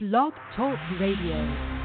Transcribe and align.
Blog 0.00 0.32
Talk 0.54 0.78
Radio. 1.00 1.77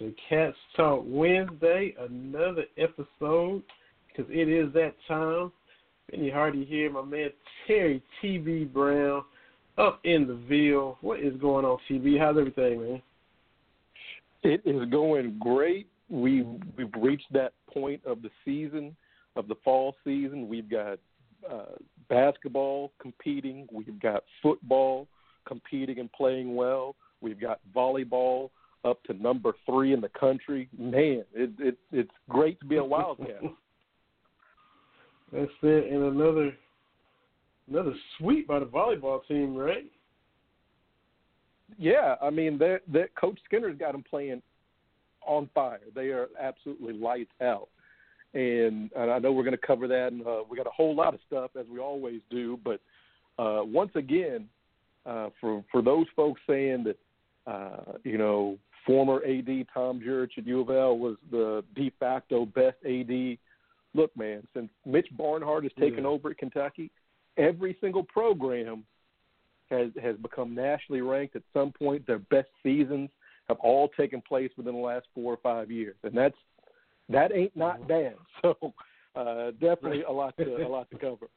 Into 0.00 0.14
Cats 0.28 0.56
Talk 0.76 1.04
Wednesday, 1.06 1.94
another 1.98 2.64
episode, 2.78 3.62
because 4.08 4.30
it 4.30 4.48
is 4.48 4.72
that 4.74 4.94
time. 5.06 5.52
Benny 6.10 6.30
Hardy 6.30 6.64
here, 6.64 6.90
my 6.90 7.02
man 7.02 7.30
Terry 7.66 8.02
TV 8.22 8.70
Brown 8.70 9.22
up 9.78 10.00
in 10.04 10.26
the 10.26 10.34
Ville. 10.48 10.98
What 11.00 11.20
is 11.20 11.34
going 11.40 11.64
on, 11.64 11.78
TV? 11.88 12.18
How's 12.18 12.36
everything, 12.38 12.80
man? 12.80 13.02
It 14.42 14.62
is 14.64 14.88
going 14.90 15.38
great. 15.38 15.86
We 16.08 16.42
we've 16.76 16.92
reached 16.98 17.32
that 17.32 17.52
point 17.72 18.02
of 18.04 18.22
the 18.22 18.30
season, 18.44 18.94
of 19.36 19.48
the 19.48 19.56
fall 19.64 19.96
season. 20.04 20.48
We've 20.48 20.70
got 20.70 20.98
uh, 21.50 21.76
basketball 22.08 22.92
competing. 23.00 23.66
We've 23.72 24.00
got 24.00 24.24
football 24.42 25.08
competing 25.46 25.98
and 25.98 26.12
playing 26.12 26.54
well. 26.54 26.94
We've 27.20 27.40
got 27.40 27.60
volleyball 27.74 28.50
up 28.84 29.02
to 29.04 29.14
number 29.14 29.52
three 29.66 29.92
in 29.92 30.00
the 30.00 30.10
country. 30.10 30.68
Man, 30.76 31.24
it, 31.34 31.50
it 31.58 31.78
it's 31.92 32.10
great 32.28 32.58
to 32.60 32.66
be 32.66 32.76
a 32.76 32.84
Wildcat. 32.94 33.42
That's 35.32 35.50
it. 35.62 35.92
And 35.92 36.02
another 36.04 36.52
another 37.68 37.94
sweep 38.18 38.46
by 38.46 38.58
the 38.58 38.66
volleyball 38.66 39.26
team, 39.26 39.54
right? 39.54 39.90
yeah, 41.78 42.16
I 42.22 42.30
mean, 42.30 42.58
that 42.58 42.80
that 42.92 43.14
Coach 43.14 43.38
Skinner's 43.44 43.78
got 43.78 43.92
them 43.92 44.04
playing 44.08 44.42
on 45.26 45.48
fire. 45.54 45.80
They 45.94 46.08
are 46.08 46.28
absolutely 46.40 46.94
lights 46.94 47.32
out. 47.42 47.68
And, 48.34 48.90
and 48.96 49.10
I 49.12 49.18
know 49.20 49.32
we're 49.32 49.44
going 49.44 49.56
to 49.56 49.66
cover 49.66 49.86
that, 49.86 50.08
and 50.10 50.26
uh, 50.26 50.42
we 50.48 50.56
got 50.56 50.66
a 50.66 50.70
whole 50.70 50.94
lot 50.94 51.14
of 51.14 51.20
stuff 51.26 51.52
as 51.58 51.66
we 51.72 51.78
always 51.78 52.20
do. 52.30 52.58
But 52.64 52.80
uh, 53.38 53.62
once 53.64 53.92
again, 53.94 54.48
uh, 55.06 55.30
for 55.40 55.64
for 55.70 55.82
those 55.82 56.06
folks 56.16 56.40
saying 56.48 56.84
that 56.84 57.50
uh, 57.50 57.98
you 58.04 58.18
know 58.18 58.58
former 58.86 59.22
AD 59.24 59.66
Tom 59.72 60.00
Jurich 60.00 60.32
at 60.38 60.46
U 60.46 60.60
of 60.60 60.70
L 60.70 60.98
was 60.98 61.16
the 61.30 61.64
de 61.74 61.90
facto 61.98 62.46
best 62.46 62.76
AD, 62.84 63.38
look, 63.94 64.16
man, 64.16 64.46
since 64.54 64.70
Mitch 64.84 65.08
Barnhart 65.16 65.64
has 65.64 65.72
taken 65.78 66.04
Yeah. 66.04 66.10
over 66.10 66.30
at 66.30 66.38
Kentucky, 66.38 66.90
every 67.36 67.76
single 67.80 68.04
program 68.04 68.84
has 69.70 69.90
has 70.02 70.16
become 70.16 70.54
nationally 70.54 71.00
ranked 71.00 71.36
at 71.36 71.42
some 71.52 71.72
point. 71.72 72.06
Their 72.06 72.18
best 72.18 72.48
seasons 72.62 73.10
have 73.48 73.58
all 73.60 73.88
taken 73.88 74.20
place 74.20 74.50
within 74.56 74.74
the 74.74 74.80
last 74.80 75.06
four 75.14 75.32
or 75.32 75.38
five 75.38 75.70
years, 75.70 75.96
and 76.02 76.14
that's 76.14 76.36
that 77.08 77.32
ain't 77.34 77.56
not 77.56 77.86
bad. 77.88 78.14
So 78.42 78.74
uh, 79.16 79.52
definitely 79.52 80.02
a 80.02 80.10
lot 80.12 80.36
to 80.38 80.56
a 80.56 80.68
lot 80.68 80.90
to 80.90 80.98
cover. 81.06 81.28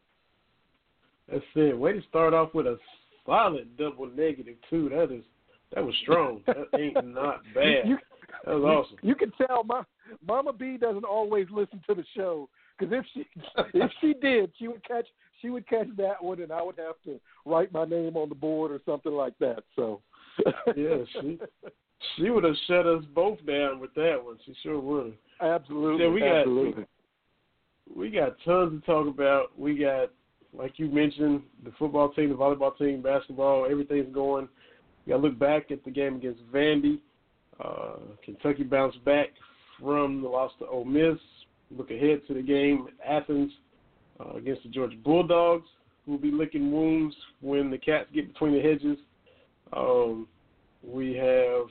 That's 1.32 1.44
it. 1.56 1.78
Way 1.78 1.94
to 1.94 2.02
start 2.10 2.34
off 2.34 2.54
with 2.54 2.66
a 2.66 2.78
solid 3.26 3.78
double 3.78 4.08
negative 4.08 4.56
too. 4.70 4.90
That 4.90 5.12
is 5.12 5.24
that 5.74 5.86
was 5.86 5.96
strong. 6.02 6.42
That 6.48 6.68
ain't 6.78 6.96
not 7.14 7.42
bad. 7.54 7.88
You, 7.88 7.98
That 8.46 8.56
was 8.60 8.64
awesome. 8.86 8.98
You 9.02 9.16
can 9.16 9.32
tell 9.32 9.64
my 9.64 9.84
Mama 10.26 10.54
B 10.54 10.78
doesn't 10.78 11.04
always 11.06 11.48
listen 11.52 11.82
to 11.88 11.96
the 11.96 12.06
show 12.16 12.50
because 12.78 12.94
if 12.94 13.06
she 13.14 13.26
if 13.74 13.92
she 14.02 14.14
did, 14.22 14.52
she 14.58 14.68
would 14.68 14.84
catch 14.88 15.08
she 15.42 15.50
would 15.50 15.68
catch 15.68 15.88
that 15.98 16.24
one, 16.24 16.42
and 16.42 16.52
I 16.52 16.62
would 16.64 16.78
have 16.80 16.96
to 17.06 17.20
write 17.46 17.72
my 17.72 17.86
name 17.86 18.16
on 18.18 18.30
the 18.30 18.36
board 18.36 18.72
or 18.72 18.80
something 18.86 19.12
like 19.12 19.38
that. 19.40 19.64
So 19.76 20.02
Yeah, 20.76 20.98
she 21.22 21.40
she 22.16 22.30
would 22.30 22.44
have 22.44 22.56
shut 22.68 22.86
us 22.86 23.04
both 23.14 23.44
down 23.46 23.80
with 23.80 23.94
that 23.96 24.18
one. 24.24 24.38
She 24.46 24.54
sure 24.64 24.80
would 24.80 25.14
have. 25.42 25.52
absolutely, 25.62 26.06
Yeah, 26.06 26.12
we 26.12 26.20
got- 26.22 26.36
absolutely. 26.38 26.86
We 27.96 28.10
got 28.10 28.36
tons 28.44 28.82
to 28.82 28.86
talk 28.86 29.08
about. 29.08 29.58
We 29.58 29.78
got, 29.78 30.12
like 30.54 30.78
you 30.78 30.88
mentioned, 30.90 31.42
the 31.64 31.72
football 31.80 32.10
team, 32.10 32.30
the 32.30 32.36
volleyball 32.36 32.78
team, 32.78 33.02
basketball. 33.02 33.66
Everything's 33.70 34.14
going. 34.14 34.50
We 35.08 35.12
got 35.14 35.22
to 35.22 35.28
look 35.30 35.40
back 35.40 35.72
at 35.72 35.86
the 35.86 35.90
game 35.92 36.18
against 36.18 36.42
Vandy. 36.52 37.00
Uh, 37.64 37.96
Kentucky 38.26 38.64
bounced 38.64 39.04
back 39.06 39.30
from 39.80 40.22
the 40.22 40.28
loss 40.28 40.52
to 40.60 40.68
Ole 40.68 40.84
Miss. 40.84 41.18
Look 41.72 41.92
ahead 41.92 42.28
to 42.28 42.34
the 42.34 42.42
game 42.42 42.88
at 43.06 43.24
Athens 43.24 43.54
uh, 44.20 44.34
against 44.36 44.64
the 44.64 44.70
Georgia 44.70 44.98
Bulldogs, 45.02 45.68
who 46.06 46.12
will 46.12 46.20
be 46.20 46.32
licking 46.32 46.74
wounds 46.74 47.16
when 47.40 47.72
the 47.72 47.78
Cats 47.78 48.10
get 48.14 48.34
between 48.34 48.54
the 48.54 48.60
hedges. 48.60 48.98
Um, 49.72 50.28
we 50.84 51.14
have 51.14 51.68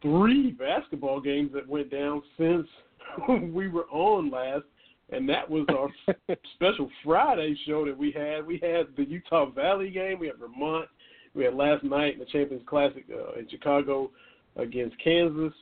three 0.00 0.52
basketball 0.52 1.20
games 1.20 1.50
that 1.52 1.68
went 1.68 1.90
down 1.90 2.22
since 2.38 2.66
we 3.52 3.68
were 3.68 3.86
on 3.90 4.30
last, 4.30 4.64
and 5.10 5.28
that 5.28 5.48
was 5.48 5.66
our 5.68 6.16
special 6.54 6.88
Friday 7.04 7.54
show 7.66 7.84
that 7.84 7.96
we 7.96 8.12
had. 8.12 8.46
We 8.46 8.54
had 8.62 8.86
the 8.96 9.04
Utah 9.06 9.50
Valley 9.50 9.90
game, 9.90 10.18
we 10.18 10.28
had 10.28 10.38
Vermont, 10.38 10.88
we 11.34 11.44
had 11.44 11.54
last 11.54 11.84
night 11.84 12.14
in 12.14 12.18
the 12.18 12.26
Champions 12.26 12.62
Classic 12.66 13.04
uh, 13.12 13.38
in 13.38 13.48
Chicago 13.48 14.10
against 14.56 14.96
Kansas. 15.02 15.52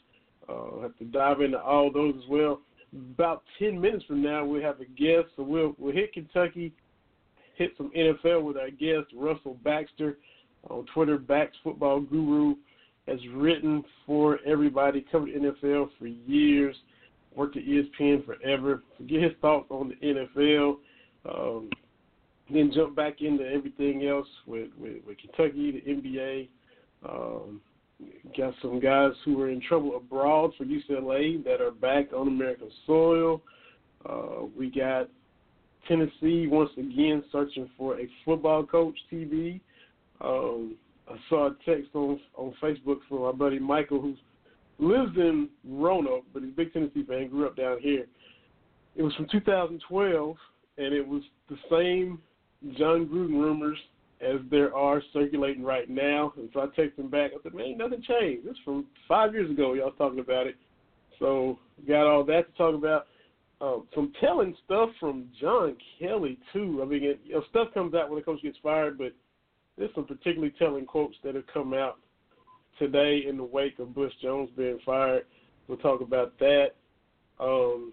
Uh, 0.49 0.81
have 0.81 0.97
to 0.97 1.05
dive 1.05 1.41
into 1.41 1.61
all 1.61 1.93
those 1.93 2.15
as 2.17 2.29
well. 2.29 2.61
About 2.95 3.43
ten 3.59 3.79
minutes 3.81 4.05
from 4.07 4.23
now, 4.23 4.45
we'll 4.45 4.63
have 4.63 4.81
a 4.81 4.87
guest, 4.87 5.29
so 5.37 5.43
we'll 5.43 5.75
we'll 5.79 5.93
hit 5.93 6.13
Kentucky, 6.15 6.73
hit 7.57 7.73
some 7.77 7.91
NFL 7.97 8.43
with 8.43 8.57
our 8.57 8.71
guest 8.71 9.13
Russell 9.15 9.59
Baxter 9.63 10.17
on 10.71 10.87
Twitter. 10.95 11.19
Bax 11.19 11.55
Football 11.63 12.01
Guru 12.01 12.55
has 13.07 13.19
written 13.35 13.85
for 14.07 14.39
everybody, 14.47 15.05
covered 15.11 15.31
NFL 15.31 15.91
for 15.99 16.07
years, 16.07 16.77
worked 17.35 17.57
at 17.57 17.65
ESPN 17.65 18.25
forever. 18.25 18.83
Get 19.07 19.23
his 19.23 19.33
thoughts 19.41 19.67
on 19.71 19.91
the 20.01 20.07
NFL, 20.07 20.77
um, 21.29 21.71
then 22.51 22.73
jump 22.75 22.97
back 22.97 23.21
into 23.21 23.45
everything 23.45 24.07
else 24.07 24.29
with, 24.47 24.69
with, 24.79 24.97
with 25.07 25.19
Kentucky, 25.19 25.83
the 25.85 25.91
NBA. 25.91 26.49
Um, 27.09 27.61
got 28.37 28.55
some 28.63 28.81
guys 28.81 29.13
who 29.25 29.37
were 29.37 29.51
in 29.51 29.61
trouble 29.61 29.97
abroad 29.97 30.53
for 30.57 30.65
UCLA 30.65 31.43
that 31.45 31.61
are 31.61 31.71
back 31.71 32.13
on 32.13 32.29
American 32.29 32.71
soil. 32.87 33.43
Uh, 34.09 34.47
we 34.57 34.71
got 34.71 35.09
Tennessee 35.87 36.47
once 36.47 36.71
again 36.77 37.23
searching 37.33 37.69
for 37.77 37.99
a 37.99 38.09
football 38.25 38.65
coach. 38.65 38.97
TV. 39.13 39.61
Um, 40.21 40.77
I 41.09 41.17
saw 41.29 41.49
a 41.49 41.57
text 41.65 41.91
on 41.95 42.21
on 42.37 42.55
Facebook 42.63 42.99
from 43.09 43.23
my 43.23 43.33
buddy 43.33 43.59
Michael 43.59 44.01
who 44.01 44.15
lives 44.79 45.17
in 45.17 45.49
Roanoke, 45.65 46.25
but 46.33 46.43
he's 46.43 46.53
a 46.53 46.57
big 46.57 46.73
Tennessee 46.73 47.05
fan. 47.05 47.29
Grew 47.29 47.47
up 47.47 47.57
down 47.57 47.79
here. 47.81 48.07
It 48.97 49.03
was 49.03 49.15
from 49.15 49.27
2012, 49.31 50.37
and 50.77 50.95
it 50.95 51.07
was 51.07 51.23
the 51.49 51.57
same 51.71 52.21
Jon 52.77 53.07
Gruden 53.07 53.41
rumors 53.41 53.79
as 54.21 54.41
there 54.51 54.75
are 54.75 55.03
circulating 55.13 55.63
right 55.63 55.89
now. 55.89 56.33
And 56.37 56.49
so 56.53 56.61
I 56.61 56.67
texted 56.67 56.99
him 56.99 57.09
back. 57.09 57.31
I 57.33 57.43
said, 57.43 57.55
"Man, 57.55 57.79
nothing 57.79 58.03
changed. 58.03 58.47
This 58.47 58.59
from 58.65 58.87
five 59.07 59.33
years 59.33 59.51
ago. 59.51 59.75
Y'all 59.75 59.93
talking 59.93 60.19
about 60.19 60.47
it." 60.47 60.57
So 61.19 61.59
got 61.87 62.07
all 62.07 62.25
that 62.25 62.51
to 62.51 62.59
talk 62.59 62.75
about. 62.75 63.07
Um, 63.61 63.89
some 63.95 64.13
telling 64.21 64.57
stuff 64.65 64.91
from 65.01 65.29
John 65.41 65.77
Kelly 65.99 66.39
too. 66.53 66.81
I 66.81 66.85
mean, 66.85 67.03
it, 67.03 67.21
you 67.25 67.35
know, 67.35 67.43
stuff 67.51 67.75
comes 67.75 67.95
out 67.95 68.09
when 68.09 68.19
the 68.19 68.25
coach 68.25 68.43
gets 68.43 68.59
fired, 68.63 68.99
but 68.99 69.13
there's 69.77 69.91
some 69.95 70.05
particularly 70.05 70.55
telling 70.59 70.87
quotes 70.87 71.17
that 71.25 71.35
have 71.35 71.47
come 71.53 71.75
out 71.75 71.99
today 72.79 73.25
in 73.29 73.37
the 73.37 73.45
wake 73.45 73.79
of 73.81 73.95
Butch 73.95 74.13
Jones 74.23 74.51
being 74.57 74.79
fired. 74.87 75.27
We'll 75.67 75.79
talk 75.79 76.01
about 76.01 76.39
that. 76.39 76.69
Um, 77.41 77.93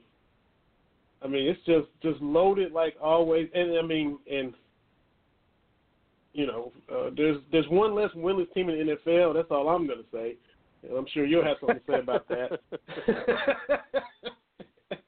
I 1.26 1.28
mean, 1.28 1.48
it's 1.48 1.60
just 1.66 1.88
just 2.04 2.22
loaded 2.22 2.72
like 2.72 2.96
always, 3.02 3.50
and 3.56 3.80
I 3.80 3.82
mean, 3.82 4.20
and 4.32 4.54
you 6.34 6.46
know, 6.46 6.72
uh, 6.94 7.10
there's 7.18 7.38
there's 7.52 7.68
one 7.70 7.96
less 7.96 8.12
winless 8.16 8.54
team 8.54 8.70
in 8.70 8.86
the 8.86 8.96
NFL. 8.96 9.34
That's 9.34 9.50
all 9.50 9.68
I'm 9.70 9.88
to 9.88 9.96
say. 10.14 10.36
And 10.84 10.96
I'm 10.96 11.08
sure 11.12 11.26
you'll 11.26 11.44
have 11.44 11.58
something 11.60 11.80
to 11.80 11.92
say 11.92 12.00
about 12.00 12.28
that. 12.28 12.60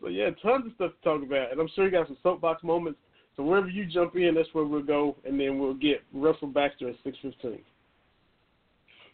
so 0.00 0.08
yeah, 0.08 0.30
tons 0.42 0.66
of 0.66 0.72
stuff 0.76 0.92
to 0.92 1.04
talk 1.04 1.22
about, 1.22 1.52
and 1.52 1.60
I'm 1.60 1.68
sure 1.74 1.84
you 1.84 1.90
got 1.90 2.06
some 2.06 2.16
soapbox 2.22 2.62
moments 2.62 2.98
So 3.36 3.42
wherever 3.42 3.68
you 3.68 3.84
jump 3.84 4.16
in, 4.16 4.34
that's 4.34 4.48
where 4.54 4.64
we'll 4.64 4.82
go, 4.82 5.16
and 5.26 5.38
then 5.38 5.58
we'll 5.58 5.74
get 5.74 6.02
Russell 6.14 6.48
Baxter 6.48 6.88
at 6.88 6.94
six 7.04 7.18
fifteen. 7.20 7.60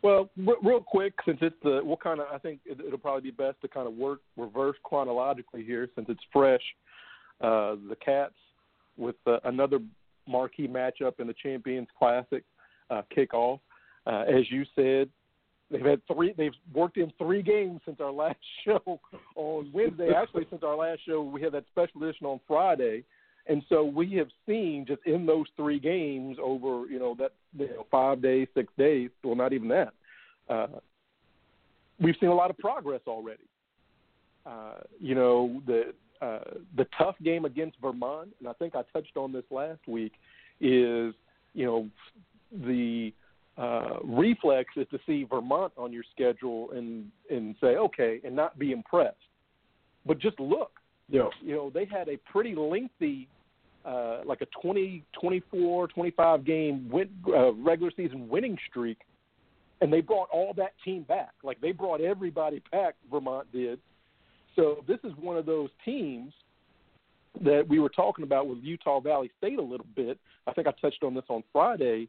Well, 0.04 0.28
r- 0.46 0.56
real 0.62 0.82
quick, 0.82 1.14
since 1.24 1.38
it's 1.40 1.56
the 1.62 1.80
we'll 1.82 1.96
kind 1.96 2.20
of 2.20 2.26
I 2.30 2.36
think 2.36 2.60
it, 2.66 2.78
it'll 2.86 2.98
probably 2.98 3.22
be 3.22 3.30
best 3.30 3.60
to 3.62 3.68
kind 3.68 3.88
of 3.88 3.94
work 3.94 4.20
reverse 4.36 4.76
chronologically 4.84 5.64
here 5.64 5.88
since 5.94 6.06
it's 6.10 6.20
fresh. 6.30 6.60
Uh, 7.40 7.76
the 7.88 7.96
Cats 8.04 8.34
with 8.98 9.16
uh, 9.26 9.38
another 9.44 9.78
marquee 10.28 10.68
matchup 10.68 11.18
in 11.20 11.26
the 11.26 11.34
Champions 11.42 11.88
Classic 11.98 12.44
uh, 12.90 13.00
kickoff. 13.16 13.60
Uh, 14.06 14.24
as 14.28 14.44
you 14.50 14.64
said, 14.76 15.08
they've 15.70 15.86
had 15.86 16.02
three. 16.06 16.34
They've 16.36 16.52
worked 16.74 16.98
in 16.98 17.10
three 17.16 17.40
games 17.40 17.80
since 17.86 17.98
our 17.98 18.12
last 18.12 18.36
show 18.66 19.00
on 19.36 19.70
Wednesday. 19.72 20.10
Actually, 20.16 20.46
since 20.50 20.62
our 20.62 20.76
last 20.76 21.00
show, 21.08 21.22
we 21.22 21.40
had 21.40 21.52
that 21.52 21.64
special 21.72 22.04
edition 22.04 22.26
on 22.26 22.40
Friday. 22.46 23.04
And 23.46 23.62
so 23.68 23.84
we 23.84 24.12
have 24.14 24.28
seen 24.46 24.86
just 24.86 25.02
in 25.04 25.26
those 25.26 25.46
three 25.56 25.78
games 25.78 26.38
over, 26.42 26.86
you 26.86 26.98
know, 26.98 27.14
that 27.18 27.32
you 27.58 27.68
know, 27.68 27.86
five 27.90 28.22
days, 28.22 28.48
six 28.54 28.72
days, 28.78 29.10
well, 29.22 29.34
not 29.34 29.52
even 29.52 29.68
that. 29.68 29.92
Uh, 30.48 30.66
we've 32.00 32.16
seen 32.20 32.30
a 32.30 32.34
lot 32.34 32.50
of 32.50 32.58
progress 32.58 33.00
already. 33.06 33.42
Uh, 34.46 34.80
you 35.00 35.14
know, 35.14 35.62
the 35.66 35.94
uh, 36.22 36.38
the 36.76 36.86
tough 36.96 37.16
game 37.22 37.44
against 37.44 37.76
Vermont, 37.80 38.28
and 38.38 38.48
I 38.48 38.52
think 38.54 38.74
I 38.74 38.82
touched 38.92 39.16
on 39.16 39.32
this 39.32 39.44
last 39.50 39.80
week, 39.86 40.12
is 40.60 41.14
you 41.54 41.66
know 41.66 41.88
the 42.52 43.12
uh, 43.56 43.98
reflex 44.02 44.70
is 44.76 44.86
to 44.90 44.98
see 45.06 45.24
Vermont 45.24 45.72
on 45.76 45.92
your 45.92 46.04
schedule 46.14 46.70
and 46.72 47.10
and 47.30 47.54
say 47.60 47.76
okay, 47.76 48.20
and 48.24 48.34
not 48.34 48.58
be 48.58 48.72
impressed, 48.72 49.16
but 50.06 50.18
just 50.18 50.38
look. 50.40 50.72
Yeah. 51.08 51.28
You 51.42 51.54
know, 51.54 51.70
they 51.70 51.84
had 51.84 52.08
a 52.08 52.16
pretty 52.30 52.54
lengthy 52.54 53.28
uh, 53.84 54.20
like 54.24 54.40
a 54.40 54.46
20, 54.62 55.04
24, 55.20 55.88
25 55.88 56.44
game 56.44 56.88
win, 56.90 57.08
uh, 57.28 57.52
regular 57.52 57.92
season 57.94 58.28
winning 58.28 58.56
streak, 58.70 58.98
and 59.80 59.92
they 59.92 60.00
brought 60.00 60.28
all 60.32 60.54
that 60.56 60.72
team 60.84 61.02
back. 61.02 61.32
Like 61.42 61.60
they 61.60 61.72
brought 61.72 62.00
everybody 62.00 62.62
back. 62.72 62.94
Vermont 63.10 63.46
did. 63.52 63.78
So 64.56 64.82
this 64.88 64.98
is 65.04 65.12
one 65.20 65.36
of 65.36 65.44
those 65.44 65.68
teams 65.84 66.32
that 67.42 67.66
we 67.68 67.78
were 67.78 67.88
talking 67.88 68.22
about 68.22 68.46
with 68.46 68.58
Utah 68.62 69.00
Valley 69.00 69.30
State 69.38 69.58
a 69.58 69.62
little 69.62 69.86
bit. 69.96 70.18
I 70.46 70.52
think 70.52 70.66
I 70.66 70.72
touched 70.80 71.02
on 71.02 71.14
this 71.14 71.24
on 71.28 71.42
Friday. 71.52 72.08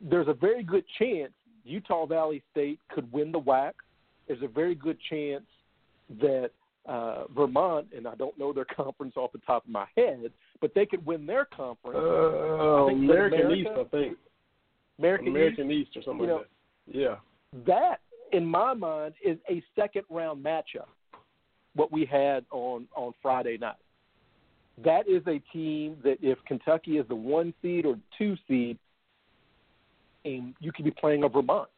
There's 0.00 0.28
a 0.28 0.34
very 0.34 0.62
good 0.62 0.84
chance 0.98 1.32
Utah 1.64 2.06
Valley 2.06 2.42
State 2.50 2.80
could 2.90 3.10
win 3.12 3.32
the 3.32 3.40
WAC. 3.40 3.72
There's 4.26 4.42
a 4.42 4.48
very 4.48 4.74
good 4.74 4.98
chance 5.08 5.44
that 6.20 6.50
uh, 6.90 7.24
Vermont, 7.34 7.86
and 7.96 8.06
I 8.06 8.14
don't 8.16 8.36
know 8.38 8.52
their 8.52 8.64
conference 8.76 9.14
off 9.16 9.32
the 9.32 9.38
top 9.38 9.64
of 9.64 9.70
my 9.70 9.86
head, 9.96 10.32
but 10.60 10.72
they 10.74 10.84
could 10.84 11.06
win 11.06 11.24
their 11.24 11.44
conference. 11.44 11.98
Uh, 11.98 12.92
American 12.92 13.40
America, 13.40 13.54
East, 13.54 13.70
I 13.78 13.84
think. 13.84 14.18
American, 14.98 15.28
American 15.28 15.70
East, 15.70 15.88
East 15.88 15.96
or 15.96 16.02
something 16.02 16.26
you 16.26 16.34
like 16.34 16.42
that. 16.42 16.98
Yeah. 16.98 17.16
That, 17.66 18.00
in 18.32 18.44
my 18.44 18.74
mind, 18.74 19.14
is 19.24 19.38
a 19.48 19.62
second 19.76 20.02
round 20.10 20.44
matchup. 20.44 20.88
What 21.74 21.92
we 21.92 22.04
had 22.04 22.44
on 22.50 22.88
on 22.96 23.14
Friday 23.22 23.56
night. 23.56 23.76
That 24.84 25.08
is 25.08 25.22
a 25.28 25.40
team 25.52 25.96
that 26.02 26.18
if 26.20 26.38
Kentucky 26.46 26.98
is 26.98 27.06
the 27.06 27.14
one 27.14 27.54
seed 27.62 27.86
or 27.86 27.96
two 28.18 28.34
seed, 28.48 28.76
and 30.24 30.54
you 30.58 30.72
could 30.72 30.84
be 30.84 30.90
playing 30.90 31.22
a 31.22 31.28
Vermont. 31.28 31.68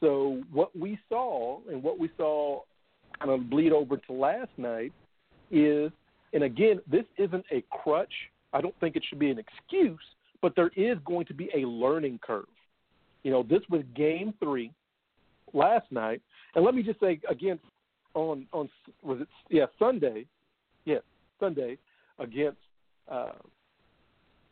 So 0.00 0.42
what 0.52 0.76
we 0.76 0.98
saw 1.08 1.60
and 1.70 1.82
what 1.82 1.98
we 1.98 2.10
saw 2.18 2.62
kind 3.18 3.30
of 3.30 3.50
bleed 3.50 3.72
over 3.72 3.96
to 3.96 4.12
last 4.12 4.50
night 4.56 4.92
is, 5.50 5.90
and 6.32 6.42
again, 6.42 6.80
this 6.90 7.04
isn't 7.18 7.44
a 7.50 7.62
crutch. 7.70 8.12
I 8.52 8.60
don't 8.60 8.78
think 8.80 8.96
it 8.96 9.02
should 9.08 9.18
be 9.18 9.30
an 9.30 9.38
excuse, 9.38 10.00
but 10.40 10.54
there 10.56 10.70
is 10.76 10.98
going 11.04 11.26
to 11.26 11.34
be 11.34 11.50
a 11.54 11.66
learning 11.66 12.20
curve. 12.22 12.44
You 13.22 13.30
know, 13.30 13.42
this 13.42 13.60
was 13.70 13.82
game 13.94 14.34
three 14.40 14.72
last 15.52 15.90
night, 15.90 16.20
and 16.54 16.64
let 16.64 16.74
me 16.74 16.82
just 16.82 17.00
say 17.00 17.20
again, 17.28 17.58
on 18.14 18.46
on 18.52 18.68
was 19.02 19.20
it 19.20 19.28
yeah 19.48 19.66
Sunday, 19.78 20.26
yeah 20.84 20.98
Sunday 21.38 21.78
against 22.18 22.58
uh, 23.10 23.32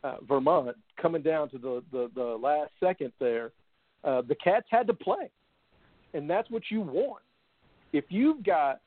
uh, 0.03 0.15
Vermont, 0.27 0.75
coming 1.01 1.21
down 1.21 1.49
to 1.49 1.57
the 1.57 1.83
the, 1.91 2.09
the 2.15 2.23
last 2.23 2.71
second 2.79 3.11
there, 3.19 3.51
uh, 4.03 4.21
the 4.27 4.35
Cats 4.35 4.65
had 4.69 4.87
to 4.87 4.93
play, 4.93 5.29
and 6.13 6.29
that's 6.29 6.49
what 6.49 6.63
you 6.69 6.81
want 6.81 7.21
if 7.93 8.05
you've 8.09 8.43
got 8.43 8.81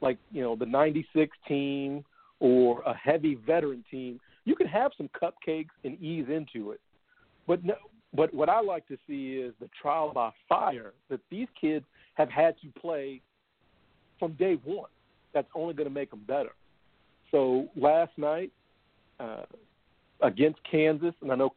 like 0.00 0.18
you 0.30 0.42
know 0.42 0.56
the 0.56 0.66
'96 0.66 1.36
team 1.46 2.04
or 2.40 2.82
a 2.82 2.94
heavy 2.94 3.36
veteran 3.46 3.84
team, 3.90 4.20
you 4.44 4.54
can 4.54 4.66
have 4.66 4.92
some 4.96 5.08
cupcakes 5.08 5.70
and 5.84 6.00
ease 6.02 6.26
into 6.28 6.72
it. 6.72 6.80
But 7.46 7.64
no, 7.64 7.74
but 8.14 8.32
what 8.32 8.48
I 8.48 8.60
like 8.60 8.86
to 8.88 8.96
see 9.06 9.34
is 9.34 9.54
the 9.60 9.68
trial 9.80 10.12
by 10.12 10.30
fire 10.48 10.92
that 11.10 11.20
these 11.30 11.48
kids 11.60 11.84
have 12.14 12.30
had 12.30 12.54
to 12.62 12.80
play 12.80 13.20
from 14.18 14.32
day 14.32 14.58
one. 14.64 14.90
That's 15.32 15.48
only 15.54 15.74
going 15.74 15.88
to 15.88 15.94
make 15.94 16.10
them 16.10 16.22
better. 16.26 16.52
So 17.30 17.68
last 17.74 18.12
night 18.16 18.52
uh, 19.18 19.42
against 20.20 20.60
Kansas, 20.70 21.14
and 21.20 21.32
I 21.32 21.34
know 21.34 21.50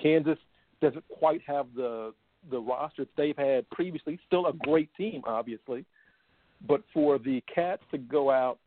Kansas 0.00 0.38
doesn't 0.80 1.04
quite 1.08 1.40
have 1.46 1.66
the 1.74 2.12
the 2.50 2.58
roster 2.58 3.04
that 3.04 3.16
they've 3.16 3.36
had 3.36 3.68
previously. 3.70 4.18
Still 4.26 4.46
a 4.46 4.52
great 4.52 4.92
team, 4.96 5.22
obviously, 5.24 5.84
but 6.66 6.82
for 6.92 7.18
the 7.18 7.42
Cats 7.52 7.82
to 7.90 7.98
go 7.98 8.30
out 8.30 8.58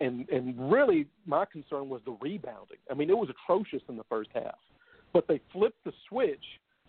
and 0.00 0.28
and 0.28 0.70
really 0.70 1.06
my 1.26 1.44
concern 1.44 1.88
was 1.88 2.00
the 2.04 2.16
rebounding. 2.20 2.78
I 2.90 2.94
mean, 2.94 3.08
it 3.08 3.16
was 3.16 3.28
atrocious 3.30 3.82
in 3.88 3.96
the 3.96 4.04
first 4.08 4.30
half, 4.34 4.58
but 5.12 5.26
they 5.28 5.40
flipped 5.52 5.82
the 5.84 5.92
switch, 6.08 6.44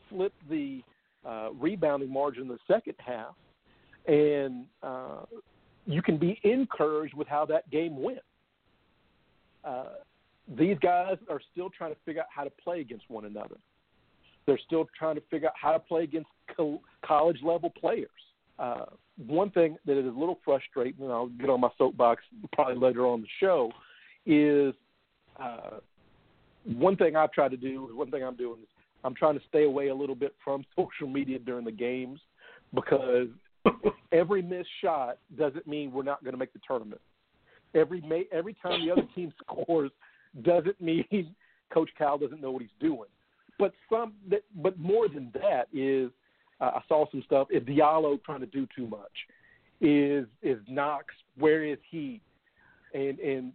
flipped 0.09 0.49
the 0.49 0.81
uh, 1.25 1.49
rebounding 1.53 2.11
margin 2.11 2.43
in 2.43 2.47
the 2.47 2.57
second 2.67 2.95
half, 2.97 3.35
and 4.07 4.65
uh, 4.81 5.25
you 5.85 6.01
can 6.01 6.17
be 6.17 6.39
encouraged 6.43 7.13
with 7.13 7.27
how 7.27 7.45
that 7.45 7.69
game 7.69 8.01
went. 8.01 8.19
Uh, 9.63 9.85
these 10.57 10.77
guys 10.81 11.17
are 11.29 11.39
still 11.51 11.69
trying 11.69 11.93
to 11.93 11.99
figure 12.05 12.21
out 12.21 12.27
how 12.33 12.43
to 12.43 12.51
play 12.61 12.81
against 12.81 13.09
one 13.09 13.25
another. 13.25 13.55
They're 14.45 14.59
still 14.65 14.87
trying 14.97 15.15
to 15.15 15.21
figure 15.31 15.47
out 15.47 15.53
how 15.55 15.71
to 15.71 15.79
play 15.79 16.03
against 16.03 16.27
co- 16.55 16.81
college 17.05 17.37
level 17.43 17.69
players. 17.69 18.09
Uh, 18.59 18.85
one 19.17 19.51
thing 19.51 19.77
that 19.85 19.97
is 19.97 20.05
a 20.05 20.19
little 20.19 20.39
frustrating, 20.43 21.03
and 21.03 21.11
I'll 21.11 21.27
get 21.27 21.49
on 21.49 21.61
my 21.61 21.69
soapbox 21.77 22.23
probably 22.53 22.75
later 22.75 23.05
on 23.05 23.21
the 23.21 23.27
show, 23.39 23.71
is 24.25 24.73
uh, 25.39 25.79
one 26.65 26.95
thing 26.95 27.15
I've 27.15 27.31
tried 27.31 27.51
to 27.51 27.57
do. 27.57 27.89
One 27.93 28.09
thing 28.09 28.23
I'm 28.23 28.35
doing 28.35 28.59
is 28.61 28.67
I'm 29.03 29.13
trying 29.13 29.37
to 29.37 29.45
stay 29.47 29.65
away 29.65 29.89
a 29.89 29.95
little 29.95 30.15
bit 30.15 30.33
from 30.43 30.63
social 30.75 31.07
media 31.07 31.39
during 31.39 31.65
the 31.65 31.71
games 31.71 32.19
because 32.73 33.27
every 34.11 34.41
missed 34.41 34.69
shot 34.81 35.17
doesn't 35.37 35.67
mean 35.67 35.91
we're 35.91 36.03
not 36.03 36.23
going 36.23 36.33
to 36.33 36.39
make 36.39 36.53
the 36.53 36.59
tournament. 36.67 37.01
Every 37.75 38.03
every 38.31 38.55
time 38.61 38.85
the 38.85 38.91
other 38.91 39.07
team 39.15 39.33
scores 39.43 39.91
doesn't 40.43 40.79
mean 40.79 41.05
Coach 41.73 41.89
Cal 41.97 42.17
doesn't 42.17 42.41
know 42.41 42.51
what 42.51 42.61
he's 42.61 42.71
doing. 42.79 43.09
But 43.59 43.73
some, 43.89 44.13
but 44.55 44.79
more 44.79 45.07
than 45.07 45.31
that 45.33 45.67
is 45.71 46.11
uh, 46.63 46.71
I 46.75 46.81
saw 46.87 47.05
some 47.11 47.21
stuff. 47.25 47.47
Is 47.51 47.61
Diallo 47.63 48.23
trying 48.23 48.39
to 48.39 48.45
do 48.45 48.65
too 48.75 48.87
much? 48.87 49.11
Is 49.81 50.25
is 50.41 50.59
Knox? 50.69 51.07
Where 51.37 51.65
is 51.65 51.77
he? 51.89 52.21
And 52.93 53.19
and 53.19 53.53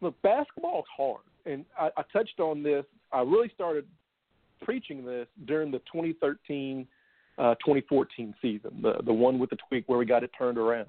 look, 0.00 0.20
basketball's 0.22 0.84
hard, 0.96 1.22
and 1.44 1.64
I, 1.78 1.90
I 1.96 2.02
touched 2.12 2.38
on 2.38 2.62
this. 2.62 2.84
I 3.12 3.20
really 3.22 3.50
started 3.54 3.84
preaching 4.62 5.04
this 5.04 5.26
during 5.46 5.70
the 5.72 5.78
2013 5.92 6.86
uh, 7.36 7.54
2014 7.56 8.34
season, 8.40 8.70
the 8.80 9.02
the 9.04 9.12
one 9.12 9.38
with 9.40 9.50
the 9.50 9.58
tweak 9.68 9.88
where 9.88 9.98
we 9.98 10.06
got 10.06 10.22
it 10.22 10.30
turned 10.38 10.58
around. 10.58 10.88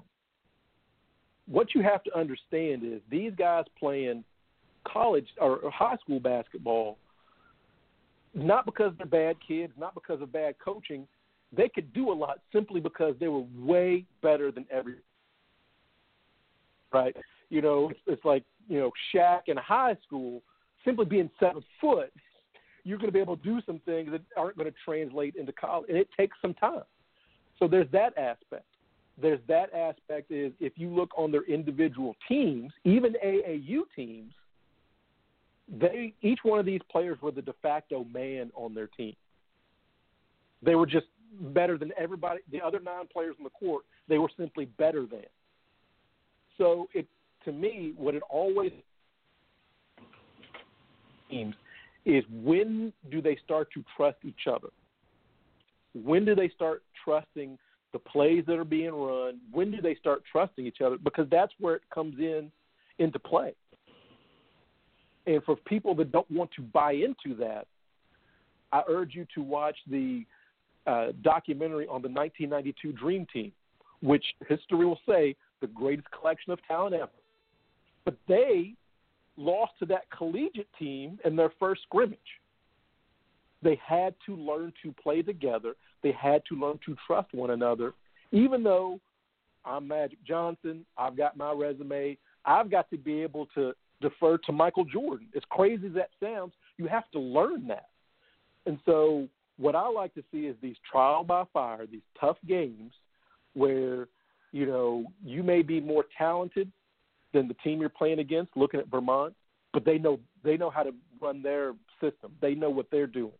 What 1.48 1.74
you 1.74 1.82
have 1.82 2.04
to 2.04 2.16
understand 2.16 2.82
is 2.84 3.00
these 3.10 3.32
guys 3.36 3.64
playing 3.78 4.22
college 4.86 5.26
or 5.40 5.58
high 5.72 5.96
school 5.96 6.20
basketball 6.20 6.98
not 8.36 8.66
because 8.66 8.92
they're 8.98 9.06
bad 9.06 9.36
kids, 9.46 9.72
not 9.78 9.94
because 9.94 10.20
of 10.20 10.30
bad 10.30 10.56
coaching. 10.62 11.08
They 11.52 11.68
could 11.68 11.92
do 11.92 12.12
a 12.12 12.14
lot 12.14 12.40
simply 12.52 12.80
because 12.80 13.14
they 13.20 13.28
were 13.28 13.44
way 13.56 14.04
better 14.22 14.50
than 14.50 14.66
every. 14.70 14.96
Right? 16.92 17.16
You 17.50 17.62
know, 17.62 17.90
it's, 17.90 18.00
it's 18.06 18.24
like 18.24 18.44
you 18.68 18.78
know 18.78 18.90
Shaq 19.14 19.42
in 19.46 19.56
high 19.56 19.96
school 20.06 20.42
simply 20.84 21.04
being 21.04 21.30
seven 21.38 21.62
foot. 21.80 22.12
You're 22.84 22.98
going 22.98 23.08
to 23.08 23.12
be 23.12 23.20
able 23.20 23.36
to 23.36 23.42
do 23.42 23.60
some 23.66 23.80
things 23.84 24.12
that 24.12 24.22
aren't 24.36 24.56
going 24.56 24.70
to 24.70 24.76
translate 24.84 25.34
into 25.34 25.52
college, 25.52 25.86
and 25.88 25.98
it 25.98 26.08
takes 26.16 26.36
some 26.40 26.54
time. 26.54 26.84
So 27.58 27.66
there's 27.66 27.90
that 27.92 28.16
aspect. 28.16 28.64
There's 29.20 29.40
that 29.48 29.72
aspect 29.74 30.30
is 30.30 30.52
if 30.60 30.74
you 30.76 30.90
look 30.90 31.10
on 31.16 31.32
their 31.32 31.44
individual 31.44 32.14
teams, 32.28 32.72
even 32.84 33.14
AAU 33.24 33.80
teams, 33.94 34.32
they 35.80 36.12
each 36.22 36.40
one 36.42 36.60
of 36.60 36.66
these 36.66 36.82
players 36.90 37.18
were 37.20 37.30
the 37.30 37.42
de 37.42 37.54
facto 37.62 38.04
man 38.12 38.50
on 38.54 38.74
their 38.74 38.86
team. 38.88 39.16
They 40.62 40.74
were 40.74 40.86
just 40.86 41.06
better 41.40 41.78
than 41.78 41.92
everybody. 41.98 42.40
The 42.50 42.60
other 42.60 42.80
nine 42.80 43.06
players 43.12 43.36
on 43.38 43.44
the 43.44 43.50
court, 43.50 43.84
they 44.08 44.18
were 44.18 44.30
simply 44.36 44.64
better 44.64 45.06
than. 45.06 45.24
So 46.58 46.88
it 46.94 47.06
to 47.44 47.52
me, 47.52 47.92
what 47.96 48.14
it 48.14 48.22
always 48.28 48.72
seems 51.30 51.54
is 52.04 52.24
when 52.30 52.92
do 53.10 53.20
they 53.20 53.38
start 53.44 53.68
to 53.74 53.84
trust 53.96 54.18
each 54.24 54.46
other? 54.50 54.68
When 55.94 56.24
do 56.24 56.34
they 56.34 56.48
start 56.50 56.82
trusting 57.04 57.58
the 57.92 57.98
plays 57.98 58.44
that 58.46 58.58
are 58.58 58.64
being 58.64 58.92
run? 58.92 59.38
When 59.50 59.70
do 59.70 59.80
they 59.80 59.94
start 59.94 60.22
trusting 60.30 60.66
each 60.66 60.80
other? 60.84 60.98
Because 60.98 61.26
that's 61.30 61.52
where 61.58 61.76
it 61.76 61.82
comes 61.92 62.18
in 62.18 62.50
into 62.98 63.18
play. 63.18 63.54
And 65.26 65.42
for 65.44 65.56
people 65.56 65.94
that 65.96 66.12
don't 66.12 66.30
want 66.30 66.50
to 66.56 66.62
buy 66.62 66.92
into 66.92 67.36
that, 67.38 67.66
I 68.72 68.82
urge 68.88 69.14
you 69.14 69.26
to 69.34 69.42
watch 69.42 69.76
the 69.88 70.24
uh, 70.86 71.08
documentary 71.22 71.86
on 71.86 72.02
the 72.02 72.08
1992 72.08 72.92
Dream 72.92 73.26
Team, 73.32 73.52
which 74.02 74.24
history 74.48 74.84
will 74.86 75.00
say 75.08 75.34
the 75.60 75.66
greatest 75.66 76.08
collection 76.10 76.52
of 76.52 76.58
talent 76.66 76.94
ever. 76.94 77.10
But 78.04 78.16
they 78.28 78.74
lost 79.36 79.72
to 79.80 79.86
that 79.86 80.10
collegiate 80.16 80.68
team 80.78 81.18
in 81.24 81.36
their 81.36 81.52
first 81.58 81.82
scrimmage. 81.82 82.18
They 83.62 83.80
had 83.84 84.14
to 84.26 84.36
learn 84.36 84.72
to 84.82 84.92
play 85.02 85.22
together. 85.22 85.74
They 86.02 86.12
had 86.12 86.42
to 86.48 86.54
learn 86.54 86.78
to 86.86 86.96
trust 87.06 87.32
one 87.32 87.50
another, 87.50 87.94
even 88.32 88.62
though 88.62 89.00
I'm 89.64 89.88
Magic 89.88 90.18
Johnson, 90.24 90.86
I've 90.96 91.16
got 91.16 91.36
my 91.36 91.52
resume, 91.52 92.16
I've 92.44 92.70
got 92.70 92.88
to 92.90 92.96
be 92.96 93.22
able 93.22 93.46
to 93.54 93.72
defer 94.00 94.38
to 94.38 94.52
Michael 94.52 94.84
Jordan. 94.84 95.26
As 95.34 95.42
crazy 95.50 95.88
as 95.88 95.94
that 95.94 96.10
sounds, 96.22 96.52
you 96.76 96.86
have 96.86 97.10
to 97.12 97.18
learn 97.18 97.66
that. 97.66 97.88
And 98.66 98.78
so, 98.86 99.28
what 99.58 99.74
I 99.74 99.88
like 99.88 100.14
to 100.14 100.22
see 100.30 100.46
is 100.46 100.56
these 100.60 100.76
trial 100.90 101.24
by 101.24 101.44
fire, 101.52 101.86
these 101.86 102.02
tough 102.20 102.36
games 102.46 102.92
where, 103.54 104.08
you 104.52 104.66
know, 104.66 105.06
you 105.24 105.42
may 105.42 105.62
be 105.62 105.80
more 105.80 106.04
talented 106.16 106.70
than 107.32 107.48
the 107.48 107.54
team 107.54 107.80
you're 107.80 107.88
playing 107.88 108.18
against, 108.18 108.56
looking 108.56 108.80
at 108.80 108.88
Vermont, 108.88 109.34
but 109.72 109.84
they 109.84 109.98
know 109.98 110.18
they 110.44 110.56
know 110.56 110.70
how 110.70 110.82
to 110.82 110.92
run 111.20 111.42
their 111.42 111.72
system. 112.00 112.32
They 112.40 112.54
know 112.54 112.70
what 112.70 112.86
they're 112.90 113.06
doing. 113.06 113.32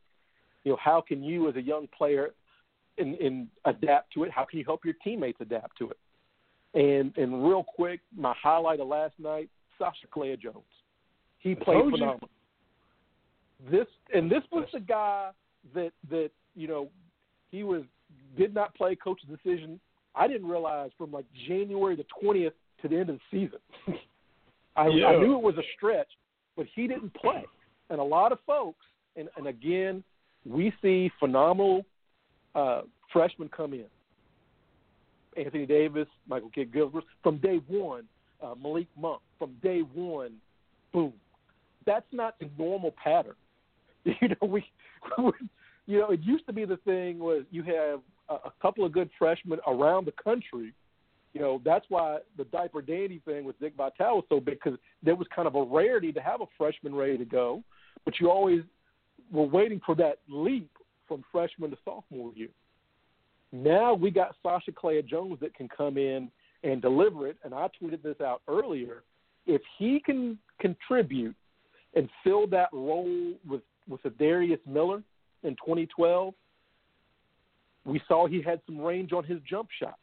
You 0.65 0.73
know, 0.73 0.79
how 0.83 1.01
can 1.01 1.23
you 1.23 1.49
as 1.49 1.57
a 1.57 1.63
young 1.63 1.89
player 1.97 2.31
in, 2.99 3.15
in 3.17 3.49
adapt 3.65 4.13
to 4.15 4.25
it? 4.25 4.31
How 4.31 4.45
can 4.45 4.59
you 4.59 4.65
help 4.65 4.85
your 4.85 4.95
teammates 5.05 5.41
adapt 5.41 5.79
to 5.79 5.91
it? 5.91 5.99
And 6.75 7.17
and 7.17 7.47
real 7.47 7.65
quick, 7.65 8.01
my 8.17 8.35
highlight 8.43 8.81
of 8.81 8.89
last 8.89 9.15
night, 9.19 9.49
Sacha 9.79 10.07
Killeya-Jones. 10.15 10.65
He 11.39 11.55
played 11.55 11.91
phenomenal. 11.91 12.29
This 13.71 13.87
and 14.13 14.31
this 14.31 14.43
was 14.51 14.67
the 14.73 14.81
guy 14.81 15.31
that 15.75 15.93
that 16.11 16.31
you 16.55 16.69
know 16.69 16.89
he 17.51 17.63
was 17.63 17.83
did 18.37 18.55
not 18.55 18.75
play 18.75 18.97
coach's 18.97 19.29
decision. 19.29 19.81
I 20.15 20.27
didn't 20.27 20.49
realize 20.49 20.91
from 20.97 21.13
like 21.13 21.27
January 21.49 21.97
the 21.97 22.07
twentieth 22.21 22.55
to 22.83 22.89
the 22.89 22.97
end 22.97 23.11
of 23.11 23.19
the 23.31 23.39
season. 23.39 23.59
I, 24.77 24.89
yeah. 24.89 25.07
I 25.07 25.17
knew 25.17 25.37
it 25.37 25.43
was 25.43 25.57
a 25.57 25.63
stretch, 25.77 26.09
but 26.57 26.67
he 26.75 26.87
didn't 26.87 27.15
play. 27.15 27.45
And 27.89 27.99
a 27.99 28.05
lot 28.05 28.33
of 28.33 28.39
folks, 28.47 28.85
and, 29.17 29.29
and 29.37 29.47
again, 29.47 30.05
we 30.45 30.73
see 30.83 31.11
phenomenal 31.19 31.85
uh, 32.55 32.83
freshmen 33.13 33.49
come 33.49 33.73
in. 33.73 33.87
Anthony 35.37 35.67
Davis, 35.67 36.09
Michael 36.29 36.51
Kidd 36.55 36.73
Gilchrist, 36.73 37.07
from 37.23 37.39
day 37.39 37.61
one, 37.69 38.05
uh, 38.43 38.55
Malik 38.61 38.89
Monk, 38.99 39.21
from 39.39 39.55
day 39.63 39.81
one, 39.81 40.35
boom. 40.93 41.13
That's 41.85 42.07
not 42.13 42.39
the 42.39 42.49
normal 42.59 42.93
pattern. 43.03 43.35
You 44.21 44.29
know, 44.29 44.47
we, 44.47 44.65
you 45.87 45.99
know, 45.99 46.11
it 46.11 46.21
used 46.23 46.47
to 46.47 46.53
be 46.53 46.65
the 46.65 46.77
thing 46.79 47.19
was 47.19 47.45
you 47.51 47.63
have 47.65 48.01
a, 48.29 48.35
a 48.35 48.53
couple 48.63 48.85
of 48.85 48.93
good 48.93 49.11
freshmen 49.19 49.59
around 49.67 50.07
the 50.07 50.13
country. 50.13 50.73
You 51.33 51.41
know, 51.41 51.61
that's 51.65 51.85
why 51.89 52.19
the 52.39 52.45
diaper 52.45 52.81
dandy 52.83 53.21
thing 53.25 53.45
with 53.45 53.59
Dick 53.59 53.75
Vitale 53.77 54.17
was 54.17 54.25
so 54.29 54.41
big 54.41 54.59
because 54.63 54.79
there 55.03 55.17
was 55.17 55.27
kind 55.35 55.49
of 55.49 55.55
a 55.55 55.63
rarity 55.63 56.13
to 56.13 56.21
have 56.21 56.41
a 56.41 56.47
freshman 56.57 56.95
ready 56.95 57.19
to 57.19 57.25
go, 57.25 57.63
but 58.05 58.19
you 58.21 58.31
always 58.31 58.63
were 59.31 59.45
waiting 59.45 59.81
for 59.85 59.95
that 59.97 60.19
leap 60.29 60.71
from 61.07 61.25
freshman 61.33 61.71
to 61.71 61.77
sophomore 61.85 62.33
year. 62.35 62.49
Now 63.53 63.93
we 63.95 64.11
got 64.11 64.35
Sacha 64.43 64.73
Killeya-Jones 64.73 65.39
that 65.41 65.55
can 65.55 65.69
come 65.69 65.99
in 65.99 66.31
and 66.63 66.81
deliver 66.81 67.27
it. 67.27 67.37
And 67.45 67.55
I 67.55 67.69
tweeted 67.81 68.03
this 68.03 68.21
out 68.21 68.43
earlier. 68.49 69.03
If 69.47 69.63
he 69.79 70.01
can 70.01 70.39
contribute 70.61 71.37
and 71.95 72.09
fill 72.25 72.47
that 72.49 72.69
role 72.73 73.35
with 73.47 73.63
with 73.89 74.05
a 74.05 74.11
Darius 74.11 74.61
Miller 74.67 75.03
in 75.43 75.55
2012, 75.57 76.35
we 77.85 78.01
saw 78.09 78.27
he 78.27 78.43
had 78.43 78.61
some 78.67 78.79
range 78.79 79.13
on 79.13 79.25
his 79.25 79.39
jump 79.49 79.69
shot. 79.79 79.99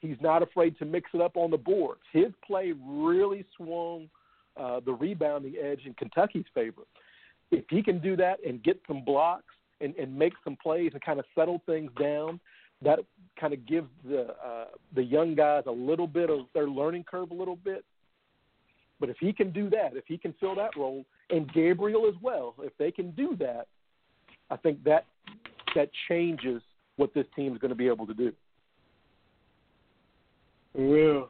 He's 0.00 0.16
not 0.20 0.42
afraid 0.42 0.76
to 0.78 0.84
mix 0.84 1.10
it 1.14 1.20
up 1.20 1.36
on 1.36 1.50
the 1.50 1.56
boards. 1.56 2.00
His 2.12 2.32
play 2.46 2.74
really 2.84 3.44
swung 3.56 4.08
uh, 4.56 4.80
the 4.84 4.92
rebounding 4.92 5.54
edge 5.62 5.80
in 5.86 5.94
Kentucky's 5.94 6.44
favor. 6.54 6.82
If 7.50 7.64
he 7.70 7.82
can 7.82 8.00
do 8.00 8.16
that 8.16 8.38
and 8.46 8.62
get 8.62 8.80
some 8.86 9.04
blocks 9.04 9.54
and, 9.80 9.94
and 9.96 10.16
make 10.16 10.34
some 10.42 10.56
plays 10.62 10.90
and 10.92 11.02
kind 11.02 11.18
of 11.18 11.24
settle 11.34 11.62
things 11.66 11.90
down, 11.98 12.40
that 12.82 12.98
kind 13.40 13.54
of 13.54 13.66
gives 13.66 13.88
the 14.04 14.34
uh, 14.44 14.66
the 14.94 15.02
young 15.02 15.34
guys 15.34 15.62
a 15.66 15.72
little 15.72 16.06
bit 16.06 16.30
of 16.30 16.40
their 16.52 16.68
learning 16.68 17.04
curve 17.04 17.30
a 17.30 17.34
little 17.34 17.56
bit. 17.56 17.84
But 19.00 19.08
if 19.08 19.16
he 19.18 19.32
can 19.32 19.50
do 19.50 19.68
that, 19.70 19.96
if 19.96 20.04
he 20.06 20.16
can 20.16 20.34
fill 20.40 20.54
that 20.56 20.76
role, 20.76 21.04
and 21.30 21.52
Gabriel 21.52 22.06
as 22.06 22.14
well, 22.22 22.54
if 22.60 22.72
they 22.78 22.90
can 22.90 23.10
do 23.12 23.36
that, 23.38 23.66
I 24.50 24.56
think 24.56 24.82
that 24.84 25.06
that 25.74 25.90
changes 26.08 26.62
what 26.96 27.12
this 27.14 27.26
team 27.34 27.52
is 27.52 27.58
going 27.58 27.70
to 27.70 27.74
be 27.74 27.88
able 27.88 28.06
to 28.06 28.14
do. 28.14 28.32
We'll 30.74 31.28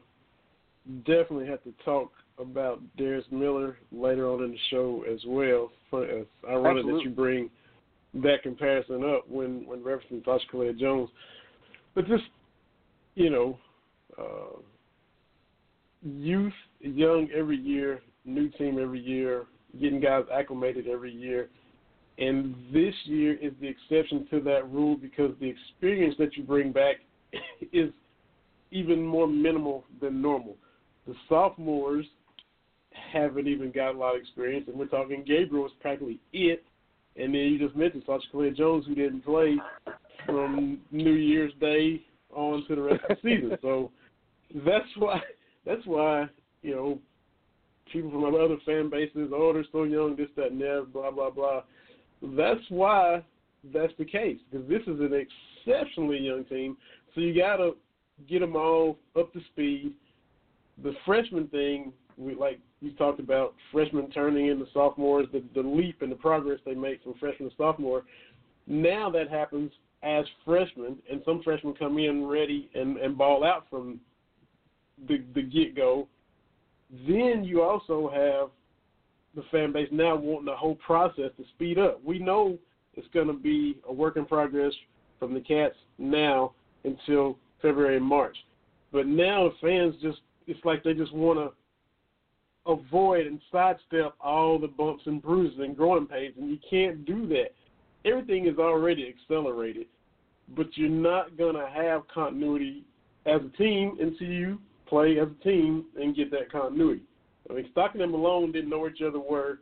definitely 1.05 1.47
have 1.47 1.63
to 1.63 1.73
talk 1.83 2.11
about 2.39 2.81
Darius 2.97 3.25
Miller 3.31 3.77
later 3.91 4.29
on 4.29 4.43
in 4.43 4.51
the 4.51 4.57
show 4.69 5.03
as 5.11 5.19
well. 5.25 5.71
It's 5.93 6.29
ironic 6.47 6.81
Absolutely. 6.81 6.93
that 6.93 7.09
you 7.09 7.15
bring 7.15 7.49
that 8.15 8.43
comparison 8.43 9.03
up 9.03 9.29
when 9.29 9.65
when 9.65 9.79
referencing 9.79 10.23
Sacha 10.23 10.43
Killeya-Jones. 10.51 11.09
But 11.93 12.07
just 12.07 12.23
you 13.15 13.29
know, 13.29 13.57
uh, 14.19 14.59
youth, 16.03 16.53
young 16.89 17.27
every 17.35 17.57
year, 17.57 18.01
new 18.25 18.49
team 18.49 18.79
every 18.79 18.99
year, 18.99 19.45
getting 19.79 19.99
guys 19.99 20.23
acclimated 20.33 20.87
every 20.87 21.13
year. 21.13 21.49
And 22.17 22.55
this 22.73 22.93
year 23.05 23.33
is 23.41 23.51
the 23.59 23.67
exception 23.67 24.27
to 24.31 24.39
that 24.41 24.69
rule 24.71 24.95
because 24.95 25.31
the 25.39 25.49
experience 25.49 26.15
that 26.17 26.37
you 26.37 26.43
bring 26.43 26.71
back 26.71 26.97
is 27.73 27.91
even 28.71 29.03
more 29.03 29.27
minimal 29.27 29.83
than 30.01 30.21
normal. 30.21 30.55
The 31.07 31.13
sophomores 31.27 32.05
haven't 33.11 33.47
even 33.47 33.71
got 33.71 33.95
a 33.95 33.97
lot 33.97 34.15
of 34.15 34.21
experience, 34.21 34.65
and 34.67 34.77
we're 34.77 34.87
talking 34.87 35.23
Gabriel 35.25 35.65
is 35.65 35.71
practically 35.81 36.19
it. 36.31 36.63
And 37.17 37.33
then 37.33 37.41
you 37.41 37.59
just 37.59 37.75
mentioned 37.75 38.03
Sacha 38.05 38.23
Killeya-Jones, 38.33 38.85
who 38.87 38.95
didn't 38.95 39.23
play 39.23 39.57
from 40.25 40.79
New 40.91 41.13
Year's 41.13 41.53
Day 41.59 42.01
on 42.33 42.65
to 42.67 42.75
the 42.75 42.81
rest 42.81 43.01
of 43.09 43.17
the 43.21 43.29
season. 43.29 43.57
So 43.61 43.91
that's 44.65 44.85
why 44.97 45.19
that's 45.65 45.85
why 45.85 46.27
you 46.65 46.75
know 46.75 46.99
people 47.91 48.09
from 48.09 48.25
other 48.25 48.57
fan 48.65 48.89
bases, 48.89 49.31
oh, 49.33 49.53
they're 49.53 49.63
so 49.71 49.83
young, 49.83 50.15
this, 50.15 50.27
that, 50.35 50.51
and 50.51 50.59
that, 50.59 50.87
blah, 50.91 51.11
blah, 51.11 51.29
blah. 51.29 51.61
That's 52.21 52.63
why 52.69 53.23
that's 53.73 53.93
the 53.97 54.05
case 54.05 54.37
because 54.49 54.67
this 54.67 54.81
is 54.81 54.99
an 54.99 55.13
exceptionally 55.65 56.19
young 56.19 56.45
team. 56.45 56.77
So 57.13 57.21
you 57.21 57.37
got 57.37 57.57
to 57.57 57.75
get 58.27 58.39
them 58.39 58.55
all 58.55 58.97
up 59.17 59.31
to 59.33 59.39
speed. 59.51 59.93
The 60.83 60.93
freshman 61.05 61.47
thing, 61.47 61.93
we 62.17 62.35
like 62.35 62.59
you 62.81 62.91
talked 62.93 63.19
about 63.19 63.53
freshmen 63.71 64.09
turning 64.11 64.47
into 64.47 64.65
sophomores, 64.73 65.27
the, 65.31 65.43
the 65.53 65.67
leap 65.67 66.01
and 66.01 66.11
the 66.11 66.15
progress 66.15 66.59
they 66.65 66.73
make 66.73 67.03
from 67.03 67.13
freshman 67.19 67.49
to 67.49 67.55
sophomore. 67.55 68.03
Now 68.67 69.09
that 69.11 69.29
happens 69.29 69.71
as 70.03 70.25
freshmen, 70.43 70.97
and 71.11 71.21
some 71.25 71.41
freshmen 71.43 71.73
come 71.73 71.97
in 71.97 72.25
ready 72.25 72.69
and, 72.75 72.97
and 72.97 73.17
ball 73.17 73.43
out 73.43 73.65
from 73.69 73.99
the, 75.07 75.23
the 75.33 75.41
get 75.41 75.75
go. 75.75 76.07
Then 77.07 77.43
you 77.43 77.61
also 77.61 78.09
have 78.13 78.49
the 79.35 79.43
fan 79.51 79.71
base 79.71 79.89
now 79.91 80.15
wanting 80.15 80.45
the 80.45 80.55
whole 80.55 80.75
process 80.75 81.31
to 81.37 81.43
speed 81.55 81.77
up. 81.77 82.01
We 82.03 82.19
know 82.19 82.57
it's 82.93 83.07
going 83.13 83.27
to 83.27 83.33
be 83.33 83.77
a 83.87 83.93
work 83.93 84.17
in 84.17 84.25
progress 84.25 84.73
from 85.19 85.33
the 85.33 85.41
Cats 85.41 85.75
now 85.97 86.53
until 86.83 87.37
February 87.61 87.97
and 87.97 88.05
March. 88.05 88.37
But 88.91 89.07
now 89.07 89.51
fans 89.61 89.95
just, 90.01 90.19
it's 90.47 90.63
like 90.63 90.83
they 90.83 90.93
just 90.93 91.13
want 91.13 91.39
to 91.39 92.71
avoid 92.71 93.27
and 93.27 93.39
sidestep 93.51 94.15
all 94.21 94.57
the 94.57 94.67
bumps 94.67 95.03
and 95.05 95.21
bruises 95.21 95.59
and 95.59 95.75
growing 95.75 96.07
pains, 96.07 96.35
and 96.39 96.49
you 96.49 96.57
can't 96.69 97.05
do 97.05 97.27
that. 97.27 97.53
Everything 98.05 98.47
is 98.47 98.57
already 98.57 99.07
accelerated, 99.07 99.87
but 100.55 100.67
you're 100.75 100.89
not 100.89 101.37
going 101.37 101.55
to 101.55 101.67
have 101.67 102.07
continuity 102.07 102.83
as 103.25 103.41
a 103.41 103.57
team 103.57 103.97
until 103.99 104.27
you 104.27 104.59
play 104.87 105.19
as 105.19 105.27
a 105.27 105.43
team 105.43 105.85
and 105.99 106.15
get 106.15 106.31
that 106.31 106.51
continuity. 106.51 107.01
I 107.49 107.53
mean, 107.53 107.67
Stockton 107.71 108.01
and 108.01 108.11
Malone 108.11 108.51
didn't 108.51 108.69
know 108.69 108.87
each 108.87 109.01
other 109.01 109.19
were, 109.19 109.59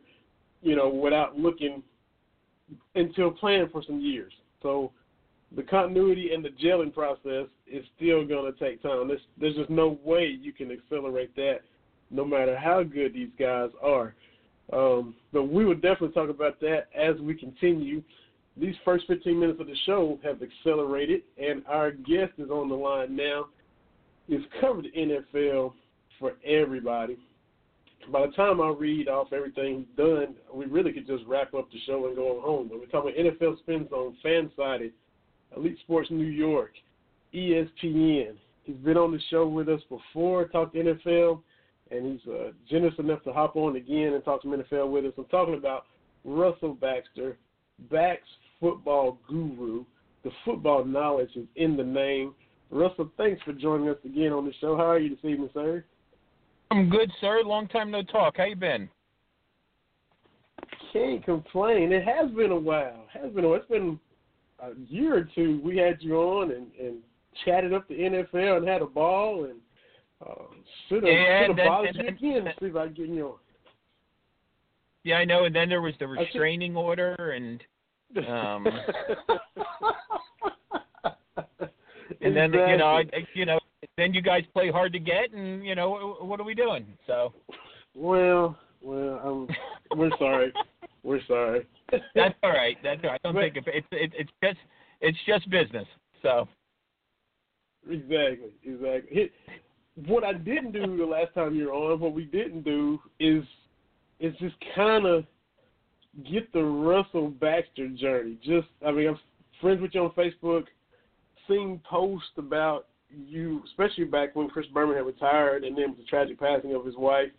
you 0.62 0.76
know, 0.76 0.88
without 0.88 1.38
looking 1.38 1.82
until 2.94 3.30
playing 3.30 3.68
for 3.70 3.82
some 3.86 4.00
years. 4.00 4.32
So 4.62 4.92
the 5.54 5.62
continuity 5.62 6.32
and 6.32 6.44
the 6.44 6.50
gelling 6.50 6.92
process 6.92 7.46
is 7.66 7.84
still 7.96 8.26
going 8.26 8.52
to 8.52 8.58
take 8.58 8.82
time. 8.82 9.08
There's, 9.08 9.20
there's 9.38 9.56
just 9.56 9.70
no 9.70 9.98
way 10.04 10.26
you 10.26 10.52
can 10.52 10.70
accelerate 10.70 11.34
that, 11.36 11.60
no 12.10 12.24
matter 12.24 12.56
how 12.56 12.82
good 12.82 13.14
these 13.14 13.30
guys 13.38 13.70
are. 13.82 14.14
Um, 14.72 15.14
but 15.32 15.44
we 15.44 15.64
will 15.64 15.74
definitely 15.74 16.12
talk 16.12 16.30
about 16.30 16.58
that 16.60 16.88
as 16.96 17.20
we 17.20 17.34
continue. 17.34 18.02
These 18.56 18.74
first 18.84 19.06
15 19.08 19.38
minutes 19.38 19.60
of 19.60 19.66
the 19.66 19.76
show 19.84 20.18
have 20.24 20.40
accelerated, 20.42 21.22
and 21.36 21.62
our 21.66 21.90
guest 21.90 22.32
is 22.38 22.50
on 22.50 22.68
the 22.68 22.74
line 22.74 23.14
now. 23.14 23.48
He's 24.26 24.40
covered 24.60 24.86
the 24.86 24.90
NFL 25.40 25.72
for 26.18 26.34
everybody. 26.44 27.18
By 28.12 28.26
the 28.26 28.32
time 28.32 28.60
I 28.60 28.68
read 28.68 29.08
off 29.08 29.32
everything 29.32 29.86
done, 29.96 30.34
we 30.52 30.66
really 30.66 30.92
could 30.92 31.06
just 31.06 31.24
wrap 31.26 31.54
up 31.54 31.70
the 31.70 31.78
show 31.86 32.06
and 32.06 32.16
go 32.16 32.40
home. 32.40 32.68
But 32.68 32.80
we're 32.80 32.86
talking 32.86 33.12
about 33.12 33.38
NFL 33.38 33.58
Spin 33.60 33.88
Zone, 33.88 34.16
Fansided, 34.24 34.92
Elite 35.56 35.78
Sports 35.80 36.10
New 36.10 36.26
York, 36.26 36.72
ESPN. 37.34 38.34
He's 38.64 38.76
been 38.76 38.96
on 38.96 39.12
the 39.12 39.20
show 39.30 39.46
with 39.46 39.68
us 39.68 39.80
before, 39.88 40.46
talked 40.48 40.74
NFL, 40.74 41.40
and 41.90 42.12
he's 42.12 42.32
uh, 42.32 42.50
generous 42.68 42.94
enough 42.98 43.22
to 43.24 43.32
hop 43.32 43.56
on 43.56 43.76
again 43.76 44.14
and 44.14 44.24
talk 44.24 44.42
some 44.42 44.52
NFL 44.52 44.90
with 44.90 45.04
us. 45.04 45.12
I'm 45.16 45.24
talking 45.26 45.54
about 45.54 45.84
Russell 46.24 46.74
Baxter, 46.74 47.36
Bax 47.90 48.22
football 48.60 49.18
guru. 49.28 49.84
The 50.24 50.30
football 50.44 50.84
knowledge 50.84 51.30
is 51.36 51.46
in 51.56 51.76
the 51.76 51.84
name. 51.84 52.34
Russell, 52.74 53.08
thanks 53.16 53.40
for 53.42 53.52
joining 53.52 53.88
us 53.88 53.96
again 54.04 54.32
on 54.32 54.44
the 54.44 54.52
show. 54.60 54.76
How 54.76 54.90
are 54.90 54.98
you 54.98 55.10
this 55.10 55.18
evening, 55.24 55.48
sir? 55.54 55.84
I'm 56.72 56.90
good, 56.90 57.10
sir. 57.20 57.40
Long 57.44 57.68
time 57.68 57.90
no 57.90 58.02
talk. 58.02 58.36
How 58.36 58.44
you 58.44 58.56
been? 58.56 58.88
Can't 60.92 61.24
complain. 61.24 61.92
It 61.92 62.04
has 62.04 62.30
been 62.32 62.50
a 62.50 62.58
while. 62.58 63.06
It 63.14 63.22
has 63.22 63.32
been. 63.32 63.44
A, 63.44 63.52
it's 63.52 63.68
been 63.68 64.00
a 64.60 64.70
year 64.88 65.16
or 65.18 65.28
two. 65.34 65.60
We 65.62 65.76
had 65.76 65.98
you 66.00 66.16
on 66.16 66.50
and, 66.50 66.66
and 66.80 66.96
chatted 67.44 67.72
up 67.72 67.86
the 67.86 67.94
NFL 67.94 68.56
and 68.56 68.66
had 68.66 68.82
a 68.82 68.86
ball 68.86 69.44
and 69.44 69.60
uh, 70.26 70.34
should 70.88 71.04
have 71.04 71.12
Yeah, 71.12 71.42
should 71.42 71.50
have 71.50 71.58
and 71.58 71.68
bothered 71.68 71.96
you 71.96 72.08
again 72.08 72.44
to 72.44 72.52
see 72.58 72.66
if 72.66 72.76
I 72.76 72.86
can 72.86 72.94
get 72.94 73.08
you 73.08 73.26
on. 73.26 73.38
Yeah, 75.04 75.16
I 75.16 75.24
know. 75.24 75.44
And 75.44 75.54
then 75.54 75.68
there 75.68 75.82
was 75.82 75.94
the 76.00 76.08
restraining 76.08 76.76
order, 76.76 77.14
and 77.36 77.62
um, 78.28 78.66
and 82.24 82.36
then 82.36 82.52
you 82.52 82.76
know, 82.76 82.86
I, 82.98 83.04
you 83.34 83.46
know, 83.46 83.58
then 83.96 84.14
you 84.14 84.22
guys 84.22 84.42
play 84.52 84.70
hard 84.70 84.92
to 84.94 84.98
get, 84.98 85.32
and 85.32 85.64
you 85.64 85.74
know, 85.74 86.16
what 86.20 86.40
are 86.40 86.44
we 86.44 86.54
doing? 86.54 86.86
So 87.06 87.32
Well, 87.94 88.56
well, 88.82 89.20
um, 89.24 89.48
we're 89.96 90.10
sorry. 90.18 90.52
We're 91.02 91.24
sorry. 91.26 91.66
that's 92.14 92.34
all 92.42 92.50
right. 92.50 92.76
That's 92.82 93.00
all 93.04 93.10
right. 93.10 93.20
Don't 93.22 93.34
But- 93.34 93.52
think 93.52 93.56
it. 93.56 93.64
It's 93.92 94.14
it's 94.20 94.30
just 94.42 94.58
it's 95.00 95.18
just 95.26 95.48
business. 95.50 95.86
So 96.22 96.48
Exactly, 97.88 98.48
exactly. 98.64 99.08
It, 99.10 99.32
what 100.06 100.24
I 100.24 100.32
didn't 100.32 100.72
do 100.72 100.96
the 100.96 101.04
last 101.04 101.34
time 101.34 101.54
you 101.54 101.66
were 101.66 101.74
on, 101.74 102.00
what 102.00 102.14
we 102.14 102.24
didn't 102.24 102.62
do 102.62 102.98
is 103.20 103.44
is 104.20 104.34
just 104.38 104.54
kind 104.74 105.04
of 105.06 105.24
get 106.30 106.50
the 106.52 106.62
Russell 106.62 107.28
Baxter 107.28 107.88
journey. 107.88 108.38
Just, 108.42 108.68
I 108.86 108.92
mean, 108.92 109.08
I'm 109.08 109.18
friends 109.60 109.82
with 109.82 109.90
you 109.94 110.04
on 110.04 110.10
Facebook, 110.12 110.64
seen 111.48 111.80
posts 111.88 112.30
about 112.36 112.86
you, 113.10 113.62
especially 113.66 114.04
back 114.04 114.34
when 114.34 114.48
Chris 114.48 114.66
Berman 114.72 114.96
had 114.96 115.06
retired, 115.06 115.64
and 115.64 115.76
then 115.76 115.94
the 115.96 116.04
tragic 116.04 116.38
passing 116.38 116.74
of 116.74 116.84
his 116.84 116.96
wife. 116.96 117.30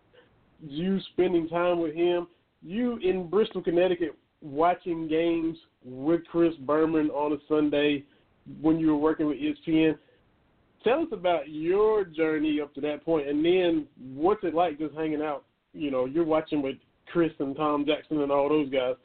You 0.61 0.99
spending 1.13 1.47
time 1.49 1.79
with 1.79 1.93
him, 1.93 2.27
you 2.63 2.97
in 2.97 3.29
Bristol, 3.29 3.61
Connecticut, 3.61 4.15
watching 4.41 5.07
games 5.07 5.57
with 5.83 6.21
Chris 6.31 6.53
Berman 6.61 7.09
on 7.09 7.33
a 7.33 7.37
Sunday 7.47 8.03
when 8.61 8.79
you 8.79 8.87
were 8.87 8.97
working 8.97 9.27
with 9.27 9.37
ESPN. 9.37 9.97
Tell 10.83 11.01
us 11.01 11.07
about 11.11 11.49
your 11.49 12.05
journey 12.05 12.61
up 12.61 12.73
to 12.75 12.81
that 12.81 13.03
point, 13.03 13.27
and 13.27 13.43
then 13.43 13.87
what's 14.13 14.43
it 14.43 14.53
like 14.53 14.77
just 14.77 14.93
hanging 14.95 15.21
out? 15.21 15.43
You 15.73 15.91
know, 15.91 16.05
you're 16.05 16.23
watching 16.23 16.61
with 16.61 16.75
Chris 17.11 17.31
and 17.39 17.55
Tom 17.55 17.85
Jackson 17.85 18.21
and 18.21 18.31
all 18.31 18.49
those 18.49 18.69
guys. 18.69 18.95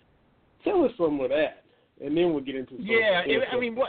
Tell 0.62 0.84
us 0.84 0.92
some 0.98 1.20
of 1.20 1.30
that, 1.30 1.64
and 2.04 2.16
then 2.16 2.32
we'll 2.32 2.44
get 2.44 2.54
into 2.54 2.76
some 2.76 2.84
yeah, 2.84 3.22
it, 3.24 3.48
I 3.50 3.58
mean, 3.58 3.74
what, 3.74 3.88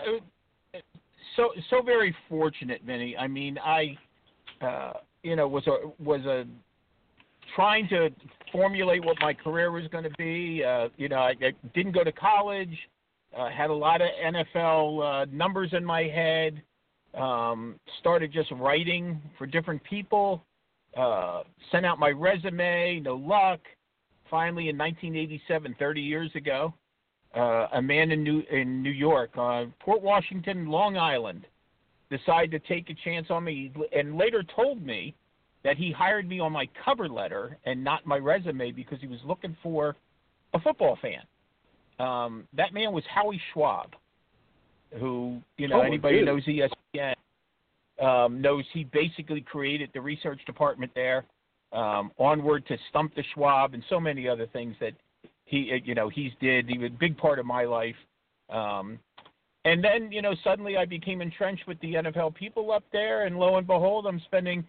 so 1.35 1.49
so 1.69 1.81
very 1.81 2.15
fortunate, 2.29 2.81
Vinny. 2.85 3.15
I 3.17 3.27
mean, 3.27 3.57
I, 3.57 3.97
uh, 4.61 4.93
you 5.23 5.35
know, 5.35 5.47
was 5.47 5.65
a 5.67 6.03
was 6.03 6.21
a 6.25 6.45
trying 7.55 7.87
to 7.89 8.09
formulate 8.51 9.03
what 9.03 9.17
my 9.19 9.33
career 9.33 9.71
was 9.71 9.87
going 9.91 10.03
to 10.03 10.11
be. 10.11 10.63
Uh, 10.63 10.89
you 10.97 11.09
know, 11.09 11.17
I, 11.17 11.33
I 11.41 11.51
didn't 11.73 11.93
go 11.93 12.03
to 12.03 12.11
college. 12.11 12.75
Uh, 13.37 13.49
had 13.49 13.69
a 13.69 13.73
lot 13.73 14.01
of 14.01 14.09
NFL 14.25 15.23
uh, 15.23 15.25
numbers 15.31 15.69
in 15.73 15.85
my 15.85 16.03
head. 16.03 16.61
Um, 17.13 17.75
started 17.99 18.31
just 18.31 18.51
writing 18.51 19.21
for 19.37 19.45
different 19.45 19.83
people. 19.83 20.43
Uh, 20.95 21.43
sent 21.71 21.85
out 21.85 21.99
my 21.99 22.09
resume, 22.09 22.99
no 23.01 23.15
luck. 23.15 23.59
Finally, 24.29 24.69
in 24.69 24.77
1987, 24.77 25.75
30 25.77 26.01
years 26.01 26.31
ago, 26.35 26.73
uh, 27.35 27.67
a 27.73 27.81
man 27.81 28.11
in 28.11 28.23
New 28.23 28.43
in 28.51 28.81
New 28.83 28.91
York, 28.91 29.31
uh, 29.37 29.65
Port 29.79 30.01
Washington, 30.01 30.67
Long 30.67 30.97
Island, 30.97 31.45
decided 32.09 32.51
to 32.51 32.59
take 32.67 32.89
a 32.89 32.93
chance 33.05 33.27
on 33.29 33.43
me, 33.43 33.71
and 33.95 34.17
later 34.17 34.43
told 34.55 34.85
me 34.85 35.15
that 35.63 35.77
he 35.77 35.91
hired 35.91 36.27
me 36.27 36.39
on 36.39 36.51
my 36.51 36.67
cover 36.83 37.07
letter 37.07 37.57
and 37.65 37.83
not 37.83 38.05
my 38.05 38.17
resume 38.17 38.71
because 38.71 38.99
he 38.99 39.07
was 39.07 39.19
looking 39.25 39.55
for 39.61 39.95
a 40.53 40.59
football 40.59 40.97
fan. 41.01 41.21
Um, 42.05 42.47
that 42.53 42.73
man 42.73 42.91
was 42.91 43.03
Howie 43.13 43.41
Schwab, 43.53 43.95
who 44.99 45.39
you 45.57 45.67
know 45.67 45.81
Oh, 45.81 45.85
anybody 45.85 46.19
who 46.19 46.25
knows 46.25 46.43
ESPN 46.45 47.13
um, 48.01 48.41
knows 48.41 48.65
he 48.73 48.83
basically 48.85 49.41
created 49.41 49.89
the 49.93 50.01
research 50.01 50.41
department 50.45 50.91
there. 50.95 51.25
Um, 51.71 52.11
onward 52.17 52.67
to 52.67 52.77
Stump 52.89 53.15
the 53.15 53.23
Schwab 53.33 53.73
and 53.73 53.83
so 53.89 53.97
many 53.97 54.27
other 54.27 54.45
things 54.47 54.75
that 54.81 54.91
he 55.51 55.81
you 55.83 55.93
know 55.93 56.09
he's 56.09 56.31
did. 56.39 56.67
He 56.67 56.77
was 56.77 56.89
a 56.89 56.97
big 56.97 57.17
part 57.17 57.37
of 57.37 57.45
my 57.45 57.65
life. 57.65 57.95
Um, 58.49 58.97
and 59.65 59.83
then 59.83 60.11
you 60.11 60.21
know 60.21 60.33
suddenly 60.43 60.77
I 60.77 60.85
became 60.85 61.21
entrenched 61.21 61.67
with 61.67 61.79
the 61.81 61.95
NFL 61.95 62.33
people 62.33 62.71
up 62.71 62.83
there, 62.91 63.25
and 63.25 63.37
lo 63.37 63.57
and 63.57 63.67
behold, 63.67 64.07
I'm 64.07 64.21
spending 64.21 64.65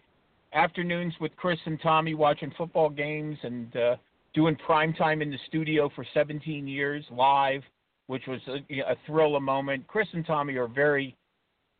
afternoons 0.53 1.13
with 1.19 1.35
Chris 1.37 1.57
and 1.65 1.81
Tommy 1.81 2.13
watching 2.13 2.53
football 2.57 2.89
games 2.89 3.37
and 3.41 3.75
uh, 3.75 3.95
doing 4.35 4.55
prime 4.57 4.93
time 4.93 5.21
in 5.21 5.31
the 5.31 5.39
studio 5.47 5.89
for 5.95 6.05
17 6.13 6.67
years 6.67 7.03
live, 7.11 7.63
which 8.07 8.23
was 8.27 8.39
a, 8.47 8.79
a 8.81 8.95
thrill, 9.07 9.35
a 9.37 9.39
moment. 9.39 9.87
Chris 9.87 10.07
and 10.13 10.25
Tommy 10.25 10.55
are 10.57 10.67
very 10.67 11.15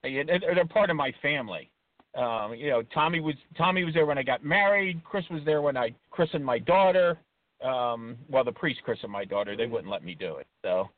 they're 0.01 0.65
part 0.69 0.89
of 0.89 0.95
my 0.95 1.13
family. 1.21 1.69
Um, 2.15 2.53
you 2.55 2.69
know, 2.69 2.83
Tommy 2.93 3.19
was 3.19 3.35
Tommy 3.57 3.83
was 3.83 3.93
there 3.93 4.05
when 4.05 4.17
I 4.17 4.23
got 4.23 4.43
married. 4.43 5.03
Chris 5.03 5.25
was 5.29 5.41
there 5.45 5.61
when 5.61 5.75
I 5.75 5.93
christened 6.09 6.45
my 6.45 6.59
daughter. 6.59 7.17
Um, 7.63 8.17
well, 8.29 8.43
the 8.43 8.51
priest 8.51 8.81
christened 8.83 9.11
my 9.11 9.25
daughter. 9.25 9.55
They 9.55 9.67
wouldn't 9.67 9.89
let 9.89 10.03
me 10.03 10.15
do 10.15 10.37
it. 10.37 10.47
So, 10.63 10.89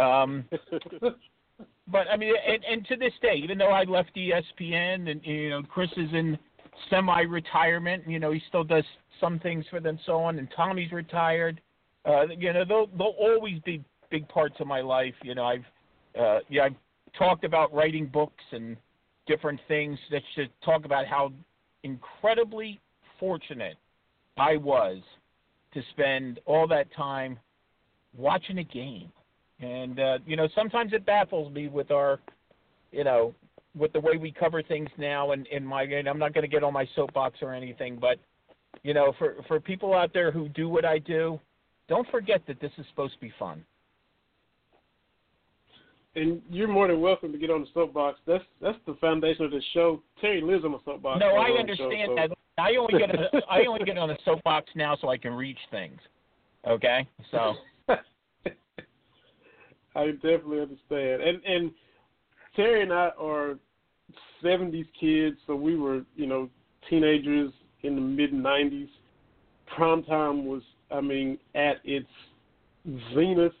um, 0.00 0.44
but 1.88 2.06
I 2.12 2.16
mean, 2.16 2.34
and, 2.46 2.64
and 2.64 2.86
to 2.86 2.96
this 2.96 3.12
day, 3.22 3.40
even 3.42 3.58
though 3.58 3.70
I 3.70 3.84
left 3.84 4.14
ESPN, 4.14 5.10
and 5.10 5.24
you 5.24 5.50
know, 5.50 5.62
Chris 5.62 5.90
is 5.96 6.10
in 6.12 6.38
semi-retirement. 6.88 8.04
You 8.06 8.18
know, 8.18 8.32
he 8.32 8.40
still 8.48 8.64
does 8.64 8.84
some 9.20 9.38
things 9.38 9.64
for 9.70 9.80
them, 9.80 9.98
so 10.06 10.18
on. 10.18 10.38
And 10.38 10.48
Tommy's 10.54 10.92
retired. 10.92 11.60
Uh, 12.04 12.26
you 12.28 12.52
know, 12.52 12.64
they'll 12.64 12.86
they'll 12.98 13.16
always 13.18 13.60
be 13.60 13.84
big 14.10 14.28
parts 14.28 14.56
of 14.60 14.66
my 14.66 14.80
life. 14.80 15.14
You 15.22 15.34
know, 15.34 15.44
I've 15.44 15.64
uh, 16.18 16.38
yeah, 16.48 16.64
I've 16.64 16.76
talked 17.18 17.44
about 17.44 17.72
writing 17.72 18.06
books 18.06 18.44
and 18.52 18.76
different 19.26 19.60
things 19.68 19.98
that 20.10 20.22
should 20.34 20.50
talk 20.64 20.84
about 20.84 21.06
how 21.06 21.32
incredibly 21.82 22.80
fortunate 23.18 23.76
I 24.38 24.56
was 24.56 24.98
to 25.72 25.82
spend 25.90 26.40
all 26.46 26.66
that 26.68 26.92
time 26.94 27.38
watching 28.16 28.58
a 28.58 28.64
game. 28.64 29.10
And 29.60 30.00
uh, 30.00 30.18
you 30.26 30.36
know, 30.36 30.48
sometimes 30.54 30.92
it 30.92 31.04
baffles 31.04 31.52
me 31.52 31.68
with 31.68 31.90
our, 31.90 32.18
you 32.92 33.04
know, 33.04 33.34
with 33.76 33.92
the 33.92 34.00
way 34.00 34.16
we 34.16 34.32
cover 34.32 34.62
things 34.62 34.88
now. 34.98 35.32
And 35.32 35.46
in 35.48 35.64
my, 35.64 35.82
and 35.82 36.08
I'm 36.08 36.18
not 36.18 36.34
going 36.34 36.42
to 36.42 36.48
get 36.48 36.64
on 36.64 36.72
my 36.72 36.88
soapbox 36.96 37.38
or 37.42 37.52
anything, 37.52 37.98
but 38.00 38.18
you 38.82 38.94
know, 38.94 39.12
for 39.18 39.36
for 39.46 39.60
people 39.60 39.94
out 39.94 40.12
there 40.12 40.30
who 40.30 40.48
do 40.48 40.68
what 40.68 40.84
I 40.84 40.98
do, 40.98 41.38
don't 41.88 42.08
forget 42.10 42.40
that 42.46 42.60
this 42.60 42.72
is 42.78 42.86
supposed 42.90 43.14
to 43.14 43.20
be 43.20 43.32
fun. 43.38 43.64
And 46.16 46.42
you're 46.50 46.68
more 46.68 46.88
than 46.88 47.00
welcome 47.00 47.30
to 47.32 47.38
get 47.38 47.50
on 47.50 47.60
the 47.60 47.68
soapbox. 47.72 48.18
That's 48.26 48.42
that's 48.60 48.78
the 48.86 48.94
foundation 49.00 49.44
of 49.44 49.52
the 49.52 49.62
show. 49.72 50.02
Terry 50.20 50.40
lives 50.40 50.64
on 50.64 50.72
the 50.72 50.78
soapbox. 50.84 51.20
No, 51.20 51.36
I 51.36 51.50
understand 51.58 51.92
show, 52.06 52.06
so- 52.06 52.14
that. 52.16 52.30
I 52.58 52.76
only 52.76 52.98
get 52.98 53.14
a, 53.14 53.30
I 53.48 53.64
only 53.66 53.84
get 53.84 53.96
on 53.96 54.08
the 54.08 54.18
soapbox 54.24 54.68
now 54.74 54.94
so 55.00 55.08
I 55.08 55.16
can 55.16 55.32
reach 55.32 55.58
things. 55.70 55.98
Okay, 56.68 57.08
so 57.30 57.54
I 59.94 60.10
definitely 60.10 60.60
understand. 60.60 61.22
And 61.22 61.42
and 61.44 61.70
Terry 62.54 62.82
and 62.82 62.92
I 62.92 63.12
are 63.18 63.54
seventies 64.42 64.86
kids, 64.98 65.38
so 65.46 65.56
we 65.56 65.76
were, 65.76 66.02
you 66.16 66.26
know, 66.26 66.50
teenagers 66.90 67.52
in 67.82 67.94
the 67.94 68.00
mid 68.00 68.34
nineties. 68.34 68.88
Prime 69.74 70.02
time 70.02 70.44
was 70.44 70.62
I 70.90 71.00
mean, 71.00 71.38
at 71.54 71.76
its 71.84 72.08
zenith. 73.14 73.52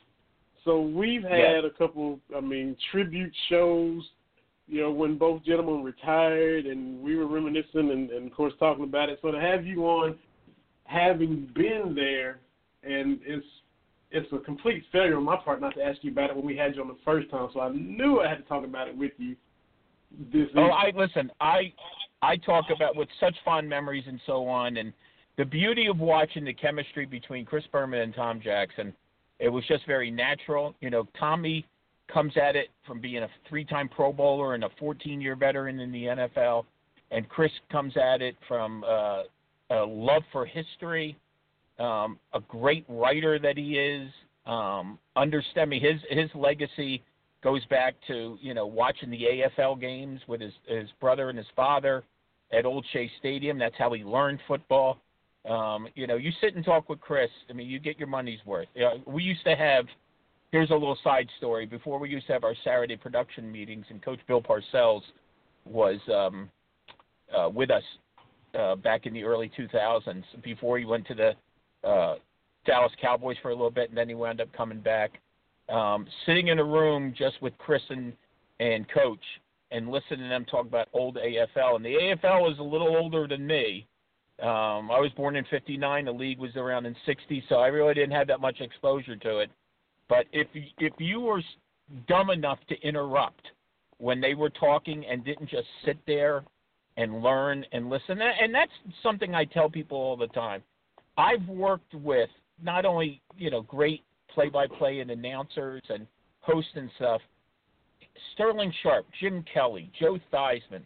So 0.70 0.82
we've 0.82 1.24
had 1.24 1.64
Yeah. 1.64 1.66
a 1.66 1.70
couple 1.70 2.20
I 2.34 2.40
mean, 2.40 2.76
tribute 2.92 3.34
shows, 3.48 4.08
you 4.68 4.80
know, 4.80 4.92
when 4.92 5.18
both 5.18 5.42
gentlemen 5.42 5.82
retired 5.82 6.66
and 6.66 7.02
we 7.02 7.16
were 7.16 7.26
reminiscing 7.26 7.90
and, 7.90 8.08
and 8.10 8.30
of 8.30 8.36
course 8.36 8.54
talking 8.60 8.84
about 8.84 9.08
it. 9.08 9.18
So 9.20 9.32
to 9.32 9.40
have 9.40 9.66
you 9.66 9.84
on 9.84 10.16
having 10.84 11.50
been 11.56 11.92
there 11.96 12.38
and 12.84 13.18
it's 13.24 13.46
it's 14.12 14.32
a 14.32 14.38
complete 14.38 14.84
failure 14.92 15.16
on 15.16 15.24
my 15.24 15.36
part 15.36 15.60
not 15.60 15.74
to 15.74 15.82
ask 15.82 16.04
you 16.04 16.12
about 16.12 16.30
it 16.30 16.36
when 16.36 16.46
we 16.46 16.56
had 16.56 16.76
you 16.76 16.82
on 16.82 16.88
the 16.88 16.98
first 17.04 17.28
time. 17.30 17.48
So 17.52 17.60
I 17.60 17.70
knew 17.70 18.20
I 18.20 18.28
had 18.28 18.38
to 18.38 18.44
talk 18.44 18.64
about 18.64 18.86
it 18.86 18.96
with 18.96 19.12
you. 19.18 19.34
This 20.32 20.48
oh, 20.56 20.70
I 20.70 20.92
listen. 20.94 21.32
I 21.40 21.72
I 22.22 22.36
talk 22.36 22.66
about 22.74 22.94
with 22.94 23.08
such 23.18 23.34
fond 23.44 23.68
memories 23.68 24.04
and 24.06 24.20
so 24.24 24.46
on, 24.46 24.76
and 24.76 24.92
the 25.36 25.44
beauty 25.44 25.86
of 25.88 25.98
watching 25.98 26.44
the 26.44 26.54
chemistry 26.54 27.06
between 27.06 27.44
Chris 27.44 27.64
Berman 27.72 28.00
and 28.00 28.14
Tom 28.14 28.40
Jackson. 28.40 28.94
It 29.40 29.48
was 29.48 29.64
just 29.66 29.86
very 29.86 30.10
natural. 30.10 30.74
You 30.80 30.90
know, 30.90 31.08
Tommy 31.18 31.66
comes 32.12 32.36
at 32.36 32.56
it 32.56 32.68
from 32.86 33.00
being 33.00 33.22
a 33.22 33.28
three-time 33.48 33.88
Pro 33.88 34.12
Bowler 34.12 34.54
and 34.54 34.64
a 34.64 34.68
14-year 34.80 35.34
veteran 35.34 35.80
in 35.80 35.90
the 35.90 36.04
NFL, 36.04 36.64
and 37.10 37.28
Chris 37.28 37.50
comes 37.72 37.96
at 37.96 38.20
it 38.20 38.36
from 38.46 38.84
uh, 38.84 39.22
a 39.70 39.84
love 39.84 40.22
for 40.30 40.44
history, 40.44 41.16
um, 41.78 42.18
a 42.34 42.40
great 42.48 42.84
writer 42.88 43.38
that 43.38 43.56
he 43.56 43.78
is. 43.78 44.10
Um, 44.46 44.98
understand 45.16 45.70
me, 45.70 45.80
his 45.80 46.00
his 46.10 46.30
legacy 46.34 47.02
goes 47.42 47.64
back 47.66 47.94
to 48.08 48.36
you 48.40 48.54
know 48.54 48.66
watching 48.66 49.10
the 49.10 49.22
AFL 49.58 49.80
games 49.80 50.20
with 50.26 50.40
his 50.40 50.52
his 50.66 50.88
brother 51.00 51.28
and 51.30 51.38
his 51.38 51.46
father 51.56 52.04
at 52.52 52.66
Old 52.66 52.84
Shea 52.92 53.10
Stadium. 53.18 53.58
That's 53.58 53.74
how 53.78 53.92
he 53.92 54.04
learned 54.04 54.40
football. 54.46 54.98
Um, 55.48 55.88
you 55.94 56.06
know, 56.06 56.16
you 56.16 56.30
sit 56.40 56.54
and 56.54 56.64
talk 56.64 56.88
with 56.88 57.00
Chris. 57.00 57.30
I 57.48 57.52
mean, 57.52 57.68
you 57.68 57.78
get 57.78 57.98
your 57.98 58.08
money's 58.08 58.40
worth. 58.44 58.68
You 58.74 58.82
know, 58.82 59.02
we 59.06 59.22
used 59.22 59.44
to 59.44 59.56
have. 59.56 59.86
Here's 60.52 60.70
a 60.70 60.74
little 60.74 60.98
side 61.04 61.28
story. 61.38 61.64
Before 61.64 61.98
we 61.98 62.08
used 62.08 62.26
to 62.26 62.32
have 62.32 62.44
our 62.44 62.56
Saturday 62.64 62.96
production 62.96 63.50
meetings, 63.50 63.86
and 63.88 64.02
Coach 64.02 64.18
Bill 64.26 64.42
Parcells 64.42 65.02
was 65.64 66.00
um, 66.12 66.50
uh, 67.36 67.48
with 67.48 67.70
us 67.70 67.84
uh, 68.58 68.74
back 68.74 69.06
in 69.06 69.14
the 69.14 69.22
early 69.22 69.50
2000s. 69.56 70.24
Before 70.42 70.78
he 70.78 70.84
went 70.84 71.06
to 71.06 71.14
the 71.14 71.88
uh, 71.88 72.16
Dallas 72.66 72.92
Cowboys 73.00 73.36
for 73.40 73.50
a 73.50 73.54
little 73.54 73.70
bit, 73.70 73.88
and 73.90 73.96
then 73.96 74.08
he 74.08 74.14
wound 74.14 74.40
up 74.40 74.52
coming 74.52 74.80
back 74.80 75.20
um, 75.70 76.06
sitting 76.26 76.48
in 76.48 76.58
a 76.58 76.64
room 76.64 77.14
just 77.16 77.40
with 77.40 77.56
Chris 77.58 77.82
and, 77.90 78.12
and 78.58 78.86
Coach 78.90 79.22
and 79.70 79.88
listening 79.88 80.20
to 80.20 80.28
them 80.28 80.44
talk 80.44 80.66
about 80.66 80.88
old 80.92 81.16
AFL. 81.16 81.76
And 81.76 81.84
the 81.84 81.94
AFL 81.94 82.52
is 82.52 82.58
a 82.58 82.62
little 82.62 82.96
older 82.96 83.28
than 83.28 83.46
me. 83.46 83.86
Um, 84.42 84.90
I 84.90 84.98
was 84.98 85.10
born 85.16 85.36
in 85.36 85.44
'59. 85.50 86.04
The 86.06 86.12
league 86.12 86.38
was 86.38 86.56
around 86.56 86.86
in 86.86 86.96
'60, 87.04 87.44
so 87.48 87.56
I 87.56 87.68
really 87.68 87.94
didn't 87.94 88.12
have 88.12 88.26
that 88.28 88.40
much 88.40 88.60
exposure 88.60 89.16
to 89.16 89.38
it. 89.38 89.50
But 90.08 90.26
if 90.32 90.48
if 90.78 90.92
you 90.98 91.20
were 91.20 91.42
dumb 92.08 92.30
enough 92.30 92.58
to 92.68 92.80
interrupt 92.80 93.42
when 93.98 94.20
they 94.20 94.34
were 94.34 94.50
talking 94.50 95.04
and 95.06 95.24
didn't 95.24 95.50
just 95.50 95.66
sit 95.84 95.98
there 96.06 96.42
and 96.96 97.22
learn 97.22 97.64
and 97.72 97.90
listen, 97.90 98.20
and 98.20 98.54
that's 98.54 98.72
something 99.02 99.34
I 99.34 99.44
tell 99.44 99.68
people 99.68 99.98
all 99.98 100.16
the 100.16 100.28
time. 100.28 100.62
I've 101.18 101.46
worked 101.46 101.94
with 101.94 102.30
not 102.62 102.84
only 102.84 103.20
you 103.36 103.50
know 103.50 103.62
great 103.62 104.02
play-by-play 104.34 105.00
and 105.00 105.10
announcers 105.10 105.82
and 105.88 106.06
hosts 106.40 106.70
and 106.76 106.90
stuff. 106.96 107.20
Sterling 108.34 108.72
Sharpe, 108.82 109.06
Jim 109.20 109.44
Kelly, 109.52 109.90
Joe 109.98 110.18
Theismann, 110.32 110.82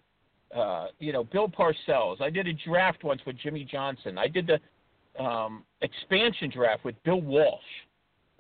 uh, 0.54 0.86
you 0.98 1.12
know, 1.12 1.24
Bill 1.24 1.48
Parcells. 1.48 2.20
I 2.20 2.30
did 2.30 2.46
a 2.46 2.52
draft 2.52 3.04
once 3.04 3.20
with 3.26 3.36
Jimmy 3.38 3.64
Johnson. 3.64 4.18
I 4.18 4.28
did 4.28 4.46
the 4.46 5.22
um, 5.22 5.64
expansion 5.82 6.50
draft 6.50 6.84
with 6.84 6.94
Bill 7.04 7.20
Walsh, 7.20 7.60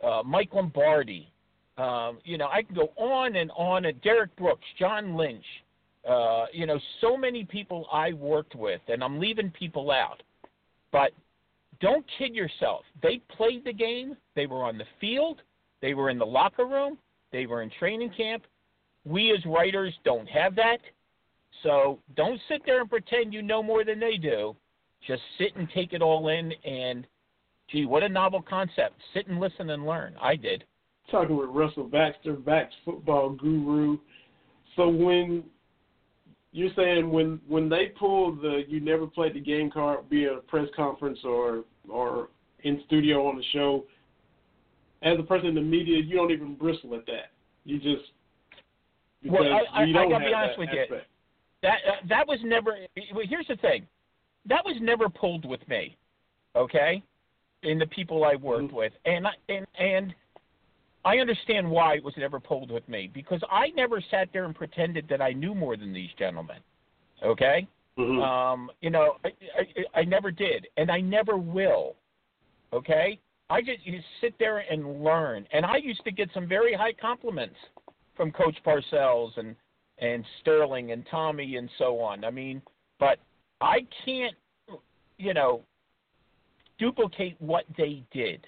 uh, 0.02 0.22
Mike 0.24 0.50
Lombardi. 0.52 1.30
Um, 1.76 2.18
you 2.24 2.38
know, 2.38 2.46
I 2.46 2.62
can 2.62 2.74
go 2.74 2.92
on 2.96 3.36
and 3.36 3.50
on. 3.56 3.84
And 3.86 4.00
Derrick 4.02 4.34
Brooks, 4.36 4.64
John 4.78 5.16
Lynch. 5.16 5.44
Uh, 6.08 6.46
you 6.52 6.66
know, 6.66 6.78
so 7.00 7.16
many 7.16 7.44
people 7.44 7.86
I 7.90 8.12
worked 8.12 8.54
with, 8.54 8.82
and 8.88 9.02
I'm 9.02 9.18
leaving 9.18 9.50
people 9.50 9.90
out. 9.90 10.22
But 10.92 11.12
don't 11.80 12.04
kid 12.18 12.34
yourself. 12.34 12.82
They 13.02 13.20
played 13.36 13.64
the 13.64 13.72
game. 13.72 14.16
They 14.36 14.46
were 14.46 14.64
on 14.64 14.78
the 14.78 14.84
field. 15.00 15.40
They 15.80 15.94
were 15.94 16.10
in 16.10 16.18
the 16.18 16.26
locker 16.26 16.66
room. 16.66 16.98
They 17.32 17.46
were 17.46 17.62
in 17.62 17.70
training 17.78 18.10
camp. 18.16 18.44
We 19.04 19.32
as 19.32 19.44
writers 19.44 19.94
don't 20.04 20.28
have 20.28 20.54
that. 20.56 20.78
So 21.62 21.98
don't 22.16 22.40
sit 22.48 22.62
there 22.66 22.80
and 22.80 22.90
pretend 22.90 23.32
you 23.32 23.42
know 23.42 23.62
more 23.62 23.84
than 23.84 24.00
they 24.00 24.16
do. 24.16 24.54
Just 25.06 25.22
sit 25.38 25.54
and 25.56 25.68
take 25.74 25.92
it 25.92 26.02
all 26.02 26.28
in. 26.28 26.52
And, 26.64 27.06
gee, 27.70 27.86
what 27.86 28.02
a 28.02 28.08
novel 28.08 28.42
concept. 28.42 28.94
Sit 29.12 29.26
and 29.28 29.40
listen 29.40 29.70
and 29.70 29.86
learn. 29.86 30.14
I 30.20 30.36
did. 30.36 30.64
Talking 31.10 31.36
with 31.36 31.50
Russell 31.50 31.84
Baxter, 31.84 32.34
Bax 32.34 32.72
football 32.84 33.30
guru. 33.30 33.98
So 34.76 34.88
when 34.88 35.44
you're 36.52 36.70
saying 36.76 37.10
when 37.10 37.40
when 37.46 37.68
they 37.68 37.92
pull 37.98 38.34
the 38.34 38.62
you 38.68 38.80
never 38.80 39.06
played 39.06 39.34
the 39.34 39.40
game 39.40 39.70
card, 39.70 40.08
be 40.08 40.24
it 40.24 40.32
a 40.32 40.40
press 40.40 40.68
conference 40.74 41.18
or 41.24 41.64
or 41.88 42.28
in 42.62 42.82
studio 42.86 43.26
on 43.26 43.36
the 43.36 43.44
show, 43.52 43.84
as 45.02 45.18
a 45.18 45.22
person 45.22 45.48
in 45.48 45.54
the 45.54 45.60
media, 45.60 45.98
you 45.98 46.16
don't 46.16 46.30
even 46.30 46.54
bristle 46.54 46.94
at 46.94 47.04
that. 47.06 47.32
You 47.64 47.78
just 47.78 48.10
well, 49.26 49.42
I, 49.42 49.80
I, 49.80 49.82
I 49.82 49.92
gotta 49.92 50.24
be 50.24 50.34
honest 50.34 50.58
with 50.58 50.68
aspect. 50.68 50.90
you. 50.90 51.13
That 51.64 51.78
uh, 51.88 52.06
that 52.10 52.28
was 52.28 52.38
never. 52.44 52.76
Well, 53.14 53.24
here's 53.26 53.46
the 53.46 53.56
thing, 53.56 53.86
that 54.46 54.62
was 54.66 54.76
never 54.82 55.08
pulled 55.08 55.46
with 55.46 55.66
me. 55.66 55.96
Okay, 56.54 57.02
in 57.62 57.78
the 57.78 57.86
people 57.86 58.22
I 58.22 58.34
worked 58.34 58.66
mm-hmm. 58.66 58.76
with, 58.76 58.92
and 59.06 59.26
I, 59.26 59.30
and 59.48 59.66
and 59.78 60.14
I 61.06 61.16
understand 61.18 61.68
why 61.68 61.94
it 61.94 62.04
was 62.04 62.12
never 62.18 62.38
pulled 62.38 62.70
with 62.70 62.86
me 62.86 63.10
because 63.12 63.40
I 63.50 63.68
never 63.70 64.02
sat 64.10 64.28
there 64.34 64.44
and 64.44 64.54
pretended 64.54 65.08
that 65.08 65.22
I 65.22 65.32
knew 65.32 65.54
more 65.54 65.78
than 65.78 65.94
these 65.94 66.10
gentlemen. 66.18 66.58
Okay, 67.24 67.66
mm-hmm. 67.98 68.20
um, 68.20 68.70
you 68.82 68.90
know, 68.90 69.16
I, 69.24 69.28
I, 69.58 70.00
I 70.00 70.04
never 70.04 70.30
did, 70.30 70.66
and 70.76 70.90
I 70.90 71.00
never 71.00 71.38
will. 71.38 71.96
Okay, 72.74 73.18
I 73.48 73.62
just 73.62 73.78
you 73.84 74.00
sit 74.20 74.34
there 74.38 74.58
and 74.70 75.02
learn, 75.02 75.46
and 75.50 75.64
I 75.64 75.78
used 75.78 76.04
to 76.04 76.12
get 76.12 76.28
some 76.34 76.46
very 76.46 76.74
high 76.74 76.92
compliments 76.92 77.56
from 78.14 78.32
Coach 78.32 78.58
Parcells 78.66 79.30
and 79.38 79.56
and 79.98 80.24
Sterling 80.40 80.92
and 80.92 81.04
Tommy 81.10 81.56
and 81.56 81.68
so 81.78 82.00
on. 82.00 82.24
I 82.24 82.30
mean, 82.30 82.62
but 82.98 83.18
I 83.60 83.86
can't, 84.04 84.34
you 85.18 85.34
know, 85.34 85.62
duplicate 86.78 87.36
what 87.40 87.64
they 87.76 88.02
did. 88.12 88.46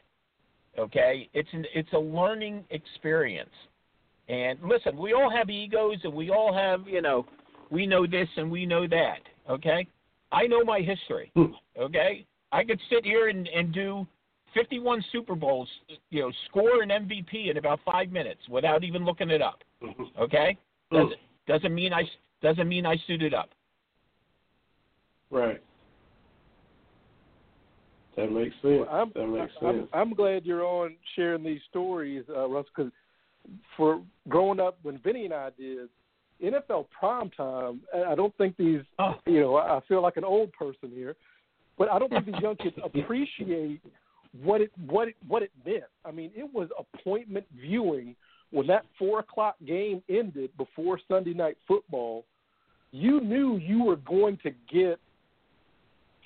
Okay, 0.78 1.28
it's 1.32 1.48
an, 1.52 1.64
it's 1.74 1.92
a 1.94 1.98
learning 1.98 2.64
experience. 2.70 3.50
And 4.28 4.58
listen, 4.62 4.96
we 4.96 5.12
all 5.14 5.30
have 5.30 5.48
egos, 5.48 5.98
and 6.04 6.12
we 6.12 6.30
all 6.30 6.52
have 6.52 6.86
you 6.86 7.00
know, 7.00 7.24
we 7.70 7.86
know 7.86 8.06
this 8.06 8.28
and 8.36 8.50
we 8.50 8.66
know 8.66 8.86
that. 8.86 9.20
Okay, 9.48 9.86
I 10.32 10.46
know 10.46 10.64
my 10.64 10.80
history. 10.80 11.30
Hmm. 11.34 11.52
Okay, 11.78 12.26
I 12.52 12.64
could 12.64 12.80
sit 12.90 13.04
here 13.04 13.28
and, 13.28 13.48
and 13.48 13.72
do 13.72 14.06
51 14.54 15.04
Super 15.12 15.34
Bowls, 15.34 15.68
you 16.10 16.22
know, 16.22 16.32
score 16.48 16.82
an 16.82 16.90
MVP 16.90 17.50
in 17.50 17.56
about 17.56 17.80
five 17.84 18.10
minutes 18.10 18.40
without 18.50 18.84
even 18.84 19.04
looking 19.04 19.30
it 19.30 19.40
up. 19.40 19.62
Mm-hmm. 19.82 20.04
Okay, 20.20 20.58
hmm. 20.90 20.96
doesn't 20.96 21.20
doesn't 21.46 21.74
mean 21.74 21.92
I 21.92 22.02
doesn't 22.42 22.68
mean 22.68 22.86
I 22.86 22.96
suited 23.06 23.34
up. 23.34 23.50
Right. 25.30 25.62
That 28.16 28.32
makes 28.32 28.54
sense. 28.62 28.86
Well, 28.86 28.88
I'm, 28.90 29.12
that 29.14 29.26
makes 29.26 29.52
sense. 29.60 29.88
I'm, 29.92 30.08
I'm, 30.08 30.14
glad 30.14 30.46
you're 30.46 30.64
on 30.64 30.96
sharing 31.14 31.44
these 31.44 31.60
stories, 31.68 32.24
uh, 32.34 32.48
Russ, 32.48 32.64
because 32.74 32.90
for 33.76 34.02
growing 34.28 34.58
up 34.58 34.78
when 34.82 34.98
Vinny 34.98 35.26
and 35.26 35.34
I 35.34 35.50
did 35.58 35.88
NFL 36.42 36.86
prime 36.98 37.30
time, 37.30 37.82
I 38.06 38.14
don't 38.14 38.36
think 38.38 38.56
these, 38.56 38.80
oh. 38.98 39.14
you 39.26 39.40
know, 39.40 39.56
I 39.56 39.80
feel 39.86 40.02
like 40.02 40.16
an 40.16 40.24
old 40.24 40.52
person 40.52 40.90
here, 40.94 41.14
but 41.76 41.90
I 41.90 41.98
don't 41.98 42.10
think 42.10 42.26
these 42.26 42.40
young 42.40 42.56
kids 42.56 42.76
appreciate 42.84 43.80
what 44.42 44.60
it 44.60 44.70
what 44.86 45.08
it 45.08 45.16
what 45.26 45.42
it 45.42 45.50
meant. 45.64 45.84
I 46.04 46.10
mean, 46.10 46.30
it 46.34 46.48
was 46.52 46.68
appointment 46.78 47.46
viewing 47.54 48.16
when 48.50 48.66
that 48.68 48.84
four 48.98 49.20
o'clock 49.20 49.56
game 49.66 50.02
ended 50.08 50.50
before 50.56 51.00
Sunday 51.08 51.34
night 51.34 51.56
football. 51.66 52.24
You 52.92 53.20
knew 53.20 53.56
you 53.56 53.82
were 53.82 53.96
going 53.96 54.38
to 54.44 54.50
get 54.72 54.98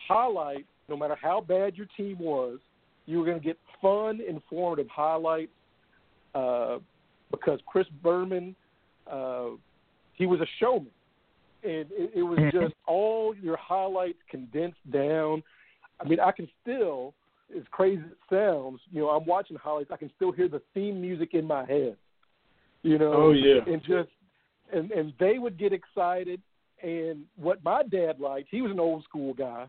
highlights 0.07 0.69
no 0.89 0.97
matter 0.97 1.17
how 1.21 1.41
bad 1.41 1.77
your 1.77 1.87
team 1.97 2.19
was, 2.19 2.59
you 3.07 3.19
were 3.19 3.25
going 3.25 3.39
to 3.39 3.45
get 3.45 3.59
fun, 3.81 4.21
informative 4.29 4.89
highlights 4.89 5.53
uh, 6.35 6.79
because 7.31 7.61
Chris 7.67 7.87
Berman, 8.03 8.55
uh, 9.11 9.51
he 10.15 10.27
was 10.27 10.41
a 10.41 10.47
showman. 10.59 10.91
And 11.63 11.87
it, 11.93 12.13
it 12.17 12.23
was 12.23 12.39
mm-hmm. 12.39 12.59
just 12.59 12.75
all 12.87 13.35
your 13.41 13.57
highlights 13.57 14.19
condensed 14.31 14.79
down. 14.93 15.43
I 16.01 16.09
mean, 16.09 16.19
I 16.19 16.33
can 16.33 16.49
still, 16.63 17.15
as 17.57 17.63
crazy 17.71 18.03
as 18.03 18.13
it 18.13 18.19
sounds, 18.31 18.81
you 18.91 19.01
know, 19.01 19.09
I'm 19.09 19.27
watching 19.27 19.57
highlights. 19.57 19.91
I 19.93 19.97
can 19.97 20.11
still 20.17 20.33
hear 20.33 20.49
the 20.49 20.63
theme 20.75 21.01
music 21.01 21.35
in 21.35 21.45
my 21.45 21.65
head. 21.67 21.97
You 22.83 22.99
know, 22.99 23.13
oh 23.13 23.33
yeah, 23.33 23.61
and 23.67 23.83
just 23.83 24.11
and 24.73 24.91
and 24.91 25.13
they 25.19 25.39
would 25.39 25.59
get 25.59 25.73
excited. 25.73 26.41
And 26.83 27.25
what 27.37 27.63
my 27.63 27.83
dad 27.83 28.21
liked, 28.21 28.49
he 28.51 28.63
was 28.63 28.71
an 28.71 28.81
old 28.81 29.05
school 29.05 29.35
guy 29.35 29.69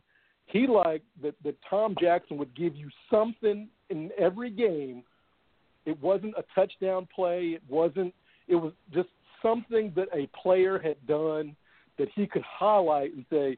he 0.52 0.67
liked 0.67 1.06
that, 1.21 1.36
that 1.43 1.56
Tom 1.69 1.95
Jackson 2.00 2.38
would 2.38 2.56
give 2.56 2.76
you 2.76 2.89
something 3.10 3.67
in 3.89 4.10
every 4.19 4.50
game. 4.50 5.04
It 5.86 6.00
wasn't 6.02 6.36
a 6.38 6.43
touchdown 6.54 7.08
play. 7.13 7.56
It 7.56 7.63
wasn't. 7.69 8.13
It 8.47 8.56
was 8.56 8.74
just 8.93 9.10
something 9.41 9.91
that 9.95 10.08
a 10.13 10.28
player 10.41 10.78
had 10.78 10.97
done 11.08 11.56
that 11.97 12.10
he 12.13 12.28
could 12.28 12.43
highlight 12.43 13.13
and 13.13 13.26
say, 13.30 13.58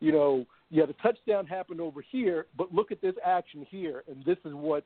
you 0.00 0.12
know, 0.12 0.44
yeah, 0.70 0.84
the 0.86 0.94
touchdown 0.94 1.46
happened 1.46 1.80
over 1.80 2.02
here, 2.10 2.46
but 2.56 2.74
look 2.74 2.90
at 2.90 3.00
this 3.00 3.14
action 3.24 3.66
here, 3.70 4.02
and 4.08 4.24
this 4.24 4.38
is 4.44 4.52
what 4.52 4.84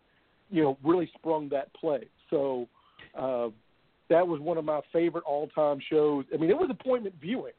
you 0.50 0.62
know 0.62 0.76
really 0.84 1.10
sprung 1.14 1.48
that 1.48 1.72
play. 1.74 2.06
So 2.30 2.68
uh, 3.18 3.48
that 4.08 4.26
was 4.26 4.40
one 4.40 4.58
of 4.58 4.64
my 4.64 4.80
favorite 4.92 5.24
all-time 5.24 5.78
shows. 5.90 6.24
I 6.32 6.36
mean, 6.36 6.50
it 6.50 6.56
was 6.56 6.70
appointment 6.70 7.14
viewing. 7.20 7.52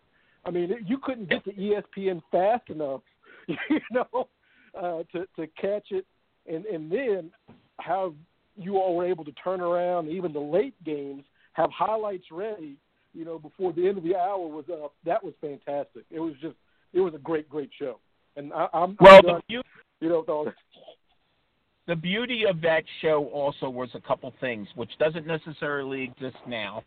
I 0.46 0.52
mean, 0.52 0.74
you 0.86 0.98
couldn't 0.98 1.30
get 1.30 1.44
to 1.46 1.54
ESPN 1.54 2.22
fast 2.32 2.70
enough, 2.70 3.02
you 3.48 3.80
know, 3.92 4.28
uh, 4.76 5.04
to 5.12 5.28
to 5.36 5.48
catch 5.60 5.88
it, 5.92 6.06
and 6.48 6.66
and 6.66 6.92
then 6.92 7.32
how 7.80 8.14
you 8.56 8.78
all 8.78 8.96
were 8.96 9.06
able 9.06 9.24
to 9.26 9.32
turn 9.34 9.62
around 9.62 10.10
even 10.10 10.34
the 10.34 10.40
late 10.40 10.74
games, 10.84 11.24
have 11.54 11.70
highlights 11.72 12.26
ready, 12.32 12.76
you 13.14 13.24
know, 13.24 13.38
before 13.38 13.72
the 13.72 13.88
end 13.88 13.98
of 13.98 14.04
the 14.04 14.16
hour 14.16 14.48
was 14.48 14.66
up. 14.72 14.94
That 15.06 15.24
was 15.24 15.34
fantastic. 15.40 16.04
It 16.10 16.20
was 16.20 16.34
just, 16.42 16.56
it 16.94 17.00
was 17.00 17.14
a 17.14 17.20
great, 17.20 17.48
great 17.50 17.70
show. 17.78 18.00
And 18.36 18.52
I, 18.54 18.68
I'm 18.74 18.98
well, 19.00 19.18
I'm 19.18 19.26
done, 19.26 19.42
beauty, 19.48 19.68
you 20.00 20.10
know, 20.10 20.20
with 20.20 20.30
all 20.30 20.46
this. 20.46 20.54
The 21.88 21.96
beauty 21.96 22.46
of 22.46 22.62
that 22.62 22.84
show 23.02 23.26
also 23.28 23.70
was 23.70 23.90
a 23.94 24.02
couple 24.02 24.34
things, 24.42 24.68
which 24.76 24.92
doesn't 25.00 25.26
necessarily 25.26 26.04
exist 26.04 26.38
now. 26.46 26.84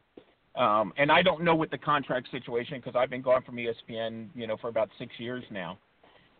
Um, 0.57 0.93
and 0.99 1.11
I 1.11 1.23
don't 1.23 1.43
know 1.43 1.55
what 1.55 1.71
the 1.71 1.79
contract 1.79 2.31
situation 2.31 2.79
because 2.79 2.95
I've 2.97 3.09
been 3.09 3.23
gone 3.23 3.43
from 3.43 3.57
ESPN, 3.57 4.29
you 4.35 4.47
know, 4.47 4.57
for 4.59 4.69
about 4.69 4.91
six 4.99 5.13
years 5.19 5.45
now. 5.51 5.79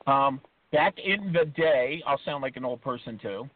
Um, 0.07 0.40
back 0.73 0.94
in 0.99 1.33
the 1.33 1.46
day, 1.46 2.03
I'll 2.07 2.20
sound 2.25 2.42
like 2.42 2.57
an 2.57 2.64
old 2.64 2.83
person 2.83 3.18
too. 3.18 3.49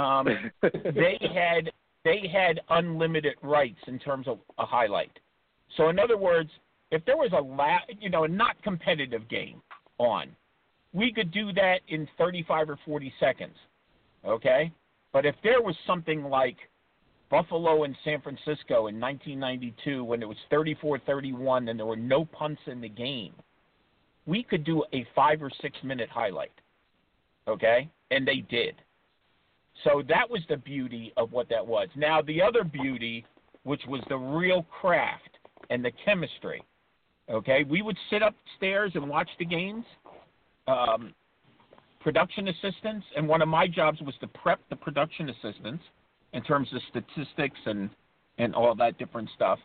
Um, 0.00 0.26
they 0.62 1.18
had 1.34 1.70
they 2.04 2.28
had 2.32 2.60
unlimited 2.70 3.34
rights 3.42 3.78
in 3.86 3.98
terms 3.98 4.26
of 4.26 4.38
a 4.58 4.66
highlight. 4.66 5.18
So 5.76 5.88
in 5.88 5.98
other 5.98 6.18
words, 6.18 6.50
if 6.90 7.04
there 7.04 7.16
was 7.16 7.30
a 7.32 7.40
la- 7.40 7.86
you 8.00 8.10
know 8.10 8.24
a 8.24 8.28
not 8.28 8.60
competitive 8.62 9.28
game 9.28 9.62
on, 9.98 10.34
we 10.92 11.12
could 11.12 11.30
do 11.30 11.52
that 11.52 11.80
in 11.88 12.08
35 12.18 12.70
or 12.70 12.78
40 12.84 13.12
seconds. 13.20 13.54
Okay, 14.26 14.70
but 15.12 15.26
if 15.26 15.34
there 15.42 15.60
was 15.60 15.74
something 15.86 16.24
like 16.24 16.56
Buffalo 17.30 17.84
and 17.84 17.96
San 18.04 18.20
Francisco 18.20 18.86
in 18.86 19.00
1992 19.00 20.04
when 20.04 20.22
it 20.22 20.28
was 20.28 20.36
34-31 20.52 21.70
and 21.70 21.78
there 21.78 21.86
were 21.86 21.96
no 21.96 22.24
punts 22.24 22.60
in 22.66 22.80
the 22.80 22.88
game, 22.88 23.32
we 24.26 24.42
could 24.42 24.64
do 24.64 24.84
a 24.92 25.06
five 25.14 25.42
or 25.42 25.50
six 25.60 25.76
minute 25.82 26.08
highlight. 26.08 26.52
Okay, 27.48 27.90
and 28.10 28.26
they 28.26 28.44
did. 28.48 28.74
So 29.84 30.02
that 30.08 30.28
was 30.28 30.42
the 30.48 30.56
beauty 30.56 31.12
of 31.16 31.32
what 31.32 31.48
that 31.48 31.66
was. 31.66 31.88
Now, 31.96 32.22
the 32.22 32.40
other 32.40 32.62
beauty, 32.62 33.24
which 33.64 33.82
was 33.88 34.00
the 34.08 34.16
real 34.16 34.64
craft 34.64 35.38
and 35.70 35.84
the 35.84 35.90
chemistry, 36.04 36.62
okay, 37.28 37.64
we 37.64 37.82
would 37.82 37.96
sit 38.10 38.22
upstairs 38.22 38.92
and 38.94 39.08
watch 39.08 39.28
the 39.38 39.44
games, 39.44 39.84
um, 40.68 41.12
production 42.02 42.48
assistants, 42.48 43.06
and 43.16 43.28
one 43.28 43.42
of 43.42 43.48
my 43.48 43.66
jobs 43.66 44.00
was 44.00 44.14
to 44.20 44.26
prep 44.28 44.60
the 44.70 44.76
production 44.76 45.28
assistants 45.30 45.82
in 46.32 46.42
terms 46.42 46.68
of 46.72 46.80
statistics 46.90 47.58
and, 47.66 47.90
and 48.38 48.54
all 48.54 48.74
that 48.74 48.98
different 48.98 49.28
stuff. 49.34 49.58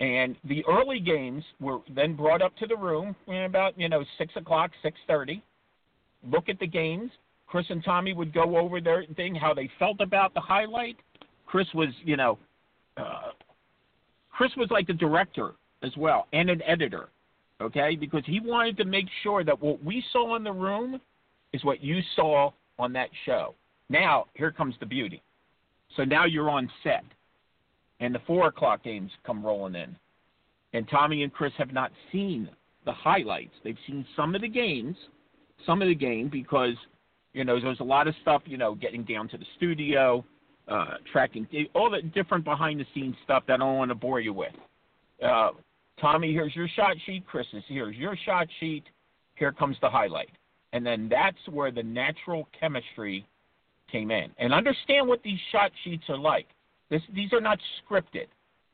And 0.00 0.36
the 0.44 0.64
early 0.68 0.98
games 0.98 1.44
were 1.60 1.78
then 1.94 2.16
brought 2.16 2.42
up 2.42 2.56
to 2.56 2.66
the 2.66 2.76
room 2.76 3.14
about, 3.28 3.78
you 3.78 3.88
know, 3.88 4.04
6 4.18 4.32
o'clock, 4.36 4.72
6.30, 4.84 5.40
look 6.28 6.48
at 6.48 6.58
the 6.58 6.66
games, 6.66 7.10
Chris 7.46 7.66
and 7.68 7.84
Tommy 7.84 8.14
would 8.14 8.32
go 8.32 8.56
over 8.56 8.80
their 8.80 9.04
thing, 9.16 9.34
how 9.34 9.54
they 9.54 9.70
felt 9.78 10.00
about 10.00 10.34
the 10.34 10.40
highlight. 10.40 10.96
Chris 11.46 11.66
was, 11.74 11.90
you 12.02 12.16
know, 12.16 12.38
uh, 12.96 13.30
Chris 14.30 14.50
was 14.56 14.68
like 14.70 14.86
the 14.86 14.94
director 14.94 15.52
as 15.82 15.92
well 15.96 16.26
and 16.32 16.48
an 16.48 16.62
editor, 16.66 17.10
okay? 17.60 17.94
Because 17.94 18.22
he 18.26 18.40
wanted 18.40 18.76
to 18.78 18.84
make 18.84 19.06
sure 19.22 19.44
that 19.44 19.60
what 19.60 19.84
we 19.84 20.02
saw 20.12 20.36
in 20.36 20.44
the 20.44 20.52
room 20.52 21.00
is 21.52 21.64
what 21.64 21.82
you 21.82 22.00
saw 22.16 22.50
on 22.78 22.92
that 22.94 23.10
show. 23.26 23.54
Now, 23.88 24.26
here 24.34 24.50
comes 24.50 24.74
the 24.80 24.86
beauty. 24.86 25.22
So 25.96 26.04
now 26.04 26.24
you're 26.24 26.50
on 26.50 26.70
set, 26.82 27.04
and 28.00 28.14
the 28.14 28.20
four 28.26 28.46
o'clock 28.46 28.82
games 28.82 29.10
come 29.26 29.44
rolling 29.44 29.74
in. 29.74 29.94
And 30.72 30.88
Tommy 30.88 31.22
and 31.22 31.32
Chris 31.32 31.52
have 31.58 31.72
not 31.72 31.92
seen 32.10 32.48
the 32.86 32.92
highlights. 32.92 33.52
They've 33.62 33.76
seen 33.86 34.06
some 34.16 34.34
of 34.34 34.40
the 34.40 34.48
games, 34.48 34.96
some 35.66 35.82
of 35.82 35.88
the 35.88 35.94
game 35.94 36.30
because 36.32 36.74
you 37.32 37.44
know, 37.44 37.58
there's 37.60 37.80
a 37.80 37.84
lot 37.84 38.08
of 38.08 38.14
stuff, 38.22 38.42
you 38.44 38.58
know, 38.58 38.74
getting 38.74 39.04
down 39.04 39.28
to 39.28 39.38
the 39.38 39.46
studio, 39.56 40.24
uh, 40.68 40.94
tracking, 41.10 41.46
all 41.74 41.90
the 41.90 42.02
different 42.02 42.44
behind 42.44 42.78
the 42.80 42.86
scenes 42.94 43.16
stuff 43.24 43.44
that 43.48 43.54
I 43.54 43.56
don't 43.58 43.76
want 43.76 43.90
to 43.90 43.94
bore 43.94 44.20
you 44.20 44.32
with. 44.32 44.52
Uh, 45.24 45.50
Tommy, 46.00 46.32
here's 46.32 46.54
your 46.54 46.68
shot 46.68 46.96
sheet. 47.06 47.26
Chris 47.26 47.46
is 47.52 47.62
here's 47.68 47.96
your 47.96 48.16
shot 48.24 48.48
sheet. 48.60 48.84
Here 49.36 49.52
comes 49.52 49.76
the 49.80 49.88
highlight. 49.88 50.30
And 50.72 50.84
then 50.84 51.08
that's 51.08 51.36
where 51.50 51.70
the 51.70 51.82
natural 51.82 52.48
chemistry 52.58 53.26
came 53.90 54.10
in. 54.10 54.30
And 54.38 54.54
understand 54.54 55.06
what 55.06 55.22
these 55.22 55.38
shot 55.50 55.70
sheets 55.84 56.04
are 56.08 56.18
like. 56.18 56.46
This, 56.90 57.02
these 57.14 57.32
are 57.32 57.40
not 57.40 57.58
scripted. 57.82 58.26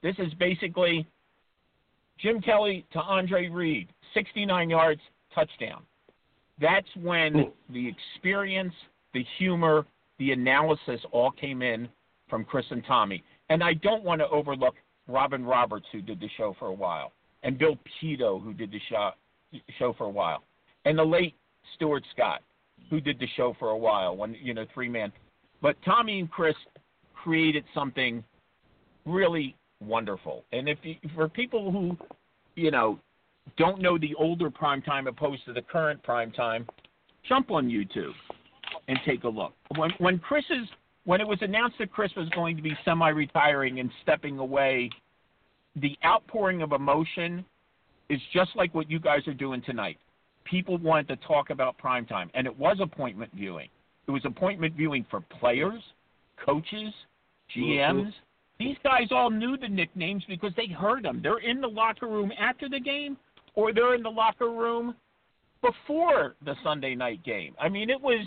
This 0.03 0.15
is 0.19 0.33
basically 0.35 1.07
Jim 2.19 2.41
Kelly 2.41 2.85
to 2.93 3.01
Andre 3.01 3.49
Reed, 3.49 3.89
69 4.15 4.71
yards, 4.71 5.01
touchdown. 5.35 5.83
That's 6.61 6.89
when 7.01 7.53
the 7.71 7.89
experience, 7.89 8.75
the 9.15 9.25
humor, 9.39 9.87
the 10.19 10.33
analysis 10.33 11.01
all 11.13 11.31
came 11.31 11.63
in 11.63 11.89
from 12.29 12.45
Chris 12.45 12.67
and 12.71 12.85
Tommy. 12.87 13.23
And 13.51 13.63
I 13.63 13.75
don't 13.75 14.05
want 14.05 14.21
to 14.21 14.29
overlook 14.29 14.75
Robin 15.07 15.45
Roberts, 15.45 15.87
who 15.93 16.03
did 16.03 16.21
the 16.21 16.29
show 16.37 16.55
for 16.59 16.67
a 16.67 16.73
while, 16.73 17.13
and 17.43 17.59
Bill 17.59 17.79
Pidto, 18.03 18.43
who 18.43 18.53
did 18.53 18.71
the 18.71 18.81
show, 18.91 19.11
show 19.79 19.95
for 19.97 20.05
a 20.05 20.11
while, 20.11 20.43
and 20.85 20.99
the 20.99 21.05
late 21.05 21.35
Stuart 21.75 22.05
Scott, 22.15 22.43
who 22.91 23.01
did 23.01 23.19
the 23.19 23.27
show 23.37 23.55
for 23.59 23.71
a 23.71 23.77
while, 23.77 24.17
when 24.17 24.35
you 24.35 24.55
know 24.55 24.67
three 24.75 24.89
man. 24.89 25.13
But 25.61 25.77
Tommy 25.85 26.21
and 26.21 26.31
Chris 26.31 26.55
created 27.15 27.65
something 27.75 28.23
really 29.05 29.57
wonderful. 29.81 30.45
And 30.53 30.69
if 30.69 30.79
you, 30.83 30.97
for 31.15 31.29
people 31.29 31.71
who, 31.71 31.97
you 32.55 32.71
know, 32.71 32.99
don't 33.57 33.81
know 33.81 33.99
the 33.99 34.15
older 34.17 34.51
prime 34.51 34.83
time 34.83 35.07
opposed 35.07 35.45
to 35.47 35.53
the 35.53 35.63
current 35.63 36.03
prime 36.03 36.31
time, 36.33 36.67
jump 37.29 37.51
on 37.51 37.69
YouTube 37.69 38.13
and 38.89 38.99
take 39.07 39.25
a 39.25 39.29
look. 39.29 39.53
When 39.77 39.91
when 39.99 40.19
Chris's 40.19 40.69
when 41.05 41.21
it 41.21 41.27
was 41.27 41.39
announced 41.41 41.77
that 41.79 41.91
Chris 41.91 42.13
was 42.17 42.29
going 42.31 42.55
to 42.57 42.63
be 42.63 42.77
semi-retiring 42.85 43.81
and 43.81 43.91
stepping 44.03 44.39
away, 44.39 44.91
the 45.77 45.97
outpouring 46.05 46.61
of 46.61 46.73
emotion 46.73 47.45
is 48.11 48.21
just 48.33 48.51
like 48.57 48.75
what 48.75 48.91
you 48.91 48.99
guys 48.99 49.27
are 49.27 49.35
doing 49.35 49.63
tonight. 49.63 49.99
People 50.49 50.79
wanted 50.79 51.09
to 51.09 51.17
talk 51.27 51.51
about 51.51 51.77
prime 51.79 52.07
time, 52.07 52.31
and 52.35 52.47
it 52.47 52.59
was 52.59 52.79
appointment 52.81 53.31
viewing. 53.35 53.69
It 54.07 54.11
was 54.11 54.23
appointment 54.25 54.75
viewing 54.75 55.05
for 55.11 55.21
players, 55.21 55.83
coaches, 56.45 56.93
GMs. 57.55 58.13
These 58.59 58.77
guys 58.83 59.09
all 59.11 59.31
knew 59.31 59.57
the 59.57 59.69
nicknames 59.69 60.25
because 60.29 60.53
they 60.57 60.67
heard 60.67 61.05
them. 61.05 61.21
They're 61.23 61.39
in 61.39 61.61
the 61.61 61.69
locker 61.69 62.09
room 62.09 62.33
after 62.39 62.69
the 62.69 62.81
game 62.81 63.17
or 63.55 63.73
they're 63.73 63.95
in 63.95 64.03
the 64.03 64.11
locker 64.11 64.51
room 64.51 64.95
before 65.63 66.37
the 66.45 66.55
Sunday 66.63 66.95
night 66.95 67.23
game. 67.25 67.55
I 67.61 67.69
mean, 67.69 67.91
it 67.91 68.01
was, 68.01 68.25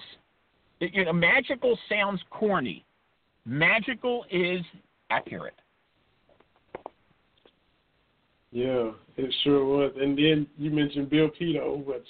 it, 0.80 0.94
you 0.94 1.06
know, 1.06 1.14
magical 1.14 1.78
sounds 1.90 2.22
corny. 2.30 2.86
Magical 3.46 4.26
is 4.30 4.62
accurate. 5.10 5.56
Yeah, 8.52 8.92
it 9.18 9.34
sure 9.44 9.66
was. 9.66 9.94
And 10.00 10.18
then 10.18 10.48
you 10.58 10.72
mentioned 10.72 11.10
Bill 11.10 11.30
Pidto, 11.30 11.86
which, 11.86 12.08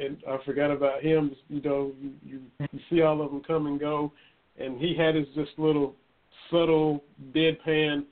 and 0.00 0.16
I 0.28 0.38
forgot 0.44 0.70
about 0.70 1.02
him. 1.02 1.34
You 1.48 1.60
know, 1.62 1.92
you, 2.24 2.40
you 2.60 2.80
see 2.88 3.02
all 3.02 3.20
of 3.22 3.30
them 3.30 3.42
come 3.44 3.66
and 3.66 3.80
go, 3.80 4.12
and 4.58 4.78
he 4.78 4.96
had 4.96 5.16
his 5.16 5.26
just 5.34 5.50
little 5.58 5.94
subtle 6.50 7.02
deadpan 7.34 8.04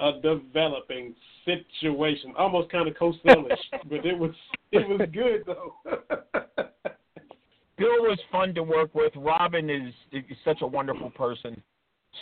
a 0.00 0.20
developing 0.20 1.14
situation, 1.44 2.32
almost 2.36 2.70
kind 2.70 2.88
of 2.88 2.94
Cosell-ish, 2.94 3.80
but 3.88 4.04
it 4.04 4.18
was 4.18 4.32
it 4.72 4.88
was 4.88 5.08
good 5.12 5.44
though. 5.46 5.74
Bill 7.78 8.02
was 8.02 8.18
fun 8.30 8.54
to 8.54 8.62
work 8.62 8.94
with. 8.94 9.12
Robin 9.16 9.68
is, 9.70 9.92
is 10.12 10.24
such 10.44 10.58
a 10.62 10.66
wonderful 10.66 11.10
person. 11.10 11.60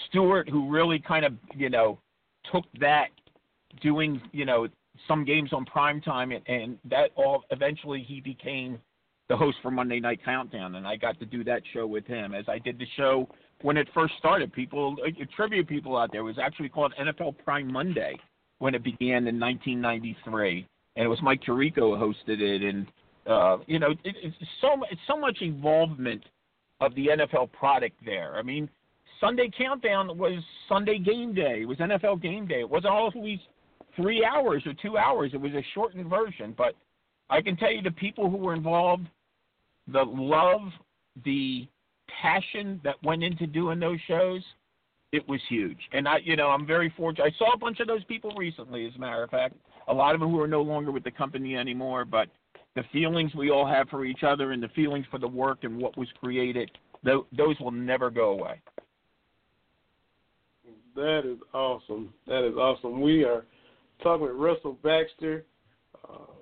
Stuart, 0.08 0.48
who 0.48 0.70
really 0.70 0.98
kind 0.98 1.24
of 1.24 1.32
you 1.54 1.70
know 1.70 1.98
took 2.52 2.64
that, 2.80 3.08
doing 3.82 4.20
you 4.32 4.44
know 4.44 4.68
some 5.08 5.24
games 5.24 5.52
on 5.52 5.64
prime 5.64 6.00
time, 6.00 6.32
and, 6.32 6.42
and 6.46 6.78
that 6.84 7.10
all 7.16 7.44
eventually 7.50 8.04
he 8.06 8.20
became 8.20 8.78
the 9.28 9.36
host 9.36 9.58
for 9.62 9.70
Monday 9.70 10.00
Night 10.00 10.20
Countdown, 10.24 10.74
and 10.74 10.86
I 10.86 10.96
got 10.96 11.18
to 11.20 11.26
do 11.26 11.44
that 11.44 11.62
show 11.72 11.86
with 11.86 12.06
him 12.06 12.34
as 12.34 12.44
I 12.48 12.58
did 12.58 12.78
the 12.78 12.86
show 12.96 13.28
when 13.62 13.76
it 13.76 13.88
first 13.94 14.14
started. 14.18 14.52
People, 14.52 14.96
uh, 15.06 15.10
trivia 15.36 15.64
people 15.64 15.96
out 15.96 16.10
there, 16.12 16.24
was 16.24 16.36
actually 16.38 16.68
called 16.68 16.92
NFL 17.00 17.36
Prime 17.44 17.72
Monday 17.72 18.16
when 18.58 18.74
it 18.74 18.82
began 18.82 19.26
in 19.28 19.38
1993, 19.38 20.66
and 20.96 21.04
it 21.04 21.08
was 21.08 21.20
Mike 21.22 21.40
Tirico 21.42 21.96
hosted 21.96 22.40
it, 22.40 22.62
and 22.62 22.86
uh, 23.26 23.58
you 23.66 23.78
know, 23.78 23.90
it, 23.90 23.98
it's 24.04 24.36
so 24.60 24.68
it's 24.90 25.00
so 25.06 25.16
much 25.16 25.38
involvement 25.40 26.22
of 26.80 26.94
the 26.94 27.08
NFL 27.08 27.52
product 27.52 27.96
there. 28.04 28.36
I 28.36 28.42
mean, 28.42 28.68
Sunday 29.20 29.50
Countdown 29.56 30.16
was 30.18 30.42
Sunday 30.68 30.98
Game 30.98 31.34
Day. 31.34 31.60
It 31.62 31.68
was 31.68 31.78
NFL 31.78 32.22
Game 32.22 32.46
Day. 32.46 32.60
It 32.60 32.68
wasn't 32.68 32.92
always 32.92 33.38
three 33.96 34.24
hours 34.24 34.62
or 34.66 34.74
two 34.74 34.96
hours. 34.96 35.32
It 35.34 35.40
was 35.40 35.52
a 35.52 35.64
shortened 35.74 36.08
version, 36.08 36.54
but 36.56 36.74
I 37.28 37.40
can 37.40 37.56
tell 37.56 37.70
you 37.70 37.82
the 37.82 37.90
people 37.92 38.30
who 38.30 38.36
were 38.36 38.54
involved 38.54 39.06
the 39.92 40.02
love, 40.02 40.60
the 41.24 41.66
passion 42.22 42.80
that 42.84 43.02
went 43.02 43.22
into 43.24 43.46
doing 43.46 43.80
those 43.80 43.98
shows, 44.06 44.42
it 45.12 45.28
was 45.28 45.40
huge. 45.48 45.78
And 45.92 46.06
I, 46.06 46.18
you 46.18 46.36
know, 46.36 46.48
I'm 46.48 46.66
very 46.66 46.92
fortunate. 46.96 47.24
I 47.24 47.38
saw 47.38 47.52
a 47.52 47.58
bunch 47.58 47.80
of 47.80 47.88
those 47.88 48.04
people 48.04 48.32
recently, 48.36 48.86
as 48.86 48.94
a 48.94 48.98
matter 48.98 49.22
of 49.24 49.30
fact. 49.30 49.54
A 49.88 49.94
lot 49.94 50.14
of 50.14 50.20
them 50.20 50.30
who 50.30 50.40
are 50.40 50.46
no 50.46 50.62
longer 50.62 50.92
with 50.92 51.02
the 51.02 51.10
company 51.10 51.56
anymore, 51.56 52.04
but 52.04 52.28
the 52.76 52.84
feelings 52.92 53.34
we 53.34 53.50
all 53.50 53.66
have 53.66 53.88
for 53.88 54.04
each 54.04 54.22
other 54.22 54.52
and 54.52 54.62
the 54.62 54.68
feelings 54.68 55.06
for 55.10 55.18
the 55.18 55.26
work 55.26 55.64
and 55.64 55.76
what 55.76 55.98
was 55.98 56.08
created, 56.20 56.70
those 57.02 57.58
will 57.58 57.72
never 57.72 58.10
go 58.10 58.30
away. 58.30 58.60
That 60.94 61.22
is 61.24 61.38
awesome. 61.52 62.12
That 62.28 62.46
is 62.46 62.54
awesome. 62.56 63.00
We 63.00 63.24
are 63.24 63.44
talking 64.02 64.26
with 64.26 64.36
Russell 64.36 64.78
Baxter, 64.82 65.44
uh, 66.08 66.32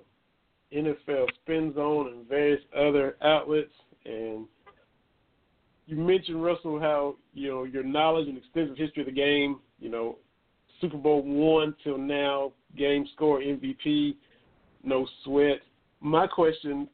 NFL 0.73 1.27
Spin 1.41 1.73
Zone, 1.75 2.07
and 2.13 2.27
various 2.27 2.61
other 2.75 3.17
outlets. 3.21 3.71
And 4.05 4.45
you 5.85 5.97
mentioned 5.97 6.43
Russell 6.43 6.79
how 6.79 7.15
you 7.33 7.49
know 7.49 7.63
your 7.63 7.83
knowledge 7.83 8.27
and 8.27 8.37
extensive 8.37 8.77
history 8.77 9.01
of 9.01 9.07
the 9.07 9.13
game. 9.13 9.59
You 9.79 9.89
know, 9.89 10.17
Super 10.81 10.97
Bowl 10.97 11.21
one 11.23 11.75
till 11.83 11.97
now, 11.97 12.53
game 12.77 13.05
score 13.13 13.39
MVP, 13.39 14.15
no 14.83 15.07
sweat. 15.23 15.59
My 16.01 16.27
question 16.27 16.87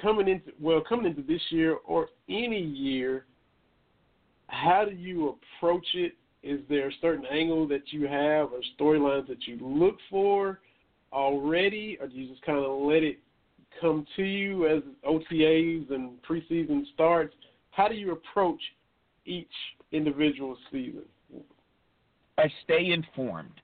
coming 0.00 0.28
into 0.28 0.52
well 0.60 0.82
coming 0.86 1.06
into 1.06 1.22
this 1.22 1.40
year 1.50 1.78
or 1.84 2.08
any 2.28 2.60
year, 2.60 3.26
how 4.48 4.84
do 4.84 4.94
you 4.94 5.38
approach 5.58 5.86
it? 5.94 6.12
Is 6.44 6.60
there 6.68 6.88
a 6.88 6.92
certain 7.00 7.24
angle 7.26 7.66
that 7.68 7.90
you 7.90 8.06
have 8.06 8.50
or 8.52 8.60
storylines 8.78 9.26
that 9.28 9.46
you 9.46 9.58
look 9.62 9.96
for 10.10 10.60
already, 11.10 11.96
or 11.98 12.06
do 12.06 12.14
you 12.14 12.28
just 12.28 12.42
kind 12.42 12.58
of 12.58 12.82
let 12.82 13.02
it 13.02 13.18
come 13.80 14.06
to 14.16 14.22
you 14.22 14.66
as 14.66 14.82
OTAs 15.08 15.90
and 15.90 16.22
preseason 16.22 16.82
starts? 16.92 17.34
How 17.70 17.88
do 17.88 17.94
you 17.94 18.12
approach 18.12 18.60
each 19.24 19.48
individual 19.90 20.58
season? 20.70 21.04
I 22.36 22.52
stay 22.64 22.92
informed. 22.92 23.62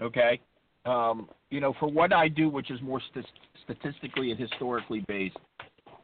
Okay, 0.00 0.40
um, 0.86 1.28
you 1.50 1.60
know, 1.60 1.74
for 1.78 1.90
what 1.90 2.14
I 2.14 2.28
do, 2.28 2.48
which 2.48 2.70
is 2.70 2.80
more 2.80 3.00
st- 3.10 3.26
statistically 3.64 4.30
and 4.30 4.40
historically 4.40 5.04
based, 5.06 5.36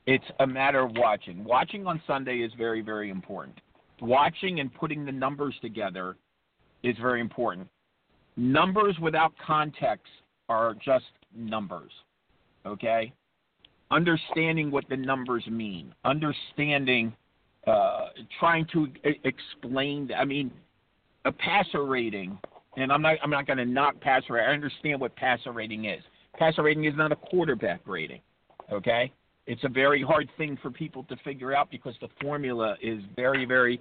it's 0.06 0.24
a 0.40 0.46
matter 0.46 0.80
of 0.80 0.92
watching. 0.96 1.42
Watching 1.42 1.86
on 1.86 2.02
Sunday 2.06 2.38
is 2.38 2.52
very, 2.58 2.82
very 2.82 3.08
important. 3.08 3.58
Watching 4.02 4.58
and 4.58 4.74
putting 4.74 5.04
the 5.04 5.12
numbers 5.12 5.54
together 5.62 6.16
is 6.82 6.96
very 7.00 7.20
important. 7.20 7.68
Numbers 8.36 8.96
without 9.00 9.32
context 9.46 10.10
are 10.48 10.74
just 10.84 11.04
numbers. 11.32 11.92
Okay? 12.66 13.12
Understanding 13.92 14.72
what 14.72 14.88
the 14.88 14.96
numbers 14.96 15.46
mean, 15.46 15.94
understanding, 16.04 17.14
uh, 17.68 18.08
trying 18.40 18.66
to 18.72 18.88
explain. 19.22 20.10
I 20.18 20.24
mean, 20.24 20.50
a 21.24 21.30
passer 21.30 21.84
rating, 21.84 22.36
and 22.76 22.90
I'm 22.90 23.02
not 23.02 23.18
I'm 23.22 23.30
not 23.30 23.46
going 23.46 23.58
to 23.58 23.66
knock 23.66 24.00
passer. 24.00 24.40
I 24.40 24.52
understand 24.52 25.00
what 25.00 25.14
passer 25.14 25.52
rating 25.52 25.84
is. 25.84 26.02
Passer 26.36 26.64
rating 26.64 26.86
is 26.86 26.94
not 26.96 27.12
a 27.12 27.16
quarterback 27.16 27.82
rating. 27.86 28.20
Okay? 28.72 29.12
It's 29.46 29.64
a 29.64 29.68
very 29.68 30.02
hard 30.02 30.30
thing 30.36 30.56
for 30.62 30.70
people 30.70 31.04
to 31.04 31.16
figure 31.24 31.54
out 31.54 31.70
because 31.70 31.94
the 32.00 32.08
formula 32.20 32.76
is 32.80 33.02
very, 33.16 33.44
very 33.44 33.80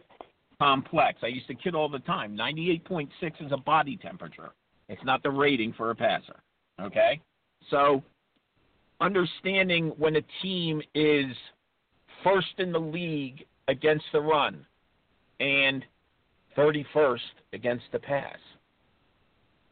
complex. 0.60 1.19
I 1.24 1.28
used 1.28 1.47
to 1.47 1.56
kid 1.56 1.76
all 1.76 1.89
the 1.89 2.00
time 2.00 2.36
98.6 2.36 3.10
is 3.45 3.52
a 3.52 3.58
body 3.58 3.97
temperature, 3.97 4.52
it's 4.89 5.04
not 5.04 5.24
the 5.24 5.30
rating 5.30 5.74
for 5.74 5.91
a 5.91 5.95
passer. 5.95 6.39
Okay? 6.80 7.21
So, 7.69 8.04
understanding 9.00 9.93
when 9.97 10.15
a 10.15 10.21
team 10.41 10.82
is 10.95 11.36
first 12.24 12.54
in 12.58 12.71
the 12.71 12.80
league 12.80 13.45
against 13.67 14.06
the 14.13 14.21
run 14.21 14.65
and 15.39 15.86
31st 16.58 17.19
against 17.54 17.86
the 17.91 18.00
pass. 18.00 18.38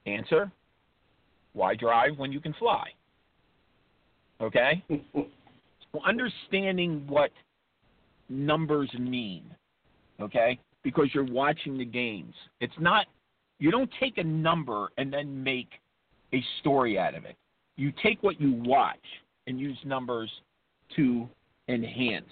Answer 0.06 0.52
why 1.54 1.75
drive 1.75 2.17
when 2.17 2.32
you 2.32 2.39
can 2.39 2.54
fly? 2.54 2.89
Okay? 4.41 4.84
well, 5.93 6.04
understanding 6.06 7.06
what 7.08 7.32
numbers 8.30 8.89
mean, 8.97 9.43
okay? 10.19 10.60
Because 10.84 11.08
you're 11.13 11.25
watching 11.25 11.78
the 11.78 11.86
games. 11.86 12.34
It's 12.62 12.73
not, 12.80 13.08
you 13.60 13.71
don't 13.71 13.89
take 13.99 14.17
a 14.17 14.23
number 14.23 14.89
and 14.97 15.12
then 15.12 15.43
make 15.43 15.69
a 16.34 16.43
story 16.60 16.97
out 16.97 17.15
of 17.15 17.25
it. 17.25 17.36
You 17.75 17.91
take 18.04 18.21
what 18.21 18.39
you 18.39 18.62
watch 18.65 18.97
and 19.47 19.60
use 19.60 19.78
numbers 19.84 20.32
to 20.95 21.28
enhance 21.67 22.25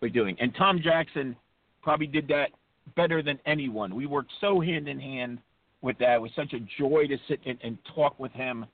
you're 0.00 0.10
doing. 0.10 0.36
And 0.40 0.54
Tom 0.56 0.80
Jackson 0.82 1.36
probably 1.82 2.06
did 2.06 2.28
that 2.28 2.50
better 2.96 3.22
than 3.22 3.38
anyone. 3.46 3.94
We 3.94 4.06
worked 4.06 4.30
so 4.40 4.60
hand 4.60 4.88
in 4.88 4.98
hand 4.98 5.38
with 5.82 5.98
that. 5.98 6.16
It 6.16 6.22
was 6.22 6.30
such 6.36 6.52
a 6.52 6.60
joy 6.78 7.06
to 7.06 7.16
sit 7.28 7.40
and, 7.46 7.58
and 7.62 7.78
talk 7.94 8.18
with 8.18 8.32
him 8.32 8.66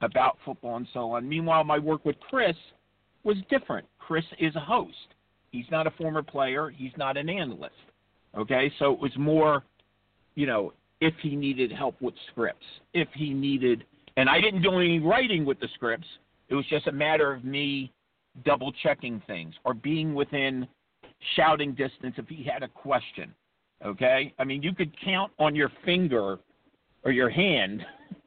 about 0.00 0.38
football 0.44 0.76
and 0.76 0.86
so 0.92 1.12
on. 1.12 1.28
Meanwhile, 1.28 1.64
my 1.64 1.78
work 1.78 2.04
with 2.04 2.16
Chris 2.28 2.56
was 3.28 3.36
different. 3.50 3.86
Chris 3.98 4.24
is 4.40 4.56
a 4.56 4.60
host. 4.60 4.96
He's 5.52 5.66
not 5.70 5.86
a 5.86 5.90
former 5.92 6.22
player. 6.22 6.70
He's 6.70 6.92
not 6.96 7.18
an 7.18 7.28
analyst. 7.28 7.74
Okay, 8.36 8.72
so 8.78 8.90
it 8.90 8.98
was 8.98 9.12
more, 9.18 9.64
you 10.34 10.46
know, 10.46 10.72
if 11.02 11.12
he 11.22 11.36
needed 11.36 11.70
help 11.70 12.00
with 12.00 12.14
scripts, 12.30 12.64
if 12.94 13.08
he 13.14 13.34
needed, 13.34 13.84
and 14.16 14.30
I 14.30 14.40
didn't 14.40 14.62
do 14.62 14.72
any 14.78 14.98
writing 14.98 15.44
with 15.44 15.60
the 15.60 15.68
scripts. 15.74 16.06
It 16.48 16.54
was 16.54 16.64
just 16.70 16.86
a 16.86 16.92
matter 16.92 17.30
of 17.30 17.44
me 17.44 17.92
double 18.46 18.72
checking 18.82 19.22
things 19.26 19.54
or 19.64 19.74
being 19.74 20.14
within 20.14 20.66
shouting 21.36 21.74
distance 21.74 22.14
if 22.16 22.28
he 22.28 22.42
had 22.42 22.62
a 22.62 22.68
question. 22.68 23.34
Okay, 23.84 24.32
I 24.38 24.44
mean, 24.44 24.62
you 24.62 24.74
could 24.74 24.92
count 25.04 25.32
on 25.38 25.54
your 25.54 25.70
finger 25.84 26.38
or 27.04 27.12
your 27.12 27.28
hand 27.28 27.82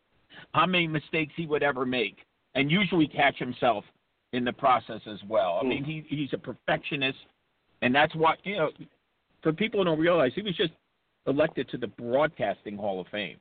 how 0.54 0.68
many 0.68 0.88
mistakes 0.88 1.34
he 1.36 1.48
would 1.48 1.64
ever 1.64 1.88
make, 1.88 2.18
and 2.54 2.70
usually 2.70 3.08
catch 3.08 3.40
himself 3.40 3.84
in 4.34 4.46
the 4.46 4.54
process 4.54 5.02
as 5.08 5.20
well. 5.28 5.60
I 5.62 5.66
mean, 5.66 5.84
he 5.84 6.06
he's 6.08 6.34
a 6.34 6.38
perfectionist, 6.38 7.18
and 7.82 7.94
that's 7.94 8.16
why 8.16 8.36
you 8.44 8.58
know, 8.58 8.70
for 9.44 9.52
people 9.54 9.80
who 9.80 9.86
don't 9.86 10.00
realize, 10.00 10.32
he 10.36 10.42
was 10.42 10.56
just 10.56 10.72
elected 11.28 11.70
to 11.70 11.78
the 11.78 11.88
Broadcasting 11.88 12.78
Hall 12.78 13.02
of 13.02 13.08
Fame. 13.08 13.38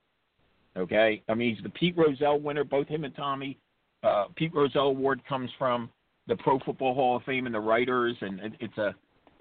Okay, 0.77 1.23
I 1.29 1.35
mean, 1.35 1.55
he's 1.55 1.63
the 1.63 1.71
Pete 1.71 1.97
Rozelle 1.97 2.41
winner. 2.41 2.65
Both 2.65 2.89
him 2.89 3.05
and 3.05 3.15
Tommy. 3.15 3.59
Uh, 4.03 4.27
Pete 4.37 4.55
Rozelle 4.55 4.89
Award 4.89 5.21
comes 5.29 5.51
from 5.59 5.91
the 6.27 6.37
Pro 6.37 6.59
Football 6.61 6.95
Hall 6.95 7.17
of 7.17 7.23
Fame 7.25 7.47
and 7.47 7.55
the 7.55 7.61
writers, 7.61 8.17
and 8.21 8.57
it's 8.61 8.79
a 8.79 8.95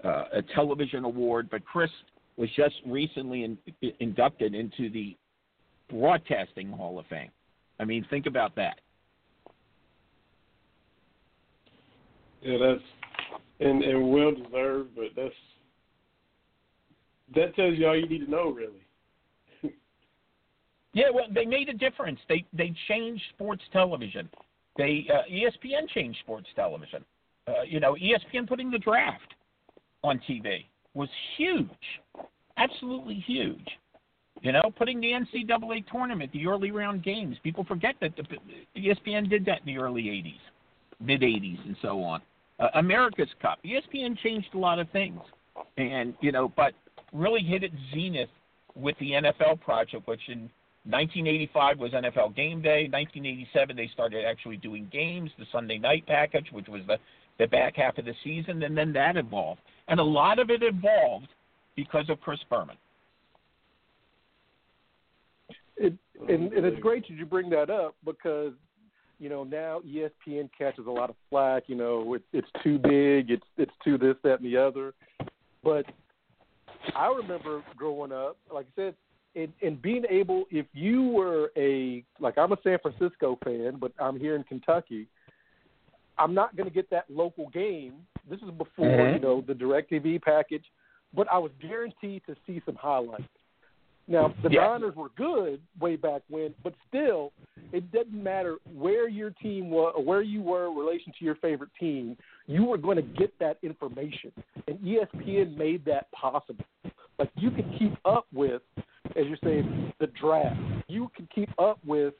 uh, 0.04 0.24
a 0.34 0.42
television 0.54 1.04
award. 1.04 1.48
But 1.50 1.64
Chris 1.64 1.90
was 2.36 2.48
just 2.56 2.74
recently 2.86 3.44
in, 3.44 3.58
inducted 4.00 4.54
into 4.54 4.90
the 4.90 5.16
Broadcasting 5.88 6.70
Hall 6.70 6.98
of 6.98 7.06
Fame. 7.06 7.30
I 7.78 7.84
mean, 7.84 8.06
think 8.10 8.26
about 8.26 8.54
that. 8.56 8.80
Yeah, 12.42 12.56
that's 12.58 12.82
and 13.60 13.82
and 13.82 14.10
well 14.10 14.32
deserved, 14.32 14.90
but 14.94 15.10
that's 15.16 15.34
that 17.34 17.54
tells 17.54 17.78
you 17.78 17.86
all 17.86 17.96
you 17.96 18.08
need 18.08 18.24
to 18.24 18.30
know, 18.30 18.50
really. 18.50 18.82
yeah, 20.92 21.10
well, 21.12 21.26
they 21.32 21.44
made 21.44 21.68
a 21.68 21.74
difference. 21.74 22.18
They 22.28 22.44
they 22.52 22.74
changed 22.88 23.22
sports 23.34 23.62
television. 23.72 24.28
They 24.76 25.06
uh, 25.12 25.30
ESPN 25.30 25.88
changed 25.94 26.18
sports 26.20 26.48
television. 26.56 27.04
Uh, 27.46 27.62
you 27.66 27.80
know, 27.80 27.94
ESPN 27.94 28.48
putting 28.48 28.70
the 28.70 28.78
draft 28.78 29.34
on 30.02 30.20
TV 30.28 30.64
was 30.94 31.08
huge, 31.36 31.68
absolutely 32.56 33.22
huge. 33.26 33.68
You 34.42 34.52
know, 34.52 34.62
putting 34.78 35.00
the 35.00 35.08
NCAA 35.12 35.86
tournament, 35.90 36.32
the 36.32 36.46
early 36.46 36.70
round 36.70 37.02
games. 37.02 37.36
People 37.42 37.64
forget 37.64 37.94
that 38.00 38.16
the, 38.16 38.24
ESPN 38.80 39.28
did 39.28 39.44
that 39.44 39.60
in 39.60 39.66
the 39.66 39.76
early 39.76 40.04
'80s, 40.04 40.40
mid 40.98 41.20
'80s, 41.20 41.58
and 41.66 41.76
so 41.82 42.02
on. 42.02 42.22
Uh, 42.60 42.68
America's 42.74 43.28
Cup. 43.40 43.58
ESPN 43.64 44.18
changed 44.18 44.48
a 44.54 44.58
lot 44.58 44.78
of 44.78 44.88
things, 44.90 45.20
and 45.76 46.14
you 46.20 46.30
know, 46.30 46.52
but 46.56 46.74
really 47.12 47.42
hit 47.42 47.62
its 47.62 47.74
zenith 47.92 48.28
with 48.74 48.96
the 49.00 49.12
NFL 49.12 49.60
project, 49.60 50.06
which 50.06 50.20
in 50.28 50.50
1985 50.84 51.78
was 51.78 51.92
NFL 51.92 52.36
Game 52.36 52.62
Day. 52.62 52.88
1987 52.90 53.76
they 53.76 53.90
started 53.92 54.24
actually 54.24 54.56
doing 54.56 54.88
games, 54.92 55.30
the 55.38 55.46
Sunday 55.50 55.78
Night 55.78 56.06
package, 56.06 56.46
which 56.52 56.68
was 56.68 56.82
the 56.86 56.98
the 57.38 57.46
back 57.46 57.76
half 57.76 57.96
of 57.96 58.04
the 58.04 58.12
season, 58.22 58.62
and 58.62 58.76
then 58.76 58.92
that 58.92 59.16
evolved, 59.16 59.60
and 59.88 59.98
a 59.98 60.04
lot 60.04 60.38
of 60.38 60.50
it 60.50 60.62
evolved 60.62 61.28
because 61.74 62.04
of 62.10 62.20
Chris 62.20 62.40
Berman. 62.50 62.76
It, 65.78 65.94
and, 66.28 66.52
and 66.52 66.66
it's 66.66 66.78
great 66.80 67.08
that 67.08 67.14
you 67.14 67.24
bring 67.24 67.48
that 67.48 67.70
up 67.70 67.94
because 68.04 68.52
you 69.20 69.28
know 69.28 69.44
now 69.44 69.80
ESPN 69.86 70.50
catches 70.56 70.86
a 70.86 70.90
lot 70.90 71.10
of 71.10 71.16
flack. 71.28 71.64
You 71.68 71.76
know, 71.76 72.14
it, 72.14 72.22
it's 72.32 72.48
too 72.64 72.78
big, 72.78 73.30
it's 73.30 73.46
it's 73.56 73.72
too 73.84 73.96
this, 73.98 74.16
that, 74.24 74.40
and 74.40 74.44
the 74.44 74.56
other. 74.56 74.94
But 75.62 75.84
I 76.96 77.06
remember 77.08 77.62
growing 77.76 78.10
up, 78.10 78.38
like 78.52 78.66
I 78.76 78.80
said, 78.80 78.94
and, 79.36 79.52
and 79.62 79.80
being 79.80 80.04
able, 80.08 80.44
if 80.50 80.66
you 80.72 81.02
were 81.08 81.52
a 81.56 82.02
like 82.18 82.38
I'm 82.38 82.52
a 82.52 82.56
San 82.64 82.78
Francisco 82.80 83.38
fan, 83.44 83.76
but 83.78 83.92
I'm 84.00 84.18
here 84.18 84.34
in 84.34 84.42
Kentucky, 84.44 85.06
I'm 86.18 86.34
not 86.34 86.56
going 86.56 86.68
to 86.68 86.74
get 86.74 86.90
that 86.90 87.04
local 87.08 87.48
game 87.50 87.94
This 88.28 88.40
is 88.42 88.50
before 88.50 88.86
Mhm. 88.86 89.14
you 89.14 89.20
know 89.20 89.40
the 89.46 89.54
Directv 89.54 90.22
package, 90.22 90.64
but 91.14 91.26
I 91.30 91.38
was 91.38 91.52
guaranteed 91.60 92.22
to 92.26 92.34
see 92.46 92.62
some 92.64 92.76
highlights. 92.76 93.24
Now 94.10 94.34
the 94.42 94.50
Yeah. 94.50 94.66
Niners 94.66 94.96
were 94.96 95.08
good 95.10 95.60
way 95.78 95.94
back 95.94 96.22
when, 96.28 96.52
but 96.64 96.74
still, 96.88 97.32
it 97.72 97.90
doesn't 97.92 98.12
matter 98.12 98.56
where 98.74 99.08
your 99.08 99.30
team 99.30 99.70
was 99.70 99.94
or 99.96 100.02
where 100.02 100.20
you 100.20 100.42
were 100.42 100.66
in 100.66 100.76
relation 100.76 101.12
to 101.18 101.24
your 101.24 101.36
favorite 101.36 101.70
team. 101.78 102.16
You 102.46 102.64
were 102.64 102.76
going 102.76 102.96
to 102.96 103.02
get 103.02 103.38
that 103.38 103.58
information, 103.62 104.32
and 104.66 104.78
ESPN 104.80 105.56
made 105.56 105.84
that 105.84 106.10
possible. 106.10 106.64
Like 107.20 107.30
you 107.36 107.52
could 107.52 107.72
keep 107.78 107.96
up 108.04 108.26
with, 108.32 108.62
as 109.14 109.26
you're 109.26 109.38
saying, 109.44 109.92
the 110.00 110.08
draft. 110.08 110.58
You 110.88 111.08
could 111.14 111.30
keep 111.30 111.50
up 111.60 111.78
with 111.86 112.14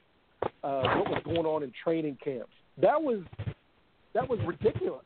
uh, 0.63 0.83
what 0.83 1.11
was 1.11 1.23
going 1.25 1.47
on 1.47 1.65
in 1.65 1.73
training 1.83 2.19
camps. 2.23 2.53
That 2.81 3.03
was 3.03 3.23
that 4.15 4.29
was 4.29 4.39
ridiculous. 4.47 5.05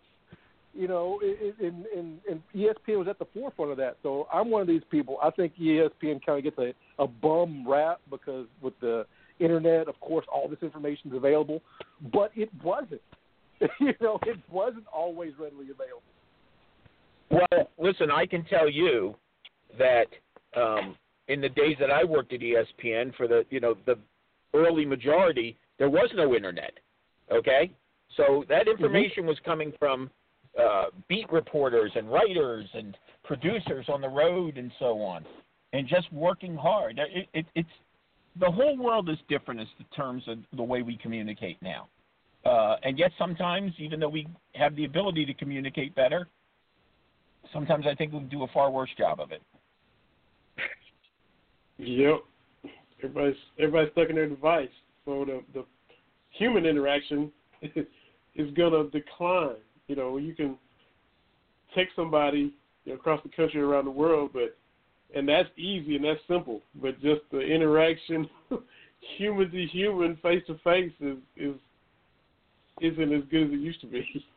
You 0.77 0.89
know, 0.89 1.21
and, 1.61 1.87
and, 1.97 2.19
and 2.29 2.43
ESPN 2.55 2.99
was 2.99 3.09
at 3.09 3.19
the 3.19 3.27
forefront 3.33 3.71
of 3.71 3.77
that. 3.77 3.97
So 4.03 4.27
I'm 4.33 4.51
one 4.51 4.63
of 4.63 4.69
these 4.69 4.83
people. 4.91 5.19
I 5.23 5.31
think 5.31 5.53
ESPN 5.57 6.25
kind 6.25 6.39
of 6.39 6.43
gets 6.43 6.59
a, 6.59 7.03
a 7.03 7.07
bum 7.07 7.65
rap 7.69 8.01
because 8.11 8.47
with 8.61 8.75
the 8.81 9.07
internet, 9.39 9.89
of 9.89 9.99
course, 10.01 10.27
all 10.33 10.49
this 10.49 10.59
information 10.63 11.11
is 11.11 11.17
available, 11.17 11.63
but 12.13 12.31
it 12.35 12.51
wasn't. 12.63 13.01
you 13.81 13.95
know, 14.01 14.19
it 14.25 14.39
wasn't 14.51 14.85
always 14.93 15.33
readily 15.39 15.67
available. 15.71 16.03
Well, 17.31 17.71
listen, 17.79 18.11
I 18.11 18.27
can 18.27 18.45
tell 18.45 18.69
you 18.69 19.15
that 19.79 20.07
um, 20.57 20.97
in 21.29 21.41
the 21.41 21.49
days 21.49 21.77
that 21.81 21.91
I 21.91 22.05
worked 22.05 22.33
at 22.33 22.41
ESPN 22.41 23.15
for 23.17 23.27
the 23.27 23.45
you 23.51 23.61
know 23.61 23.77
the 23.87 23.97
early 24.55 24.85
majority, 24.85 25.57
there 25.79 25.91
was 25.91 26.11
no 26.15 26.35
internet. 26.35 26.73
Okay, 27.33 27.71
so 28.17 28.45
that 28.49 28.69
information 28.69 29.27
was 29.27 29.39
coming 29.45 29.73
from 29.79 30.11
uh, 30.61 30.85
beat 31.09 31.31
reporters 31.33 31.93
and 31.95 32.11
writers 32.11 32.67
and 32.75 32.97
producers 33.25 33.87
on 33.89 34.01
the 34.01 34.09
road 34.09 34.57
and 34.59 34.71
so 34.79 35.01
on, 35.01 35.25
and 35.73 35.89
just 35.89 36.13
working 36.13 36.57
hard. 36.57 36.99
It, 36.99 37.29
it, 37.35 37.47
it's 37.55 37.69
the 38.41 38.51
whole 38.51 38.77
world 38.77 39.09
is 39.09 39.19
different 39.29 39.61
as 39.61 39.67
in 39.79 39.85
terms 39.97 40.23
of 40.29 40.39
the 40.57 40.63
way 40.63 40.83
we 40.83 40.97
communicate 40.97 41.57
now. 41.63 41.89
Uh, 42.45 42.77
and 42.83 42.99
yet, 42.99 43.11
sometimes, 43.19 43.73
even 43.79 43.99
though 43.99 44.09
we 44.09 44.27
have 44.55 44.77
the 44.77 44.85
ability 44.85 45.25
to 45.25 45.35
communicate 45.35 45.95
better, 45.95 46.29
sometimes 47.53 47.87
I 47.91 47.95
think 47.95 48.13
we 48.13 48.21
do 48.21 48.43
a 48.43 48.49
far 48.49 48.71
worse 48.71 48.91
job 48.99 49.21
of 49.21 49.33
it. 49.33 49.41
Yep. 51.79 52.21
Everybody's 53.03 53.37
everybody's 53.59 53.93
stuck 53.93 54.09
in 54.11 54.17
their 54.17 54.29
device, 54.29 54.69
so 55.05 55.25
the 55.25 55.43
the 55.53 55.65
human 56.31 56.67
interaction 56.67 57.33
is 57.63 58.51
gonna 58.57 58.85
decline. 58.91 59.57
You 59.89 59.97
know, 59.97 60.17
you 60.17 60.35
can 60.35 60.57
take 61.75 61.89
somebody 61.95 62.55
you 62.85 62.93
know, 62.93 62.99
across 62.99 63.23
the 63.23 63.29
country, 63.31 63.61
around 63.61 63.85
the 63.85 63.91
world, 63.91 64.31
but 64.33 64.57
and 65.15 65.29
that's 65.29 65.49
easy 65.57 65.97
and 65.97 66.05
that's 66.05 66.21
simple. 66.29 66.61
But 66.81 67.01
just 67.01 67.23
the 67.31 67.41
interaction, 67.41 68.29
human 69.19 69.51
to 69.51 69.67
human, 69.67 70.17
face 70.23 70.43
to 70.47 70.59
face, 70.65 70.93
is 71.01 71.19
is 71.37 71.55
isn't 72.81 73.13
as 73.13 73.23
good 73.31 73.47
as 73.47 73.53
it 73.53 73.61
used 73.61 73.81
to 73.83 73.87
be. 73.87 74.25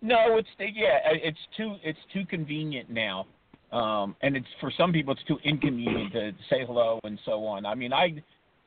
No, 0.00 0.36
it's 0.36 0.48
yeah, 0.58 1.00
it's 1.06 1.38
too 1.56 1.74
it's 1.82 1.98
too 2.12 2.24
convenient 2.26 2.88
now, 2.88 3.26
um, 3.72 4.14
and 4.22 4.36
it's 4.36 4.46
for 4.60 4.70
some 4.76 4.92
people 4.92 5.12
it's 5.12 5.24
too 5.26 5.38
inconvenient 5.42 6.12
to 6.12 6.30
say 6.48 6.64
hello 6.64 7.00
and 7.02 7.18
so 7.24 7.44
on. 7.44 7.66
I 7.66 7.74
mean, 7.74 7.92
I, 7.92 8.22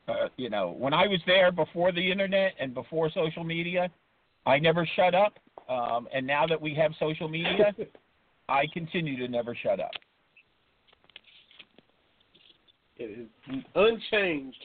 uh, 0.10 0.28
you 0.36 0.50
know, 0.50 0.76
when 0.78 0.94
I 0.94 1.08
was 1.08 1.22
there 1.26 1.50
before 1.50 1.94
the 1.94 2.12
internet 2.12 2.54
and 2.60 2.74
before 2.74 3.10
social 3.12 3.46
media, 3.46 3.90
I 4.46 4.60
never 4.60 4.86
shut 4.98 5.16
up, 5.16 5.36
um, 5.72 6.08
and 6.14 6.28
now 6.28 6.46
that 6.48 6.62
we 6.62 6.76
have 6.76 6.92
social 7.00 7.30
media, 7.30 7.74
I 8.50 8.66
continue 8.74 9.18
to 9.18 9.28
never 9.32 9.56
shut 9.56 9.80
up. 9.80 9.92
It 12.98 13.28
is 13.50 13.64
unchanged 13.74 14.64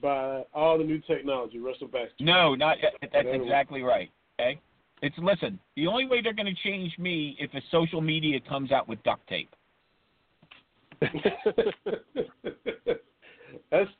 by 0.00 0.44
all 0.54 0.78
the 0.78 0.84
new 0.84 0.98
technology. 1.00 1.58
Russell 1.58 1.88
Baxter. 1.88 2.24
No, 2.24 2.54
not 2.54 2.78
that's 3.12 3.28
exactly 3.30 3.82
right. 3.82 4.10
Okay, 4.40 4.58
it's 5.02 5.16
listen. 5.18 5.60
The 5.76 5.86
only 5.86 6.06
way 6.06 6.22
they're 6.22 6.32
going 6.32 6.46
to 6.46 6.62
change 6.68 6.96
me 6.98 7.36
if 7.38 7.52
a 7.54 7.60
social 7.70 8.00
media 8.00 8.40
comes 8.48 8.72
out 8.72 8.88
with 8.88 9.02
duct 9.02 9.28
tape. 9.28 9.54
that's 13.70 13.90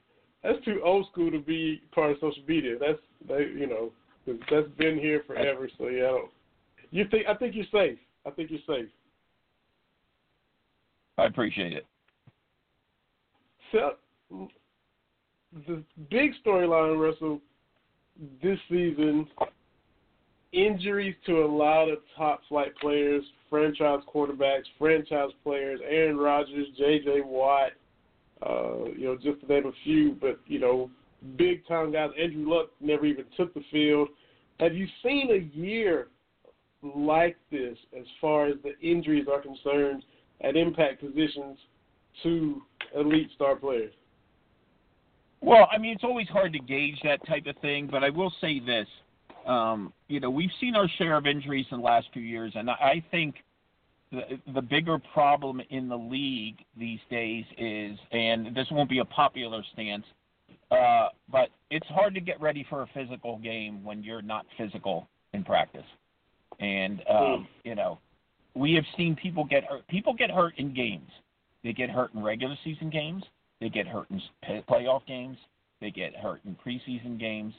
that's 0.43 0.65
too 0.65 0.81
old 0.83 1.07
school 1.13 1.31
to 1.31 1.39
be 1.39 1.83
part 1.95 2.13
of 2.13 2.17
social 2.21 2.43
media. 2.49 2.77
That's 2.81 2.99
they, 3.29 3.45
you 3.59 3.67
know, 3.67 3.93
'cause 4.25 4.39
that's 4.51 4.69
been 4.79 4.99
here 4.99 5.23
forever. 5.27 5.69
So 5.79 5.89
yeah, 5.89 6.05
I 6.05 6.09
don't. 6.09 6.31
You 6.91 7.05
think? 7.11 7.27
I 7.27 7.35
think 7.35 7.55
you're 7.55 7.65
safe. 7.73 7.99
I 8.27 8.31
think 8.31 8.51
you're 8.51 8.61
safe. 8.67 8.89
I 11.19 11.27
appreciate 11.27 11.73
it. 11.73 11.87
So 13.73 13.97
the 15.67 15.83
big 16.11 16.33
storyline, 16.45 16.99
Russell, 16.99 17.41
this 18.43 18.59
season, 18.69 19.27
injuries 20.53 21.15
to 21.27 21.45
a 21.45 21.47
lot 21.47 21.89
of 21.89 21.99
top 22.17 22.41
flight 22.49 22.73
players, 22.81 23.23
franchise 23.49 24.01
quarterbacks, 24.13 24.65
franchise 24.79 25.31
players, 25.45 25.81
Aaron 25.89 26.17
Rodgers, 26.17 26.67
J.J. 26.77 27.21
Watt, 27.25 27.73
uh, 28.43 28.87
you 28.97 29.05
know, 29.05 29.17
just 29.17 29.41
to 29.41 29.47
name 29.47 29.67
a 29.67 29.73
few. 29.85 30.17
But 30.21 30.41
you 30.47 30.59
know, 30.59 30.91
big 31.37 31.67
time 31.67 31.93
guys. 31.93 32.11
Andrew 32.21 32.49
Luck 32.49 32.71
never 32.81 33.07
even 33.07 33.25
took 33.37 33.53
the 33.55 33.63
field. 33.71 34.09
Have 34.59 34.75
you 34.75 34.87
seen 35.03 35.31
a 35.31 35.57
year 35.57 36.09
like 36.83 37.37
this 37.51 37.77
as 37.99 38.07
far 38.21 38.47
as 38.47 38.55
the 38.63 38.79
injuries 38.81 39.27
are 39.31 39.41
concerned 39.41 40.03
at 40.43 40.57
impact 40.57 41.01
positions 41.01 41.59
to 42.23 42.63
elite 42.95 43.31
star 43.35 43.57
players? 43.57 43.93
Well, 45.43 45.69
I 45.73 45.79
mean, 45.79 45.93
it's 45.95 46.05
always 46.05 46.29
hard 46.29 46.53
to 46.53 46.59
gauge 46.59 46.99
that 47.05 47.27
type 47.27 47.47
of 47.47 47.57
thing, 47.59 47.89
but 47.91 48.05
I 48.05 48.11
will 48.11 48.33
say 48.41 48.61
this. 48.61 48.87
Um, 49.47 49.93
you 50.09 50.21
know, 50.21 50.29
we've 50.29 50.51
seen 50.61 50.77
our 50.77 50.89
share 50.99 51.17
of 51.17 51.27
injuries 51.27 51.65
in 51.71 51.79
the 51.79 51.85
last 51.85 52.09
few 52.13 52.23
years, 52.23 52.53
and 52.55 52.69
I 52.69 53.03
think 53.11 53.37
the, 54.13 54.23
the 54.55 54.61
bigger 54.61 54.99
problem 55.15 55.63
in 55.71 55.89
the 55.89 55.97
league 55.97 56.59
these 56.77 56.99
days 57.11 57.45
is, 57.57 57.99
and 58.13 58.55
this 58.55 58.67
won't 58.71 58.91
be 58.91 58.99
a 58.99 59.05
popular 59.05 59.63
stance, 59.73 60.05
uh, 60.71 61.09
but 61.31 61.49
it's 61.71 61.87
hard 61.89 62.15
to 62.15 62.21
get 62.21 62.41
ready 62.41 62.65
for 62.69 62.83
a 62.83 62.87
physical 62.95 63.39
game 63.39 63.83
when 63.85 64.03
you're 64.03 64.23
not 64.23 64.47
physical 64.57 65.09
in 65.33 65.45
practice. 65.45 65.87
And, 66.61 67.03
um, 67.09 67.49
you 67.65 67.75
know, 67.75 67.99
we 68.55 68.75
have 68.75 68.85
seen 68.97 69.17
people 69.17 69.45
get 69.45 69.65
hurt. 69.65 69.87
People 69.89 70.13
get 70.13 70.31
hurt 70.31 70.55
in 70.59 70.75
games. 70.75 71.11
They 71.63 71.73
get 71.73 71.91
hurt 71.91 72.15
in 72.15 72.23
regular 72.23 72.57
season 72.65 72.91
games. 72.91 73.23
They 73.61 73.69
get 73.69 73.87
hurt 73.87 74.09
in 74.11 74.21
playoff 74.69 75.07
games. 75.07 75.37
They 75.81 75.91
get 75.91 76.15
hurt 76.17 76.41
in 76.45 76.57
preseason 76.65 77.19
games. 77.19 77.55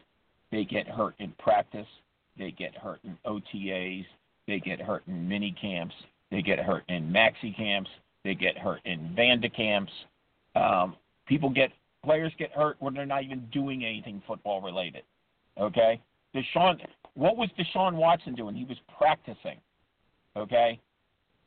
They 0.52 0.64
get 0.66 0.88
hurt 0.88 1.16
in 1.20 1.32
practice. 1.40 1.88
They 2.38 2.52
get 2.52 2.76
hurt 2.76 3.00
in 3.04 3.18
OTAs. 3.26 4.06
They 4.48 4.60
get 4.60 4.82
hurt 4.82 5.04
in 5.08 5.28
mini 5.28 5.56
camps. 5.60 5.96
They 6.30 6.42
get 6.42 6.60
hurt 6.60 6.84
in 6.88 7.12
maxi 7.12 7.56
camps. 7.56 7.90
They 8.24 8.36
get 8.36 8.58
hurt 8.58 8.80
in 8.86 9.14
Vanda 9.16 9.50
camps. 9.50 9.92
Um, 10.56 10.96
people 11.28 11.50
get 11.50 11.72
players 12.04 12.32
get 12.38 12.52
hurt 12.52 12.78
when 12.80 12.94
they're 12.94 13.06
not 13.06 13.24
even 13.24 13.48
doing 13.52 13.86
anything 13.86 14.22
football 14.28 14.62
related. 14.62 15.04
Okay, 15.60 16.02
Deshaun, 16.36 16.80
what 17.14 17.38
was 17.38 17.50
Deshaun 17.60 17.96
Watson 17.96 18.36
doing? 18.36 18.56
He 18.56 18.66
was 18.66 18.78
practicing. 18.98 19.58
Okay, 20.38 20.80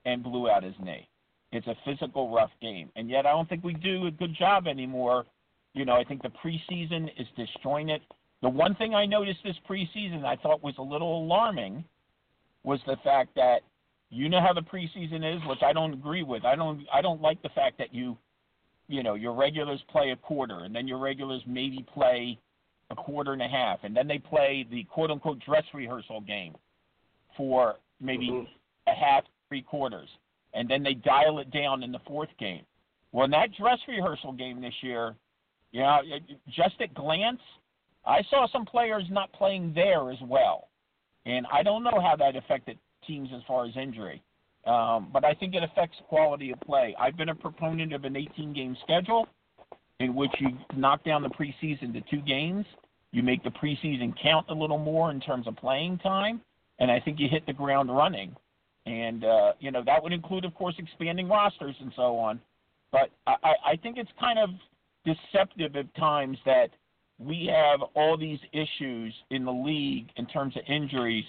and 0.05 0.22
blew 0.22 0.50
out 0.50 0.62
his 0.62 0.74
knee. 0.82 1.09
It's 1.52 1.66
a 1.66 1.74
physical, 1.84 2.34
rough 2.34 2.50
game, 2.61 2.90
and 2.96 3.09
yet 3.09 3.26
I 3.26 3.30
don't 3.30 3.48
think 3.48 3.64
we 3.64 3.74
do 3.74 4.07
a 4.07 4.11
good 4.11 4.34
job 4.34 4.66
anymore. 4.66 5.24
You 5.72 5.84
know, 5.84 5.94
I 5.94 6.05
think 6.05 6.22
the 6.22 6.30
preseason 6.44 7.09
is 7.18 7.26
destroying 7.36 7.88
it. 7.88 8.02
The 8.42 8.48
one 8.48 8.74
thing 8.74 8.94
I 8.94 9.07
noticed 9.07 9.38
this 9.42 9.57
preseason 9.68 10.24
I 10.24 10.36
thought 10.36 10.62
was 10.62 10.74
a 10.78 10.82
little 10.82 11.24
alarming 11.24 11.84
was 12.62 12.80
the 12.86 12.96
fact 13.02 13.34
that 13.36 13.61
you 14.11 14.28
know 14.28 14.40
how 14.40 14.52
the 14.52 14.61
preseason 14.61 15.36
is, 15.36 15.40
which 15.46 15.62
I 15.62 15.72
don't 15.72 15.94
agree 15.94 16.22
with. 16.22 16.44
I 16.44 16.55
don't 16.55 16.86
I 16.92 17.00
don't 17.00 17.22
like 17.22 17.40
the 17.42 17.48
fact 17.50 17.78
that 17.78 17.94
you 17.94 18.16
you 18.89 19.03
know, 19.03 19.14
your 19.14 19.32
regulars 19.35 19.80
play 19.89 20.11
a 20.11 20.16
quarter 20.16 20.61
and 20.61 20.74
then 20.74 20.87
your 20.87 20.99
regulars 20.99 21.43
maybe 21.47 21.85
play 21.95 22.39
a 22.91 22.95
quarter 22.95 23.32
and 23.32 23.43
a 23.43 23.49
half 23.49 23.78
and 23.82 23.97
then 23.97 24.07
they 24.07 24.18
play 24.18 24.66
the 24.70 24.85
quote 24.85 25.11
unquote 25.11 25.39
dress 25.41 25.64
rehearsal 25.72 26.20
game 26.20 26.55
for 27.37 27.76
maybe 28.01 28.28
Mhm. 28.28 28.49
a 28.87 28.95
half, 28.95 29.24
three 29.49 29.62
quarters. 29.62 30.09
And 30.53 30.68
then 30.68 30.82
they 30.82 30.95
dial 30.95 31.39
it 31.41 31.51
down 31.51 31.82
in 31.82 31.91
the 31.91 31.99
fourth 32.01 32.37
game. 32.39 32.64
Well, 33.12 33.24
in 33.24 33.30
that 33.32 33.53
dress 33.53 33.78
rehearsal 33.89 34.32
game 34.32 34.61
this 34.61 34.82
year, 34.82 35.16
you 35.72 35.80
know, 35.80 36.03
just 36.49 36.80
at 36.80 36.95
glance, 36.95 37.41
I 38.05 38.22
saw 38.24 38.47
some 38.49 38.64
players 38.66 39.05
not 39.11 39.32
playing 39.32 39.72
there 39.72 40.11
as 40.11 40.20
well. 40.20 40.68
And 41.26 41.47
I 41.51 41.62
don't 41.62 41.82
know 41.82 42.01
how 42.01 42.16
that 42.16 42.37
affected 42.37 42.78
teams 43.07 43.32
as 43.32 43.43
far 43.45 43.64
as 43.64 43.76
injury. 43.76 44.22
Um, 44.66 45.10
but 45.12 45.24
I 45.24 45.34
think 45.34 45.54
it 45.54 45.62
affects 45.62 45.96
quality 46.08 46.50
of 46.50 46.60
play. 46.60 46.94
I've 46.98 47.16
been 47.16 47.28
a 47.28 47.34
proponent 47.34 47.92
of 47.92 48.04
an 48.04 48.16
18 48.16 48.54
game 48.54 48.76
schedule 48.82 49.28
in 50.00 50.14
which 50.14 50.32
you 50.40 50.48
knock 50.76 51.04
down 51.04 51.22
the 51.22 51.28
preseason 51.28 51.92
to 51.92 52.00
two 52.10 52.22
games. 52.22 52.64
You 53.12 53.22
make 53.22 53.44
the 53.44 53.50
preseason 53.50 54.14
count 54.20 54.46
a 54.48 54.54
little 54.54 54.78
more 54.78 55.10
in 55.10 55.20
terms 55.20 55.46
of 55.46 55.56
playing 55.56 55.98
time. 55.98 56.40
and 56.78 56.90
I 56.90 56.98
think 56.98 57.20
you 57.20 57.28
hit 57.28 57.46
the 57.46 57.52
ground 57.52 57.94
running. 57.94 58.34
And 58.86 59.24
uh, 59.24 59.52
you 59.60 59.70
know 59.70 59.82
that 59.86 60.02
would 60.02 60.12
include, 60.12 60.44
of 60.44 60.54
course, 60.54 60.74
expanding 60.78 61.28
rosters 61.28 61.74
and 61.80 61.92
so 61.96 62.18
on. 62.18 62.40
But 62.92 63.10
I, 63.26 63.54
I 63.66 63.76
think 63.82 63.96
it's 63.96 64.10
kind 64.20 64.38
of 64.38 64.50
deceptive 65.06 65.76
at 65.76 65.94
times 65.96 66.36
that 66.44 66.68
we 67.18 67.50
have 67.50 67.80
all 67.94 68.16
these 68.18 68.40
issues 68.52 69.14
in 69.30 69.44
the 69.44 69.52
league 69.52 70.08
in 70.16 70.26
terms 70.26 70.56
of 70.56 70.62
injuries 70.68 71.24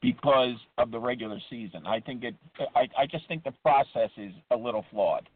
because 0.00 0.54
of 0.76 0.90
the 0.90 0.98
regular 0.98 1.38
season. 1.50 1.86
I 1.86 2.00
think 2.00 2.24
it. 2.24 2.34
I, 2.74 2.88
I 2.96 3.06
just 3.06 3.26
think 3.28 3.44
the 3.44 3.52
process 3.62 4.10
is 4.16 4.32
a 4.50 4.56
little 4.56 4.84
flawed. 4.90 5.28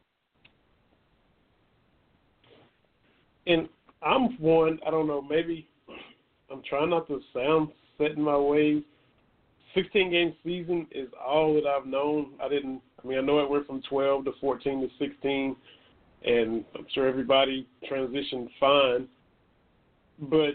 And 3.47 3.69
I'm 4.03 4.39
one. 4.39 4.79
I 4.87 4.91
don't 4.91 5.07
know. 5.07 5.21
Maybe 5.21 5.69
I'm 6.51 6.63
trying 6.69 6.91
not 6.91 7.09
to 7.09 7.21
sound 7.35 7.69
set 7.99 8.13
in 8.13 8.23
my 8.23 8.37
ways. 8.37 8.83
16 9.75 10.11
game 10.11 10.35
season 10.45 10.87
is 10.91 11.09
all 11.25 11.55
that 11.55 11.67
I've 11.67 11.87
known. 11.87 12.33
I 12.43 12.49
didn't. 12.49 12.83
I 13.03 13.09
mean, 13.09 13.19
I 13.19 13.23
know 13.23 13.41
it 13.41 13.51
went 13.51 13.67
from 13.67 13.83
12 13.89 14.27
to 14.27 14.33
14 14.41 14.81
to 14.83 15.05
16, 15.05 15.57
and 16.25 16.65
I'm 16.77 16.87
sure 16.95 17.09
everybody 17.09 17.67
transitioned 17.91 18.49
fine. 18.61 19.09
But 20.21 20.55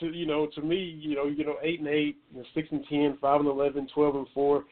to 0.00 0.12
you 0.12 0.26
know, 0.26 0.46
to 0.54 0.62
me, 0.62 0.76
you 0.76 1.14
know, 1.14 1.26
you 1.26 1.44
know, 1.44 1.56
eight 1.62 1.80
and 1.80 1.88
eight, 1.88 2.16
you 2.32 2.38
know, 2.38 2.44
six 2.54 2.68
and 2.70 2.84
ten, 2.88 3.18
five 3.20 3.40
and 3.40 3.48
eleven, 3.48 3.88
twelve 3.94 4.16
and 4.16 4.26
four. 4.34 4.64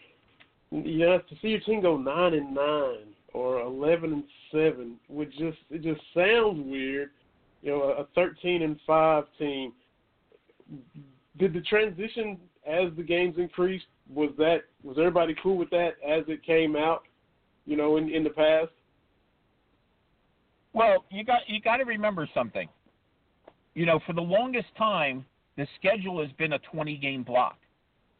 You 0.70 0.98
know, 0.98 1.18
to 1.18 1.34
see 1.40 1.48
your 1.48 1.60
team 1.60 1.80
go 1.80 1.96
nine 1.96 2.34
and 2.34 2.54
nine 2.54 3.14
or 3.32 3.60
eleven 3.60 4.12
and 4.12 4.24
seven 4.50 4.96
would 5.08 5.30
just 5.32 5.58
it 5.70 5.82
just 5.82 6.00
sounds 6.14 6.66
weird. 6.66 7.10
You 7.62 7.70
know, 7.70 7.82
a 7.82 8.06
thirteen 8.14 8.62
and 8.62 8.78
five 8.86 9.24
team. 9.38 9.72
Did 11.38 11.54
the 11.54 11.60
transition 11.62 12.38
as 12.66 12.90
the 12.96 13.02
games 13.02 13.36
increased 13.38 13.86
was 14.12 14.30
that 14.38 14.62
was 14.82 14.96
everybody 14.98 15.34
cool 15.42 15.56
with 15.56 15.70
that 15.70 15.92
as 16.06 16.24
it 16.28 16.44
came 16.44 16.76
out? 16.76 17.02
You 17.66 17.76
know, 17.76 17.96
in 17.96 18.08
in 18.10 18.24
the 18.24 18.30
past. 18.30 18.70
Well, 20.72 21.04
you 21.10 21.24
got 21.24 21.40
you 21.46 21.60
got 21.60 21.78
to 21.78 21.84
remember 21.84 22.28
something. 22.34 22.68
You 23.74 23.86
know, 23.86 24.00
for 24.06 24.12
the 24.12 24.20
longest 24.20 24.68
time, 24.76 25.24
the 25.56 25.66
schedule 25.78 26.20
has 26.22 26.32
been 26.32 26.54
a 26.54 26.58
20 26.58 26.96
game 26.96 27.22
block. 27.22 27.58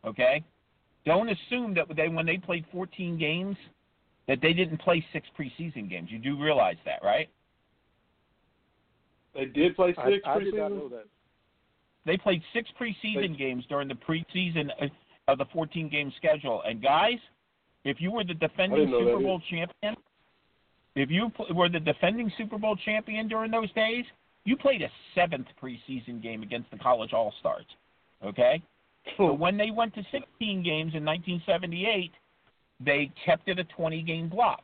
Okay, 0.05 0.45
don't 1.05 1.29
assume 1.29 1.75
that 1.75 1.87
they 1.97 2.09
when 2.09 2.27
they 2.27 2.37
played 2.37 2.65
14 2.73 3.19
games 3.19 3.57
that 4.29 4.41
they 4.43 4.53
didn't 4.53 4.79
play 4.79 5.05
six 5.13 5.27
preseason 5.39 5.89
games. 5.89 6.09
You 6.11 6.19
do 6.19 6.41
realize 6.41 6.77
that, 6.85 7.03
right? 7.03 7.29
They 9.35 9.47
did 9.47 9.75
play 9.75 9.95
six 10.07 10.23
I, 10.25 10.35
I 10.35 10.39
did 10.39 10.55
not 10.55 10.71
know 10.71 10.89
that. 10.91 11.07
They 12.05 12.17
played 12.17 12.43
six 12.53 12.69
preseason 12.81 13.37
games 13.37 13.65
during 13.69 13.89
the 13.89 13.95
preseason 13.95 14.71
uh, 14.81 14.87
of 15.29 15.39
the 15.39 15.45
14 15.53 15.89
game 15.89 16.13
schedule. 16.17 16.63
And 16.67 16.83
guys, 16.83 17.19
if 17.85 18.01
you 18.01 18.11
were 18.11 18.25
the 18.25 18.35
defending 18.35 18.89
Super 18.91 19.19
Bowl 19.21 19.41
champion, 19.51 19.97
if 20.95 21.11
you 21.11 21.31
were 21.55 21.69
the 21.69 21.81
defending 21.81 22.31
Super 22.37 22.59
Bowl 22.59 22.77
champion 22.85 23.29
during 23.29 23.51
those 23.51 23.73
days, 23.73 24.05
you 24.49 24.57
played 24.57 24.81
a 24.81 24.89
seventh 25.15 25.47
preseason 25.63 26.23
game 26.23 26.43
against 26.43 26.71
the 26.71 26.79
college 26.79 27.13
All 27.13 27.35
Stars. 27.39 27.67
Okay? 28.25 28.63
So 29.19 29.31
when 29.35 29.59
they 29.59 29.71
went 29.71 29.95
to 29.95 30.03
16 30.11 30.63
games 30.63 30.95
in 30.95 31.05
1978, 31.05 32.11
they 32.81 33.11
kept 33.27 33.47
it 33.49 33.59
a 33.59 33.65
20 33.65 34.01
game 34.03 34.31
block. 34.31 34.63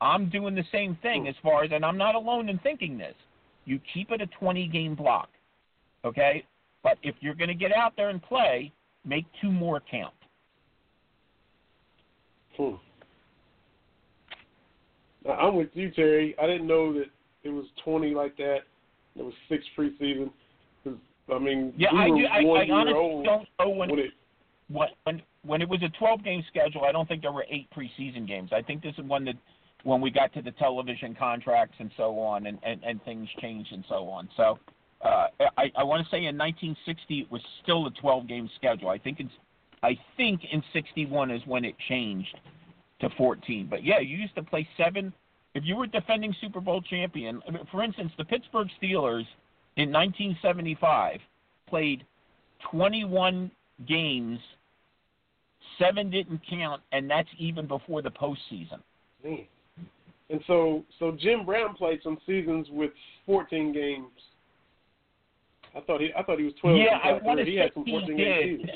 I'm 0.00 0.30
doing 0.30 0.54
the 0.54 0.62
same 0.70 0.96
thing 1.02 1.26
as 1.26 1.34
far 1.42 1.64
as, 1.64 1.72
and 1.72 1.84
I'm 1.84 1.98
not 1.98 2.14
alone 2.14 2.48
in 2.48 2.58
thinking 2.58 2.96
this. 2.96 3.16
You 3.64 3.80
keep 3.92 4.12
it 4.12 4.20
a 4.20 4.26
20 4.38 4.68
game 4.68 4.94
block. 4.94 5.28
Okay? 6.04 6.44
But 6.84 6.98
if 7.02 7.16
you're 7.18 7.34
going 7.34 7.48
to 7.48 7.54
get 7.54 7.72
out 7.72 7.94
there 7.96 8.10
and 8.10 8.22
play, 8.22 8.72
make 9.04 9.24
two 9.42 9.50
more 9.50 9.82
count. 9.90 10.14
Hmm. 12.56 12.74
I'm 15.28 15.56
with 15.56 15.70
you, 15.74 15.90
Terry. 15.90 16.36
I 16.40 16.46
didn't 16.46 16.68
know 16.68 16.92
that 16.92 17.06
it 17.42 17.48
was 17.48 17.64
20 17.84 18.14
like 18.14 18.36
that. 18.36 18.58
It 19.18 19.24
was 19.24 19.34
six 19.48 19.64
preseason. 19.76 20.30
I 21.32 21.38
mean, 21.38 21.72
yeah, 21.76 21.92
we 21.92 22.00
I, 22.00 22.06
do, 22.06 22.26
I, 22.26 22.38
I 22.38 22.70
honestly 22.70 23.22
don't 23.24 23.48
know 23.58 23.68
when, 23.68 23.90
when 23.90 23.98
it. 23.98 24.10
What, 24.68 24.90
when 25.04 25.22
when 25.44 25.62
it 25.62 25.68
was 25.68 25.82
a 25.82 25.88
12 25.98 26.24
game 26.24 26.44
schedule. 26.48 26.84
I 26.84 26.92
don't 26.92 27.08
think 27.08 27.22
there 27.22 27.32
were 27.32 27.46
eight 27.50 27.68
preseason 27.76 28.26
games. 28.26 28.50
I 28.52 28.62
think 28.62 28.82
this 28.82 28.94
is 28.98 29.04
one 29.04 29.24
that 29.24 29.36
when 29.84 30.00
we 30.00 30.10
got 30.10 30.32
to 30.34 30.42
the 30.42 30.52
television 30.52 31.14
contracts 31.14 31.76
and 31.78 31.90
so 31.96 32.18
on, 32.20 32.46
and 32.46 32.58
and, 32.62 32.82
and 32.84 33.02
things 33.04 33.28
changed 33.40 33.72
and 33.72 33.84
so 33.88 34.08
on. 34.08 34.28
So 34.36 34.58
uh, 35.02 35.28
I, 35.56 35.70
I 35.76 35.84
want 35.84 36.04
to 36.04 36.10
say 36.10 36.18
in 36.18 36.36
1960 36.36 37.20
it 37.20 37.30
was 37.30 37.42
still 37.62 37.86
a 37.86 37.90
12 37.90 38.28
game 38.28 38.50
schedule. 38.56 38.88
I 38.88 38.98
think 38.98 39.20
it's 39.20 39.30
I 39.82 39.98
think 40.16 40.40
in 40.50 40.62
61 40.72 41.30
is 41.30 41.42
when 41.46 41.64
it 41.64 41.74
changed 41.88 42.36
to 43.00 43.10
14. 43.16 43.68
But 43.70 43.84
yeah, 43.84 44.00
you 44.00 44.16
used 44.16 44.34
to 44.36 44.42
play 44.42 44.68
seven. 44.76 45.12
If 45.56 45.64
you 45.64 45.76
were 45.76 45.86
defending 45.86 46.34
Super 46.40 46.60
Bowl 46.60 46.82
champion, 46.82 47.40
for 47.72 47.82
instance, 47.82 48.12
the 48.18 48.24
Pittsburgh 48.24 48.68
Steelers 48.80 49.24
in 49.76 49.90
1975 49.90 51.18
played 51.68 52.04
21 52.70 53.50
games. 53.88 54.38
Seven 55.78 56.10
didn't 56.10 56.40
count, 56.48 56.82
and 56.92 57.10
that's 57.10 57.28
even 57.38 57.66
before 57.66 58.02
the 58.02 58.10
postseason. 58.10 58.80
Man. 59.24 59.46
And 60.28 60.40
so, 60.46 60.84
so 60.98 61.16
Jim 61.18 61.46
Brown 61.46 61.74
played 61.74 62.00
some 62.02 62.18
seasons 62.26 62.66
with 62.70 62.90
14 63.26 63.72
games 63.72 64.10
I 65.76 65.80
thought 65.80 66.00
he 66.00 66.10
I 66.16 66.22
thought 66.22 66.38
he 66.38 66.44
was 66.44 66.54
twelve. 66.60 66.78
Yeah, 66.78 66.98
I 67.04 67.12
want 67.22 67.38
to 67.38 67.44
he 67.44 67.56
had 67.56 67.70
some 67.74 67.84
he 67.84 68.00
did. 68.06 68.70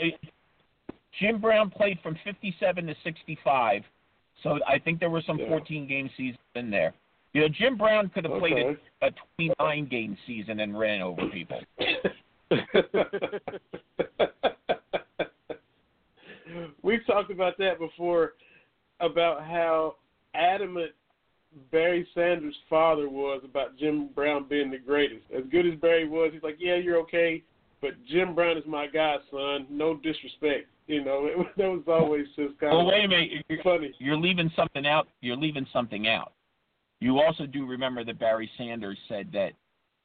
Jim 1.19 1.41
Brown 1.41 1.71
played 1.71 1.99
from 2.03 2.17
fifty 2.25 2.55
seven 2.61 2.87
to 2.87 2.95
sixty 3.03 3.39
five. 3.43 3.83
So 4.43 4.59
I 4.67 4.79
think 4.79 5.01
there 5.01 5.11
were 5.11 5.23
some 5.27 5.39
yeah. 5.39 5.49
14 5.49 5.87
game 5.87 6.11
seasons 6.17 6.39
in 6.55 6.71
there. 6.71 6.95
You 7.33 7.43
know, 7.43 7.49
Jim 7.49 7.77
Brown 7.77 8.09
could 8.13 8.25
have 8.25 8.33
okay. 8.35 8.53
played 8.53 8.79
a, 9.03 9.07
a 9.07 9.11
29 9.37 9.89
game 9.89 10.17
season 10.27 10.61
and 10.61 10.79
ran 10.79 11.01
over 11.03 11.29
people. 11.29 11.61
We've 16.83 17.07
talked 17.07 17.31
about 17.31 17.57
that 17.59 17.79
before 17.79 18.33
about 19.01 19.43
how 19.43 19.95
adamant 20.35 20.91
Barry 21.71 22.07
Sanders' 22.15 22.55
father 22.69 23.09
was 23.09 23.43
about 23.45 23.77
Jim 23.79 24.09
Brown 24.15 24.47
being 24.49 24.71
the 24.71 24.79
greatest. 24.79 25.23
As 25.37 25.45
good 25.51 25.67
as 25.67 25.75
Barry 25.81 26.09
was, 26.09 26.31
he's 26.33 26.43
like, 26.43 26.57
yeah, 26.59 26.77
you're 26.77 26.99
okay, 26.99 27.43
but 27.81 27.91
Jim 28.07 28.35
Brown 28.35 28.57
is 28.57 28.65
my 28.67 28.87
guy, 28.87 29.17
son. 29.31 29.67
No 29.71 29.97
disrespect. 29.97 30.67
You 30.91 31.05
know, 31.05 31.27
it, 31.27 31.47
that 31.57 31.69
was 31.69 31.85
always 31.87 32.27
just 32.35 32.59
kind 32.59 32.73
well, 32.73 32.81
of 32.81 32.87
wait 32.89 33.05
a 33.05 33.09
minute. 33.09 33.45
You're, 33.49 33.63
funny. 33.63 33.95
You're 34.01 34.17
leaving 34.17 34.51
something 34.57 34.89
out. 34.89 35.07
You're 35.21 35.37
leaving 35.37 35.65
something 35.73 36.09
out. 36.09 36.33
You 36.99 37.21
also 37.21 37.47
do 37.47 37.65
remember 37.65 38.03
that 38.05 38.19
Barry 38.19 38.51
Sanders 38.59 38.99
said 39.09 39.29
that 39.33 39.53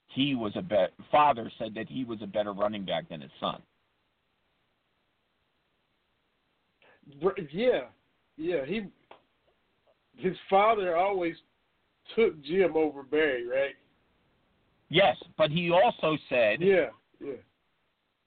he 0.10 0.36
was 0.36 0.52
a 0.56 0.62
better 0.62 0.92
Father 1.12 1.52
said 1.58 1.74
that 1.74 1.90
he 1.90 2.06
was 2.06 2.20
a 2.22 2.28
better 2.28 2.54
running 2.54 2.86
back 2.86 3.10
than 3.10 3.20
his 3.20 3.32
son. 3.40 3.64
Yeah, 7.52 7.86
yeah. 8.38 8.64
He 8.64 8.84
his 10.18 10.38
father 10.48 10.96
always 10.96 11.36
took 12.16 12.40
Jim 12.44 12.78
over 12.78 13.02
Barry, 13.02 13.48
right? 13.48 13.74
Yes, 14.90 15.18
but 15.36 15.50
he 15.50 15.72
also 15.72 16.16
said 16.30 16.62
Yeah, 16.62 16.90
yeah. 17.20 17.34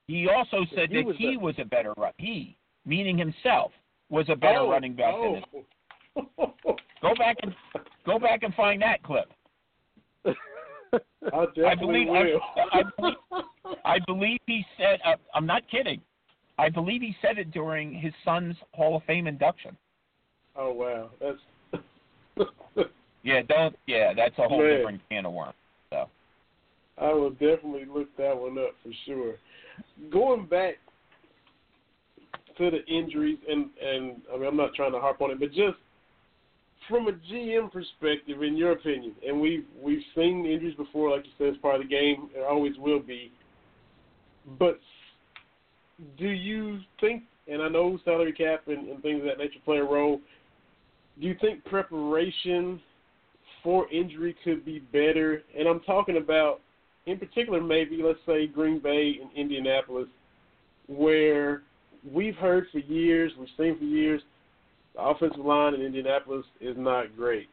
He 0.09 0.29
also 0.29 0.65
said 0.75 0.91
He 0.91 0.97
that 0.97 1.07
was 1.07 1.17
he 1.17 1.35
a- 1.35 1.39
was 1.39 1.55
a 1.59 1.65
better 1.65 1.95
run. 1.97 2.13
He, 2.17 2.57
meaning 2.85 3.17
himself, 3.17 3.71
was 4.11 4.27
a 4.29 4.35
better 4.35 4.59
oh, 4.61 4.71
running 4.71 4.95
back 4.95 5.15
oh. 5.15 5.41
than. 6.17 6.25
Go 7.01 7.15
back 7.17 7.37
and 7.43 7.55
go 8.05 8.19
back 8.19 8.43
and 8.43 8.53
find 8.55 8.83
that 8.83 9.03
clip. 9.05 9.31
I 10.27 11.75
believe. 11.77 12.09
I, 12.09 12.33
I 12.73 12.83
believe 12.97 13.17
I 13.85 13.99
believe 14.07 14.41
he 14.47 14.65
said. 14.77 14.99
Uh, 15.05 15.15
I'm 15.33 15.47
not 15.47 15.63
kidding. 15.71 16.01
I 16.59 16.69
believe 16.69 17.03
he 17.03 17.15
said 17.23 17.39
it 17.39 17.53
during 17.53 17.95
his 17.95 18.13
son's 18.25 18.57
Hall 18.73 18.97
of 18.97 19.05
Fame 19.05 19.29
induction. 19.29 19.77
oh 20.57 20.73
wow, 20.73 21.11
that's 21.21 21.39
Yeah, 23.23 23.43
don't. 23.49 23.77
Yeah, 23.87 24.13
that's 24.17 24.37
a 24.39 24.49
whole 24.49 24.63
Man. 24.63 24.77
different 24.77 25.01
can 25.11 25.27
of 25.27 25.33
worms. 25.33 25.55
So 25.91 26.09
I 26.97 27.13
will 27.13 27.31
definitely 27.31 27.85
look 27.85 28.09
that 28.17 28.37
one 28.37 28.59
up 28.59 28.71
for 28.83 28.91
sure. 29.07 29.35
Going 30.11 30.47
back 30.47 30.75
to 32.59 32.71
the 32.71 32.85
injuries, 32.87 33.39
and 33.49 33.71
and 33.83 34.21
I 34.33 34.37
mean 34.37 34.47
I'm 34.47 34.57
not 34.57 34.75
trying 34.75 34.93
to 34.93 35.01
harp 35.01 35.21
on 35.21 35.31
it, 35.31 35.41
but 35.41 35.49
just 35.51 35.79
from 36.89 37.09
a 37.09 37.13
GM 37.13 37.71
perspective, 37.71 38.43
in 38.43 38.57
your 38.57 38.73
opinion, 38.73 39.15
and 39.27 39.41
we've 39.41 39.65
we've 39.81 40.03
seen 40.15 40.47
injuries 40.47 40.75
before, 40.77 41.11
like 41.11 41.25
you 41.27 41.33
said, 41.39 41.49
it's 41.49 41.59
part 41.59 41.77
of 41.77 41.83
the 41.83 41.89
game. 41.89 42.31
It 42.35 42.45
always 42.49 42.77
will 42.79 43.01
be. 43.01 43.31
But 44.59 44.81
do 46.19 46.29
you 46.29 46.81
think? 47.01 47.25
And 47.47 47.63
I 47.63 47.69
know 47.69 47.99
salary 48.05 48.33
cap 48.33 48.65
and, 48.67 48.89
and 48.89 49.03
things 49.03 49.21
of 49.21 49.27
that 49.27 49.39
nature 49.39 49.59
play 49.65 49.79
a 49.79 49.85
role. 49.85 50.21
Do 51.21 51.27
you 51.27 51.35
think 51.41 51.65
preparation 51.65 52.81
for 53.63 53.91
injury 53.91 54.37
could 54.45 54.65
be 54.65 54.81
better? 54.93 55.43
And 55.59 55.67
I'm 55.67 55.81
talking 55.81 56.19
about, 56.19 56.61
in 57.09 57.19
particular, 57.19 57.61
maybe 57.61 58.03
let's 58.05 58.19
say 58.27 58.47
Green 58.47 58.81
Bay 58.81 59.17
and 59.21 59.31
Indianapolis, 59.35 60.09
where 60.89 61.63
we've 62.13 62.37
heard 62.37 62.67
for 62.71 62.79
years, 62.81 63.33
we've 63.39 63.49
seen 63.57 63.79
for 63.79 63.85
years, 63.85 64.21
the 64.95 65.03
offensive 65.03 65.45
line 65.45 65.75
in 65.75 65.81
Indianapolis 65.81 66.45
is 66.61 66.77
not 66.77 67.17
great. 67.17 67.49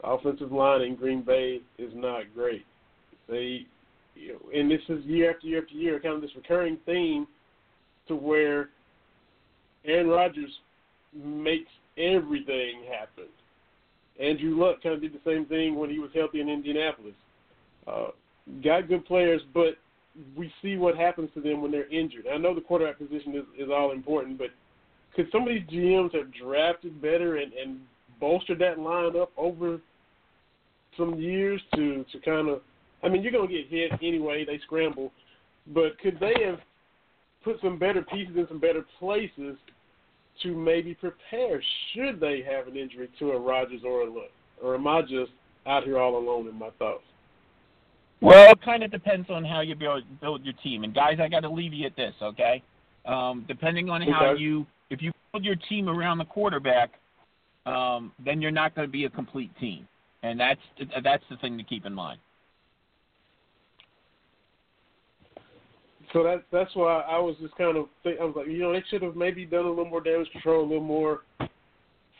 The 0.00 0.08
offensive 0.08 0.50
line 0.50 0.82
in 0.82 0.96
Green 0.96 1.22
Bay 1.22 1.60
is 1.78 1.92
not 1.94 2.22
great. 2.34 2.64
They, 3.28 3.66
you 4.16 4.32
know, 4.32 4.58
and 4.58 4.70
this 4.70 4.80
is 4.88 5.04
year 5.04 5.30
after 5.32 5.46
year 5.46 5.62
after 5.62 5.74
year, 5.74 6.00
kind 6.00 6.16
of 6.16 6.20
this 6.20 6.34
recurring 6.34 6.78
theme 6.84 7.26
to 8.08 8.16
where 8.16 8.70
Aaron 9.84 10.08
Rodgers 10.08 10.50
makes 11.14 11.70
everything 11.96 12.84
happen. 12.90 13.26
Andrew 14.20 14.58
Luck 14.58 14.82
kind 14.82 14.96
of 14.96 15.00
did 15.00 15.12
the 15.12 15.20
same 15.24 15.46
thing 15.46 15.76
when 15.76 15.88
he 15.88 16.00
was 16.00 16.10
healthy 16.12 16.40
in 16.40 16.48
Indianapolis. 16.48 17.14
Uh, 17.86 18.08
got 18.62 18.88
good 18.88 19.04
players, 19.06 19.40
but 19.54 19.76
we 20.36 20.52
see 20.62 20.76
what 20.76 20.96
happens 20.96 21.30
to 21.34 21.40
them 21.40 21.60
when 21.62 21.70
they're 21.70 21.88
injured. 21.92 22.24
I 22.32 22.38
know 22.38 22.54
the 22.54 22.60
quarterback 22.60 22.98
position 22.98 23.34
is, 23.34 23.44
is 23.58 23.70
all 23.70 23.92
important, 23.92 24.38
but 24.38 24.48
could 25.14 25.28
some 25.32 25.42
of 25.42 25.48
these 25.48 25.66
GMs 25.68 26.14
have 26.14 26.32
drafted 26.34 27.00
better 27.00 27.36
and, 27.36 27.52
and 27.52 27.80
bolstered 28.20 28.58
that 28.60 28.78
line 28.78 29.16
up 29.16 29.30
over 29.36 29.80
some 30.96 31.18
years 31.18 31.60
to 31.74 32.04
to 32.12 32.20
kind 32.20 32.48
of? 32.48 32.60
I 33.02 33.08
mean, 33.08 33.22
you're 33.22 33.32
going 33.32 33.48
to 33.48 33.54
get 33.54 33.68
hit 33.68 33.92
anyway. 34.02 34.44
They 34.44 34.58
scramble, 34.64 35.12
but 35.72 35.98
could 36.00 36.18
they 36.18 36.34
have 36.44 36.58
put 37.44 37.60
some 37.62 37.78
better 37.78 38.02
pieces 38.02 38.36
in 38.36 38.46
some 38.48 38.58
better 38.58 38.84
places 38.98 39.56
to 40.42 40.54
maybe 40.54 40.94
prepare 40.94 41.62
should 41.92 42.20
they 42.20 42.42
have 42.48 42.68
an 42.68 42.76
injury 42.76 43.08
to 43.18 43.32
a 43.32 43.40
Rodgers 43.40 43.82
or 43.84 44.02
a 44.02 44.10
Luck? 44.10 44.30
Or 44.62 44.74
am 44.74 44.86
I 44.86 45.02
just 45.02 45.32
out 45.66 45.84
here 45.84 45.98
all 45.98 46.16
alone 46.16 46.48
in 46.48 46.54
my 46.56 46.70
thoughts? 46.78 47.04
Well, 48.20 48.50
it 48.52 48.60
kind 48.62 48.82
of 48.82 48.90
depends 48.90 49.30
on 49.30 49.44
how 49.44 49.60
you 49.60 49.74
build 49.74 50.02
build 50.20 50.44
your 50.44 50.54
team. 50.64 50.84
And 50.84 50.92
guys, 50.94 51.18
I 51.20 51.28
got 51.28 51.40
to 51.40 51.50
leave 51.50 51.72
you 51.72 51.86
at 51.86 51.96
this, 51.96 52.14
okay? 52.20 52.62
Um, 53.06 53.44
depending 53.46 53.88
on 53.88 54.02
how 54.02 54.32
Okay. 54.32 54.40
you, 54.40 54.66
if 54.90 55.00
you 55.00 55.12
build 55.32 55.44
your 55.44 55.56
team 55.68 55.88
around 55.88 56.18
the 56.18 56.24
quarterback, 56.24 56.90
um, 57.64 58.12
then 58.24 58.42
you're 58.42 58.50
not 58.50 58.74
going 58.74 58.88
to 58.88 58.92
be 58.92 59.04
a 59.04 59.10
complete 59.10 59.50
team, 59.58 59.86
and 60.22 60.38
that's 60.38 60.60
that's 61.02 61.22
the 61.30 61.36
thing 61.36 61.56
to 61.58 61.64
keep 61.64 61.86
in 61.86 61.94
mind. 61.94 62.18
So 66.12 66.22
that's 66.24 66.42
that's 66.50 66.74
why 66.74 67.00
I 67.00 67.18
was 67.18 67.36
just 67.40 67.54
kind 67.56 67.76
of 67.76 67.86
think, 68.02 68.18
I 68.20 68.24
was 68.24 68.34
like, 68.36 68.46
you 68.48 68.58
know, 68.58 68.72
they 68.72 68.82
should 68.90 69.02
have 69.02 69.14
maybe 69.14 69.44
done 69.44 69.66
a 69.66 69.68
little 69.68 69.84
more 69.84 70.00
damage 70.00 70.30
control, 70.32 70.62
a 70.62 70.68
little 70.68 70.82
more 70.82 71.20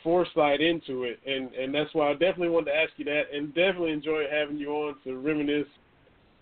foresight 0.05 0.61
into 0.61 1.05
it, 1.05 1.19
and 1.27 1.53
and 1.55 1.75
that's 1.75 1.93
why 1.93 2.11
I 2.11 2.13
definitely 2.13 2.51
wanted 2.51 2.71
to 2.73 2.77
ask 2.77 2.93
you 2.99 3.05
that, 3.07 3.25
and 3.33 3.49
definitely 3.49 3.93
enjoy 3.93 4.25
having 4.31 4.59
you 4.59 4.71
on 4.71 4.95
to 5.05 5.17
reminisce 5.17 5.67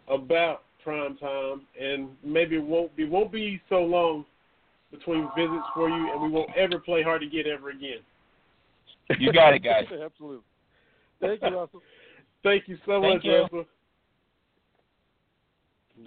about 0.09 0.63
prime 0.83 1.17
time, 1.17 1.63
and 1.81 2.09
maybe 2.25 2.57
it 2.57 2.63
won't 2.63 2.95
be 2.97 3.05
won't 3.05 3.33
be 3.33 3.61
so 3.69 3.81
long 3.81 4.25
between 4.91 5.29
visits 5.37 5.67
for 5.75 5.89
you, 5.89 6.13
and 6.13 6.23
we 6.23 6.29
won't 6.29 6.51
ever 6.57 6.79
play 6.79 7.03
hard 7.03 7.21
to 7.21 7.27
get 7.27 7.47
ever 7.47 7.71
again. 7.71 7.99
You 9.19 9.33
got 9.33 9.55
it, 9.55 9.61
guys. 9.61 9.85
Absolutely. 10.05 10.43
Thank 11.21 11.43
you, 11.43 11.59
Russell. 11.59 11.83
Thank 12.43 12.69
you 12.69 12.77
so 12.87 13.01
Thank 13.01 13.17
much, 13.17 13.25
you. 13.25 13.41
Russell. 13.43 13.65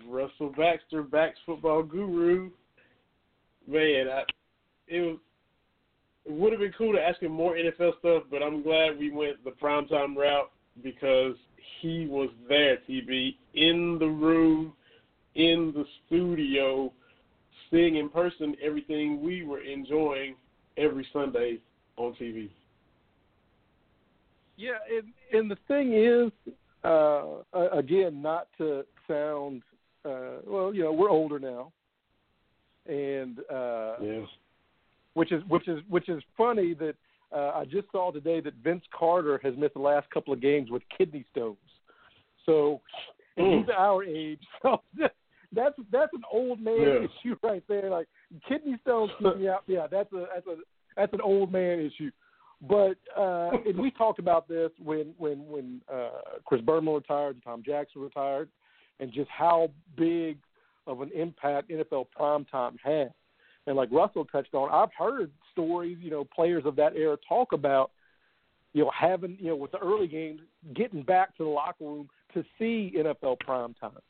Russell 0.07 0.53
Baxter, 0.55 1.03
Bax 1.03 1.37
football 1.45 1.83
guru. 1.83 2.51
Man, 3.67 4.07
I, 4.07 4.23
it 4.87 5.01
was 5.01 5.17
it 6.25 6.31
would 6.31 6.51
have 6.51 6.61
been 6.61 6.73
cool 6.77 6.93
to 6.93 7.01
ask 7.01 7.21
him 7.21 7.31
more 7.31 7.55
NFL 7.55 7.97
stuff, 7.99 8.23
but 8.29 8.43
I'm 8.43 8.61
glad 8.61 8.99
we 8.99 9.09
went 9.09 9.43
the 9.43 9.51
primetime 9.51 10.15
route 10.15 10.51
because 10.83 11.35
he 11.81 12.07
was 12.07 12.29
there, 12.47 12.77
TB, 12.87 13.35
in 13.53 13.97
the 13.99 14.07
room, 14.07 14.73
in 15.35 15.71
the 15.75 15.85
studio, 16.05 16.91
seeing 17.71 17.97
in 17.97 18.09
person 18.09 18.55
everything 18.63 19.21
we 19.21 19.43
were 19.43 19.61
enjoying 19.61 20.35
every 20.77 21.05
Sunday 21.13 21.59
on 21.97 22.13
TV. 22.13 22.49
Yeah, 24.57 24.71
and, 24.91 25.07
and 25.31 25.49
the 25.49 25.57
thing 25.67 25.93
is, 25.93 26.53
uh, 26.83 27.43
again, 27.71 28.21
not 28.21 28.47
to 28.57 28.83
sound, 29.07 29.61
uh, 30.03 30.39
well, 30.45 30.73
you 30.73 30.83
know, 30.83 30.91
we're 30.91 31.09
older 31.09 31.39
now, 31.39 31.71
and 32.85 33.39
uh, 33.51 33.95
Yeah. 34.01 34.25
which 35.13 35.31
is 35.31 35.43
which 35.47 35.67
is 35.67 35.81
which 35.89 36.09
is 36.09 36.21
funny 36.37 36.73
that 36.73 36.95
uh, 37.31 37.51
I 37.55 37.65
just 37.65 37.91
saw 37.91 38.11
today 38.11 38.39
that 38.41 38.53
Vince 38.63 38.83
Carter 38.97 39.39
has 39.43 39.53
missed 39.57 39.73
the 39.75 39.81
last 39.81 40.09
couple 40.09 40.33
of 40.33 40.41
games 40.41 40.69
with 40.71 40.83
kidney 40.97 41.25
stones. 41.31 41.57
So 42.45 42.81
Mm. 43.37 43.59
he's 43.59 43.69
our 43.77 44.03
age, 44.03 44.41
so 44.61 44.81
that's 45.53 45.75
that's 45.91 46.13
an 46.13 46.23
old 46.31 46.59
man 46.59 46.79
Yeah. 46.81 47.07
issue 47.07 47.35
right 47.41 47.63
there. 47.67 47.89
Like 47.89 48.07
kidney 48.47 48.77
stones 48.81 49.11
keep 49.19 49.37
me 49.37 49.47
out. 49.47 49.63
Yeah, 49.67 49.87
that's 49.89 50.11
a 50.13 50.25
that's 50.33 50.47
a 50.47 50.55
that's 50.95 51.13
an 51.13 51.21
old 51.21 51.51
man 51.51 51.79
issue. 51.79 52.11
But 52.61 52.97
uh, 53.15 53.51
and 53.65 53.77
we 53.77 53.91
talked 53.97 54.19
about 54.19 54.47
this 54.47 54.71
when 54.83 55.13
when 55.17 55.47
when 55.47 55.81
uh, 55.91 56.39
Chris 56.45 56.61
Berman 56.61 56.93
retired 56.93 57.35
and 57.35 57.43
Tom 57.43 57.63
Jackson 57.65 58.01
retired, 58.01 58.49
and 58.99 59.11
just 59.13 59.29
how 59.29 59.71
big 59.95 60.37
of 60.87 61.01
an 61.01 61.11
impact 61.15 61.69
NFL 61.69 62.07
primetime 62.19 62.75
had. 62.83 63.13
And 63.67 63.77
like 63.77 63.91
Russell 63.91 64.25
touched 64.25 64.53
on, 64.55 64.69
I've 64.71 64.93
heard 64.97 65.31
stories, 65.51 65.97
you 66.01 66.09
know, 66.09 66.23
players 66.23 66.63
of 66.65 66.75
that 66.77 66.95
era 66.95 67.17
talk 67.27 67.53
about, 67.53 67.91
you 68.73 68.83
know, 68.83 68.91
having, 68.97 69.37
you 69.39 69.47
know, 69.47 69.55
with 69.55 69.71
the 69.71 69.79
early 69.79 70.07
games, 70.07 70.41
getting 70.75 71.03
back 71.03 71.35
to 71.37 71.43
the 71.43 71.49
locker 71.49 71.83
room 71.83 72.09
to 72.33 72.43
see 72.57 72.93
NFL 72.95 73.37
primetime. 73.47 74.01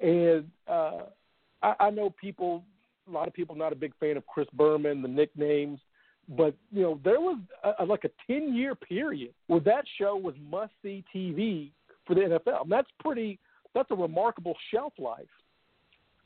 And 0.00 0.50
uh, 0.68 1.06
I, 1.62 1.74
I 1.80 1.90
know 1.90 2.10
people, 2.10 2.64
a 3.08 3.10
lot 3.10 3.28
of 3.28 3.34
people 3.34 3.54
not 3.54 3.72
a 3.72 3.76
big 3.76 3.92
fan 3.98 4.16
of 4.16 4.26
Chris 4.26 4.48
Berman, 4.52 5.02
the 5.02 5.08
nicknames, 5.08 5.80
but 6.36 6.54
you 6.70 6.82
know, 6.82 7.00
there 7.04 7.20
was 7.20 7.38
a, 7.64 7.82
a, 7.82 7.84
like 7.84 8.04
a 8.04 8.10
ten 8.26 8.54
year 8.54 8.74
period 8.74 9.32
where 9.46 9.60
that 9.60 9.84
show 9.98 10.16
was 10.16 10.34
must 10.50 10.72
see 10.82 11.02
TV 11.14 11.70
for 12.06 12.14
the 12.14 12.20
NFL. 12.20 12.62
And 12.62 12.72
that's 12.72 12.90
pretty. 13.00 13.38
That's 13.74 13.90
a 13.90 13.94
remarkable 13.94 14.56
shelf 14.72 14.92
life. 14.98 15.26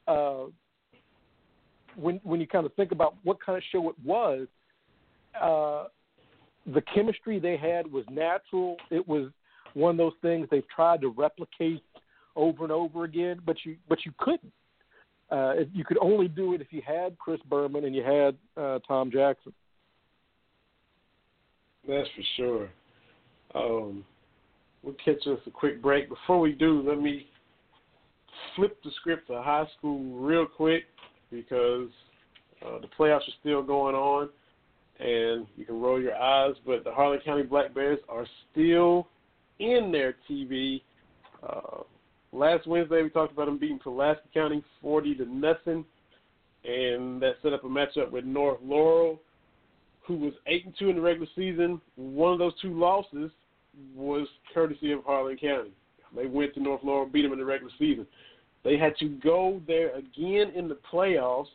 Uh, 0.09 0.45
when 1.97 2.21
when 2.25 2.41
you 2.41 2.47
kind 2.47 2.67
of 2.67 2.75
think 2.75 2.93
about 2.93 3.15
what 3.23 3.39
kind 3.45 3.57
of 3.57 3.65
show 3.71 3.89
it 3.89 3.97
was, 4.05 4.47
uh, 5.41 5.85
the 6.73 6.83
chemistry 6.95 7.39
they 7.39 7.57
had 7.57 7.91
was 7.91 8.05
natural. 8.11 8.77
It 8.91 9.07
was 9.07 9.31
one 9.75 9.93
of 9.93 9.97
those 9.97 10.13
things 10.23 10.49
they've 10.51 10.69
tried 10.75 11.01
to 11.01 11.09
replicate 11.09 11.83
over 12.37 12.65
and 12.65 12.73
over 12.73 13.05
again, 13.05 13.41
but 13.45 13.57
you 13.65 13.77
but 13.89 14.05
you 14.05 14.13
couldn't. 14.19 14.53
Uh, 15.31 15.55
you 15.73 15.83
could 15.83 15.99
only 15.99 16.29
do 16.29 16.53
it 16.53 16.61
if 16.61 16.67
you 16.71 16.83
had 16.87 17.19
Chris 17.19 17.41
Berman 17.49 17.87
and 17.87 17.97
you 17.97 18.03
had 18.03 18.37
uh, 18.63 18.79
Tom 18.87 19.11
Jackson. 19.11 19.53
That's 21.89 22.09
for 22.15 22.23
sure. 22.37 22.71
Um, 23.55 24.05
we'll 24.83 24.95
catch 25.03 25.27
us 25.27 25.39
a 25.47 25.51
quick 25.51 25.81
break. 25.81 26.11
Before 26.11 26.39
we 26.39 26.53
do, 26.53 26.87
let 26.87 27.01
me 27.01 27.27
flip 28.55 28.79
the 28.85 28.91
script 29.01 29.29
to 29.29 29.43
high 29.43 29.67
school 29.79 30.03
real 30.21 30.47
quick 30.47 30.85
because 31.33 31.89
uh, 32.65 32.79
the 32.81 32.89
playoffs 32.99 33.29
are 33.29 33.39
still 33.41 33.63
going 33.63 33.97
on, 33.97 34.29
and 35.01 35.47
you 35.57 35.65
can 35.65 35.81
roll 35.81 36.01
your 36.01 36.15
eyes, 36.15 36.55
but 36.65 36.85
the 36.85 36.93
Harlan 36.93 37.21
County 37.25 37.43
Black 37.43 37.75
Bears 37.75 37.99
are 38.09 38.27
still 38.51 39.09
in 39.59 39.91
their 39.91 40.15
TV. 40.31 40.83
Uh, 41.43 41.83
last 42.33 42.67
Wednesday, 42.67 43.03
we 43.03 43.09
talked 43.09 43.33
about 43.33 43.47
them 43.47 43.59
beating 43.59 43.81
Pulaski 43.81 44.29
County 44.33 44.63
40 44.81 45.15
to 45.17 45.25
nothing, 45.25 45.85
and 46.65 47.21
that 47.21 47.35
set 47.43 47.53
up 47.53 47.65
a 47.65 47.69
matchup 47.69 48.13
with 48.13 48.25
North 48.25 48.61
Laurel 48.63 49.21
who 50.07 50.17
was 50.17 50.33
eight 50.47 50.65
and 50.65 50.75
two 50.79 50.91
in 50.91 50.97
the 50.97 51.03
regular 51.03 51.29
season. 51.37 51.81
One 51.97 52.33
of 52.33 52.39
those 52.39 52.59
two 52.61 52.79
losses 52.79 53.31
was 53.95 54.27
courtesy 54.53 54.93
of 54.93 55.05
Harlan 55.05 55.37
County. 55.37 55.73
They 56.15 56.27
went 56.27 56.55
to 56.55 56.61
North 56.61 56.83
Laurel, 56.83 57.07
beat 57.07 57.23
them 57.23 57.33
in 57.33 57.39
the 57.39 57.45
regular 57.45 57.73
season. 57.79 58.07
They 58.65 58.77
had 58.77 58.97
to 58.99 59.09
go 59.09 59.61
there 59.67 59.95
again 59.97 60.53
in 60.55 60.69
the 60.69 60.79
playoffs, 60.93 61.49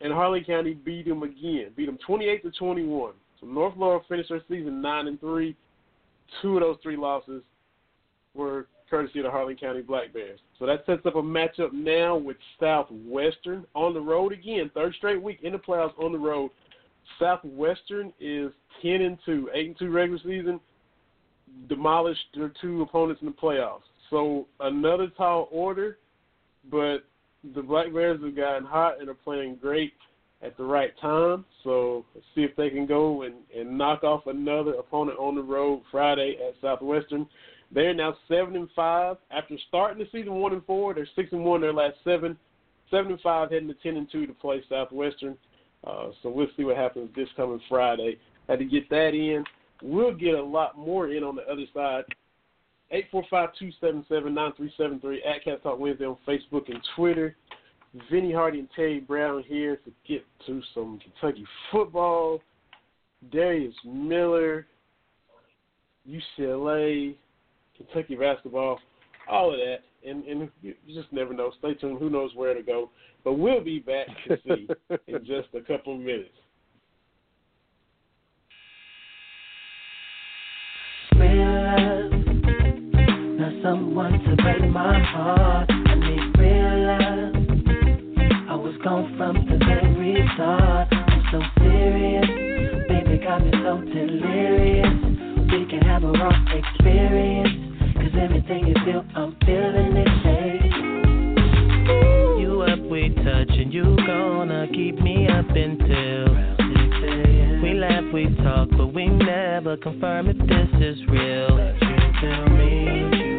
and 0.00 0.12
Harlan 0.12 0.44
County 0.44 0.74
beat 0.74 1.06
them 1.06 1.22
again, 1.22 1.72
beat 1.76 1.86
them 1.86 1.98
twenty-eight 2.06 2.42
to 2.42 2.50
twenty-one. 2.50 3.12
So 3.40 3.46
North 3.46 3.74
Laurel 3.76 4.04
finished 4.08 4.28
their 4.30 4.42
season 4.48 4.82
nine 4.82 5.06
and 5.06 5.20
three. 5.20 5.54
Two 6.42 6.56
of 6.56 6.62
those 6.62 6.76
three 6.82 6.96
losses 6.96 7.42
were 8.34 8.66
courtesy 8.88 9.20
of 9.20 9.24
the 9.24 9.30
Harlan 9.30 9.56
County 9.56 9.82
Black 9.82 10.12
Bears. 10.12 10.40
So 10.58 10.66
that 10.66 10.84
sets 10.84 11.06
up 11.06 11.14
a 11.14 11.22
matchup 11.22 11.72
now 11.72 12.16
with 12.16 12.36
Southwestern 12.58 13.64
on 13.74 13.94
the 13.94 14.00
road 14.00 14.32
again, 14.32 14.70
third 14.74 14.94
straight 14.96 15.22
week 15.22 15.38
in 15.42 15.52
the 15.52 15.58
playoffs 15.58 15.98
on 15.98 16.12
the 16.12 16.18
road. 16.18 16.50
Southwestern 17.18 18.12
is 18.20 18.52
ten 18.82 19.02
and 19.02 19.16
two, 19.24 19.48
eight 19.54 19.68
and 19.68 19.78
two 19.78 19.90
regular 19.90 20.20
season, 20.24 20.60
demolished 21.68 22.20
their 22.34 22.52
two 22.60 22.82
opponents 22.82 23.22
in 23.22 23.28
the 23.28 23.32
playoffs. 23.32 23.82
So 24.10 24.46
another 24.58 25.08
tall 25.16 25.48
order, 25.50 25.98
but 26.70 26.98
the 27.54 27.62
Black 27.62 27.92
Bears 27.92 28.20
have 28.22 28.36
gotten 28.36 28.64
hot 28.64 29.00
and 29.00 29.08
are 29.08 29.14
playing 29.14 29.56
great 29.60 29.94
at 30.42 30.56
the 30.56 30.64
right 30.64 30.92
time. 31.00 31.44
So 31.64 32.04
see 32.34 32.42
if 32.42 32.56
they 32.56 32.70
can 32.70 32.86
go 32.86 33.22
and, 33.22 33.34
and 33.56 33.78
knock 33.78 34.02
off 34.02 34.26
another 34.26 34.74
opponent 34.74 35.18
on 35.18 35.34
the 35.34 35.42
road 35.42 35.82
Friday 35.90 36.36
at 36.46 36.54
Southwestern. 36.60 37.26
They're 37.72 37.94
now 37.94 38.16
seven 38.26 38.56
and 38.56 38.68
five 38.74 39.16
after 39.30 39.56
starting 39.68 39.98
the 39.98 40.08
season 40.10 40.34
one 40.34 40.52
and 40.52 40.64
four. 40.64 40.92
They're 40.92 41.08
six 41.14 41.28
and 41.32 41.44
one 41.44 41.60
their 41.60 41.72
last 41.72 41.96
seven, 42.02 42.36
seven 42.90 43.12
and 43.12 43.20
five 43.20 43.50
heading 43.50 43.68
to 43.68 43.74
ten 43.74 43.96
and 43.96 44.10
two 44.10 44.26
to 44.26 44.32
play 44.32 44.62
Southwestern. 44.68 45.36
Uh, 45.86 46.08
so 46.22 46.30
we'll 46.30 46.48
see 46.56 46.64
what 46.64 46.76
happens 46.76 47.10
this 47.14 47.28
coming 47.36 47.60
Friday. 47.68 48.18
Had 48.48 48.58
to 48.58 48.64
get 48.64 48.90
that 48.90 49.14
in. 49.14 49.44
We'll 49.82 50.14
get 50.14 50.34
a 50.34 50.42
lot 50.42 50.76
more 50.76 51.08
in 51.08 51.22
on 51.22 51.36
the 51.36 51.42
other 51.42 51.64
side. 51.72 52.04
845-277-9373 52.92 55.18
at 55.26 55.44
Cats 55.44 55.62
Talk 55.62 55.78
Wednesday 55.78 56.06
on 56.06 56.16
Facebook 56.26 56.68
and 56.68 56.80
Twitter. 56.96 57.36
Vinny 58.10 58.32
Hardy 58.32 58.60
and 58.60 58.68
Terry 58.74 59.00
Brown 59.00 59.44
here 59.46 59.76
to 59.76 59.92
get 60.06 60.24
to 60.46 60.62
some 60.74 60.98
Kentucky 61.00 61.44
football. 61.70 62.40
Darius 63.32 63.74
Miller, 63.84 64.66
UCLA, 66.08 67.14
Kentucky 67.76 68.16
basketball, 68.16 68.78
all 69.28 69.52
of 69.52 69.58
that. 69.58 69.80
And, 70.08 70.24
and 70.24 70.48
you 70.62 70.74
just 70.94 71.12
never 71.12 71.34
know. 71.34 71.52
Stay 71.58 71.74
tuned. 71.74 71.98
Who 71.98 72.08
knows 72.08 72.30
where 72.34 72.54
to 72.54 72.62
go? 72.62 72.88
But 73.22 73.34
we'll 73.34 73.62
be 73.62 73.80
back 73.80 74.06
to 74.28 74.38
see 74.48 74.66
in 75.08 75.18
just 75.26 75.48
a 75.54 75.60
couple 75.60 75.92
of 75.94 76.00
minutes. 76.00 76.30
Someone 83.62 84.12
to 84.12 84.36
break 84.42 84.68
my 84.70 84.98
heart. 84.98 85.70
I 85.70 85.94
need 85.94 86.38
real 86.38 86.86
love. 86.86 87.34
I 88.48 88.54
was 88.54 88.74
gone 88.82 89.14
from 89.16 89.46
the 89.46 89.56
very 89.64 90.28
start. 90.34 90.88
I'm 90.90 91.22
so 91.30 91.40
serious, 91.58 92.26
baby 92.88 93.18
got 93.22 93.44
me 93.44 93.50
so 93.62 93.80
delirious. 93.80 94.94
We 95.50 95.66
can 95.68 95.82
have 95.82 96.04
a 96.04 96.12
raw 96.12 96.32
experience, 96.52 97.50
cause 97.96 98.14
everything 98.20 98.68
you 98.68 98.74
feel, 98.84 99.04
I'm 99.14 99.36
feeling 99.44 99.96
it. 99.96 100.08
Hey. 100.22 100.60
You 102.40 102.62
up, 102.62 102.80
we 102.90 103.10
touch, 103.10 103.50
and 103.50 103.72
you 103.72 103.96
gonna 104.06 104.66
keep 104.72 104.98
me 105.00 105.28
up 105.28 105.48
until 105.48 106.50
we 107.62 107.74
laugh, 107.74 108.04
we 108.12 108.34
talk, 108.42 108.68
but 108.76 108.94
we 108.94 109.06
never 109.06 109.76
confirm 109.76 110.28
if 110.28 110.38
this 110.38 110.68
is 110.80 110.98
real. 111.08 111.56
But 111.56 111.74
You 111.82 111.96
tell 112.20 112.48
me, 112.48 113.29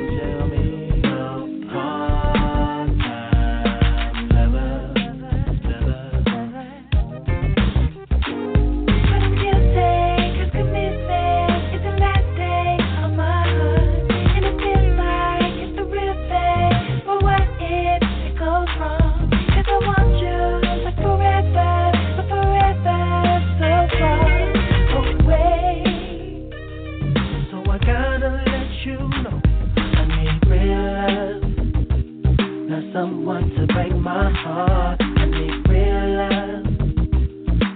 I 34.34 35.26
need 35.26 35.70
real 35.70 36.08
love. 36.18 36.66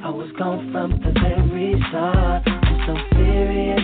I 0.03 0.09
was 0.09 0.31
gone 0.37 0.71
from 0.71 0.91
the 0.91 1.11
very 1.19 1.75
start. 1.89 2.43
I'm 2.47 2.79
so 2.87 2.95
serious, 3.17 3.81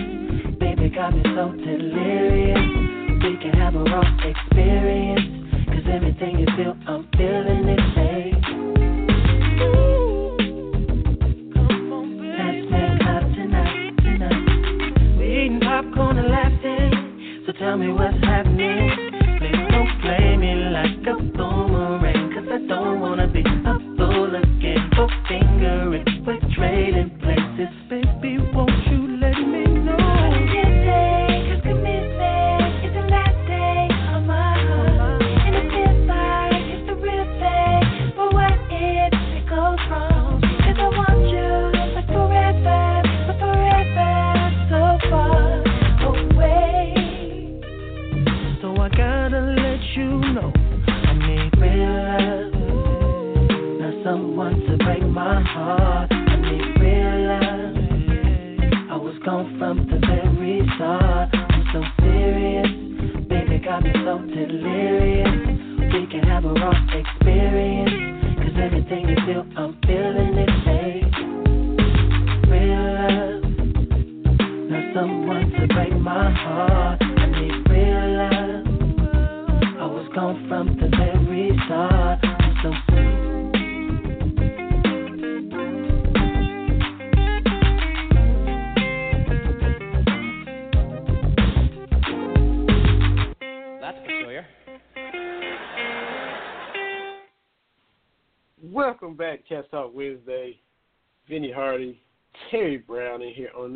baby 0.58 0.88
got 0.88 1.14
me 1.14 1.22
so 1.36 1.52
delirious. 1.52 2.64
We 3.22 3.36
can 3.38 3.52
have 3.60 3.74
a 3.74 3.84
raw 3.84 4.02
experience, 4.24 5.66
cause 5.68 5.86
everything 5.92 6.38
you 6.38 6.46
feel, 6.56 6.76
I'm 6.86 7.11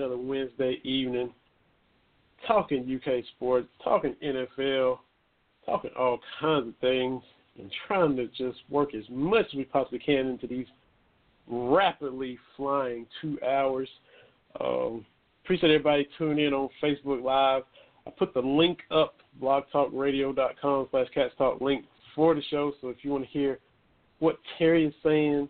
another 0.06 0.22
Wednesday 0.22 0.78
evening, 0.84 1.32
talking 2.46 3.00
UK 3.02 3.24
sports, 3.34 3.66
talking 3.82 4.14
NFL, 4.24 4.98
talking 5.64 5.90
all 5.98 6.20
kinds 6.40 6.68
of 6.68 6.74
things, 6.80 7.22
and 7.58 7.70
trying 7.88 8.14
to 8.16 8.26
just 8.28 8.58
work 8.70 8.94
as 8.94 9.02
much 9.10 9.46
as 9.46 9.54
we 9.54 9.64
possibly 9.64 9.98
can 9.98 10.28
into 10.28 10.46
these 10.46 10.66
rapidly 11.48 12.38
flying 12.56 13.06
two 13.20 13.38
hours. 13.44 13.88
Um, 14.60 15.04
appreciate 15.44 15.70
everybody 15.70 16.08
tuning 16.16 16.46
in 16.46 16.52
on 16.52 16.68
Facebook 16.82 17.22
Live. 17.22 17.62
I 18.06 18.10
put 18.10 18.32
the 18.32 18.40
link 18.40 18.78
up, 18.92 19.16
blogtalkradio.com 19.42 20.88
slash 20.92 21.08
Cats 21.12 21.34
Talk 21.36 21.60
link 21.60 21.84
for 22.14 22.34
the 22.34 22.42
show. 22.48 22.72
So 22.80 22.90
if 22.90 22.98
you 23.02 23.10
want 23.10 23.24
to 23.24 23.30
hear 23.30 23.58
what 24.20 24.38
Terry 24.56 24.86
is 24.86 24.94
saying, 25.02 25.48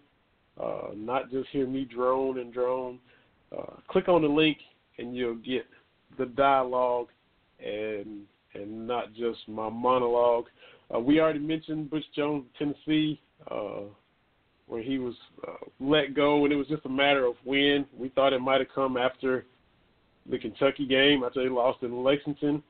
uh, 0.59 0.89
not 0.95 1.31
just 1.31 1.51
hear 1.51 1.67
me 1.67 1.85
drone 1.85 2.39
and 2.39 2.55
drone, 2.55 2.99
uh, 3.59 3.77
click 3.89 4.09
on 4.09 4.23
the 4.23 4.29
link 4.29 4.59
and 4.99 5.17
you'll 5.17 5.37
get 5.37 5.67
the 6.19 6.27
dialogue 6.27 7.09
and 7.65 8.23
and 8.55 8.87
not 8.87 9.13
just 9.13 9.39
my 9.49 9.69
monologue. 9.69 10.47
Uh, 10.95 10.99
we 10.99 11.21
already 11.21 11.39
mentioned 11.39 11.91
Butch 11.91 12.05
Jones, 12.15 12.45
Tennessee, 12.59 13.21
uh, 13.51 13.83
where 14.67 14.83
he 14.83 14.99
was 14.99 15.15
uh, 15.47 15.53
let 15.81 16.15
go, 16.15 16.45
and 16.45 16.53
it 16.53 16.57
was 16.57 16.69
just 16.69 16.87
a 16.87 16.89
matter 16.89 17.27
of 17.27 17.35
when. 17.45 17.87
We 17.97 18.09
thought 18.11 18.33
it 18.33 18.41
might 18.41 18.61
have 18.61 18.69
come 18.75 18.97
after 18.97 19.45
the 20.31 20.39
Kentucky 20.39 20.87
game 20.87 21.23
after 21.25 21.43
they 21.43 21.51
lost 21.51 21.83
in 21.83 22.03
Lexington. 22.03 22.63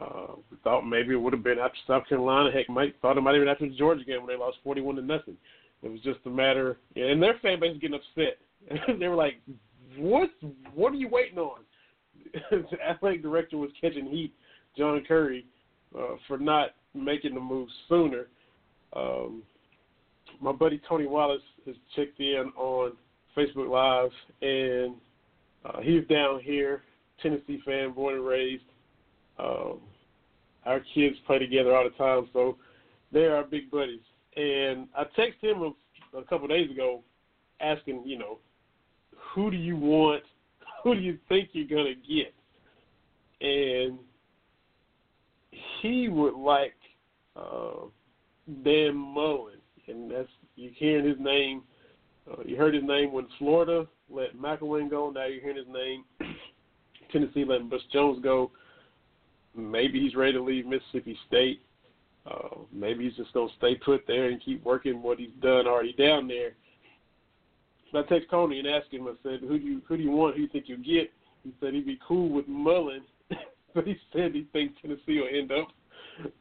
Uh, 0.00 0.34
we 0.50 0.56
thought 0.62 0.82
maybe 0.82 1.12
it 1.12 1.16
would 1.16 1.32
have 1.32 1.42
been 1.42 1.58
after 1.58 1.78
South 1.86 2.08
Carolina. 2.08 2.50
Heck, 2.52 2.68
might 2.68 2.94
thought 3.00 3.16
it 3.16 3.20
might 3.20 3.34
have 3.34 3.40
been 3.40 3.48
after 3.48 3.68
the 3.68 3.76
Georgia 3.76 4.04
game 4.04 4.18
when 4.18 4.28
they 4.28 4.36
lost 4.36 4.58
forty-one 4.62 4.96
to 4.96 5.02
nothing. 5.02 5.36
It 5.82 5.90
was 5.90 6.00
just 6.00 6.18
a 6.26 6.30
matter, 6.30 6.78
and 6.94 7.22
their 7.22 7.38
fan 7.40 7.60
base 7.60 7.72
was 7.72 7.80
getting 7.80 7.98
upset. 7.98 8.38
they 9.00 9.08
were 9.08 9.16
like, 9.16 9.40
"What? 9.98 10.30
What 10.74 10.92
are 10.92 10.96
you 10.96 11.08
waiting 11.08 11.38
on?" 11.38 11.60
the 12.50 12.80
athletic 12.88 13.22
director 13.22 13.56
was 13.56 13.70
catching 13.80 14.06
heat, 14.06 14.34
John 14.76 15.02
Currie, 15.06 15.46
uh, 15.98 16.16
for 16.28 16.38
not 16.38 16.70
making 16.94 17.34
the 17.34 17.40
move 17.40 17.68
sooner. 17.88 18.26
Um, 18.94 19.42
my 20.40 20.52
buddy 20.52 20.80
Tony 20.88 21.06
Wallace 21.06 21.42
has 21.66 21.76
checked 21.94 22.20
in 22.20 22.52
on 22.56 22.92
Facebook 23.36 23.68
Live, 23.68 24.10
and 24.42 24.94
uh, 25.64 25.80
he's 25.80 26.06
down 26.08 26.40
here, 26.40 26.82
Tennessee 27.22 27.60
fan, 27.64 27.92
born 27.92 28.14
and 28.14 28.26
raised. 28.26 28.64
Um, 29.38 29.80
our 30.66 30.80
kids 30.94 31.16
play 31.26 31.38
together 31.38 31.74
all 31.74 31.84
the 31.84 31.90
time, 31.90 32.28
so 32.32 32.56
they 33.12 33.24
are 33.24 33.44
big 33.44 33.70
buddies. 33.70 34.00
And 34.36 34.88
I 34.96 35.04
texted 35.18 35.52
him 35.52 35.62
a, 36.14 36.18
a 36.18 36.22
couple 36.24 36.44
of 36.44 36.50
days 36.50 36.70
ago 36.70 37.02
asking, 37.60 38.02
you 38.04 38.18
know, 38.18 38.38
who 39.34 39.50
do 39.50 39.56
you 39.56 39.76
want? 39.76 40.22
Who 40.84 40.94
do 40.94 41.00
you 41.00 41.18
think 41.28 41.50
you're 41.52 41.66
gonna 41.66 41.94
get? 41.94 42.32
And 43.46 43.98
he 45.80 46.08
would 46.08 46.34
like 46.34 46.74
uh, 47.36 47.86
Dan 48.64 48.96
Mullen, 48.96 49.58
and 49.88 50.10
that's 50.10 50.28
you 50.56 50.70
hearing 50.74 51.06
his 51.06 51.18
name. 51.20 51.62
Uh, 52.30 52.42
you 52.46 52.56
heard 52.56 52.74
his 52.74 52.82
name 52.82 53.12
when 53.12 53.26
Florida 53.38 53.86
let 54.08 54.36
McElwain 54.36 54.88
go. 54.88 55.10
Now 55.10 55.26
you're 55.26 55.42
hearing 55.42 55.58
his 55.58 55.66
name. 55.68 56.04
Tennessee 57.12 57.44
letting 57.44 57.68
Butch 57.68 57.82
Jones 57.92 58.22
go. 58.22 58.50
Maybe 59.54 60.00
he's 60.00 60.14
ready 60.14 60.32
to 60.32 60.42
leave 60.42 60.64
Mississippi 60.64 61.18
State. 61.26 61.60
Uh, 62.24 62.60
maybe 62.72 63.04
he's 63.04 63.16
just 63.16 63.32
gonna 63.32 63.50
stay 63.58 63.74
put 63.74 64.06
there 64.06 64.30
and 64.30 64.42
keep 64.42 64.64
working 64.64 65.02
what 65.02 65.18
he's 65.18 65.28
done 65.42 65.66
already 65.66 65.92
down 65.92 66.28
there. 66.28 66.52
So 67.92 67.98
I 67.98 68.02
text 68.02 68.30
Tony 68.30 68.58
and 68.58 68.68
asked 68.68 68.92
him. 68.92 69.06
I 69.08 69.14
said, 69.22 69.40
"Who 69.40 69.58
do 69.58 69.64
you 69.64 69.82
who 69.86 69.96
do 69.96 70.02
you 70.02 70.10
want? 70.10 70.36
Who 70.36 70.38
do 70.38 70.42
you 70.42 70.48
think 70.48 70.68
you'll 70.68 70.78
get?" 70.78 71.12
He 71.44 71.52
said 71.60 71.74
he'd 71.74 71.86
be 71.86 71.98
cool 72.06 72.28
with 72.28 72.46
Mullen, 72.46 73.02
but 73.74 73.86
he 73.86 73.96
said 74.12 74.34
he 74.34 74.46
thinks 74.52 74.80
Tennessee 74.80 75.20
will 75.20 75.28
end 75.32 75.52
up 75.52 75.68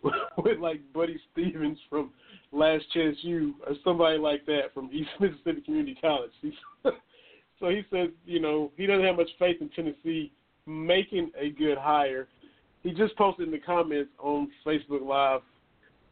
with 0.44 0.60
like 0.60 0.82
Buddy 0.94 1.20
Stephens 1.32 1.80
from 1.90 2.12
Last 2.52 2.86
Chance 2.94 3.18
U 3.22 3.56
or 3.66 3.74
somebody 3.84 4.18
like 4.18 4.46
that 4.46 4.74
from 4.74 4.90
East 4.92 5.10
Mississippi 5.20 5.62
Community 5.62 5.98
College. 6.02 6.32
so 7.60 7.70
he 7.70 7.82
said, 7.90 8.12
you 8.26 8.40
know, 8.40 8.72
he 8.76 8.86
doesn't 8.86 9.06
have 9.06 9.16
much 9.16 9.30
faith 9.38 9.58
in 9.62 9.70
Tennessee 9.70 10.32
making 10.66 11.32
a 11.40 11.50
good 11.50 11.78
hire. 11.78 12.28
He 12.84 12.92
just 12.92 13.16
posted 13.18 13.48
in 13.48 13.52
the 13.52 13.60
comments 13.60 14.12
on 14.20 14.50
Facebook 14.66 15.06
Live 15.06 15.42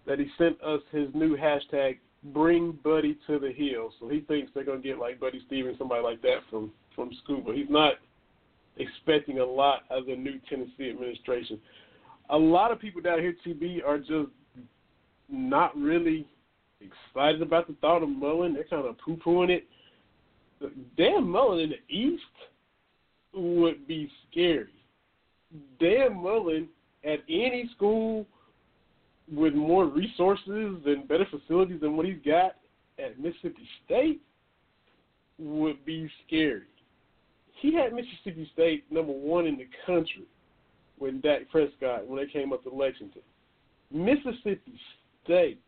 that 0.06 0.20
he 0.20 0.28
sent 0.38 0.62
us 0.64 0.82
his 0.92 1.10
new 1.14 1.38
hashtag 1.38 1.98
bring 2.34 2.78
Buddy 2.84 3.18
to 3.28 3.40
the 3.40 3.52
hill. 3.52 3.94
So 4.00 4.08
he 4.10 4.22
thinks 4.22 4.52
they're 4.54 4.64
gonna 4.64 4.80
get 4.80 5.00
like 5.00 5.20
Buddy 5.20 5.42
Stephens, 5.48 5.78
somebody 5.78 6.04
like 6.04 6.22
that 6.22 6.40
from 6.50 6.72
from 6.98 7.12
but 7.46 7.56
he's 7.56 7.70
not 7.70 7.94
expecting 8.78 9.40
a 9.40 9.46
lot 9.46 9.84
of 9.90 10.08
the 10.08 10.16
new 10.16 10.40
Tennessee 10.50 10.90
administration. 10.90 11.60
A 12.32 12.38
lot 12.38 12.72
of 12.72 12.80
people 12.80 13.02
down 13.02 13.20
here, 13.20 13.36
TB, 13.46 13.86
are 13.86 14.00
just 14.00 14.32
not 15.30 15.76
really 15.78 16.28
excited 16.82 17.42
about 17.42 17.68
the 17.68 17.76
thought 17.82 18.04
of 18.04 18.10
Mullen. 18.10 18.54
They're 18.54 18.64
kind 18.66 18.86
of 18.86 18.98
poo-pooing 18.98 19.50
it. 19.50 19.68
Dan 20.98 21.24
Mullen 21.24 21.60
in 21.60 21.70
the 21.70 21.96
East 21.96 22.24
would 23.34 23.88
be 23.88 24.10
scary. 24.30 24.74
Dan 25.80 26.16
Mullen 26.16 26.68
at 27.04 27.20
any 27.30 27.70
school 27.76 28.26
with 29.32 29.54
more 29.54 29.86
resources 29.86 30.82
and 30.86 31.08
better 31.08 31.26
facilities 31.30 31.82
than 31.82 31.98
what 31.98 32.06
he's 32.06 32.22
got 32.26 32.56
at 33.00 33.20
Mississippi 33.20 33.68
State 33.86 34.22
would 35.38 35.84
be 35.86 36.10
scary. 36.26 36.64
He 37.60 37.74
had 37.74 37.94
Mississippi 37.94 38.50
State 38.54 38.86
number 38.92 39.12
one 39.12 39.46
in 39.46 39.58
the 39.58 39.68
country 39.86 40.26
when 40.98 41.22
Dak 41.22 41.50
Prescott 41.52 42.08
when 42.08 42.24
they 42.24 42.32
came 42.32 42.54
up 42.54 42.64
to 42.64 42.70
Lexington. 42.70 43.22
Mississippi 43.92 44.80
State 45.24 45.60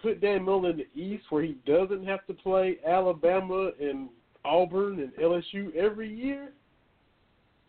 put 0.00 0.20
Dan 0.20 0.42
Mullen 0.42 0.72
in 0.72 0.86
the 0.94 1.00
East 1.00 1.24
where 1.30 1.42
he 1.42 1.56
doesn't 1.66 2.06
have 2.06 2.26
to 2.26 2.34
play 2.34 2.78
Alabama 2.86 3.70
and 3.80 4.08
Auburn 4.44 5.00
and 5.00 5.12
LSU 5.14 5.74
every 5.74 6.14
year. 6.14 6.52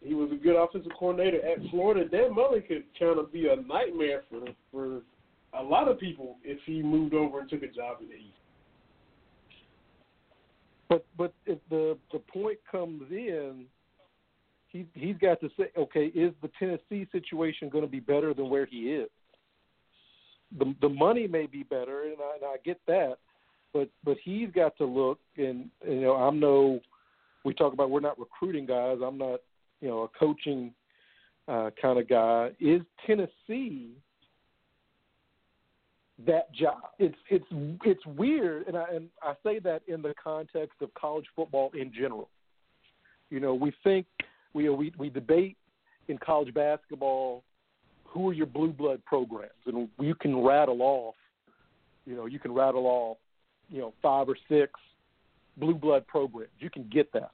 He 0.05 0.13
was 0.13 0.29
a 0.31 0.35
good 0.35 0.55
offensive 0.55 0.91
coordinator 0.97 1.37
at 1.45 1.57
Florida. 1.71 2.07
Dan 2.07 2.35
Mullen 2.35 2.63
could 2.67 2.83
kind 2.99 3.17
of 3.17 3.33
be 3.33 3.47
a 3.47 3.55
nightmare 3.55 4.23
for 4.29 4.41
for 4.71 5.01
a 5.59 5.63
lot 5.63 5.87
of 5.87 5.99
people 5.99 6.37
if 6.43 6.59
he 6.65 6.81
moved 6.81 7.13
over 7.13 7.39
and 7.39 7.49
took 7.49 7.63
a 7.63 7.67
job 7.67 7.97
in 8.01 8.07
the 8.09 8.15
East. 8.15 8.33
But 10.89 11.05
but 11.17 11.33
if 11.45 11.57
the 11.69 11.97
the 12.11 12.19
point 12.19 12.59
comes 12.71 13.03
in, 13.09 13.65
he 14.67 14.85
he's 14.93 15.17
got 15.17 15.41
to 15.41 15.49
say, 15.57 15.71
okay, 15.77 16.05
is 16.07 16.33
the 16.41 16.49
Tennessee 16.59 17.07
situation 17.11 17.69
going 17.69 17.83
to 17.83 17.89
be 17.89 17.99
better 17.99 18.33
than 18.33 18.49
where 18.49 18.65
he 18.65 18.91
is? 18.91 19.09
The 20.59 20.75
the 20.81 20.89
money 20.89 21.27
may 21.27 21.47
be 21.47 21.63
better, 21.63 22.03
and 22.03 22.17
I, 22.19 22.35
and 22.35 22.45
I 22.45 22.57
get 22.63 22.79
that, 22.85 23.15
but 23.73 23.89
but 24.03 24.17
he's 24.23 24.51
got 24.51 24.77
to 24.77 24.85
look, 24.85 25.19
and 25.37 25.69
you 25.87 26.01
know, 26.01 26.13
I'm 26.13 26.39
no. 26.39 26.79
We 27.43 27.53
talk 27.53 27.73
about 27.73 27.89
we're 27.89 27.99
not 27.99 28.19
recruiting 28.19 28.65
guys. 28.65 28.97
I'm 29.05 29.19
not, 29.19 29.39
you 29.85 29.91
know, 29.91 30.01
a 30.01 30.07
coaching 30.07 30.73
uh, 31.47 31.69
kind 31.79 31.99
of 31.99 32.09
guy. 32.09 32.49
Is 32.59 32.81
Tennessee 33.05 33.91
that 36.25 36.51
job. 36.55 36.81
It's 36.97 37.15
it's 37.29 37.45
it's 37.83 38.03
weird, 38.07 38.67
and 38.67 38.75
I 38.75 38.85
and 38.91 39.09
I 39.21 39.33
say 39.43 39.59
that 39.59 39.83
in 39.87 40.01
the 40.01 40.15
context 40.21 40.81
of 40.81 40.91
college 40.95 41.25
football 41.35 41.69
in 41.79 41.93
general. 41.93 42.29
You 43.29 43.39
know, 43.39 43.53
we 43.53 43.73
think 43.83 44.07
we 44.55 44.67
we 44.69 44.91
we 44.97 45.11
debate 45.11 45.55
in 46.07 46.17
college 46.17 46.51
basketball 46.51 47.43
who 48.05 48.29
are 48.29 48.33
your 48.33 48.47
blue 48.47 48.73
blood 48.73 49.05
programs, 49.05 49.51
and 49.67 49.87
you 49.99 50.15
can 50.15 50.41
rattle 50.41 50.81
off, 50.81 51.15
you 52.07 52.15
know, 52.15 52.25
you 52.25 52.39
can 52.39 52.53
rattle 52.53 52.87
off, 52.87 53.17
you 53.69 53.81
know, 53.81 53.93
five 54.01 54.27
or 54.29 54.37
six 54.49 54.71
blue 55.57 55.75
blood 55.75 56.07
programs. 56.07 56.49
You 56.57 56.71
can 56.71 56.89
get 56.91 57.13
that, 57.13 57.33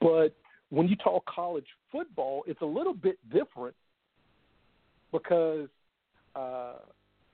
but 0.00 0.34
when 0.74 0.88
you 0.88 0.96
talk 0.96 1.24
college 1.26 1.66
football, 1.90 2.44
it's 2.46 2.60
a 2.60 2.66
little 2.66 2.94
bit 2.94 3.18
different 3.30 3.74
because. 5.12 5.68
Uh, 6.34 6.74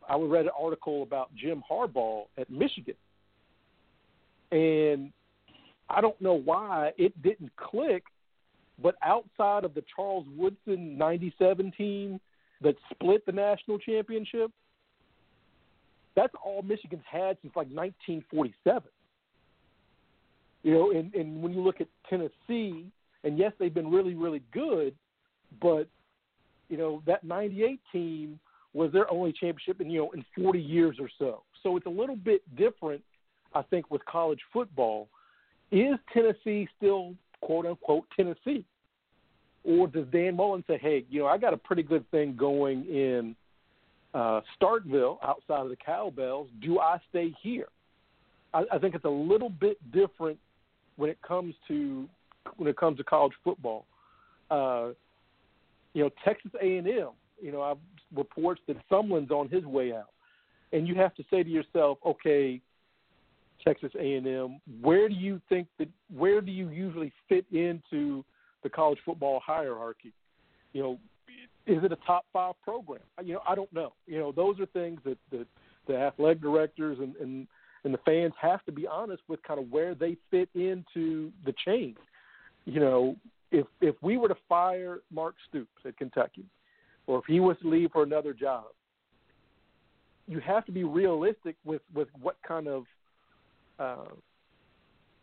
I 0.09 0.17
read 0.17 0.47
an 0.47 0.51
article 0.59 1.03
about 1.03 1.31
Jim 1.37 1.63
Harbaugh 1.71 2.25
at 2.37 2.51
Michigan, 2.51 2.97
and 4.51 5.13
I 5.89 6.01
don't 6.01 6.21
know 6.21 6.35
why 6.35 6.93
it 6.97 7.21
didn't 7.23 7.55
click, 7.57 8.03
but 8.83 8.97
outside 9.03 9.65
of 9.65 9.75
the 9.75 9.85
Charles 9.95 10.27
Woodson 10.37 10.99
'97 10.99 11.73
team 11.77 12.21
that 12.61 12.75
split 12.93 13.25
the 13.25 13.33
national 13.33 13.79
championship, 13.79 14.51
that's 16.17 16.35
all 16.45 16.63
Michigan's 16.63 17.05
had 17.11 17.37
since 17.43 17.55
like 17.55 17.69
1947. 17.69 18.89
You 20.63 20.73
know, 20.75 20.91
and, 20.91 21.15
and 21.15 21.43
when 21.43 21.55
you 21.55 21.63
look 21.63 21.81
at 21.81 21.89
Tennessee, 22.09 22.91
and 23.25 23.39
yes, 23.39 23.53
they've 23.59 23.73
been 23.73 23.91
really, 23.91 24.15
really 24.15 24.43
good, 24.53 24.95
but 25.61 25.89
you 26.69 26.77
know 26.77 27.03
that 27.07 27.25
'98 27.25 27.81
team 27.93 28.39
was 28.73 28.93
their 28.93 29.11
only 29.11 29.33
championship 29.33 29.81
in 29.81 29.91
you 29.91 30.01
know 30.01 30.11
in 30.13 30.25
40 30.37 30.61
years 30.61 30.97
or 31.01 31.09
so. 31.19 31.43
So 31.63 31.77
it's 31.77 31.87
a 31.87 31.91
little 31.91 32.17
bit 32.17 32.43
different, 32.57 33.03
I 33.55 33.63
think, 33.63 33.91
with 33.91 34.05
college 34.07 34.41
football. 34.53 35.09
Is 35.73 35.97
Tennessee 36.13 36.69
still 36.77 37.15
quote 37.43 37.67
unquote 37.67 38.07
Tennessee, 38.17 38.65
or 39.65 39.87
does 39.87 40.07
Dan 40.13 40.37
Mullen 40.37 40.65
say, 40.67 40.79
hey, 40.79 41.05
you 41.11 41.21
know, 41.21 41.27
I 41.27 41.39
got 41.39 41.53
a 41.53 41.57
pretty 41.57 41.83
good 41.83 42.09
thing 42.11 42.37
going 42.37 42.85
in 42.87 43.37
uh, 44.15 44.41
Starkville 44.61 45.19
outside 45.23 45.61
of 45.61 45.69
the 45.69 45.77
Cowbells. 45.77 46.49
Do 46.63 46.81
I 46.81 46.99
stay 47.11 47.33
here? 47.43 47.69
I, 48.53 48.65
I 48.73 48.79
think 48.79 48.95
it's 48.95 49.05
a 49.05 49.09
little 49.09 49.51
bit 49.51 49.79
different 49.93 50.39
when 50.97 51.11
it 51.11 51.19
comes 51.23 51.55
to 51.69 52.09
when 52.57 52.69
it 52.69 52.77
comes 52.77 52.99
to 52.99 53.05
college 53.05 53.33
football. 53.45 53.87
Uh, 54.51 54.91
you 55.93 56.03
know, 56.03 56.11
Texas 56.25 56.51
A&M. 56.61 56.85
You 56.87 57.53
know, 57.53 57.63
I've 57.63 57.79
reports 58.15 58.61
that 58.67 58.77
Sumlin's 58.91 59.31
on 59.31 59.49
his 59.49 59.65
way 59.65 59.93
out, 59.93 60.11
and 60.73 60.87
you 60.87 60.95
have 60.97 61.15
to 61.15 61.25
say 61.31 61.43
to 61.43 61.49
yourself, 61.49 61.99
okay, 62.05 62.61
Texas 63.65 63.93
A&M, 63.99 64.61
where 64.81 65.09
do 65.09 65.15
you 65.15 65.41
think 65.49 65.69
that 65.79 65.89
where 66.15 66.41
do 66.41 66.51
you 66.51 66.69
usually 66.69 67.13
fit 67.29 67.45
into 67.53 68.25
the 68.63 68.69
college 68.69 68.99
football 69.05 69.41
hierarchy? 69.45 70.13
You 70.73 70.83
know, 70.83 70.99
is 71.67 71.83
it 71.85 71.93
a 71.93 71.99
top 72.07 72.27
five 72.33 72.55
program? 72.63 73.01
You 73.23 73.35
know, 73.35 73.41
I 73.49 73.55
don't 73.55 73.73
know. 73.73 73.93
You 74.07 74.19
know, 74.19 74.33
those 74.33 74.59
are 74.61 74.67
things 74.67 75.01
that 75.05 75.19
that 75.31 75.47
the 75.87 75.97
athletic 75.97 76.41
directors 76.41 76.99
and 76.99 77.15
and 77.17 77.47
and 77.85 77.95
the 77.95 77.99
fans 78.05 78.35
have 78.41 78.65
to 78.67 78.73
be 78.73 78.87
honest 78.87 79.23
with 79.29 79.43
kind 79.43 79.61
of 79.61 79.71
where 79.71 79.95
they 79.95 80.17
fit 80.31 80.49
into 80.55 81.33
the 81.45 81.55
chain. 81.65 81.97
You 82.65 82.81
know, 82.81 83.17
if 83.51 83.67
if 83.81 83.97
we 84.03 84.17
were 84.17 84.29
to 84.29 84.37
fire 84.49 84.99
Mark 85.11 85.35
Stoops 85.49 85.71
at 85.85 85.97
Kentucky, 85.97 86.45
or 87.07 87.19
if 87.19 87.25
he 87.27 87.41
was 87.41 87.57
to 87.63 87.69
leave 87.69 87.91
for 87.93 88.03
another 88.03 88.33
job, 88.33 88.65
you 90.27 90.41
have 90.41 90.65
to 90.67 90.73
be 90.73 90.85
realistic 90.85 91.57
with 91.65 91.83
with 91.95 92.09
what 92.21 92.37
kind 92.47 92.69
of 92.69 92.85
uh, 93.79 94.15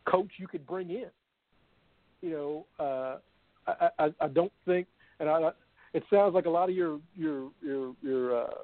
coach 0.04 0.30
you 0.36 0.46
could 0.46 0.66
bring 0.66 0.90
in. 0.90 1.10
You 2.20 2.30
know, 2.30 2.66
uh, 2.78 3.16
I, 3.66 3.88
I, 3.98 4.14
I 4.20 4.28
don't 4.28 4.52
think, 4.66 4.88
and 5.20 5.28
I, 5.28 5.50
it 5.94 6.02
sounds 6.10 6.34
like 6.34 6.46
a 6.46 6.50
lot 6.50 6.68
of 6.68 6.74
your 6.74 6.98
your 7.16 7.50
your 7.62 7.94
your 8.02 8.42
uh, 8.42 8.54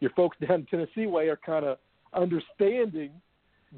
your 0.00 0.10
folks 0.10 0.36
down 0.46 0.66
Tennessee 0.70 1.06
way 1.06 1.28
are 1.28 1.38
kind 1.44 1.64
of 1.64 1.78
understanding 2.12 3.10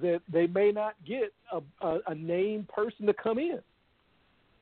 that 0.00 0.20
they 0.32 0.46
may 0.46 0.70
not 0.70 0.94
get 1.06 1.32
a, 1.52 1.86
a, 1.86 1.98
a 2.08 2.14
named 2.14 2.68
person 2.68 3.06
to 3.06 3.14
come 3.14 3.38
in. 3.38 3.60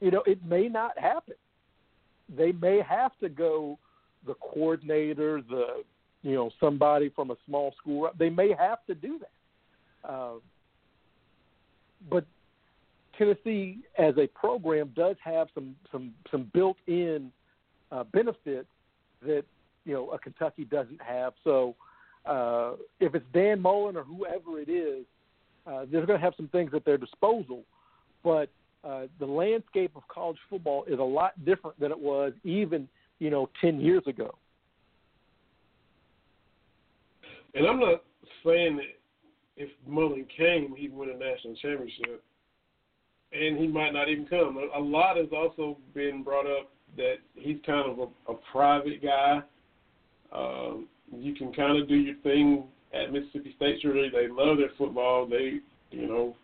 You 0.00 0.10
know, 0.10 0.22
it 0.26 0.44
may 0.44 0.68
not 0.68 0.98
happen. 0.98 1.34
They 2.34 2.52
may 2.52 2.80
have 2.88 3.12
to 3.20 3.28
go 3.28 3.78
the 4.26 4.34
coordinator, 4.34 5.42
the 5.48 5.82
you 6.22 6.34
know 6.34 6.50
somebody 6.60 7.08
from 7.08 7.30
a 7.30 7.36
small 7.46 7.74
school. 7.80 8.10
They 8.18 8.30
may 8.30 8.52
have 8.52 8.84
to 8.86 8.94
do 8.94 9.20
that. 9.20 10.08
Uh, 10.08 10.34
but 12.10 12.24
Tennessee 13.16 13.78
as 13.98 14.14
a 14.18 14.26
program 14.28 14.92
does 14.94 15.16
have 15.24 15.48
some 15.54 15.74
some 15.90 16.14
some 16.30 16.50
built-in 16.54 17.32
uh, 17.90 18.04
benefits 18.04 18.68
that 19.22 19.44
you 19.84 19.94
know 19.94 20.10
a 20.10 20.18
Kentucky 20.18 20.64
doesn't 20.64 21.00
have. 21.02 21.32
So 21.44 21.74
uh, 22.26 22.72
if 23.00 23.14
it's 23.14 23.26
Dan 23.32 23.60
Mullen 23.60 23.96
or 23.96 24.04
whoever 24.04 24.60
it 24.60 24.68
is, 24.68 25.04
uh, 25.66 25.86
they're 25.90 26.06
going 26.06 26.18
to 26.18 26.24
have 26.24 26.34
some 26.36 26.48
things 26.48 26.72
at 26.74 26.84
their 26.84 26.98
disposal. 26.98 27.62
But 28.22 28.50
uh, 28.84 29.06
the 29.18 29.26
landscape 29.26 29.92
of 29.96 30.02
college 30.08 30.38
football 30.48 30.84
is 30.84 30.98
a 30.98 31.02
lot 31.02 31.32
different 31.44 31.78
than 31.80 31.90
it 31.90 31.98
was 31.98 32.32
even 32.44 32.88
you 33.18 33.30
know 33.30 33.48
ten 33.60 33.80
years 33.80 34.02
ago. 34.06 34.34
And 37.54 37.66
I'm 37.66 37.80
not 37.80 38.02
saying 38.44 38.76
that 38.76 38.98
if 39.56 39.70
Mullen 39.86 40.26
came, 40.36 40.74
he'd 40.76 40.94
win 40.94 41.10
a 41.10 41.16
national 41.16 41.56
championship, 41.56 42.22
and 43.32 43.58
he 43.58 43.66
might 43.66 43.92
not 43.92 44.08
even 44.08 44.26
come. 44.26 44.58
A, 44.74 44.78
lot 44.78 45.16
has 45.16 45.26
also 45.36 45.76
been 45.94 46.22
brought 46.22 46.46
up 46.46 46.70
that 46.96 47.16
he's 47.34 47.56
kind 47.66 47.90
of 47.90 47.98
a, 47.98 48.32
a 48.32 48.36
private 48.52 49.02
guy. 49.02 49.40
Um, 50.32 50.86
you 51.12 51.34
can 51.34 51.52
kind 51.52 51.80
of 51.80 51.88
do 51.88 51.96
your 51.96 52.16
thing 52.22 52.64
at 52.92 53.12
Mississippi 53.12 53.54
State. 53.56 53.78
Surely 53.82 54.08
they 54.10 54.28
love 54.28 54.58
their 54.58 54.70
football. 54.78 55.26
They, 55.26 55.58
you 55.90 56.06
know, 56.06 56.36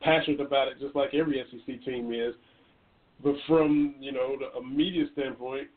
passionate 0.00 0.40
about 0.40 0.68
it, 0.68 0.80
just 0.80 0.94
like 0.94 1.14
every 1.14 1.42
SEC 1.50 1.84
team 1.84 2.12
is. 2.12 2.34
But 3.22 3.34
from 3.46 3.94
you 4.00 4.12
know 4.12 4.36
the, 4.38 4.58
a 4.58 4.64
media 4.64 5.04
standpoint, 5.12 5.68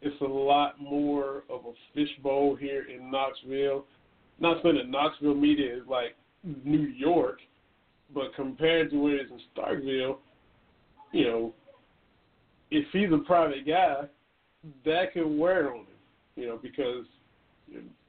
it's 0.00 0.20
a 0.20 0.24
lot 0.24 0.80
more 0.80 1.44
of 1.50 1.62
a 1.66 1.72
fishbowl 1.94 2.56
here 2.56 2.86
in 2.88 3.10
Knoxville. 3.10 3.84
Not 4.40 4.62
saying 4.62 4.76
that 4.76 4.88
Knoxville 4.88 5.34
media 5.34 5.76
is 5.76 5.82
like 5.88 6.16
New 6.64 6.80
York, 6.80 7.38
but 8.12 8.34
compared 8.36 8.90
to 8.90 8.96
where 8.96 9.16
it 9.16 9.26
is 9.26 9.30
in 9.30 9.40
Starkville, 9.56 10.18
you 11.12 11.24
know, 11.24 11.54
if 12.70 12.86
he's 12.92 13.12
a 13.12 13.18
private 13.18 13.66
guy, 13.66 14.02
that 14.84 15.12
could 15.12 15.26
wear 15.26 15.72
on 15.72 15.80
him, 15.80 15.86
you 16.36 16.46
know, 16.46 16.58
because 16.60 17.04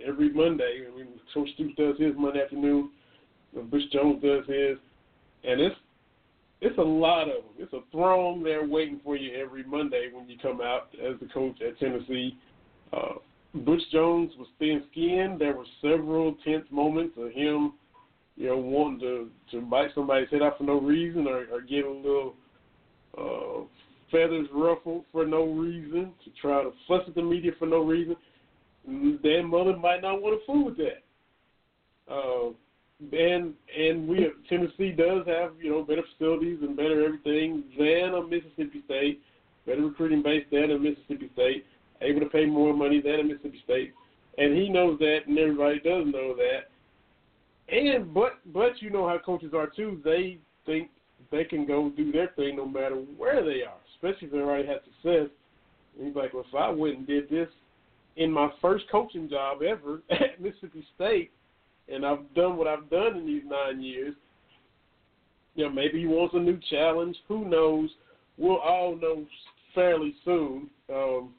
every 0.05 0.31
Monday, 0.33 0.85
I 0.91 0.97
mean, 0.97 1.07
Coach 1.33 1.49
Stoops 1.55 1.75
does 1.77 1.97
his 1.99 2.13
Monday 2.17 2.41
afternoon, 2.41 2.89
Butch 3.53 3.83
Jones 3.91 4.21
does 4.21 4.43
his, 4.47 4.77
and 5.47 5.61
it's 5.61 5.75
it's 6.61 6.77
a 6.77 6.81
lot 6.81 7.23
of 7.23 7.43
them. 7.43 7.53
It's 7.59 7.73
a 7.73 7.81
throng 7.91 8.41
there 8.41 8.65
waiting 8.65 8.99
for 9.03 9.15
you 9.15 9.35
every 9.35 9.63
Monday 9.63 10.09
when 10.11 10.27
you 10.27 10.37
come 10.41 10.61
out 10.61 10.87
as 10.93 11.19
the 11.19 11.27
coach 11.27 11.61
at 11.61 11.77
Tennessee. 11.79 12.37
Uh, 12.93 13.15
Butch 13.53 13.81
Jones 13.91 14.31
was 14.37 14.47
thin 14.57 14.83
skinned. 14.91 15.39
There 15.39 15.55
were 15.55 15.65
several 15.81 16.35
tense 16.45 16.65
moments 16.71 17.15
of 17.17 17.31
him, 17.31 17.73
you 18.35 18.47
know, 18.47 18.57
wanting 18.57 18.99
to 19.01 19.29
to 19.51 19.61
bite 19.65 19.89
somebody's 19.93 20.29
head 20.29 20.41
off 20.41 20.57
for 20.57 20.63
no 20.63 20.79
reason 20.79 21.27
or, 21.27 21.45
or 21.51 21.61
get 21.61 21.85
a 21.85 21.91
little 21.91 22.35
uh, 23.17 23.63
feathers 24.11 24.47
ruffled 24.53 25.05
for 25.11 25.25
no 25.25 25.45
reason 25.45 26.13
to 26.23 26.31
try 26.41 26.63
to 26.63 26.71
fuss 26.87 27.01
at 27.07 27.15
the 27.15 27.21
media 27.21 27.51
for 27.59 27.67
no 27.67 27.83
reason. 27.83 28.15
Dan 28.87 29.45
Mullen 29.45 29.81
might 29.81 30.01
not 30.01 30.21
want 30.21 30.39
to 30.39 30.45
fool 30.45 30.65
with 30.65 30.77
that. 30.77 31.03
Uh, 32.11 32.53
and 32.99 33.53
and 33.77 34.07
we 34.07 34.27
Tennessee 34.49 34.91
does 34.91 35.25
have 35.27 35.51
you 35.61 35.71
know 35.71 35.83
better 35.83 36.03
facilities 36.17 36.59
and 36.61 36.75
better 36.75 37.05
everything 37.05 37.63
than 37.77 38.13
a 38.15 38.23
Mississippi 38.23 38.83
State, 38.85 39.21
better 39.65 39.81
recruiting 39.81 40.23
base 40.23 40.45
than 40.51 40.71
a 40.71 40.79
Mississippi 40.79 41.29
State, 41.33 41.65
able 42.01 42.21
to 42.21 42.27
pay 42.27 42.45
more 42.45 42.73
money 42.73 43.01
than 43.01 43.19
a 43.19 43.23
Mississippi 43.23 43.61
State, 43.63 43.93
and 44.37 44.55
he 44.55 44.69
knows 44.69 44.97
that, 44.99 45.19
and 45.27 45.37
everybody 45.37 45.79
does 45.79 46.05
know 46.05 46.35
that. 46.35 46.69
And 47.67 48.13
but 48.13 48.39
but 48.53 48.81
you 48.81 48.89
know 48.89 49.07
how 49.07 49.17
coaches 49.17 49.53
are 49.53 49.67
too. 49.67 49.99
They 50.03 50.37
think 50.65 50.89
they 51.31 51.43
can 51.43 51.65
go 51.65 51.89
do 51.89 52.11
their 52.11 52.29
thing 52.35 52.55
no 52.55 52.65
matter 52.65 52.95
where 52.95 53.43
they 53.43 53.63
are, 53.63 53.77
especially 53.95 54.27
if 54.27 54.31
they 54.31 54.39
already 54.39 54.67
had 54.67 54.79
success. 54.83 55.29
And 55.97 56.07
he's 56.07 56.15
like, 56.15 56.33
well, 56.33 56.45
if 56.47 56.55
I 56.55 56.69
went 56.69 56.97
and 56.97 57.07
did 57.07 57.29
this 57.29 57.47
in 58.17 58.31
my 58.31 58.49
first 58.61 58.85
coaching 58.91 59.29
job 59.29 59.61
ever 59.63 60.01
at 60.11 60.39
Mississippi 60.39 60.85
State 60.95 61.31
and 61.91 62.05
I've 62.05 62.33
done 62.33 62.57
what 62.57 62.67
I've 62.67 62.89
done 62.89 63.17
in 63.17 63.25
these 63.25 63.43
nine 63.45 63.81
years. 63.81 64.15
You 65.55 65.65
know, 65.65 65.71
maybe 65.71 65.99
he 65.99 66.07
wants 66.07 66.35
a 66.35 66.39
new 66.39 66.59
challenge. 66.69 67.15
Who 67.27 67.47
knows? 67.47 67.89
We'll 68.37 68.57
all 68.57 68.95
know 68.95 69.25
fairly 69.73 70.13
soon. 70.25 70.69
Um, 70.93 71.33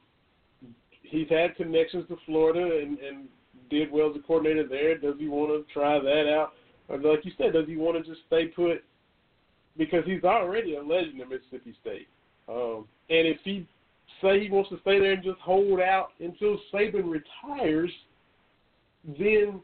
he's 1.02 1.28
had 1.28 1.56
connections 1.56 2.06
to 2.08 2.16
Florida 2.24 2.78
and, 2.82 2.98
and 2.98 3.28
did 3.70 3.90
well 3.90 4.10
as 4.10 4.16
a 4.16 4.26
coordinator 4.26 4.66
there. 4.66 4.96
Does 4.98 5.16
he 5.18 5.28
want 5.28 5.50
to 5.50 5.72
try 5.72 5.98
that 5.98 6.32
out? 6.32 6.52
Or 6.88 6.98
like 6.98 7.24
you 7.24 7.32
said, 7.36 7.52
does 7.52 7.66
he 7.66 7.76
want 7.76 8.02
to 8.02 8.08
just 8.08 8.26
stay 8.26 8.46
put? 8.46 8.84
Because 9.76 10.04
he's 10.06 10.24
already 10.24 10.76
a 10.76 10.82
legend 10.82 11.20
at 11.20 11.28
Mississippi 11.28 11.74
State. 11.82 12.08
Um, 12.48 12.86
and 13.10 13.26
if 13.26 13.38
he 13.44 13.66
say 14.22 14.40
he 14.40 14.50
wants 14.50 14.70
to 14.70 14.80
stay 14.80 14.98
there 14.98 15.12
and 15.12 15.22
just 15.22 15.40
hold 15.40 15.80
out 15.80 16.10
until 16.20 16.58
Saban 16.72 17.10
retires, 17.10 17.90
then 19.18 19.60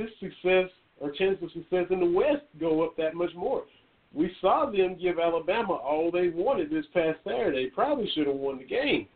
his 0.00 0.10
success 0.20 0.70
or 1.00 1.10
chances 1.10 1.42
of 1.42 1.50
success 1.52 1.86
in 1.90 2.00
the 2.00 2.06
West 2.06 2.44
go 2.58 2.84
up 2.84 2.96
that 2.96 3.14
much 3.14 3.34
more. 3.34 3.64
We 4.12 4.32
saw 4.40 4.70
them 4.70 4.98
give 5.00 5.18
Alabama 5.18 5.74
all 5.74 6.10
they 6.10 6.28
wanted 6.28 6.70
this 6.70 6.84
past 6.92 7.18
Saturday. 7.24 7.70
Probably 7.70 8.10
should 8.14 8.26
have 8.26 8.36
won 8.36 8.58
the 8.58 8.64
game, 8.64 9.06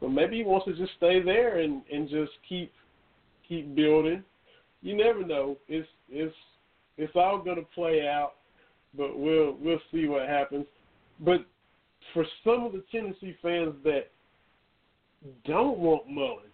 but 0.00 0.08
maybe 0.08 0.38
he 0.38 0.44
wants 0.44 0.66
to 0.66 0.74
just 0.74 0.92
stay 0.96 1.22
there 1.22 1.60
and 1.60 1.82
and 1.92 2.08
just 2.08 2.32
keep 2.48 2.72
keep 3.48 3.74
building. 3.74 4.24
You 4.82 4.96
never 4.96 5.24
know. 5.24 5.56
It's 5.68 5.88
it's 6.08 6.34
it's 6.96 7.12
all 7.14 7.42
to 7.44 7.62
play 7.74 8.06
out, 8.06 8.32
but 8.96 9.18
we'll 9.18 9.56
we'll 9.60 9.80
see 9.92 10.06
what 10.06 10.28
happens. 10.28 10.66
But 11.20 11.46
for 12.12 12.24
some 12.44 12.64
of 12.64 12.72
the 12.72 12.82
Tennessee 12.90 13.36
fans 13.40 13.74
that 13.84 14.10
don't 15.44 15.78
want 15.78 16.08
Mullen, 16.08 16.49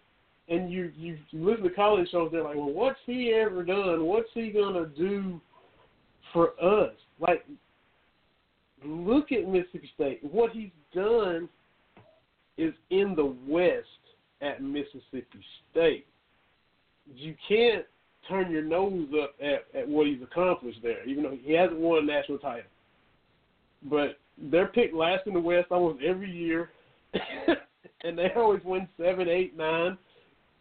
and 0.49 0.71
you 0.71 0.93
you 0.97 1.19
listen 1.33 1.65
to 1.65 1.71
college 1.71 2.09
shows, 2.11 2.31
they're 2.31 2.43
like, 2.43 2.57
well, 2.57 2.71
what's 2.71 2.99
he 3.05 3.33
ever 3.33 3.65
done? 3.65 4.05
What's 4.05 4.29
he 4.35 4.51
gonna 4.51 4.87
do 4.87 5.41
for 6.33 6.51
us? 6.63 6.93
Like, 7.19 7.45
look 8.85 9.33
at 9.33 9.49
Mississippi 9.49 9.91
State. 9.95 10.21
What 10.23 10.53
he's 10.53 10.71
done 10.95 11.49
is 12.57 12.73
in 12.91 13.15
the 13.17 13.35
West 13.49 13.87
at 14.41 14.63
Mississippi 14.63 15.45
State. 15.71 16.07
You 17.15 17.35
can't 17.49 17.85
turn 18.29 18.51
your 18.51 18.63
nose 18.63 19.09
up 19.23 19.35
at, 19.41 19.67
at 19.79 19.89
what 19.89 20.07
he's 20.07 20.23
accomplished 20.23 20.79
there, 20.83 21.07
even 21.09 21.23
though 21.23 21.37
he 21.41 21.53
hasn't 21.53 21.79
won 21.79 22.03
a 22.03 22.07
national 22.07 22.39
title. 22.39 22.71
But 23.83 24.19
they're 24.39 24.69
picked 24.69 24.95
last 24.95 25.27
in 25.27 25.35
the 25.35 25.41
West 25.41 25.69
almost 25.71 26.03
every 26.03 26.31
year, 26.31 26.71
and 28.05 28.19
they 28.19 28.31
always 28.37 28.63
win 28.65 28.89
seven, 28.97 29.29
eight, 29.29 29.57
nine 29.57 29.97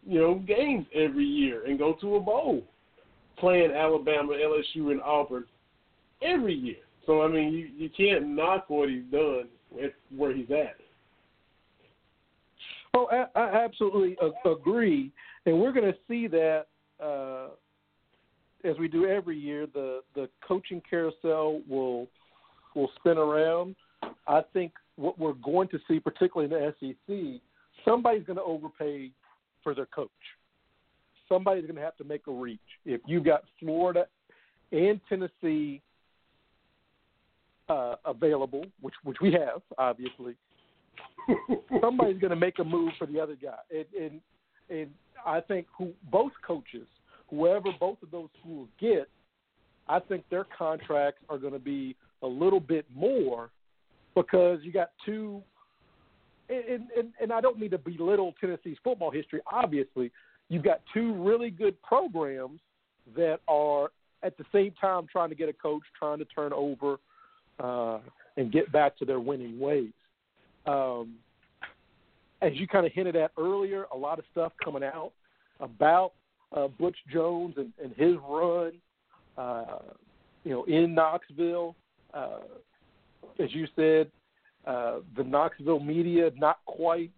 you 0.06 0.20
know, 0.20 0.36
games 0.36 0.86
every 0.94 1.24
year 1.24 1.66
and 1.66 1.78
go 1.78 1.94
to 2.00 2.16
a 2.16 2.20
bowl, 2.20 2.62
playing 3.38 3.72
Alabama, 3.72 4.32
LSU, 4.32 4.90
and 4.92 5.02
Auburn 5.02 5.44
every 6.22 6.54
year. 6.54 6.76
So 7.06 7.22
I 7.22 7.28
mean, 7.28 7.52
you 7.52 7.68
you 7.76 7.90
can't 7.96 8.28
knock 8.28 8.68
what 8.68 8.88
he's 8.88 9.04
done 9.10 9.48
at 9.82 9.94
where 10.16 10.34
he's 10.34 10.50
at. 10.50 10.76
Oh, 12.94 13.08
I, 13.12 13.38
I 13.38 13.64
absolutely 13.64 14.16
agree, 14.44 15.12
and 15.44 15.60
we're 15.60 15.72
going 15.72 15.92
to 15.92 15.98
see 16.08 16.26
that 16.28 16.66
uh, 17.02 17.48
as 18.64 18.78
we 18.78 18.88
do 18.88 19.06
every 19.06 19.38
year. 19.38 19.66
The 19.72 20.00
the 20.14 20.28
coaching 20.46 20.82
carousel 20.88 21.62
will 21.68 22.08
will 22.74 22.90
spin 22.98 23.18
around. 23.18 23.76
I 24.26 24.42
think 24.52 24.72
what 24.96 25.18
we're 25.18 25.32
going 25.34 25.68
to 25.68 25.78
see, 25.88 26.00
particularly 26.00 26.52
in 26.52 26.60
the 26.60 26.74
SEC, 26.80 27.40
somebody's 27.84 28.24
going 28.24 28.38
to 28.38 28.42
overpay 28.42 29.10
for 29.66 29.74
their 29.74 29.86
coach. 29.86 30.08
Somebody's 31.28 31.64
going 31.64 31.74
to 31.74 31.82
have 31.82 31.96
to 31.96 32.04
make 32.04 32.28
a 32.28 32.30
reach. 32.30 32.60
If 32.84 33.00
you've 33.04 33.24
got 33.24 33.42
Florida 33.58 34.06
and 34.70 35.00
Tennessee 35.08 35.82
uh, 37.68 37.96
available, 38.04 38.64
which 38.80 38.94
which 39.02 39.16
we 39.20 39.32
have, 39.32 39.60
obviously, 39.76 40.36
somebody's 41.80 42.20
going 42.20 42.30
to 42.30 42.36
make 42.36 42.60
a 42.60 42.64
move 42.64 42.92
for 42.96 43.08
the 43.08 43.18
other 43.18 43.34
guy. 43.34 43.58
And, 43.74 43.86
and 44.00 44.20
and 44.70 44.90
I 45.26 45.40
think 45.40 45.66
who 45.76 45.92
both 46.12 46.30
coaches, 46.46 46.86
whoever 47.28 47.70
both 47.80 48.00
of 48.04 48.12
those 48.12 48.28
schools 48.38 48.68
get, 48.80 49.08
I 49.88 49.98
think 49.98 50.22
their 50.30 50.46
contracts 50.56 51.24
are 51.28 51.38
going 51.38 51.54
to 51.54 51.58
be 51.58 51.96
a 52.22 52.26
little 52.28 52.60
bit 52.60 52.86
more 52.94 53.50
because 54.14 54.60
you 54.62 54.70
got 54.70 54.90
two 55.04 55.42
and, 56.48 56.82
and, 56.96 57.08
and 57.20 57.32
I 57.32 57.40
don't 57.40 57.58
mean 57.58 57.70
to 57.70 57.78
belittle 57.78 58.34
Tennessee's 58.40 58.76
football 58.82 59.10
history. 59.10 59.40
Obviously, 59.50 60.10
you've 60.48 60.64
got 60.64 60.80
two 60.92 61.14
really 61.14 61.50
good 61.50 61.80
programs 61.82 62.60
that 63.16 63.40
are 63.48 63.90
at 64.22 64.36
the 64.38 64.44
same 64.52 64.72
time 64.80 65.06
trying 65.10 65.28
to 65.28 65.34
get 65.34 65.48
a 65.48 65.52
coach, 65.52 65.82
trying 65.98 66.18
to 66.18 66.24
turn 66.24 66.52
over 66.52 66.96
uh, 67.58 67.98
and 68.36 68.52
get 68.52 68.70
back 68.72 68.96
to 68.98 69.04
their 69.04 69.20
winning 69.20 69.58
ways. 69.58 69.92
Um, 70.66 71.14
as 72.42 72.52
you 72.54 72.66
kind 72.66 72.86
of 72.86 72.92
hinted 72.92 73.16
at 73.16 73.32
earlier, 73.38 73.86
a 73.92 73.96
lot 73.96 74.18
of 74.18 74.24
stuff 74.32 74.52
coming 74.62 74.82
out 74.82 75.12
about 75.60 76.12
uh, 76.54 76.68
Butch 76.68 76.96
Jones 77.12 77.54
and, 77.56 77.72
and 77.82 77.92
his 77.96 78.16
run. 78.28 78.72
Uh, 79.38 79.78
you 80.46 80.52
know, 80.52 80.64
in 80.64 80.94
Knoxville. 80.94 81.74
Uh, 82.14 82.38
as 83.42 83.52
you 83.52 83.66
said, 83.74 84.10
uh, 84.66 84.98
the 85.16 85.24
Knoxville 85.24 85.80
media 85.80 86.30
not 86.36 86.58
quite 86.66 87.12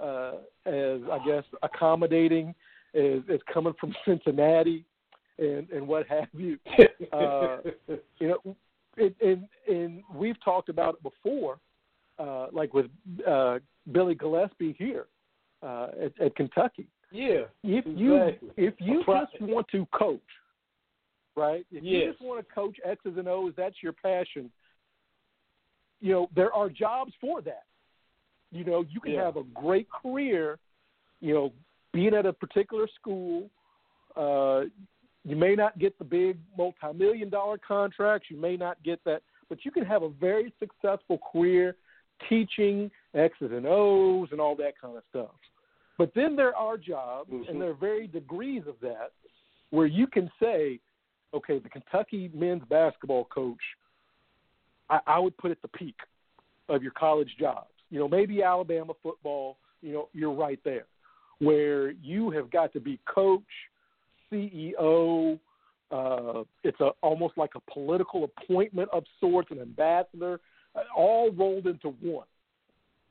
uh, 0.00 0.32
as 0.66 1.00
I 1.10 1.18
guess 1.26 1.44
accommodating 1.62 2.54
as, 2.94 3.20
as 3.32 3.40
coming 3.52 3.74
from 3.80 3.94
Cincinnati 4.04 4.84
and 5.38 5.68
and 5.70 5.86
what 5.86 6.06
have 6.08 6.28
you. 6.32 6.58
Uh, 7.12 7.58
you 8.18 8.28
know, 8.28 8.56
it, 8.96 9.14
and 9.20 9.48
and 9.68 10.02
we've 10.14 10.42
talked 10.44 10.68
about 10.68 10.94
it 10.94 11.02
before, 11.02 11.58
uh, 12.18 12.48
like 12.52 12.74
with 12.74 12.86
uh, 13.26 13.58
Billy 13.92 14.14
Gillispie 14.14 14.76
here 14.76 15.06
uh, 15.62 15.88
at, 16.02 16.20
at 16.20 16.36
Kentucky. 16.36 16.86
yeah, 17.62 17.78
If 17.78 17.84
you 17.86 18.32
if 18.56 18.74
you 18.78 19.04
just 19.06 19.40
want 19.40 19.66
to 19.68 19.86
coach, 19.86 20.20
right? 21.36 21.64
If 21.70 21.82
you 21.84 22.10
just 22.10 22.20
want 22.22 22.46
to 22.46 22.54
coach 22.54 22.76
X's 22.84 23.16
and 23.16 23.28
O's, 23.28 23.52
that's 23.56 23.76
your 23.82 23.92
passion. 23.92 24.50
You 26.00 26.12
know, 26.12 26.30
there 26.34 26.52
are 26.52 26.68
jobs 26.68 27.12
for 27.20 27.40
that. 27.42 27.64
You 28.50 28.64
know, 28.64 28.84
you 28.88 29.00
can 29.00 29.12
Yeah. 29.12 29.24
have 29.24 29.36
a 29.36 29.42
great 29.44 29.90
career, 29.90 30.58
you 31.20 31.34
know, 31.34 31.52
being 31.92 32.14
at 32.14 32.26
a 32.26 32.32
particular 32.32 32.86
school. 32.88 33.50
Uh, 34.16 34.66
you 35.24 35.36
may 35.36 35.54
not 35.54 35.78
get 35.78 35.98
the 35.98 36.04
big 36.04 36.38
multi-million 36.56 37.28
dollar 37.28 37.58
contracts. 37.58 38.30
You 38.30 38.36
may 38.36 38.56
not 38.56 38.82
get 38.82 39.02
that, 39.04 39.22
but 39.48 39.64
you 39.64 39.70
can 39.70 39.84
have 39.84 40.02
a 40.02 40.08
very 40.08 40.52
successful 40.58 41.18
career 41.18 41.76
teaching 42.28 42.90
X's 43.14 43.52
and 43.52 43.66
O's 43.66 44.28
and 44.32 44.40
all 44.40 44.56
that 44.56 44.78
kind 44.80 44.96
of 44.96 45.02
stuff. 45.10 45.34
But 45.98 46.14
then 46.14 46.36
there 46.36 46.56
are 46.56 46.78
jobs, 46.78 47.30
Mhm. 47.30 47.48
and 47.48 47.60
there 47.60 47.70
are 47.70 47.74
varied 47.74 48.12
degrees 48.12 48.66
of 48.66 48.78
that, 48.80 49.12
where 49.70 49.86
you 49.86 50.06
can 50.06 50.30
say, 50.40 50.80
okay, 51.34 51.58
the 51.58 51.68
Kentucky 51.68 52.28
men's 52.32 52.64
basketball 52.64 53.24
coach, 53.26 53.62
I, 54.90 55.00
I 55.06 55.18
would 55.18 55.36
put 55.36 55.50
at 55.50 55.60
the 55.62 55.68
peak 55.68 55.96
of 56.68 56.82
your 56.82 56.92
college 56.92 57.34
jobs. 57.38 57.70
You 57.90 57.98
know, 57.98 58.08
maybe 58.08 58.42
Alabama 58.42 58.92
football, 59.02 59.56
you 59.80 59.92
know, 59.92 60.08
you're 60.12 60.32
right 60.32 60.60
there, 60.64 60.86
where 61.38 61.90
you 61.90 62.30
have 62.30 62.50
got 62.50 62.72
to 62.74 62.80
be 62.80 62.98
coach, 63.12 63.42
CEO. 64.30 65.38
Uh, 65.90 66.44
it's 66.64 66.80
a 66.80 66.90
almost 67.02 67.38
like 67.38 67.50
a 67.54 67.72
political 67.72 68.24
appointment 68.24 68.90
of 68.92 69.04
sorts, 69.20 69.50
an 69.50 69.60
ambassador, 69.60 70.40
uh, 70.74 70.80
all 70.94 71.30
rolled 71.32 71.66
into 71.66 71.88
one. 72.02 72.26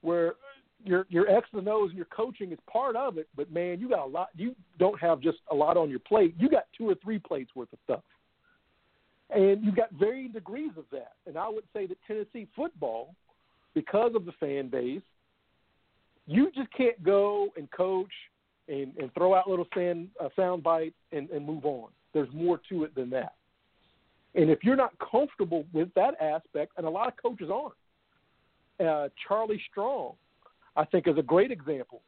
Where 0.02 0.36
your 0.84 1.08
your 1.10 1.28
X 1.30 1.48
and 1.54 1.68
O's 1.68 1.90
and 1.90 1.98
your 1.98 2.06
coaching 2.06 2.52
is 2.52 2.60
part 2.72 2.96
of 2.96 3.18
it, 3.18 3.28
but 3.36 3.52
man, 3.52 3.80
you 3.80 3.90
got 3.90 4.06
a 4.06 4.06
lot. 4.06 4.30
You 4.36 4.56
don't 4.78 5.00
have 5.00 5.20
just 5.20 5.40
a 5.52 5.56
lot 5.56 5.76
on 5.76 5.90
your 5.90 6.00
plate. 6.00 6.36
You 6.38 6.50
got 6.50 6.66
two 6.78 6.88
or 6.88 6.96
three 7.04 7.18
plates 7.18 7.50
worth 7.56 7.74
of 7.74 7.80
stuff, 7.84 8.02
and 9.30 9.64
you've 9.64 9.76
got 9.76 9.92
varying 9.92 10.32
degrees 10.32 10.72
of 10.78 10.86
that. 10.92 11.14
And 11.26 11.38
I 11.38 11.50
would 11.50 11.66
say 11.74 11.86
that 11.88 11.98
Tennessee 12.08 12.48
football, 12.56 13.14
because 13.74 14.14
of 14.16 14.26
the 14.26 14.32
fan 14.40 14.70
base, 14.70 15.02
you 16.26 16.52
just 16.56 16.72
can't 16.74 17.02
go 17.04 17.50
and 17.58 17.70
coach 17.72 18.12
and, 18.68 18.94
and 18.98 19.14
throw 19.14 19.34
out 19.34 19.50
little 19.50 19.68
sand, 19.74 20.10
uh, 20.20 20.30
sound 20.36 20.64
bites 20.64 20.96
and, 21.12 21.30
and 21.30 21.46
move 21.46 21.66
on. 21.66 21.90
There's 22.14 22.30
more 22.34 22.60
to 22.70 22.84
it 22.84 22.96
than 22.96 23.10
that. 23.12 23.34
And 24.36 24.50
if 24.50 24.60
you're 24.64 24.76
not 24.76 24.94
comfortable 25.00 25.66
with 25.74 25.94
that 25.96 26.14
aspect, 26.22 26.74
and 26.78 26.86
a 26.86 26.90
lot 26.90 27.08
of 27.08 27.14
coaches 27.22 27.50
aren't, 27.52 27.74
uh, 28.80 29.10
Charlie 29.28 29.62
Strong, 29.72 30.14
I 30.76 30.86
think, 30.86 31.08
is 31.08 31.18
a 31.18 31.24
great 31.24 31.52
example. 31.52 32.02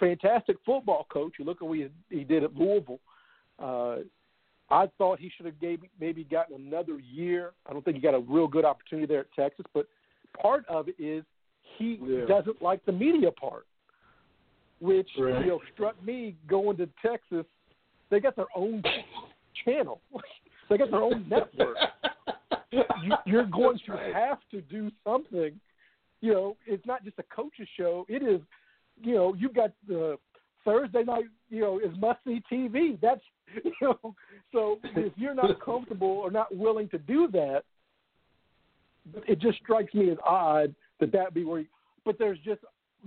Fantastic 0.00 0.56
football 0.64 1.06
coach. 1.12 1.34
You 1.38 1.44
look 1.44 1.58
at 1.60 1.68
what 1.68 1.78
he, 1.78 1.88
he 2.10 2.24
did 2.24 2.44
at 2.44 2.54
Louisville. 2.54 3.00
Uh, 3.58 3.96
I 4.72 4.88
thought 4.96 5.20
he 5.20 5.30
should 5.36 5.44
have 5.44 5.60
gave, 5.60 5.80
maybe 6.00 6.24
gotten 6.24 6.56
another 6.56 6.98
year. 6.98 7.52
I 7.68 7.74
don't 7.74 7.84
think 7.84 7.96
he 7.96 8.02
got 8.02 8.14
a 8.14 8.20
real 8.20 8.48
good 8.48 8.64
opportunity 8.64 9.06
there 9.06 9.20
at 9.20 9.32
Texas, 9.38 9.66
but 9.74 9.86
part 10.40 10.64
of 10.66 10.88
it 10.88 10.94
is 10.98 11.24
he 11.76 11.96
Yeah. 11.96 12.24
doesn't 12.24 12.62
like 12.62 12.82
the 12.86 12.92
media 12.92 13.30
part, 13.30 13.66
which 14.80 15.10
Right. 15.18 15.44
you 15.44 15.46
know 15.50 15.60
struck 15.74 16.02
me 16.02 16.36
going 16.46 16.78
to 16.78 16.86
Texas. 17.02 17.44
They 18.08 18.18
got 18.18 18.34
their 18.34 18.48
own 18.56 18.82
channel. 19.64 20.00
they 20.70 20.78
got 20.78 20.90
their 20.90 21.02
own 21.02 21.28
network. 21.28 21.76
you, 22.70 23.14
you're 23.26 23.44
going 23.44 23.78
to 23.86 23.92
have 24.14 24.38
to 24.52 24.62
do 24.62 24.90
something. 25.04 25.60
You 26.22 26.32
know, 26.32 26.56
it's 26.66 26.86
not 26.86 27.04
just 27.04 27.18
a 27.18 27.24
coach's 27.24 27.68
show. 27.76 28.06
It 28.08 28.22
is, 28.22 28.40
you 29.02 29.14
know, 29.14 29.34
you've 29.34 29.54
got 29.54 29.72
the 29.86 30.18
Thursday 30.64 31.02
night. 31.04 31.26
You 31.52 31.60
know, 31.60 31.78
is 31.78 31.96
must 31.98 32.18
see 32.26 32.42
TV. 32.50 32.98
That's 33.00 33.20
you 33.64 33.72
know. 33.82 34.14
So 34.52 34.78
if 34.96 35.12
you're 35.16 35.34
not 35.34 35.60
comfortable 35.64 36.08
or 36.08 36.30
not 36.30 36.54
willing 36.54 36.88
to 36.88 36.98
do 36.98 37.28
that, 37.32 37.62
it 39.28 39.38
just 39.38 39.58
strikes 39.58 39.92
me 39.92 40.10
as 40.10 40.18
odd 40.26 40.74
that 40.98 41.12
that 41.12 41.34
be 41.34 41.44
where. 41.44 41.60
You, 41.60 41.66
but 42.04 42.18
there's 42.18 42.38
just 42.44 42.62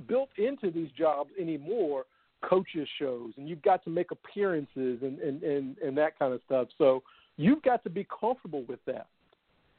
built 0.08 0.30
into 0.38 0.70
these 0.72 0.90
jobs 0.98 1.32
anymore 1.40 2.06
coaches 2.44 2.88
shows 3.00 3.32
and 3.38 3.50
you've 3.50 3.62
got 3.62 3.84
to 3.84 3.90
make 3.90 4.12
appearances 4.12 5.00
and 5.02 5.20
and 5.20 5.42
and, 5.42 5.78
and 5.80 5.98
that 5.98 6.20
kind 6.20 6.34
of 6.34 6.42
stuff 6.46 6.68
so 6.78 7.02
you've 7.38 7.62
got 7.64 7.82
to 7.84 7.90
be 7.90 8.06
comfortable 8.20 8.64
with 8.68 8.80
that 8.86 9.08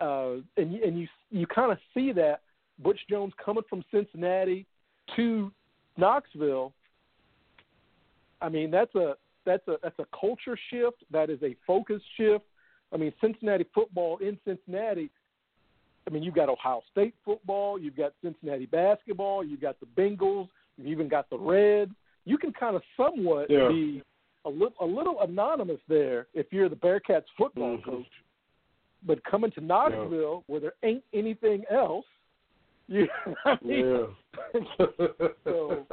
uh 0.01 0.37
and 0.57 0.75
and 0.75 0.99
you 0.99 1.07
you 1.31 1.47
kind 1.47 1.71
of 1.71 1.79
see 1.95 2.13
that 2.13 2.41
Butch 2.83 2.99
Jones 3.09 3.33
coming 3.43 3.63
from 3.69 3.85
Cincinnati 3.93 4.67
to 5.15 5.53
Knoxville 5.97 6.73
I 8.41 8.49
mean 8.49 8.71
that's 8.71 8.95
a 8.95 9.17
that's 9.45 9.67
a 9.69 9.77
that's 9.83 9.99
a 9.99 10.07
culture 10.19 10.59
shift 10.71 11.05
that 11.11 11.31
is 11.31 11.43
a 11.43 11.57
focus 11.67 12.03
shift 12.17 12.45
I 12.93 12.97
mean 12.97 13.13
Cincinnati 13.21 13.67
football 13.75 14.19
in 14.19 14.39
Cincinnati 14.45 15.11
I 16.07 16.13
mean, 16.13 16.23
you've 16.23 16.35
got 16.35 16.49
Ohio 16.49 16.83
State 16.93 17.15
football, 17.25 17.79
you've 17.81 17.97
got 17.97 18.13
Cincinnati 18.23 18.67
basketball, 18.67 19.45
you've 19.45 19.61
got 19.61 19.77
the 19.81 19.87
Bengals, 19.87 20.49
you've 20.77 20.87
even 20.87 21.09
got 21.09 21.29
the 21.31 21.39
Reds. 21.39 21.91
You 22.25 22.39
can 22.39 22.53
kind 22.53 22.77
of 22.77 22.83
somewhat 22.97 23.51
Yeah. 23.51 23.69
be 23.69 24.03
a 24.45 24.49
little 24.49 24.75
a 24.81 24.87
little 24.87 25.21
anonymous 25.23 25.81
there 25.89 26.29
if 26.33 26.53
you're 26.53 26.69
the 26.69 26.77
Bearcats 26.77 27.29
football 27.37 27.79
Mhm. 27.79 27.83
coach. 27.83 28.23
But 29.03 29.23
coming 29.25 29.51
to 29.53 29.61
Knoxville, 29.61 30.45
where 30.47 30.61
there 30.61 30.75
ain't 30.85 31.05
anything 31.13 31.65
else, 31.67 32.07
you 32.89 33.09
I 33.45 33.59
mean, 33.63 33.85
yeah. 33.85 34.07
So, 35.45 35.87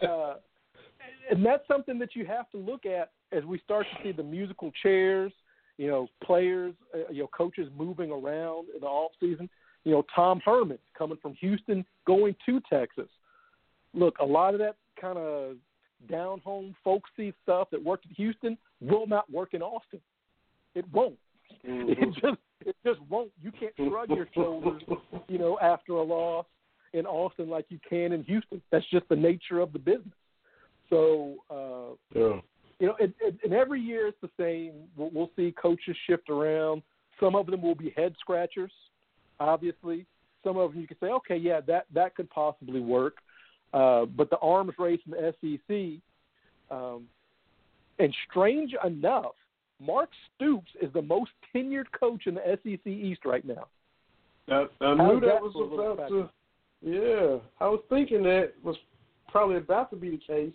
uh, 0.00 0.36
and 1.30 1.44
that's 1.44 1.66
something 1.68 1.98
that 1.98 2.14
you 2.14 2.26
have 2.26 2.50
to 2.50 2.58
look 2.58 2.86
at 2.86 3.10
as 3.32 3.44
we 3.44 3.58
start 3.60 3.86
to 3.92 4.02
see 4.02 4.12
the 4.12 4.22
musical 4.22 4.70
chairs. 4.82 5.32
You 5.76 5.88
know, 5.88 6.06
players, 6.22 6.72
uh, 6.94 7.10
you 7.10 7.22
know, 7.22 7.30
coaches 7.36 7.68
moving 7.76 8.10
around 8.10 8.68
in 8.74 8.80
the 8.80 8.86
off 8.86 9.10
season. 9.18 9.50
You 9.82 9.92
know, 9.92 10.04
Tom 10.14 10.40
Herman 10.44 10.78
coming 10.96 11.18
from 11.20 11.34
Houston, 11.34 11.84
going 12.06 12.36
to 12.46 12.60
Texas. 12.70 13.08
Look, 13.92 14.16
a 14.20 14.24
lot 14.24 14.54
of 14.54 14.60
that 14.60 14.76
kind 15.00 15.18
of 15.18 15.56
down 16.08 16.40
home 16.40 16.74
folksy 16.84 17.34
stuff 17.42 17.68
that 17.72 17.82
worked 17.82 18.06
in 18.06 18.14
Houston 18.14 18.56
will 18.80 19.06
not 19.06 19.30
work 19.32 19.52
in 19.52 19.62
Austin. 19.62 20.00
It 20.74 20.84
won't. 20.92 21.18
It 21.66 22.12
just 22.14 22.38
it 22.66 22.76
just 22.84 23.00
won't. 23.08 23.30
You 23.42 23.50
can't 23.50 23.72
shrug 23.76 24.10
your 24.10 24.28
shoulders, 24.34 24.82
you 25.28 25.38
know, 25.38 25.58
after 25.62 25.92
a 25.92 26.02
loss 26.02 26.46
in 26.92 27.06
Austin 27.06 27.48
like 27.48 27.66
you 27.68 27.78
can 27.88 28.12
in 28.12 28.22
Houston. 28.24 28.60
That's 28.70 28.84
just 28.90 29.08
the 29.08 29.16
nature 29.16 29.60
of 29.60 29.72
the 29.72 29.78
business. 29.78 30.14
So, 30.90 31.34
uh, 31.50 32.18
yeah. 32.18 32.40
you 32.78 32.86
know, 32.86 32.96
and, 33.00 33.12
and, 33.24 33.38
and 33.42 33.52
every 33.52 33.80
year 33.80 34.08
it's 34.08 34.18
the 34.20 34.30
same. 34.38 34.72
We'll, 34.96 35.10
we'll 35.12 35.30
see 35.36 35.54
coaches 35.60 35.96
shift 36.06 36.28
around. 36.28 36.82
Some 37.20 37.34
of 37.34 37.46
them 37.46 37.62
will 37.62 37.74
be 37.74 37.92
head 37.96 38.14
scratchers, 38.20 38.72
obviously. 39.40 40.06
Some 40.42 40.56
of 40.56 40.72
them 40.72 40.80
you 40.80 40.86
can 40.86 40.96
say, 41.00 41.06
okay, 41.06 41.36
yeah, 41.36 41.60
that 41.66 41.86
that 41.94 42.14
could 42.14 42.28
possibly 42.30 42.80
work. 42.80 43.16
Uh, 43.72 44.04
but 44.04 44.30
the 44.30 44.38
arms 44.38 44.72
race 44.78 45.00
in 45.06 45.12
the 45.12 45.34
SEC, 45.40 46.00
um, 46.76 47.06
and 47.98 48.14
strange 48.30 48.72
enough, 48.84 49.32
Mark 49.80 50.10
Stoops 50.34 50.70
is 50.80 50.92
the 50.92 51.02
most 51.02 51.30
tenured 51.54 51.86
coach 51.98 52.26
in 52.26 52.34
the 52.34 52.58
SEC 52.62 52.86
East 52.86 53.24
right 53.24 53.44
now. 53.44 53.66
I, 54.48 54.66
I 54.80 54.94
knew 54.94 55.20
that 55.20 55.26
that 55.26 55.42
was 55.42 55.52
for 55.54 55.62
a 55.62 55.66
little 55.66 55.92
about 55.92 56.08
to. 56.08 56.28
Yeah, 56.82 57.38
I 57.60 57.68
was 57.68 57.80
thinking 57.88 58.22
that 58.24 58.52
was 58.62 58.76
probably 59.28 59.56
about 59.56 59.90
to 59.90 59.96
be 59.96 60.10
the 60.10 60.18
case. 60.18 60.52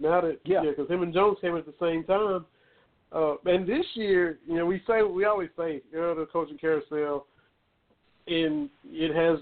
Now 0.00 0.20
that 0.20 0.38
Yeah. 0.44 0.62
because 0.62 0.88
him 0.88 1.02
and 1.02 1.12
Jones 1.12 1.38
came 1.40 1.56
at 1.56 1.66
the 1.66 1.74
same 1.80 2.04
time, 2.04 2.46
uh, 3.12 3.36
and 3.46 3.66
this 3.66 3.86
year, 3.96 4.38
you 4.46 4.54
know, 4.54 4.66
we 4.66 4.80
say 4.86 5.02
we 5.02 5.24
always 5.24 5.50
say, 5.56 5.82
you 5.92 5.98
know, 5.98 6.14
the 6.14 6.26
coaching 6.26 6.58
carousel, 6.58 7.26
and 8.26 8.68
it 8.84 9.14
has 9.14 9.40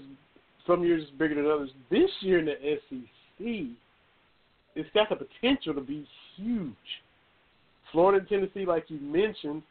some 0.65 0.83
years 0.83 1.03
it's 1.03 1.11
bigger 1.11 1.35
than 1.35 1.45
others. 1.49 1.69
This 1.89 2.09
year 2.21 2.39
in 2.39 2.45
the 2.45 2.79
SEC, 2.89 3.75
it's 4.75 4.89
got 4.93 5.09
the 5.09 5.15
potential 5.15 5.73
to 5.73 5.81
be 5.81 6.07
huge. 6.35 6.73
Florida 7.91 8.19
and 8.19 8.27
Tennessee, 8.27 8.65
like 8.65 8.89
you 8.89 8.99
mentioned, 8.99 9.63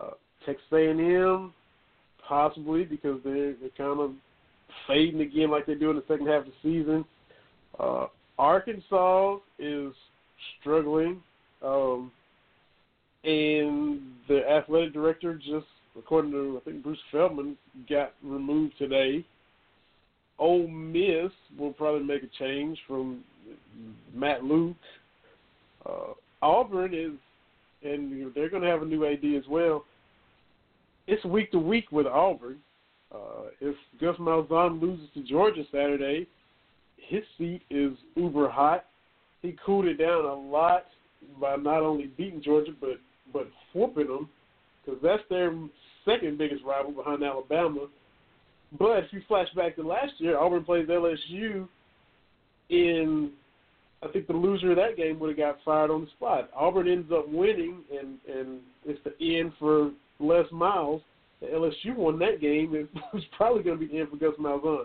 uh, 0.00 0.10
Texas 0.46 0.64
A&M, 0.72 1.52
possibly 2.26 2.84
because 2.84 3.20
they're 3.24 3.54
they're 3.54 3.70
kind 3.76 4.00
of 4.00 4.12
fading 4.86 5.20
again 5.20 5.50
like 5.50 5.66
they 5.66 5.74
do 5.74 5.90
in 5.90 5.96
the 5.96 6.04
second 6.08 6.26
half 6.26 6.46
of 6.46 6.46
the 6.46 6.52
season. 6.62 7.04
Uh, 7.78 8.06
Arkansas 8.38 9.38
is 9.58 9.92
struggling, 10.60 11.22
um, 11.62 12.10
and 13.22 14.00
the 14.28 14.42
athletic 14.48 14.92
director 14.92 15.34
just 15.34 15.66
according 15.98 16.32
to 16.32 16.60
I 16.60 16.70
think 16.70 16.82
Bruce 16.82 16.98
Feldman, 17.12 17.56
got 17.88 18.12
removed 18.22 18.74
today. 18.78 19.24
Ole 20.38 20.66
Miss 20.66 21.30
will 21.58 21.72
probably 21.72 22.02
make 22.02 22.22
a 22.22 22.38
change 22.38 22.78
from 22.86 23.22
Matt 24.12 24.42
Luke. 24.42 24.76
Uh, 25.86 26.14
Auburn 26.42 26.92
is, 26.92 27.12
and 27.88 28.34
they're 28.34 28.48
going 28.48 28.62
to 28.62 28.68
have 28.68 28.82
a 28.82 28.86
new 28.86 29.06
AD 29.06 29.24
as 29.38 29.48
well. 29.48 29.84
It's 31.06 31.24
week 31.24 31.52
to 31.52 31.58
week 31.58 31.92
with 31.92 32.06
Auburn. 32.06 32.58
Uh, 33.14 33.50
if 33.60 33.76
Gus 34.00 34.16
Malzahn 34.16 34.80
loses 34.80 35.06
to 35.14 35.22
Georgia 35.22 35.62
Saturday, 35.70 36.26
his 37.08 37.22
seat 37.38 37.62
is 37.70 37.92
uber 38.14 38.48
hot. 38.48 38.84
He 39.42 39.56
cooled 39.64 39.86
it 39.86 39.98
down 39.98 40.24
a 40.24 40.34
lot 40.34 40.86
by 41.40 41.56
not 41.56 41.82
only 41.82 42.06
beating 42.16 42.42
Georgia 42.42 42.72
but 42.80 42.98
but 43.32 43.48
whooping 43.72 44.06
them 44.06 44.28
because 44.84 45.00
that's 45.02 45.22
their 45.30 45.52
second 46.04 46.38
biggest 46.38 46.62
rival 46.64 46.92
behind 46.92 47.22
Alabama. 47.22 47.86
But 48.78 49.04
if 49.04 49.12
you 49.12 49.22
flash 49.28 49.48
back 49.54 49.76
to 49.76 49.82
last 49.82 50.12
year, 50.18 50.38
Auburn 50.38 50.64
plays 50.64 50.88
LSU 50.88 51.68
in 52.70 53.32
I 54.02 54.08
think 54.08 54.26
the 54.26 54.34
loser 54.34 54.70
of 54.70 54.76
that 54.76 54.96
game 54.96 55.18
would 55.18 55.30
have 55.30 55.38
got 55.38 55.58
fired 55.64 55.90
on 55.90 56.02
the 56.02 56.10
spot. 56.10 56.50
Auburn 56.54 56.88
ends 56.88 57.10
up 57.12 57.28
winning, 57.28 57.82
and 57.90 58.18
and 58.28 58.60
it's 58.84 59.00
the 59.04 59.38
end 59.38 59.52
for 59.58 59.92
Les 60.20 60.44
Miles. 60.52 61.00
The 61.40 61.46
LSU 61.46 61.96
won 61.96 62.18
that 62.18 62.40
game. 62.40 62.74
And 62.74 62.88
it 62.94 63.02
was 63.14 63.22
probably 63.36 63.62
going 63.62 63.78
to 63.78 63.86
be 63.86 63.92
the 63.92 64.00
end 64.00 64.10
for 64.10 64.16
Gus 64.16 64.34
Malzahn. 64.38 64.84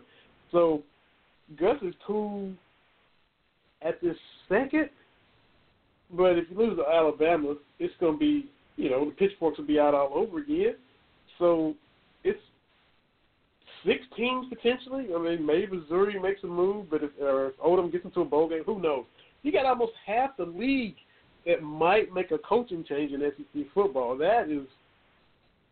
So 0.51 0.83
Gus 1.57 1.77
is 1.81 1.93
cool 2.05 2.51
at 3.81 4.01
this 4.01 4.15
second, 4.47 4.89
but 6.11 6.38
if 6.38 6.45
you 6.49 6.57
lose 6.57 6.77
to 6.77 6.85
Alabama, 6.85 7.55
it's 7.80 7.93
going 7.99 8.13
to 8.13 8.19
be 8.19 8.49
you 8.76 8.89
know 8.89 9.05
the 9.05 9.11
pitchforks 9.11 9.57
will 9.57 9.65
be 9.65 9.80
out 9.80 9.93
all 9.93 10.11
over 10.13 10.39
again. 10.39 10.76
So 11.38 11.73
it's 12.23 12.39
six 13.85 14.01
teams 14.15 14.47
potentially. 14.49 15.07
I 15.15 15.19
mean, 15.19 15.45
maybe 15.45 15.77
Missouri 15.77 16.19
makes 16.19 16.43
a 16.43 16.47
move, 16.47 16.89
but 16.89 17.03
if, 17.03 17.11
or 17.21 17.47
if 17.47 17.57
Odom 17.57 17.91
gets 17.91 18.05
into 18.05 18.21
a 18.21 18.26
bowl 18.26 18.49
game, 18.49 18.63
who 18.65 18.81
knows? 18.81 19.05
You 19.43 19.51
got 19.51 19.65
almost 19.65 19.93
half 20.05 20.38
the 20.38 20.45
league 20.45 20.95
that 21.45 21.63
might 21.63 22.13
make 22.13 22.31
a 22.31 22.38
coaching 22.38 22.84
change 22.88 23.11
in 23.11 23.21
SEC 23.21 23.63
football. 23.73 24.17
That 24.17 24.49
is 24.49 24.67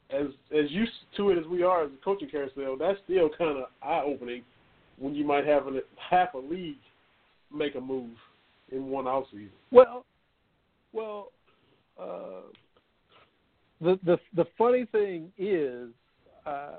as 0.09 0.27
as 0.57 0.71
used 0.71 0.91
to 1.17 1.29
it 1.31 1.37
as 1.37 1.45
we 1.45 1.63
are 1.63 1.83
as 1.83 1.91
a 1.91 2.03
coaching 2.03 2.29
carousel. 2.29 2.77
That's 2.77 2.97
still 3.03 3.29
kind 3.37 3.57
of 3.57 3.65
eye 3.81 4.01
opening 4.05 4.43
when 4.99 5.15
you 5.15 5.25
might 5.25 5.45
have 5.45 5.67
a, 5.67 5.79
half 5.97 6.33
a 6.33 6.37
league 6.37 6.77
make 7.53 7.75
a 7.75 7.81
move 7.81 8.11
in 8.71 8.89
one 8.89 9.07
off 9.07 9.25
season. 9.31 9.51
Well, 9.71 10.05
well, 10.93 11.31
uh, 11.99 12.41
the 13.81 13.99
the 14.03 14.17
the 14.35 14.45
funny 14.57 14.85
thing 14.91 15.31
is 15.37 15.89
uh, 16.45 16.77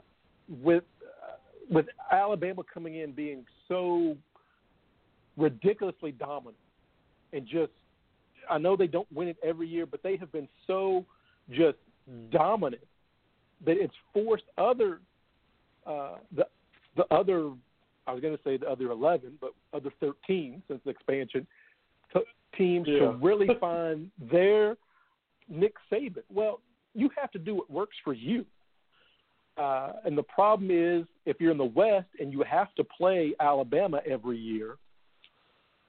with 0.62 0.84
uh, 1.02 1.36
with 1.70 1.86
Alabama 2.10 2.62
coming 2.72 2.96
in 2.96 3.12
being 3.12 3.44
so 3.68 4.16
ridiculously 5.36 6.12
dominant 6.12 6.56
and 7.32 7.46
just 7.46 7.72
I 8.50 8.58
know 8.58 8.76
they 8.76 8.86
don't 8.86 9.10
win 9.12 9.28
it 9.28 9.36
every 9.44 9.68
year, 9.68 9.86
but 9.86 10.02
they 10.02 10.16
have 10.16 10.32
been 10.32 10.48
so 10.66 11.04
just 11.50 11.76
dominant 12.30 12.82
that 13.64 13.76
it's 13.78 13.94
forced 14.12 14.44
other 14.56 15.00
uh, 15.86 16.16
the 16.34 16.46
the 16.96 17.04
other 17.14 17.50
I 18.08 18.12
was 18.12 18.20
going 18.20 18.36
to 18.36 18.42
say 18.42 18.56
the 18.56 18.68
other 18.68 18.90
eleven, 18.90 19.34
but 19.40 19.50
other 19.72 19.90
thirteen 20.00 20.62
since 20.66 20.80
the 20.84 20.90
expansion 20.90 21.46
teams 22.56 22.88
Yeah. 22.88 22.98
to 23.00 23.10
really 23.22 23.48
find 23.60 24.10
their 24.18 24.76
Nick 25.48 25.74
Saban. 25.90 26.22
Well, 26.32 26.60
you 26.94 27.10
have 27.16 27.30
to 27.32 27.38
do 27.38 27.54
what 27.54 27.70
works 27.70 27.96
for 28.04 28.12
you. 28.12 28.44
Uh, 29.56 29.92
and 30.04 30.16
the 30.16 30.22
problem 30.22 30.70
is, 30.70 31.06
if 31.26 31.40
you're 31.40 31.50
in 31.50 31.58
the 31.58 31.64
West 31.64 32.06
and 32.20 32.32
you 32.32 32.42
have 32.48 32.72
to 32.76 32.84
play 32.84 33.34
Alabama 33.40 34.00
every 34.08 34.38
year, 34.38 34.76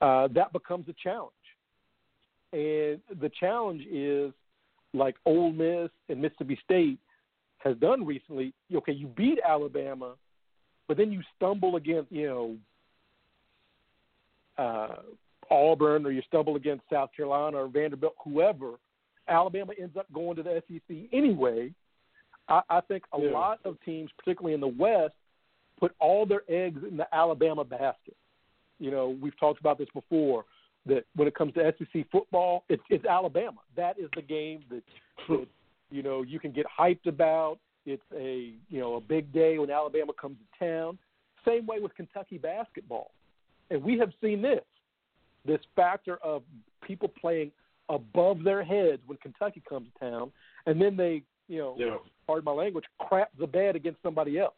uh, 0.01 0.27
that 0.29 0.51
becomes 0.53 0.87
a 0.89 0.95
challenge. 1.01 1.33
And 2.51 2.99
the 3.21 3.29
challenge 3.39 3.85
is, 3.91 4.33
like 4.93 5.15
Ole 5.25 5.51
Miss 5.51 5.91
and 6.09 6.19
Mississippi 6.19 6.59
State 6.63 6.99
has 7.59 7.77
done 7.77 8.05
recently. 8.05 8.53
Okay, 8.73 8.93
you 8.93 9.07
beat 9.07 9.39
Alabama, 9.47 10.15
but 10.89 10.97
then 10.97 11.11
you 11.11 11.21
stumble 11.37 11.75
against, 11.75 12.11
you 12.11 12.27
know, 12.27 12.57
uh, 14.57 14.95
Auburn, 15.51 16.05
or 16.05 16.11
you 16.11 16.23
stumble 16.27 16.55
against 16.55 16.83
South 16.91 17.11
Carolina 17.15 17.57
or 17.57 17.67
Vanderbilt, 17.67 18.15
whoever. 18.23 18.73
Alabama 19.27 19.73
ends 19.79 19.95
up 19.95 20.07
going 20.11 20.35
to 20.35 20.43
the 20.43 20.61
SEC 20.67 20.97
anyway. 21.13 21.71
I, 22.49 22.61
I 22.69 22.81
think 22.81 23.03
a 23.13 23.21
Yeah. 23.21 23.29
lot 23.29 23.59
of 23.65 23.77
teams, 23.85 24.09
particularly 24.17 24.55
in 24.55 24.61
the 24.61 24.67
West, 24.67 25.13
put 25.79 25.93
all 25.99 26.25
their 26.25 26.41
eggs 26.49 26.81
in 26.83 26.97
the 26.97 27.07
Alabama 27.15 27.63
basket. 27.63 28.17
You 28.79 28.89
know, 28.89 29.15
we've 29.21 29.39
talked 29.39 29.59
about 29.59 29.77
this 29.77 29.89
before. 29.93 30.45
That 30.87 31.05
when 31.15 31.27
it 31.27 31.35
comes 31.35 31.53
to 31.53 31.73
SEC 31.77 32.09
football, 32.11 32.63
it's, 32.67 32.81
it's 32.89 33.05
Alabama. 33.05 33.59
That 33.75 33.99
is 33.99 34.09
the 34.15 34.23
game 34.23 34.63
that, 34.71 34.81
that 35.27 35.47
you 35.91 36.01
know 36.01 36.23
you 36.23 36.39
can 36.39 36.51
get 36.51 36.65
hyped 36.65 37.05
about. 37.05 37.59
It's 37.89 38.03
a 38.15 38.53
you 38.69 38.79
know 38.79 38.95
a 38.95 39.01
big 39.01 39.31
day 39.33 39.57
when 39.57 39.69
Alabama 39.69 40.13
comes 40.19 40.37
to 40.37 40.65
town. 40.65 40.97
Same 41.45 41.65
way 41.65 41.79
with 41.79 41.95
Kentucky 41.95 42.37
basketball, 42.37 43.11
and 43.69 43.81
we 43.83 43.97
have 43.97 44.11
seen 44.21 44.41
this 44.41 44.63
this 45.45 45.61
factor 45.75 46.17
of 46.23 46.43
people 46.85 47.07
playing 47.07 47.51
above 47.87 48.43
their 48.43 48.63
heads 48.63 49.01
when 49.07 49.17
Kentucky 49.17 49.63
comes 49.67 49.87
to 49.93 50.09
town, 50.09 50.31
and 50.65 50.81
then 50.81 50.95
they 50.95 51.23
you 51.47 51.59
know 51.59 51.75
Yeah. 51.77 51.97
pardon 52.27 52.45
my 52.45 52.51
language 52.51 52.85
crap 52.99 53.29
the 53.39 53.47
bed 53.47 53.75
against 53.75 54.01
somebody 54.01 54.39
else. 54.39 54.55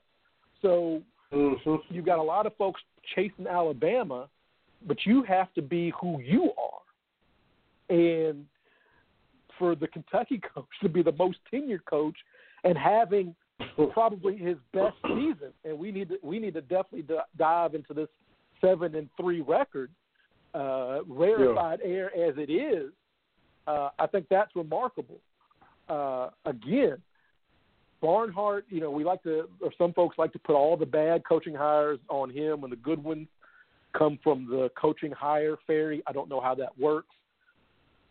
So 0.62 1.02
Mm-hmm. 1.34 1.94
you've 1.94 2.06
got 2.06 2.20
a 2.20 2.24
lot 2.24 2.46
of 2.46 2.56
folks 2.58 2.82
chasing 3.16 3.48
Alabama, 3.48 4.28
but 4.86 4.98
you 5.06 5.24
have 5.24 5.54
to 5.54 5.62
be 5.62 5.94
who 6.00 6.20
you 6.22 6.52
are. 6.58 7.96
And 7.96 8.46
for 9.58 9.76
the 9.76 9.88
Kentucky 9.88 10.42
coach 10.54 10.68
to 10.82 10.90
be 10.90 11.02
the 11.04 11.14
most 11.14 11.38
tenured 11.54 11.86
coach 11.86 12.18
and 12.64 12.78
having 12.78 13.36
probably 13.94 14.38
his 14.38 14.58
best 14.74 14.96
season, 15.04 15.52
and 15.66 15.78
we 15.78 15.92
need 15.92 16.10
to 16.10 16.18
we 16.24 16.40
need 16.40 16.54
to 16.54 16.62
definitely 16.62 17.04
d- 17.04 17.16
dive 17.38 17.76
into 17.76 17.94
this 17.94 18.08
seven 18.60 18.96
and 18.96 19.10
three 19.20 19.42
record, 19.42 19.92
uh, 20.54 21.00
rarefied 21.08 21.80
air 21.84 22.08
as 22.08 22.36
it 22.38 22.52
is. 22.52 22.92
Uh, 23.68 23.90
I 24.00 24.08
think 24.08 24.28
that's 24.30 24.56
remarkable. 24.56 25.20
Uh, 25.90 26.30
again, 26.46 26.98
Barnhart, 28.02 28.66
you 28.70 28.80
know, 28.80 28.90
we 28.90 29.04
like 29.04 29.22
to, 29.24 29.48
or 29.62 29.72
some 29.78 29.94
folks 29.94 30.18
like 30.18 30.34
to 30.34 30.40
put 30.40 30.56
all 30.56 30.76
the 30.76 30.86
bad 30.86 31.24
coaching 31.28 31.54
hires 31.54 32.00
on 32.10 32.30
him, 32.30 32.64
and 32.64 32.72
the 32.72 32.78
good 32.78 33.04
ones 33.04 33.28
come 33.98 34.18
from 34.24 34.48
the 34.50 34.70
coaching 34.80 35.12
hire 35.12 35.58
fairy. 35.68 36.02
I 36.08 36.12
don't 36.12 36.30
know 36.30 36.42
how 36.42 36.56
that 36.56 36.78
works, 36.80 37.14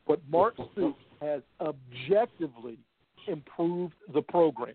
but 0.07 0.21
Mark 0.31 0.55
Stoops 0.73 1.03
has 1.21 1.43
objectively 1.61 2.79
improved 3.29 3.95
the 4.13 4.23
program. 4.23 4.75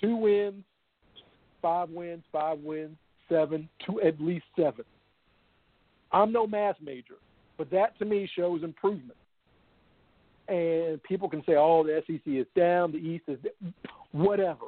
Two 0.00 0.16
wins, 0.16 0.64
five 1.60 1.90
wins, 1.90 2.22
five 2.32 2.58
wins, 2.60 2.96
seven, 3.28 3.68
to 3.86 4.00
at 4.02 4.20
least 4.20 4.44
seven. 4.56 4.84
I'm 6.12 6.32
no 6.32 6.46
math 6.46 6.76
major, 6.80 7.16
but 7.58 7.70
that 7.70 7.98
to 7.98 8.04
me 8.04 8.28
shows 8.34 8.62
improvement 8.62 9.16
and 10.48 11.00
people 11.04 11.28
can 11.28 11.44
say, 11.44 11.54
"Oh, 11.56 11.84
the 11.84 12.02
SEC 12.06 12.20
is 12.26 12.46
down, 12.56 12.90
the 12.92 12.98
East 12.98 13.24
is 13.28 13.38
down. 13.40 13.72
whatever." 14.12 14.66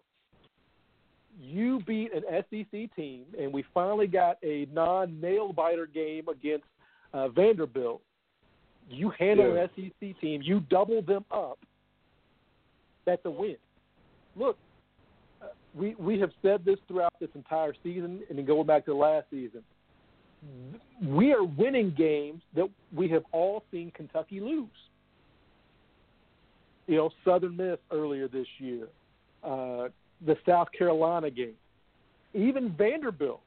You 1.41 1.81
beat 1.87 2.12
an 2.12 2.23
SEC 2.51 2.95
team, 2.95 3.24
and 3.39 3.53
we 3.53 3.65
finally 3.74 4.07
got 4.07 4.39
a 4.45 4.66
non-nail 4.73 5.53
biter 5.53 5.87
game 5.87 6.29
against 6.29 6.66
uh, 7.12 7.29
Vanderbilt. 7.29 8.01
You 8.89 9.11
handle 9.11 9.55
Yeah. 9.55 9.62
an 9.62 9.70
SEC 9.74 10.20
team, 10.20 10.41
you 10.43 10.61
double 10.61 11.03
them 11.03 11.24
up. 11.31 11.59
That's 13.05 13.24
a 13.24 13.31
win. 13.31 13.57
Look, 14.37 14.57
uh, 15.43 15.47
we 15.74 15.95
we 15.97 16.19
have 16.20 16.31
said 16.43 16.65
this 16.65 16.79
throughout 16.89 17.12
this 17.20 17.31
entire 17.35 17.74
season, 17.83 18.20
and 18.29 18.39
then 18.39 18.45
going 18.45 18.66
back 18.66 18.85
to 18.87 18.95
last 18.95 19.27
season. 19.31 19.62
We 21.01 21.33
are 21.33 21.45
winning 21.45 21.95
games 21.97 22.43
that 22.57 22.69
we 22.93 23.09
have 23.11 23.23
all 23.31 23.62
seen 23.70 23.93
Kentucky 23.93 24.41
lose 24.41 24.69
you 26.87 26.97
know, 26.97 27.11
Southern 27.24 27.57
Miss 27.57 27.79
earlier 27.91 28.29
this 28.29 28.47
year, 28.59 28.89
uh, 29.45 29.89
the 30.24 30.37
South 30.47 30.69
Carolina 30.77 31.31
game, 31.31 31.55
even 32.35 32.74
Vanderbilt, 32.77 33.41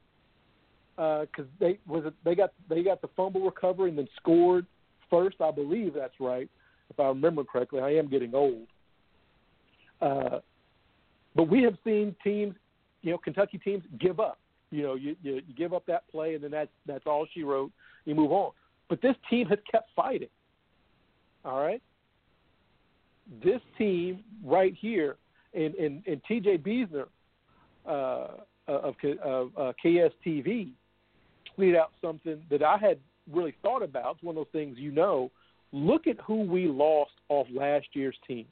because 0.96 1.46
they 1.60 1.78
was 1.86 2.06
it, 2.06 2.14
they 2.24 2.34
got 2.34 2.52
they 2.68 2.82
got 2.82 3.02
the 3.02 3.08
fumble 3.16 3.42
recovery 3.42 3.90
and 3.90 3.98
then 3.98 4.08
scored 4.16 4.66
first. 5.10 5.40
I 5.40 5.50
believe 5.50 5.94
that's 5.94 6.18
right, 6.18 6.48
if 6.90 6.98
I 6.98 7.08
remember 7.08 7.44
correctly. 7.44 7.80
I 7.80 7.90
am 7.90 8.08
getting 8.08 8.34
old, 8.34 8.66
uh, 10.00 10.38
but 11.34 11.48
we 11.48 11.62
have 11.62 11.76
seen 11.84 12.14
teams, 12.24 12.54
you 13.02 13.12
know, 13.12 13.18
Kentucky 13.18 13.58
teams 13.58 13.84
give 13.98 14.20
up. 14.20 14.38
You 14.70 14.82
know, 14.82 14.94
you, 14.94 15.16
you 15.22 15.34
you 15.46 15.54
give 15.56 15.72
up 15.72 15.86
that 15.86 16.08
play 16.10 16.34
and 16.34 16.42
then 16.42 16.50
that's 16.50 16.70
that's 16.86 17.06
all 17.06 17.26
she 17.32 17.42
wrote. 17.42 17.70
You 18.04 18.14
move 18.14 18.32
on. 18.32 18.52
But 18.88 19.00
this 19.00 19.14
team 19.30 19.46
has 19.48 19.58
kept 19.70 19.90
fighting. 19.94 20.28
All 21.44 21.60
right 21.60 21.82
this 23.42 23.60
team 23.76 24.20
right 24.44 24.74
here, 24.78 25.16
And 25.54 25.74
and, 25.74 26.02
and 26.06 26.20
T.J. 26.26 26.58
Beesner 26.58 27.06
uh, 27.86 28.42
of, 28.68 28.94
of 29.22 29.50
uh, 29.56 29.72
KSTV 29.84 30.70
tweeted 31.56 31.76
out 31.76 31.92
something 32.00 32.42
that 32.50 32.62
I 32.62 32.76
had 32.76 32.98
really 33.32 33.54
thought 33.62 33.82
about. 33.82 34.16
It's 34.16 34.22
one 34.22 34.36
of 34.36 34.44
those 34.44 34.52
things 34.52 34.78
you 34.78 34.90
know. 34.90 35.30
Look 35.72 36.06
at 36.06 36.16
who 36.20 36.42
we 36.42 36.66
lost 36.66 37.12
off 37.28 37.46
last 37.52 37.86
year's 37.92 38.16
team. 38.26 38.46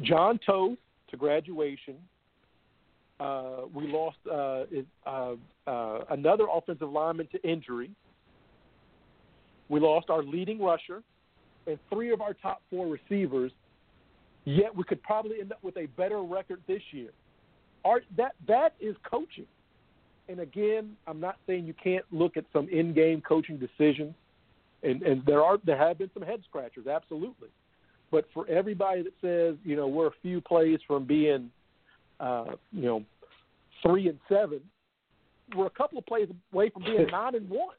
Jon 0.00 0.38
Toth 0.44 0.78
to 1.10 1.16
graduation. 1.16 1.96
Uh, 3.20 3.66
we 3.72 3.86
lost 3.86 4.16
uh, 4.30 4.64
uh, 5.06 5.34
uh, 5.66 6.04
another 6.10 6.46
offensive 6.52 6.90
lineman 6.90 7.28
to 7.30 7.42
injury. 7.48 7.90
We 9.68 9.80
lost 9.80 10.10
our 10.10 10.22
leading 10.22 10.60
rusher 10.60 11.02
and 11.66 11.78
three 11.88 12.12
of 12.12 12.20
our 12.20 12.34
top 12.34 12.62
four 12.70 12.86
receivers. 12.86 13.52
Yet 14.44 14.74
we 14.74 14.82
could 14.82 15.02
probably 15.02 15.40
end 15.40 15.52
up 15.52 15.62
with 15.62 15.76
a 15.76 15.86
better 15.86 16.22
record 16.22 16.60
this 16.66 16.82
year. 16.90 17.10
Our, 17.84 18.00
that 18.16 18.34
that 18.48 18.74
is 18.80 18.96
coaching. 19.08 19.46
And 20.28 20.40
again, 20.40 20.96
I'm 21.06 21.20
not 21.20 21.36
saying 21.46 21.66
you 21.66 21.74
can't 21.74 22.04
look 22.10 22.36
at 22.36 22.44
some 22.52 22.68
in-game 22.68 23.20
coaching 23.20 23.58
decisions, 23.58 24.14
and 24.82 25.02
and 25.02 25.24
there 25.26 25.42
are 25.42 25.58
there 25.64 25.76
have 25.76 25.98
been 25.98 26.10
some 26.14 26.22
head 26.22 26.40
scratchers, 26.48 26.86
absolutely. 26.86 27.48
But 28.12 28.26
for 28.32 28.46
everybody 28.46 29.02
that 29.02 29.14
says 29.20 29.56
you 29.64 29.74
know 29.74 29.88
we're 29.88 30.08
a 30.08 30.14
few 30.20 30.40
plays 30.40 30.78
from 30.86 31.04
being, 31.04 31.50
uh, 32.20 32.52
you 32.70 32.82
know, 32.82 33.04
three 33.82 34.08
and 34.08 34.18
seven, 34.28 34.60
we're 35.56 35.66
a 35.66 35.70
couple 35.70 35.98
of 35.98 36.06
plays 36.06 36.28
away 36.52 36.70
from 36.70 36.82
being 36.82 37.06
nine 37.10 37.34
and 37.34 37.48
one. 37.48 37.74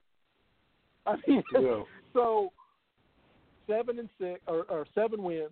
I 1.06 1.16
mean, 1.28 1.44
Yeah. 1.54 1.84
so 2.14 2.52
seven 3.68 4.00
and 4.00 4.10
six 4.20 4.42
or, 4.48 4.66
or 4.70 4.86
seven 4.96 5.24
wins, 5.24 5.52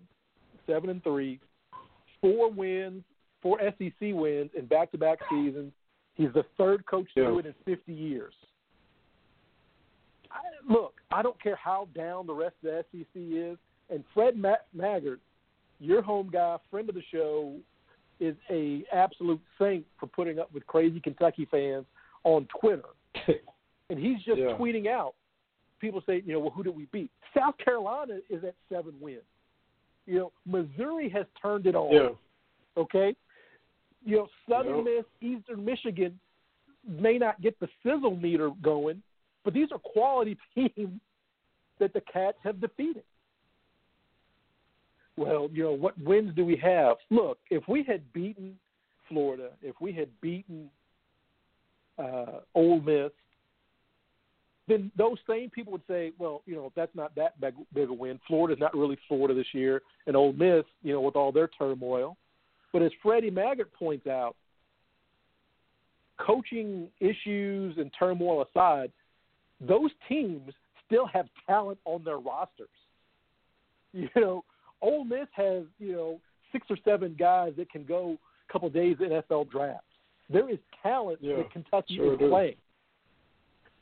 seven 0.66 0.90
and 0.90 1.02
three, 1.02 1.40
four 2.20 2.50
wins, 2.50 3.02
four 3.40 3.58
SEC 3.60 3.92
wins 4.00 4.50
in 4.56 4.66
back-to-back 4.66 5.18
seasons. 5.30 5.72
He's 6.14 6.32
the 6.34 6.44
third 6.58 6.84
coach 6.86 7.08
to 7.14 7.24
do 7.24 7.38
it 7.38 7.46
in 7.46 7.54
50 7.64 7.92
years. 7.92 8.34
I, 10.30 10.40
look, 10.70 10.94
I 11.10 11.22
don't 11.22 11.40
care 11.42 11.56
how 11.56 11.88
down 11.94 12.26
the 12.26 12.34
rest 12.34 12.54
of 12.64 12.70
the 12.70 12.84
SEC 12.92 13.06
is, 13.14 13.58
and 13.92 14.04
Fred 14.14 14.36
Ma- 14.36 14.54
Maggard, 14.74 15.20
your 15.80 16.02
home 16.02 16.30
guy, 16.32 16.56
friend 16.70 16.88
of 16.88 16.94
the 16.94 17.02
show, 17.12 17.54
is 18.20 18.36
a 18.50 18.84
absolute 18.92 19.40
saint 19.58 19.84
for 19.98 20.06
putting 20.06 20.38
up 20.38 20.52
with 20.52 20.66
crazy 20.66 21.00
Kentucky 21.00 21.46
fans 21.50 21.84
on 22.24 22.46
Twitter. 22.60 22.82
and 23.90 23.98
he's 23.98 24.18
just 24.24 24.38
Yeah. 24.38 24.56
tweeting 24.58 24.86
out. 24.86 25.14
People 25.80 26.00
say, 26.06 26.22
you 26.24 26.32
know, 26.32 26.38
well, 26.40 26.50
who 26.50 26.62
did 26.62 26.76
we 26.76 26.86
beat? 26.92 27.10
South 27.36 27.56
Carolina 27.58 28.18
is 28.30 28.44
at 28.44 28.54
seven 28.68 28.92
wins. 29.00 29.22
You 30.06 30.18
know, 30.18 30.32
Missouri 30.46 31.08
has 31.10 31.26
turned 31.40 31.66
it 31.66 31.74
on. 31.74 31.92
Yeah. 31.92 32.08
Okay, 32.76 33.14
you 34.04 34.16
know, 34.16 34.28
Southern 34.48 34.76
Yep. 34.78 34.84
Miss, 34.84 35.04
Eastern 35.20 35.64
Michigan 35.64 36.18
may 36.88 37.18
not 37.18 37.40
get 37.42 37.58
the 37.60 37.68
sizzle 37.82 38.16
meter 38.16 38.50
going, 38.62 39.02
but 39.44 39.52
these 39.52 39.70
are 39.72 39.78
quality 39.78 40.36
teams 40.54 41.00
that 41.78 41.92
the 41.92 42.00
Cats 42.12 42.38
have 42.44 42.60
defeated. 42.60 43.02
Well, 45.16 45.48
you 45.52 45.62
know, 45.64 45.72
what 45.72 45.98
wins 46.02 46.34
do 46.34 46.44
we 46.44 46.56
have? 46.56 46.96
Look, 47.10 47.38
if 47.50 47.62
we 47.68 47.82
had 47.82 48.00
beaten 48.12 48.56
Florida, 49.08 49.50
if 49.62 49.76
we 49.80 49.92
had 49.92 50.08
beaten 50.20 50.70
uh, 51.98 52.40
Ole 52.54 52.80
Miss, 52.80 53.10
then 54.68 54.90
those 54.96 55.18
same 55.28 55.50
people 55.50 55.72
would 55.72 55.82
say, 55.88 56.12
well, 56.18 56.42
you 56.46 56.54
know, 56.54 56.72
that's 56.74 56.94
not 56.94 57.14
that 57.16 57.38
big, 57.40 57.54
big 57.74 57.90
a 57.90 57.92
win. 57.92 58.18
Florida's 58.26 58.60
not 58.60 58.74
really 58.74 58.96
Florida 59.08 59.34
this 59.34 59.52
year, 59.52 59.82
and 60.06 60.16
Ole 60.16 60.32
Miss, 60.32 60.64
you 60.82 60.92
know, 60.92 61.00
with 61.00 61.16
all 61.16 61.32
their 61.32 61.48
turmoil. 61.48 62.16
But 62.72 62.82
as 62.82 62.90
Freddie 63.02 63.30
Maggard 63.30 63.72
points 63.74 64.06
out, 64.06 64.34
coaching 66.18 66.88
issues 67.00 67.76
and 67.76 67.90
turmoil 67.98 68.46
aside, 68.48 68.92
those 69.60 69.90
teams 70.08 70.52
still 70.86 71.06
have 71.06 71.26
talent 71.46 71.78
on 71.84 72.04
their 72.04 72.18
rosters. 72.18 72.68
You 73.94 74.08
know, 74.16 74.42
Ole 74.82 75.04
Miss 75.04 75.28
has, 75.32 75.62
you 75.78 75.92
know, 75.92 76.20
six 76.50 76.66
or 76.68 76.76
seven 76.84 77.16
guys 77.18 77.52
that 77.56 77.70
can 77.70 77.84
go 77.84 78.18
a 78.48 78.52
couple 78.52 78.68
days 78.68 78.96
NFL 78.98 79.50
drafts. 79.50 79.86
There 80.28 80.50
is 80.50 80.58
talent 80.82 81.18
Yeah, 81.22 81.36
that 81.36 81.50
Kentucky 81.50 81.96
sure 81.96 82.14
is 82.14 82.18
playing. 82.18 82.56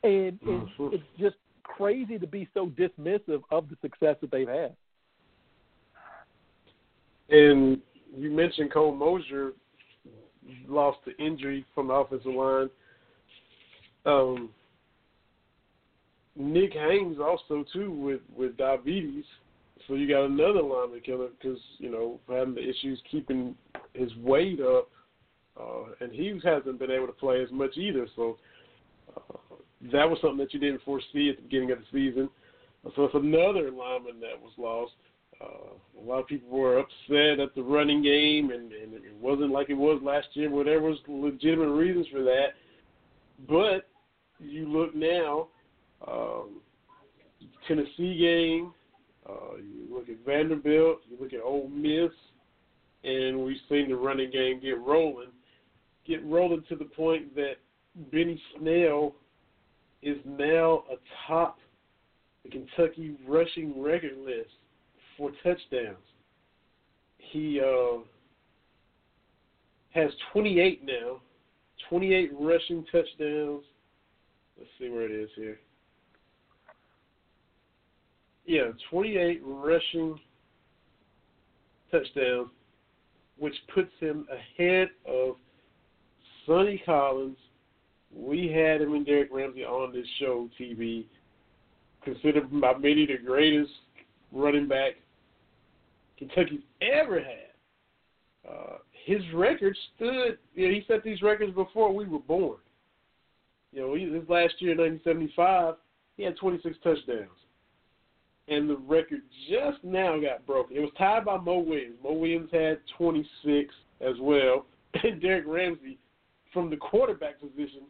And 0.03 0.39
it's, 0.43 0.71
Mhm. 0.79 0.93
it's 0.95 1.05
just 1.19 1.37
crazy 1.63 2.19
to 2.19 2.27
be 2.27 2.49
so 2.55 2.67
dismissive 2.69 3.43
of 3.51 3.69
the 3.69 3.77
success 3.77 4.17
that 4.21 4.31
they've 4.31 4.49
had. 4.49 4.77
And 7.29 7.81
you 8.17 8.31
mentioned 8.31 8.73
Cole 8.73 8.95
Mosier 8.95 9.53
lost 10.67 10.99
to 11.05 11.17
injury 11.19 11.65
from 11.75 11.89
the 11.89 11.95
offensive 11.95 12.35
line. 12.35 12.71
Um, 14.05 14.55
Nick 16.35 16.73
Haynes 16.73 17.19
also 17.21 17.65
too 17.73 17.91
with 17.91 18.23
with 18.35 18.57
diabetes, 18.57 19.27
so 19.91 19.97
you 19.97 20.07
got 20.09 20.25
another 20.25 20.63
lineman 20.63 21.01
killer 21.01 21.29
because 21.37 21.59
you 21.79 21.91
know 21.91 22.21
having 22.29 22.55
the 22.55 22.63
issues 22.63 23.03
keeping 23.11 23.57
his 23.93 24.15
weight 24.19 24.61
up, 24.61 24.89
uh, 25.61 25.83
and 26.01 26.13
he 26.13 26.29
hasn't 26.45 26.79
been 26.79 26.93
able 26.93 27.09
to 27.09 27.13
play 27.13 27.43
as 27.43 27.51
much 27.51 27.77
either. 27.77 28.07
So 28.15 28.39
uh, 29.17 29.57
that 29.93 30.09
was 30.09 30.19
something 30.23 30.39
that 30.39 30.55
you 30.55 30.61
didn't 30.61 30.83
foresee 30.85 31.31
at 31.31 31.37
the 31.37 31.43
beginning 31.43 31.73
of 31.73 31.79
the 31.79 31.85
season. 31.91 32.31
So 32.95 33.05
it's 33.05 33.15
another 33.17 33.73
lineman 33.73 34.21
that 34.21 34.41
was 34.41 34.53
lost. 34.57 34.93
Uh, 35.41 36.01
a 36.01 36.03
lot 36.07 36.21
of 36.21 36.29
people 36.29 36.57
were 36.57 36.79
upset 36.79 37.41
at 37.41 37.53
the 37.57 37.63
running 37.63 38.01
game, 38.01 38.51
and, 38.51 38.73
and 38.73 38.95
it 38.95 39.15
wasn't 39.21 39.51
like 39.51 39.71
it 39.71 39.75
was 39.75 40.01
last 40.05 40.29
year. 40.35 40.51
There 40.63 40.81
was 40.81 40.99
legitimate 41.09 41.73
reasons 41.73 42.07
for 42.13 42.23
that, 42.23 42.51
but 43.49 43.89
you 44.39 44.69
look 44.69 44.95
now, 44.95 45.49
um, 46.07 46.61
Tennessee 47.67 48.19
game. 48.19 48.73
Uh, 49.31 49.57
you 49.57 49.87
look 49.95 50.09
at 50.09 50.25
Vanderbilt. 50.25 51.01
You 51.09 51.17
look 51.21 51.33
at 51.33 51.41
Ole 51.43 51.69
Miss, 51.69 52.13
and 53.05 53.45
we've 53.45 53.57
seen 53.69 53.89
the 53.89 53.97
running 53.97 54.31
game 54.31 54.61
get 54.61 54.81
rolling, 54.81 55.29
get 56.07 56.25
rolling 56.25 56.65
to 56.69 56.77
the 56.77 56.85
point 56.85 57.35
that 57.35 57.55
Benny 58.11 58.41
Snell 58.57 59.15
is 60.03 60.17
now 60.25 60.85
atop 60.89 61.59
the 62.45 62.51
Kentucky 62.51 63.17
rushing 63.27 63.81
record 63.81 64.17
list 64.25 64.51
for 65.17 65.31
touchdowns. 65.43 65.97
He 67.19 67.61
uh, 67.61 67.99
has 69.91 70.11
28 70.33 70.85
now, 70.85 71.21
28 71.89 72.31
rushing 72.41 72.85
touchdowns. 72.87 73.65
Let's 74.59 74.71
see 74.79 74.89
where 74.89 75.05
it 75.05 75.13
is 75.13 75.31
here. 75.37 75.59
Yeah, 78.47 78.71
28 78.91 79.41
rushing 79.45 80.19
touchdowns, 81.91 82.49
which 83.39 83.55
puts 83.75 83.91
him 84.01 84.27
ahead 84.31 84.89
of 85.07 85.37
Sonny 86.47 86.83
Collins. 86.85 87.37
We 88.15 88.49
had 88.49 88.81
him 88.81 88.95
and 88.95 89.07
Derrick 89.07 89.29
Ramsey 89.33 89.65
on 89.65 89.93
this 89.93 90.07
show, 90.19 90.49
TV, 90.59 91.05
considered 92.03 92.51
by 92.61 92.77
many 92.77 93.07
the 93.07 93.19
greatest 93.25 93.71
running 94.33 94.69
back 94.69 94.95
Kentucky's 96.21 96.61
ever 96.83 97.19
had. 97.19 98.49
Uh, 98.49 98.77
his 99.07 99.23
record 99.35 99.77
stood. 99.97 100.39
You 100.55 100.69
know, 100.69 100.75
he 100.75 100.85
set 100.87 101.03
these 101.03 101.23
records 101.23 101.55
before 101.55 101.93
we 101.93 102.07
were 102.07 102.19
born. 102.19 102.59
You 103.73 103.81
know, 103.81 103.95
his 103.95 104.29
last 104.29 104.55
year 104.59 104.73
in 104.73 104.79
1975, 104.79 105.75
he 106.17 106.25
had 106.25 106.37
26 106.37 106.77
touchdowns, 106.83 107.29
and 108.51 108.69
the 108.69 108.77
record 108.77 109.23
just 109.49 109.83
now 109.85 110.21
got 110.21 110.45
broken. 110.45 110.77
It 110.77 110.81
was 110.81 110.91
tied 110.99 111.25
by 111.25 111.39
Moe 111.39 111.61
Williams. 111.61 111.97
Moe 112.03 112.13
Williams 112.13 112.51
had 112.53 112.79
26 112.99 113.73
as 114.01 114.17
well, 114.21 114.67
and 115.03 115.23
Derrick 115.23 115.45
Ramsey, 115.47 115.99
from 116.53 116.69
the 116.69 116.77
quarterback 116.77 117.41
position, 117.41 117.83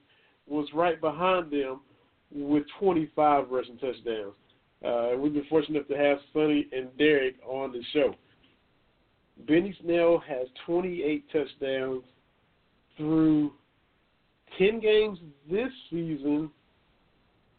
was 0.47 0.69
right 0.74 1.01
behind 1.01 1.51
them 1.51 1.81
with 2.31 2.65
25 2.78 3.51
rushing 3.51 3.78
touchdowns. 3.78 4.35
Uh, 4.85 5.11
we've 5.19 5.32
been 5.32 5.45
fortunate 5.49 5.89
to 5.89 5.97
have 5.97 6.19
Sonny 6.32 6.66
and 6.73 6.97
Derrick 6.99 7.37
on 7.47 7.73
the 7.73 7.82
show. 7.93 8.15
Benny 9.47 9.74
Snell 9.82 10.23
has 10.27 10.47
28 10.66 11.24
touchdowns 11.32 12.05
through 12.97 13.53
10 14.59 14.81
games 14.81 15.19
this 15.51 15.70
season 15.91 16.51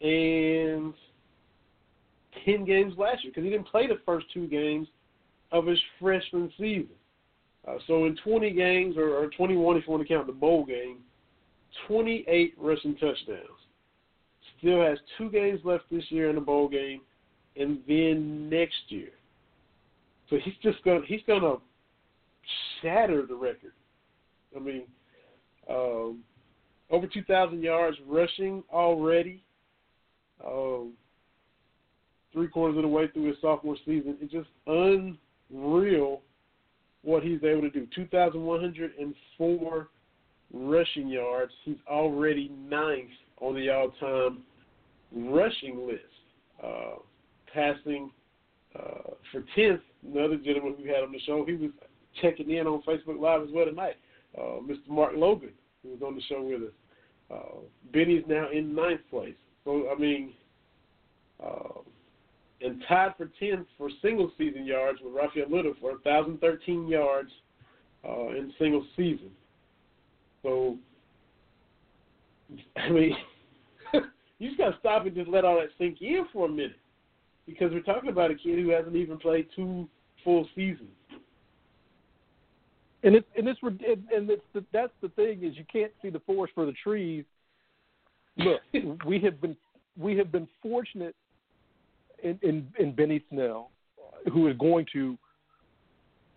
and 0.00 0.94
10 2.44 2.64
games 2.64 2.94
last 2.96 3.22
year 3.22 3.32
because 3.32 3.44
he 3.44 3.50
didn't 3.50 3.66
play 3.66 3.86
the 3.86 3.98
first 4.04 4.26
two 4.32 4.46
games 4.46 4.88
of 5.50 5.66
his 5.66 5.78
freshman 6.00 6.50
season. 6.58 6.88
Uh, 7.66 7.76
so 7.86 8.06
in 8.06 8.16
20 8.24 8.50
games, 8.52 8.96
or, 8.96 9.14
or 9.14 9.28
21 9.28 9.76
if 9.76 9.84
you 9.86 9.92
want 9.92 10.02
to 10.02 10.08
count 10.08 10.26
the 10.26 10.32
bowl 10.32 10.64
game, 10.64 10.98
28 11.86 12.54
rushing 12.58 12.94
touchdowns. 12.94 13.48
Still 14.58 14.82
has 14.82 14.98
two 15.18 15.30
games 15.30 15.60
left 15.64 15.84
this 15.90 16.04
year 16.08 16.28
in 16.28 16.36
the 16.36 16.40
bowl 16.40 16.68
game, 16.68 17.00
and 17.56 17.78
then 17.86 18.48
next 18.48 18.74
year. 18.88 19.10
So 20.30 20.36
he's 20.42 20.54
just 20.62 20.82
gonna 20.84 21.00
he's 21.06 21.20
gonna 21.26 21.56
shatter 22.80 23.26
the 23.26 23.34
record. 23.34 23.72
I 24.56 24.60
mean, 24.60 24.82
um, 25.68 26.20
over 26.90 27.06
2,000 27.06 27.62
yards 27.62 27.96
rushing 28.06 28.62
already. 28.72 29.42
Um, 30.46 30.92
three 32.32 32.48
quarters 32.48 32.76
of 32.76 32.82
the 32.82 32.88
way 32.88 33.08
through 33.08 33.28
his 33.28 33.36
sophomore 33.40 33.76
season. 33.84 34.16
It's 34.20 34.32
just 34.32 34.48
unreal 34.66 36.22
what 37.02 37.22
he's 37.22 37.42
able 37.44 37.62
to 37.62 37.70
do. 37.70 37.86
2,104 37.94 39.88
rushing 40.52 41.08
yards. 41.08 41.52
He's 41.64 41.76
already 41.88 42.50
ninth 42.68 43.10
on 43.40 43.54
the 43.54 43.70
all-time 43.70 44.44
rushing 45.14 45.86
list. 45.86 46.00
Uh, 46.62 46.96
passing 47.52 48.10
uh, 48.78 49.14
for 49.30 49.44
10th, 49.56 49.80
another 50.06 50.36
gentleman 50.36 50.74
who 50.78 50.86
had 50.86 51.02
on 51.02 51.12
the 51.12 51.20
show, 51.20 51.44
he 51.44 51.54
was 51.54 51.70
checking 52.20 52.50
in 52.50 52.66
on 52.66 52.82
Facebook 52.82 53.20
Live 53.20 53.42
as 53.42 53.48
well 53.52 53.66
tonight, 53.66 53.96
uh, 54.38 54.60
Mr. 54.62 54.88
Mark 54.88 55.12
Logan, 55.16 55.52
who 55.82 55.90
was 55.90 56.02
on 56.02 56.14
the 56.14 56.22
show 56.22 56.42
with 56.42 56.62
us. 56.62 56.74
Uh, 57.30 57.60
Benny's 57.92 58.24
now 58.28 58.48
in 58.50 58.74
ninth 58.74 59.00
place. 59.10 59.34
So, 59.64 59.88
I 59.94 59.98
mean, 59.98 60.32
uh, 61.42 61.80
and 62.64 62.82
tied 62.88 63.14
for 63.16 63.30
10th 63.40 63.66
for 63.76 63.88
single 64.00 64.30
season 64.38 64.64
yards 64.64 64.98
with 65.02 65.14
Rafael 65.14 65.50
Little 65.50 65.74
for 65.80 65.92
1,013 65.92 66.86
yards 66.86 67.30
uh, 68.08 68.28
in 68.28 68.52
single 68.58 68.84
season. 68.96 69.30
So, 70.42 70.76
I 72.76 72.90
mean, 72.90 73.16
you 74.38 74.48
just 74.48 74.58
got 74.58 74.70
to 74.70 74.78
stop 74.80 75.06
and 75.06 75.14
just 75.14 75.28
let 75.28 75.44
all 75.44 75.56
that 75.56 75.70
sink 75.78 75.98
in 76.00 76.26
for 76.32 76.46
a 76.46 76.50
minute 76.50 76.76
because 77.46 77.72
we're 77.72 77.80
talking 77.80 78.10
about 78.10 78.30
a 78.30 78.34
kid 78.34 78.58
who 78.58 78.70
hasn't 78.70 78.96
even 78.96 79.18
played 79.18 79.46
two 79.54 79.88
full 80.24 80.46
seasons. 80.54 80.88
And 83.04 83.16
it's 83.16 83.26
and 83.36 83.48
it's 83.48 83.58
and 83.62 84.30
it's 84.30 84.42
the, 84.54 84.64
that's 84.72 84.92
the 85.00 85.08
thing 85.10 85.42
is 85.42 85.56
you 85.56 85.64
can't 85.72 85.90
see 86.00 86.08
the 86.08 86.20
forest 86.20 86.54
for 86.54 86.66
the 86.66 86.72
trees. 86.84 87.24
Look, 88.36 88.60
we 89.06 89.18
have 89.20 89.40
been 89.40 89.56
we 89.98 90.16
have 90.18 90.30
been 90.30 90.46
fortunate 90.62 91.16
in 92.22 92.38
in, 92.42 92.66
in 92.78 92.94
Benny 92.94 93.22
Snell, 93.30 93.70
who 94.32 94.48
is 94.48 94.56
going 94.58 94.86
to, 94.92 95.16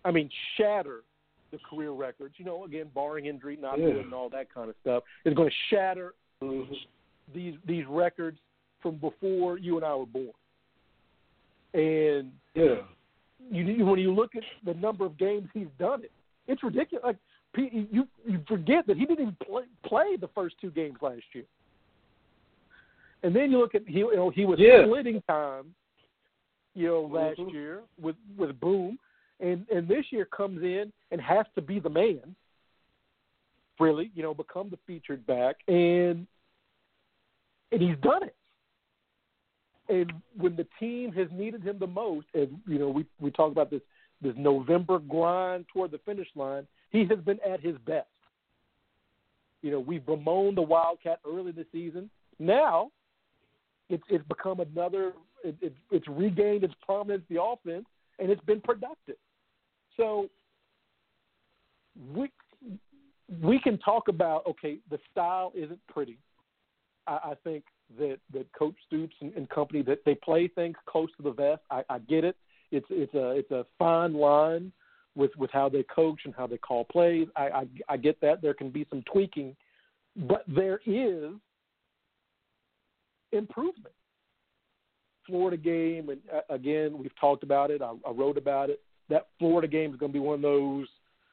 I 0.04 0.12
mean, 0.12 0.30
shatter 0.58 1.02
the 1.52 1.58
career 1.70 1.92
records. 1.92 2.36
You 2.38 2.46
know, 2.46 2.66
again, 2.66 2.88
barring 2.94 3.26
injury, 3.28 3.58
not 3.60 3.80
Yeah. 3.80 3.88
and 3.88 4.14
all 4.14 4.30
that 4.30 4.54
kind 4.54 4.70
of 4.70 4.76
stuff, 4.82 5.04
is 5.26 5.34
going 5.34 5.50
to 5.50 5.56
shatter 5.76 6.14
Mm-hmm. 6.44 6.74
these 7.34 7.56
these 7.66 7.86
records 7.90 8.38
from 8.82 8.96
before 8.98 9.58
you 9.58 9.78
and 9.78 9.86
I 9.86 9.96
were 9.96 10.06
born. 10.06 10.34
And 11.74 12.32
Yeah. 12.54 12.82
you 13.50 13.86
when 13.86 14.00
you 14.00 14.14
look 14.14 14.36
at 14.36 14.44
the 14.66 14.74
number 14.74 15.06
of 15.06 15.18
games 15.18 15.48
he's 15.54 15.68
done 15.80 16.04
it, 16.04 16.12
it's 16.48 16.62
ridiculous. 16.62 17.04
Like 17.06 17.18
you 17.56 18.06
you 18.28 18.42
forget 18.50 18.86
that 18.88 18.98
he 18.98 19.06
didn't 19.06 19.22
even 19.22 19.38
play, 19.46 19.64
play 19.86 20.18
the 20.20 20.28
first 20.36 20.56
two 20.60 20.72
games 20.72 20.98
last 21.02 21.24
year. 21.34 21.46
And 23.26 23.36
then 23.36 23.50
you 23.50 23.58
look 23.58 23.74
at 23.74 23.82
he 23.88 24.00
you 24.00 24.16
know 24.16 24.30
he 24.30 24.46
was 24.46 24.60
Yeah. 24.60 24.84
splitting 24.86 25.20
time, 25.24 25.74
you 26.76 26.88
know, 26.88 27.02
last 27.02 27.40
Mhm. 27.40 27.52
year 27.52 27.84
with 28.00 28.16
with 28.38 28.60
Boom, 28.60 29.00
and 29.40 29.68
and 29.72 29.88
this 29.88 30.12
year 30.12 30.26
comes 30.26 30.62
in 30.62 30.94
and 31.10 31.20
has 31.20 31.48
to 31.56 31.62
be 31.62 31.80
the 31.80 31.90
man. 31.90 32.36
Really, 33.80 34.12
you 34.14 34.22
know, 34.22 34.36
become 34.36 34.70
the 34.70 34.78
featured 34.86 35.26
back, 35.26 35.68
and 35.68 36.28
and 37.72 37.82
he's 37.82 37.98
done 37.98 38.22
it. 38.22 38.36
And 39.90 40.14
when 40.38 40.56
the 40.56 40.68
team 40.80 41.12
has 41.14 41.28
needed 41.32 41.64
him 41.64 41.80
the 41.80 41.88
most, 41.88 42.28
and 42.36 42.62
you 42.68 42.78
know, 42.78 42.90
we 42.90 43.08
we 43.20 43.32
talk 43.32 43.52
about 43.52 43.72
this 43.72 43.82
this 44.22 44.36
November 44.38 45.00
grind 45.00 45.68
toward 45.70 45.90
the 45.90 45.98
finish 46.00 46.30
line, 46.36 46.68
he 46.92 47.06
has 47.06 47.20
been 47.22 47.40
at 47.40 47.60
his 47.60 47.76
best. 47.80 48.08
You 49.64 49.72
know, 49.72 49.80
we've 49.80 50.06
bemoaned 50.06 50.58
the 50.58 50.62
Wildcat 50.62 51.22
early 51.26 51.52
this 51.52 51.72
season. 51.72 52.12
Now, 52.38 52.92
it's 53.90 54.04
it's 54.10 54.28
become 54.28 54.60
another. 54.60 55.14
It, 55.44 55.56
it, 55.62 55.74
it's 55.92 56.08
regained 56.08 56.64
its 56.64 56.74
prominence, 56.84 57.24
the 57.30 57.42
offense, 57.42 57.86
and 58.20 58.32
it's 58.32 58.44
been 58.46 58.62
productive. 58.62 59.18
So 59.98 60.30
we 62.14 62.32
we 63.42 63.60
can 63.60 63.78
talk 63.80 64.08
about 64.08 64.46
okay, 64.48 64.80
the 64.90 65.00
style 65.12 65.52
isn't 65.56 65.80
pretty. 65.88 66.18
I, 67.08 67.12
I 67.12 67.34
think 67.44 67.64
that 68.00 68.18
that 68.34 68.52
Coach 68.54 68.76
Stoops 68.88 69.16
and, 69.22 69.34
and 69.34 69.50
company 69.50 69.82
that 69.84 70.00
they 70.06 70.16
play 70.16 70.48
things 70.48 70.76
close 70.88 71.10
to 71.18 71.24
the 71.24 71.32
vest. 71.32 71.62
I, 71.70 71.84
I 71.90 72.00
get 72.00 72.24
it. 72.24 72.36
It's 72.72 72.88
it's 72.90 73.14
a 73.14 73.32
it's 73.32 73.52
a 73.52 73.66
fine 73.78 74.14
line 74.14 74.72
with 75.16 75.32
with 75.38 75.52
how 75.52 75.70
they 75.70 75.84
coach 75.84 76.22
and 76.26 76.34
how 76.36 76.48
they 76.48 76.58
call 76.58 76.86
plays. 76.86 77.28
I 77.36 77.44
I, 77.44 77.68
I 77.90 77.98
get 77.98 78.20
that 78.22 78.42
there 78.42 78.54
can 78.54 78.70
be 78.72 78.86
some 78.90 79.04
tweaking, 79.12 79.56
but 80.16 80.44
there 80.48 80.80
is 80.86 81.32
improvement. 83.36 83.94
Florida 85.28 85.58
game, 85.58 86.10
and 86.10 86.20
uh, 86.34 86.54
again, 86.54 86.98
we've 86.98 87.16
talked 87.20 87.44
about 87.44 87.72
it. 87.72 87.82
I, 87.82 87.94
I 88.08 88.12
wrote 88.12 88.38
about 88.38 88.70
it. 88.70 88.82
That 89.10 89.28
Florida 89.40 89.68
game 89.68 89.92
is 89.92 90.00
going 90.00 90.12
to 90.12 90.14
be 90.14 90.20
one 90.20 90.36
of 90.36 90.42
those 90.42 90.88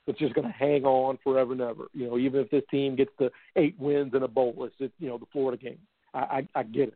that's 0.06 0.18
just 0.18 0.34
going 0.34 0.46
to 0.46 0.52
hang 0.52 0.84
on 0.84 1.18
forever 1.22 1.52
and 1.52 1.60
ever. 1.60 1.84
You 1.92 2.08
know, 2.08 2.18
even 2.18 2.40
if 2.40 2.50
this 2.50 2.62
team 2.70 2.96
gets 2.96 3.10
the 3.18 3.30
eight 3.56 3.76
wins 3.78 4.12
in 4.14 4.22
a 4.22 4.28
bowl, 4.28 4.54
it's 4.60 4.76
just, 4.78 4.92
you 4.98 5.08
know 5.08 5.18
the 5.18 5.26
Florida 5.32 5.62
game. 5.62 5.78
I 6.14 6.18
I, 6.18 6.48
I 6.54 6.62
get 6.62 6.88
it. 6.88 6.94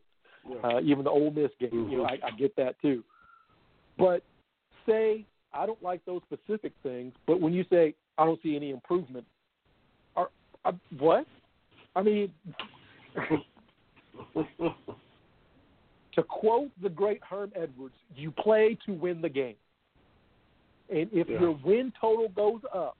Uh, 0.62 0.80
even 0.80 1.04
the 1.04 1.10
Ole 1.10 1.32
Miss 1.32 1.50
game, 1.58 1.88
you 1.90 1.98
know, 1.98 2.04
I, 2.04 2.18
I 2.24 2.30
get 2.38 2.54
that 2.56 2.80
too. 2.80 3.02
But 3.98 4.22
say 4.88 5.24
I 5.52 5.66
don't 5.66 5.82
like 5.82 6.04
those 6.04 6.22
specific 6.22 6.72
things, 6.82 7.12
but 7.26 7.40
when 7.40 7.52
you 7.52 7.64
say 7.70 7.94
I 8.18 8.24
don't 8.24 8.40
see 8.42 8.56
any 8.56 8.70
improvement, 8.70 9.26
are, 10.14 10.30
uh, 10.64 10.72
what? 10.98 11.26
I 11.94 12.02
mean, 12.02 12.32
to 16.12 16.22
quote 16.22 16.70
the 16.82 16.88
great 16.88 17.22
Herm 17.22 17.52
Edwards, 17.54 17.94
you 18.14 18.30
play 18.30 18.76
to 18.86 18.92
win 18.92 19.20
the 19.20 19.28
game. 19.28 19.56
And 20.88 21.10
if 21.12 21.28
Yeah. 21.28 21.40
your 21.40 21.52
win 21.64 21.92
total 22.00 22.28
goes 22.30 22.62
up, 22.72 22.96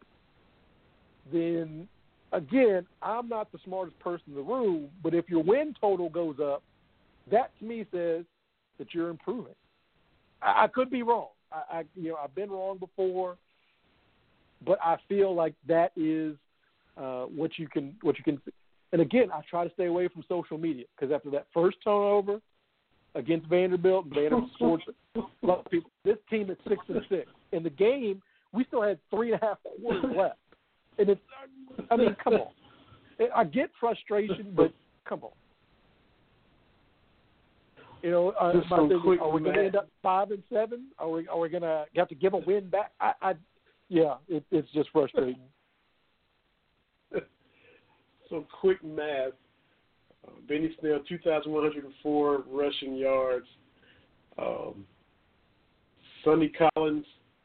then 1.33 1.89
again, 2.33 2.87
I'm 3.03 3.29
not 3.29 3.51
the 3.53 3.59
smartest 3.65 3.99
person 4.01 4.25
in 4.29 4.35
the 4.35 4.43
room, 4.43 4.91
but 5.03 5.15
if 5.15 5.29
your 5.29 5.43
win 5.43 5.75
total 5.81 6.09
goes 6.09 6.39
up, 6.41 6.63
that 7.31 7.57
to 7.59 7.65
me 7.65 7.87
says 7.91 8.25
that 8.79 8.93
you're 8.93 9.09
improving. 9.09 9.55
I, 10.43 10.65
I 10.65 10.67
could 10.69 10.91
be 10.91 11.03
wrong. 11.03 11.29
I, 11.53 11.63
I 11.71 11.85
you 11.95 12.11
know 12.11 12.17
I've 12.17 12.35
been 12.35 12.51
wrong 12.51 12.79
before, 12.79 13.37
but 14.65 14.79
I 14.83 14.97
feel 15.09 15.35
like 15.35 15.55
that 15.67 15.93
is 15.97 16.37
uh, 16.97 17.25
what 17.25 17.59
you 17.59 17.69
can 17.69 17.95
what 18.03 18.19
you 18.19 18.25
can. 18.25 18.41
And 18.93 19.03
again, 19.03 19.31
I 19.33 19.41
try 19.49 19.67
to 19.67 19.73
stay 19.75 19.87
away 19.87 20.09
from 20.09 20.25
social 20.29 20.59
media 20.59 20.85
because 20.95 21.13
after 21.15 21.31
that 21.31 21.47
first 21.53 21.79
turnover 21.83 22.41
against 23.15 23.47
Vanderbilt, 23.47 24.05
and 24.07 24.15
Vanderbilt 24.15 24.51
scored 24.55 24.83
a 25.17 25.21
lot 25.43 25.61
of 25.61 25.71
people. 25.71 25.91
This 26.05 26.17
team 26.31 26.51
is 26.51 26.57
six 26.69 26.81
and 26.89 27.01
six. 27.09 27.29
In 27.53 27.63
the 27.63 27.71
game, 27.71 28.23
we 28.53 28.65
still 28.65 28.83
had 28.83 28.99
three 29.11 29.33
and 29.33 29.43
a 29.43 29.45
half 29.45 29.59
quarters 29.81 30.17
left, 30.17 30.39
and 30.99 31.09
it's. 31.11 31.21
I 31.91 31.97
mean, 31.97 32.17
come 32.23 32.35
on. 32.35 32.49
I 33.35 33.45
get 33.45 33.71
frustration, 33.81 34.53
but 34.55 34.73
come 35.09 35.25
on. 35.25 35.31
You 38.03 38.11
know, 38.11 38.29
uh, 38.41 38.53
my 38.71 38.77
thing 38.77 38.93
is, 38.93 39.19
are 39.21 39.31
we 39.31 39.41
going 39.41 39.57
to 39.57 39.65
end 39.65 39.77
up 39.77 39.89
five 40.03 40.31
and 40.31 40.43
seven? 40.53 40.89
Are 40.99 41.09
we 41.09 41.27
are 41.27 41.39
we 41.39 41.49
going 41.49 41.63
to 41.63 41.87
have 41.97 42.09
to 42.09 42.15
give 42.15 42.35
a 42.35 42.39
win 42.39 42.69
back? 42.69 42.93
I, 43.01 43.13
I 43.23 43.35
yeah, 43.89 44.17
it, 44.29 44.45
it's 44.51 44.71
just 44.73 44.91
frustrating. 44.93 45.41
Some 48.31 48.47
quick 48.61 48.85
math. 48.85 49.33
Uh, 50.27 50.31
Benny 50.49 50.75
Snell, 50.81 51.01
2,104 51.09 52.45
rushing 52.51 52.97
yards. 52.97 53.47
Um, 54.39 54.85
Sonny 56.25 56.51
Collins, 56.75 57.05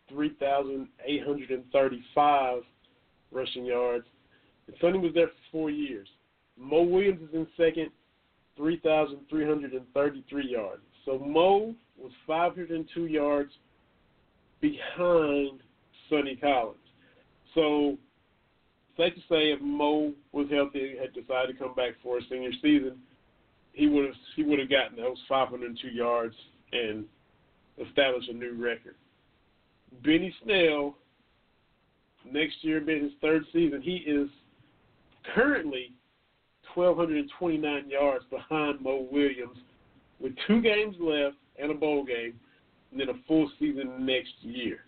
3,835 0.10 2.64
rushing 3.32 3.66
yards. 3.66 4.06
And 4.68 4.76
Sonny 4.82 5.00
was 5.00 5.14
there 5.14 5.28
for 5.28 5.34
four 5.52 5.70
years. 5.70 6.08
Moe 6.58 6.84
Williams 6.84 7.22
is 7.22 7.30
in 7.34 7.48
second, 7.58 7.90
3,333 8.58 10.48
yards. 10.48 10.82
So 11.06 11.20
Moe 11.20 11.74
was 11.98 12.12
502 12.28 13.06
yards 13.06 13.52
behind 14.60 15.62
Sonny 16.10 16.36
Collins. 16.36 16.78
So 17.56 17.98
safe 18.98 19.16
to 19.16 19.22
say, 19.22 19.52
if 19.52 19.62
Moe 19.62 20.14
was 20.32 20.48
healthy, 20.52 20.96
had 21.00 21.14
decided 21.14 21.54
to 21.54 21.64
come 21.64 21.74
back 21.76 21.94
for 22.04 22.18
a 22.18 22.22
senior 22.30 22.52
season, 22.62 22.98
he 23.74 23.88
would 23.88 24.06
have 24.06 24.16
he 24.36 24.44
would 24.44 24.60
have 24.60 24.70
gotten 24.70 24.98
those 24.98 25.18
502 25.30 25.88
yards 25.88 26.36
and 26.74 27.06
established 27.86 28.30
a 28.30 28.34
new 28.34 28.54
record. 28.62 28.96
Benny 30.04 30.34
Snell, 30.44 30.96
next 32.30 32.56
year 32.62 32.82
being 32.82 33.04
his 33.04 33.14
third 33.22 33.44
season, 33.54 33.82
he 33.82 33.98
is 33.98 34.30
currently 35.36 35.94
1,229 36.76 37.90
yards 37.90 38.26
behind 38.30 38.82
Moe 38.82 39.08
Williams, 39.12 39.58
with 40.20 40.34
two 40.48 40.62
games 40.62 40.96
left 41.00 41.36
and 41.60 41.72
a 41.72 41.74
bowl 41.74 42.04
game, 42.04 42.40
and 42.92 43.00
then 43.00 43.10
a 43.10 43.28
full 43.28 43.50
season 43.60 44.06
next 44.06 44.34
year. 44.42 44.86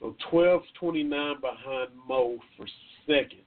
So 0.00 0.14
12 0.30 0.62
29 0.78 1.36
behind 1.40 1.90
Moe 2.08 2.38
for 2.56 2.66
second. 3.06 3.42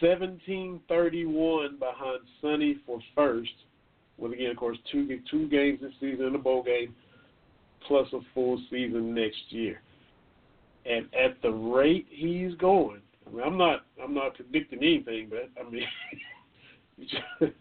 1731 0.00 1.78
behind 1.78 2.20
Sonny 2.40 2.76
for 2.84 3.00
first. 3.14 3.50
With 4.18 4.32
again, 4.32 4.50
of 4.50 4.56
course, 4.56 4.78
two 4.90 5.20
two 5.30 5.48
games 5.48 5.80
this 5.80 5.92
season 6.00 6.26
in 6.26 6.32
the 6.32 6.38
bowl 6.38 6.62
game, 6.62 6.94
plus 7.86 8.06
a 8.12 8.18
full 8.34 8.60
season 8.70 9.14
next 9.14 9.40
year. 9.50 9.80
And 10.84 11.06
at 11.14 11.40
the 11.42 11.50
rate 11.50 12.06
he's 12.10 12.54
going, 12.54 13.00
I 13.26 13.30
mean, 13.30 13.42
I'm 13.44 13.56
not 13.56 13.86
I'm 14.02 14.14
not 14.14 14.34
predicting 14.34 14.80
anything, 14.80 15.30
but 15.30 15.50
I 15.60 15.70
mean, 15.70 15.84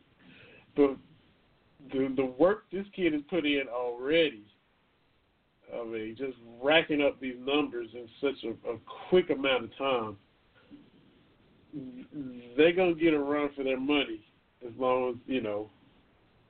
the 0.76 0.98
the 1.92 2.14
the 2.16 2.26
work 2.38 2.66
this 2.72 2.86
kid 2.96 3.14
has 3.14 3.22
put 3.30 3.46
in 3.46 3.64
already. 3.72 4.44
I 5.74 5.86
mean, 5.86 6.16
just 6.18 6.38
racking 6.62 7.02
up 7.02 7.20
these 7.20 7.36
numbers 7.40 7.88
in 7.94 8.08
such 8.20 8.44
a, 8.44 8.70
a 8.70 8.78
quick 9.10 9.30
amount 9.30 9.66
of 9.66 9.78
time. 9.78 10.18
They're 12.58 12.74
gonna 12.74 12.96
get 12.96 13.14
a 13.14 13.20
run 13.20 13.50
for 13.56 13.64
their 13.64 13.80
money 13.80 14.22
as 14.66 14.74
long 14.78 15.12
as 15.12 15.16
you 15.26 15.42
know 15.42 15.70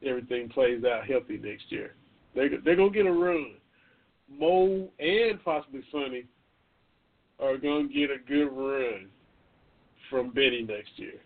everything 0.05 0.49
plays 0.49 0.83
out 0.83 1.05
healthy 1.05 1.37
next 1.37 1.65
year. 1.69 1.93
They 2.35 2.47
they're 2.63 2.75
gonna 2.75 2.89
get 2.89 3.05
a 3.05 3.11
run. 3.11 3.55
Moe 4.29 4.89
and 4.99 5.43
possibly 5.43 5.83
Sonny 5.91 6.23
are 7.39 7.57
gonna 7.57 7.87
get 7.87 8.09
a 8.09 8.17
good 8.27 8.47
run 8.47 9.09
from 10.09 10.31
Benny 10.31 10.63
next 10.63 10.91
year. 10.95 11.19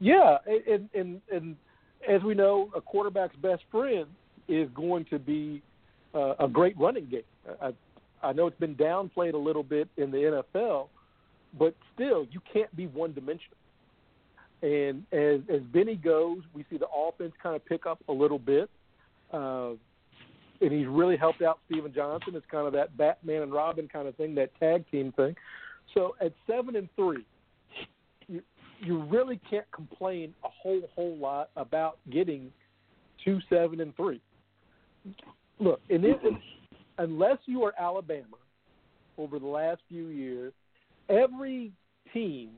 Yeah, 0.00 0.38
and 0.68 0.88
and 0.94 1.20
and 1.32 1.56
as 2.08 2.22
we 2.22 2.34
know, 2.34 2.70
a 2.74 2.80
quarterback's 2.80 3.36
best 3.36 3.62
friend 3.70 4.06
is 4.50 4.68
going 4.74 5.04
to 5.06 5.18
be 5.18 5.62
uh, 6.14 6.34
a 6.40 6.48
great 6.48 6.78
running 6.78 7.06
game. 7.06 7.22
I, 7.62 7.72
I 8.22 8.32
know 8.32 8.46
it's 8.46 8.58
been 8.58 8.74
downplayed 8.74 9.34
a 9.34 9.38
little 9.38 9.62
bit 9.62 9.88
in 9.96 10.10
the 10.10 10.42
NFL, 10.52 10.88
but 11.58 11.74
still, 11.94 12.26
you 12.30 12.40
can't 12.52 12.74
be 12.76 12.86
one 12.86 13.12
dimensional. 13.12 13.56
And 14.62 15.04
as 15.12 15.40
as 15.48 15.62
Benny 15.72 15.94
goes, 15.96 16.42
we 16.52 16.66
see 16.68 16.76
the 16.76 16.88
offense 16.88 17.32
kind 17.42 17.56
of 17.56 17.64
pick 17.64 17.86
up 17.86 17.98
a 18.08 18.12
little 18.12 18.38
bit, 18.38 18.68
uh, 19.32 19.70
and 20.60 20.70
he's 20.70 20.86
really 20.86 21.16
helped 21.16 21.40
out 21.40 21.60
Stephen 21.66 21.94
Johnson. 21.94 22.34
It's 22.34 22.44
kind 22.50 22.66
of 22.66 22.74
that 22.74 22.94
Batman 22.96 23.42
and 23.42 23.52
Robin 23.52 23.88
kind 23.88 24.06
of 24.06 24.14
thing, 24.16 24.34
that 24.34 24.50
tag 24.60 24.84
team 24.90 25.12
thing. 25.12 25.34
So 25.94 26.14
at 26.20 26.32
seven 26.46 26.76
and 26.76 26.90
three, 26.94 27.24
you 28.28 28.42
you 28.82 29.02
really 29.04 29.40
can't 29.48 29.70
complain 29.72 30.34
a 30.44 30.48
whole 30.48 30.82
whole 30.94 31.16
lot 31.16 31.48
about 31.56 31.98
getting 32.10 32.52
two 33.24 33.40
seven 33.48 33.80
and 33.80 33.96
three. 33.96 34.20
Look, 35.58 35.80
and 35.90 36.04
it, 36.04 36.18
unless 36.98 37.38
you 37.46 37.64
are 37.64 37.74
Alabama, 37.78 38.36
over 39.18 39.38
the 39.38 39.46
last 39.46 39.80
few 39.88 40.06
years, 40.06 40.52
every 41.08 41.72
team 42.12 42.50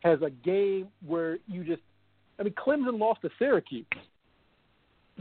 has 0.00 0.20
a 0.22 0.30
game 0.30 0.88
where 1.06 1.38
you 1.46 1.64
just. 1.64 1.82
I 2.38 2.42
mean, 2.42 2.54
Clemson 2.54 2.98
lost 2.98 3.22
to 3.22 3.30
Syracuse 3.38 3.84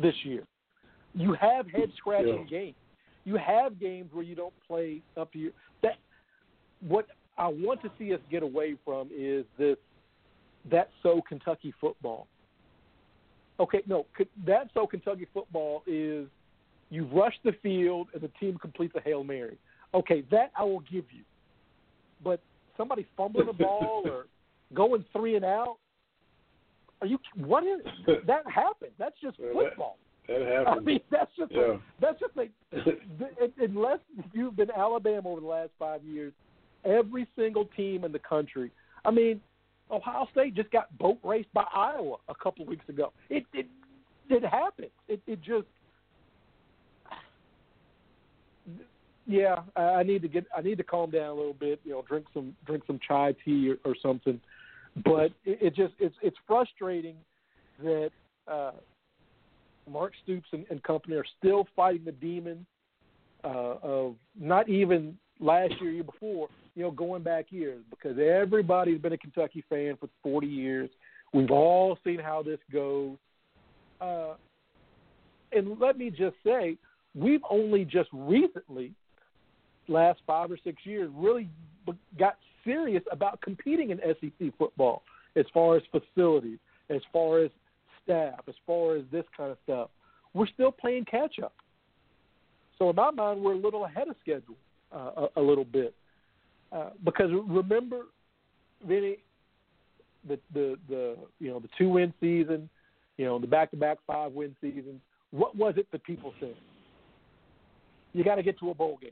this 0.01 0.15
year. 0.23 0.43
You 1.13 1.33
have 1.33 1.67
head 1.67 1.91
scratching 1.97 2.47
Yeah. 2.49 2.59
games. 2.59 2.75
You 3.25 3.35
have 3.35 3.79
games 3.79 4.13
where 4.13 4.23
you 4.23 4.35
don't 4.35 4.53
play 4.67 5.01
up 5.17 5.31
to 5.33 5.39
your 5.39 5.51
that. 5.81 5.97
What 6.81 7.07
I 7.37 7.47
want 7.47 7.81
to 7.81 7.91
see 7.97 8.13
us 8.13 8.21
get 8.29 8.43
away 8.43 8.75
from 8.85 9.09
is 9.13 9.45
this. 9.57 9.77
That's 10.65 10.91
so 11.03 11.21
Kentucky 11.27 11.73
football. 11.79 12.27
Okay, 13.59 13.81
no, 13.87 14.05
that's 14.17 14.29
that 14.45 14.69
so 14.73 14.87
Kentucky 14.87 15.27
football 15.33 15.83
is 15.85 16.27
you 16.89 17.05
rush 17.05 17.33
the 17.43 17.51
field 17.61 18.07
and 18.13 18.21
the 18.21 18.29
team 18.39 18.57
completes 18.57 18.93
a 18.95 19.01
hail 19.01 19.23
mary. 19.23 19.57
Okay, 19.93 20.23
that 20.31 20.51
I 20.57 20.63
will 20.63 20.79
give 20.81 21.05
you, 21.11 21.23
but 22.23 22.39
somebody 22.77 23.05
fumbling 23.17 23.47
the 23.47 23.53
ball 23.53 24.03
or 24.05 24.25
going 24.73 25.03
three 25.13 25.35
and 25.35 25.43
out. 25.45 25.77
Are 27.01 27.07
you 27.07 27.17
what 27.35 27.63
is 27.63 27.79
that 28.27 28.43
happened? 28.49 28.91
That's 28.97 29.15
just 29.21 29.39
Well, 29.39 29.63
that- 29.63 29.69
football. 29.71 29.97
That 30.27 30.65
I 30.67 30.79
mean, 30.79 30.99
that's 31.09 31.31
just 31.35 31.51
Yeah. 31.51 31.61
a, 31.61 31.79
that's 31.99 32.19
just 32.19 32.35
th- 32.71 33.51
unless 33.57 33.97
you've 34.31 34.55
been 34.55 34.69
Alabama 34.69 35.27
over 35.27 35.41
the 35.41 35.47
last 35.47 35.71
five 35.79 36.03
years, 36.03 36.33
every 36.85 37.27
single 37.35 37.65
team 37.75 38.03
in 38.03 38.11
the 38.11 38.19
country. 38.19 38.69
I 39.05 39.09
mean, 39.09 39.41
Ohio 39.91 40.27
State 40.31 40.55
just 40.55 40.71
got 40.71 40.95
boat 40.97 41.17
raced 41.23 41.51
by 41.53 41.65
Iowa 41.73 42.17
a 42.27 42.35
couple 42.35 42.65
weeks 42.65 42.87
ago. 42.89 43.11
It 43.29 43.45
it 43.53 43.67
it 44.29 44.43
happened. 44.43 44.91
It 45.07 45.21
it 45.27 45.41
just 45.41 45.67
yeah. 49.25 49.61
I 49.75 49.81
I 49.81 50.03
need 50.03 50.21
to 50.21 50.27
get 50.27 50.45
I 50.55 50.61
need 50.61 50.77
to 50.77 50.83
calm 50.83 51.11
down 51.11 51.29
a 51.29 51.33
little 51.33 51.53
bit. 51.53 51.79
You 51.83 51.91
know, 51.91 52.03
drink 52.07 52.25
some 52.33 52.55
drink 52.65 52.83
some 52.87 52.99
chai 53.07 53.35
tea 53.43 53.71
or, 53.71 53.77
or 53.89 53.95
something. 54.01 54.39
But 55.03 55.31
it, 55.45 55.59
it 55.61 55.75
just 55.75 55.93
it's 55.99 56.15
it's 56.21 56.37
frustrating 56.47 57.15
that. 57.83 58.11
uh 58.47 58.71
Mark 59.91 60.13
Stoops 60.23 60.47
and, 60.51 60.65
and 60.69 60.83
company 60.83 61.15
are 61.15 61.25
still 61.39 61.67
fighting 61.75 62.05
the 62.05 62.11
demon 62.11 62.65
uh, 63.43 63.75
of 63.81 64.15
not 64.39 64.69
even 64.69 65.17
last 65.39 65.73
year, 65.81 65.91
year 65.91 66.03
before, 66.03 66.47
you 66.79 66.85
know, 66.85 66.91
going 66.91 67.21
back 67.21 67.47
years 67.49 67.81
because 67.89 68.17
everybody's 68.17 69.01
been 69.01 69.11
a 69.11 69.17
Kentucky 69.17 69.65
fan 69.69 69.97
for 69.99 70.07
40 70.23 70.47
years. 70.47 70.89
We've 71.33 71.51
all 71.51 71.97
seen 72.05 72.19
how 72.19 72.41
this 72.41 72.59
goes. 72.71 73.17
Uh, 73.99 74.35
and 75.51 75.77
let 75.77 75.97
me 75.97 76.09
just 76.09 76.37
say, 76.41 76.77
we've 77.13 77.41
only 77.49 77.83
just 77.83 78.07
recently, 78.13 78.93
last 79.89 80.21
five 80.25 80.49
or 80.49 80.57
six 80.63 80.85
years, 80.85 81.11
really 81.13 81.49
got 82.17 82.37
serious 82.63 83.03
about 83.11 83.41
competing 83.41 83.89
in 83.89 83.99
SEC 83.99 84.53
football 84.57 85.03
as 85.35 85.43
far 85.53 85.75
as 85.75 85.83
facilities, 85.91 86.59
as 86.89 87.01
far 87.11 87.39
as 87.39 87.51
staff, 88.05 88.39
as 88.47 88.55
far 88.65 88.95
as 88.95 89.03
this 89.11 89.25
kind 89.35 89.51
of 89.51 89.57
stuff. 89.65 89.89
We're 90.33 90.47
still 90.47 90.71
playing 90.71 91.07
catch 91.11 91.39
up. 91.43 91.55
So 92.77 92.89
in 92.89 92.95
my 92.95 93.11
mind, 93.11 93.41
we're 93.41 93.51
a 93.51 93.57
little 93.57 93.83
ahead 93.83 94.07
of 94.07 94.15
schedule, 94.21 94.55
uh, 94.95 95.27
a, 95.35 95.41
a 95.41 95.41
little 95.41 95.65
bit, 95.65 95.93
uh, 96.71 96.89
because 97.03 97.29
remember, 97.47 98.03
Vinny, 98.87 99.17
the 100.27 100.39
the 100.53 100.75
the 100.87 101.15
you 101.39 101.49
know 101.49 101.59
the 101.59 101.69
two 101.77 101.89
win 101.89 102.13
season, 102.19 102.69
you 103.17 103.25
know 103.25 103.39
the 103.39 103.47
back 103.47 103.71
to 103.71 103.77
back 103.77 103.97
five 104.05 104.31
win 104.33 104.55
seasons. 104.61 105.01
What 105.31 105.55
was 105.55 105.75
it 105.77 105.87
that 105.91 106.03
people 106.03 106.33
said? 106.39 106.55
You 108.13 108.23
got 108.23 108.35
to 108.35 108.43
get 108.43 108.57
to 108.59 108.71
a 108.71 108.73
bowl 108.73 108.97
game, 109.01 109.11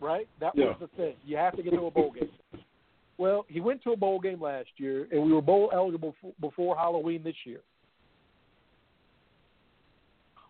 right? 0.00 0.26
That 0.40 0.56
was 0.56 0.76
the 0.80 0.88
thing. 0.96 1.14
You 1.24 1.36
have 1.36 1.56
to 1.56 1.62
get 1.62 1.70
to 1.72 1.86
a 1.86 1.90
bowl 1.90 2.10
game. 2.12 2.30
Well, 3.18 3.44
he 3.48 3.60
went 3.60 3.82
to 3.82 3.92
a 3.92 3.96
bowl 3.96 4.18
game 4.18 4.40
last 4.40 4.68
year, 4.78 5.06
and 5.12 5.22
we 5.22 5.32
were 5.32 5.42
bowl 5.42 5.70
eligible 5.74 6.14
f- 6.24 6.32
before 6.40 6.74
Halloween 6.74 7.22
this 7.22 7.34
year. 7.44 7.60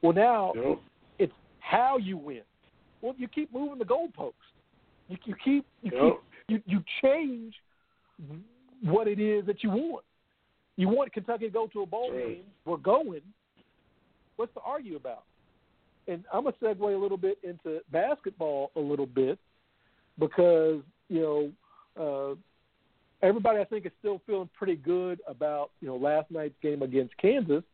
Well, 0.02 0.12
now 0.12 0.52
Yep. 0.55 0.78
it's 1.19 1.32
how 1.59 1.98
you 1.98 2.16
win. 2.16 2.43
Well, 3.02 3.15
you 3.19 3.28
keep 3.28 3.52
moving 3.52 3.78
the 3.78 3.85
goalpost. 3.85 4.32
You, 5.11 5.19
you 5.24 5.35
keep 5.45 5.66
you 5.82 5.91
Yep. 5.93 6.03
keep 6.03 6.15
you 6.49 6.62
you 6.66 6.85
change 7.03 7.55
what 8.82 9.09
it 9.09 9.19
is 9.19 9.45
that 9.47 9.62
you 9.62 9.70
want. 9.70 10.05
You 10.77 10.89
want 10.89 11.12
Kentucky 11.12 11.47
to 11.47 11.51
go 11.53 11.66
to 11.69 11.82
a 11.82 11.87
bowl 11.87 12.11
Right. 12.12 12.37
game. 12.37 12.45
We're 12.65 12.77
going. 12.77 13.20
What's 14.37 14.55
to 14.55 14.61
argue 14.61 14.97
about? 14.97 15.24
And 16.09 16.24
I'm 16.32 16.45
gonna 16.45 16.57
segue 16.62 16.95
a 16.95 16.97
little 16.97 17.19
bit 17.19 17.39
into 17.43 17.81
basketball 17.91 18.70
a 18.77 18.81
little 18.81 19.07
bit 19.07 19.39
because 20.19 20.82
you 21.09 21.53
know 21.97 22.32
uh, 22.32 22.35
everybody 23.27 23.59
I 23.59 23.65
think 23.65 23.85
is 23.87 23.93
still 23.99 24.23
feeling 24.27 24.49
pretty 24.57 24.77
good 24.77 25.20
about 25.27 25.73
you 25.81 25.89
know 25.89 25.97
last 25.97 26.31
night's 26.31 26.55
game 26.62 26.82
against 26.82 27.16
Kansas, 27.19 27.65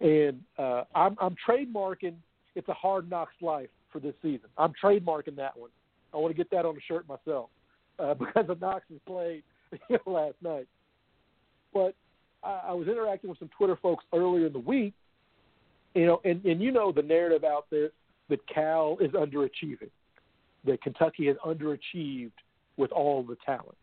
and 0.00 0.40
uh, 0.58 0.84
I'm, 0.94 1.16
I'm 1.20 1.36
trademarking 1.46 2.14
it's 2.54 2.68
a 2.68 2.74
hard 2.74 3.08
knocks 3.10 3.34
life 3.42 3.68
for 3.92 4.00
this 4.00 4.14
season. 4.22 4.48
I'm 4.56 4.72
trademarking 4.82 5.36
that 5.36 5.56
one. 5.56 5.70
I 6.16 6.18
want 6.18 6.34
to 6.34 6.36
get 6.36 6.50
that 6.50 6.64
on 6.64 6.76
a 6.76 6.80
shirt 6.88 7.06
myself 7.06 7.50
uh, 7.98 8.14
because 8.18 8.48
of 8.48 8.60
Knox's 8.60 9.00
play 9.06 9.42
you 9.72 9.98
know, 10.06 10.12
last 10.12 10.36
night. 10.42 10.66
But 11.74 11.94
I, 12.42 12.68
I 12.68 12.72
was 12.72 12.88
interacting 12.88 13.28
with 13.28 13.38
some 13.38 13.50
Twitter 13.56 13.76
folks 13.76 14.04
earlier 14.14 14.46
in 14.46 14.52
the 14.52 14.58
week, 14.58 14.94
you 15.94 16.06
know, 16.06 16.20
and, 16.24 16.44
and 16.44 16.62
you 16.62 16.72
know 16.72 16.90
the 16.90 17.02
narrative 17.02 17.44
out 17.44 17.66
there 17.70 17.90
that 18.28 18.40
Cal 18.48 18.96
is 19.00 19.10
underachieving, 19.12 19.90
that 20.64 20.82
Kentucky 20.82 21.26
has 21.26 21.36
underachieved 21.44 22.32
with 22.76 22.92
all 22.92 23.22
the 23.22 23.36
talent. 23.44 23.76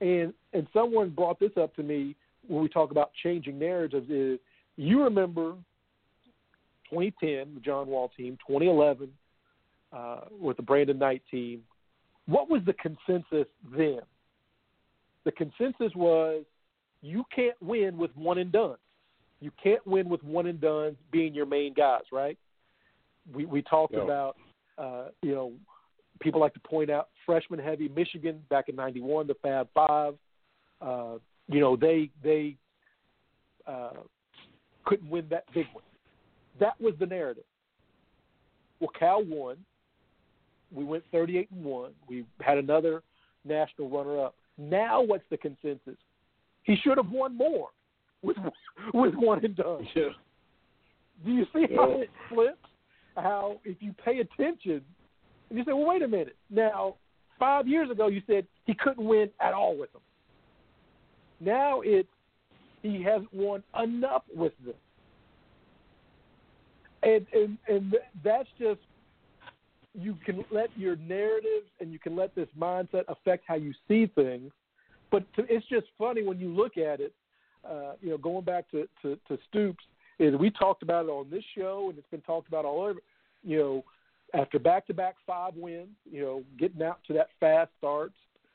And 0.00 0.34
and 0.52 0.66
someone 0.74 1.10
brought 1.10 1.40
this 1.40 1.52
up 1.56 1.74
to 1.76 1.82
me 1.82 2.16
when 2.46 2.62
we 2.62 2.68
talk 2.68 2.90
about 2.90 3.12
changing 3.22 3.58
narratives 3.58 4.10
is 4.10 4.38
you 4.76 5.02
remember 5.02 5.54
2010, 6.90 7.54
the 7.54 7.60
John 7.60 7.86
Wall 7.86 8.10
team, 8.14 8.36
2011 8.46 9.08
uh, 9.96 10.20
with 10.30 10.56
the 10.56 10.62
Brandon 10.62 10.98
Knight 10.98 11.22
team. 11.30 11.62
What 12.26 12.50
was 12.50 12.60
the 12.66 12.74
consensus 12.74 13.46
then? 13.76 14.00
The 15.24 15.32
consensus 15.32 15.94
was 15.94 16.44
you 17.02 17.24
can't 17.34 17.56
win 17.62 17.96
with 17.96 18.10
one 18.16 18.38
and 18.38 18.52
done. 18.52 18.76
You 19.40 19.50
can't 19.62 19.86
win 19.86 20.08
with 20.08 20.22
one 20.24 20.46
and 20.46 20.60
done 20.60 20.96
being 21.12 21.34
your 21.34 21.46
main 21.46 21.74
guys, 21.74 22.02
right? 22.12 22.38
we 23.34 23.44
we 23.44 23.62
talked 23.62 23.94
about 23.94 24.36
uh, 24.78 25.06
you 25.22 25.34
know 25.34 25.52
people 26.20 26.40
like 26.40 26.54
to 26.54 26.60
point 26.60 26.90
out 26.90 27.08
freshman 27.24 27.58
heavy 27.58 27.88
Michigan 27.88 28.40
back 28.50 28.68
in 28.68 28.76
'91, 28.76 29.26
the 29.26 29.34
Fab 29.42 29.68
Five. 29.74 30.14
Uh, 30.80 31.14
you 31.48 31.60
know 31.60 31.76
they 31.76 32.10
they 32.22 32.56
uh, 33.66 33.90
couldn't 34.84 35.08
win 35.08 35.26
that 35.30 35.44
big 35.54 35.66
one. 35.72 35.84
That 36.60 36.80
was 36.80 36.94
the 36.98 37.06
narrative. 37.06 37.44
Well, 38.80 38.90
Cal 38.98 39.24
won. 39.24 39.56
We 40.72 40.84
went 40.84 41.04
38 41.12 41.50
and 41.50 41.64
one. 41.64 41.92
We 42.08 42.24
had 42.40 42.58
another 42.58 43.02
national 43.44 43.88
runner-up. 43.88 44.34
Now, 44.58 45.00
what's 45.02 45.24
the 45.30 45.36
consensus? 45.36 45.96
He 46.64 46.76
should 46.82 46.96
have 46.96 47.10
won 47.10 47.36
more 47.36 47.68
with 48.22 48.36
with 48.94 49.14
one 49.14 49.44
and 49.44 49.54
done. 49.56 49.86
Yeah. 49.94 50.08
Do 51.24 51.30
you 51.32 51.46
see 51.54 51.66
how 51.74 51.90
Yeah. 51.90 51.96
it 51.96 52.10
flips? 52.28 52.58
How 53.16 53.60
if 53.64 53.80
you 53.80 53.94
pay 54.04 54.18
attention, 54.18 54.84
and 55.48 55.58
you 55.58 55.64
say, 55.64 55.72
"Well, 55.72 55.86
wait 55.86 56.02
a 56.02 56.08
minute." 56.08 56.36
Now, 56.50 56.96
five 57.38 57.66
years 57.68 57.90
ago, 57.90 58.08
you 58.08 58.20
said 58.26 58.46
he 58.64 58.74
couldn't 58.74 59.06
win 59.06 59.30
at 59.40 59.54
all 59.54 59.76
with 59.76 59.92
them. 59.92 60.02
Now 61.40 61.80
it's 61.82 62.08
he 62.82 63.02
hasn't 63.02 63.32
won 63.32 63.62
enough 63.82 64.22
with 64.34 64.52
them, 64.64 64.74
and 67.02 67.26
and 67.32 67.58
and 67.68 67.94
that's 68.24 68.48
just 68.58 68.80
you 69.98 70.16
can 70.24 70.44
let 70.50 70.68
your 70.76 70.96
narratives 70.96 71.66
and 71.80 71.92
you 71.92 71.98
can 71.98 72.14
let 72.16 72.34
this 72.34 72.48
mindset 72.58 73.04
affect 73.08 73.44
how 73.46 73.54
you 73.54 73.72
see 73.88 74.06
things. 74.14 74.52
But 75.10 75.24
to, 75.34 75.46
it's 75.48 75.66
just 75.68 75.86
funny 75.98 76.22
when 76.22 76.38
you 76.38 76.48
look 76.54 76.76
at 76.76 77.00
it. 77.00 77.14
Uh, 77.68 77.94
you 78.00 78.10
know, 78.10 78.18
going 78.18 78.44
back 78.44 78.70
to, 78.70 78.88
to, 79.02 79.18
to 79.26 79.38
Stoops, 79.48 79.82
is 80.18 80.34
we 80.36 80.50
talked 80.50 80.82
about 80.82 81.06
it 81.06 81.08
on 81.08 81.28
this 81.30 81.42
show, 81.56 81.88
and 81.90 81.98
it's 81.98 82.06
been 82.10 82.20
talked 82.20 82.48
about 82.48 82.64
all 82.64 82.82
over. 82.82 83.00
You 83.42 83.58
know, 83.58 83.84
after 84.40 84.58
back-to-back 84.58 85.16
five 85.26 85.54
wins, 85.56 85.88
you 86.10 86.20
know, 86.20 86.42
getting 86.58 86.82
out 86.82 87.00
to 87.08 87.12
that 87.14 87.28
fast 87.40 87.70
starts, 87.78 88.14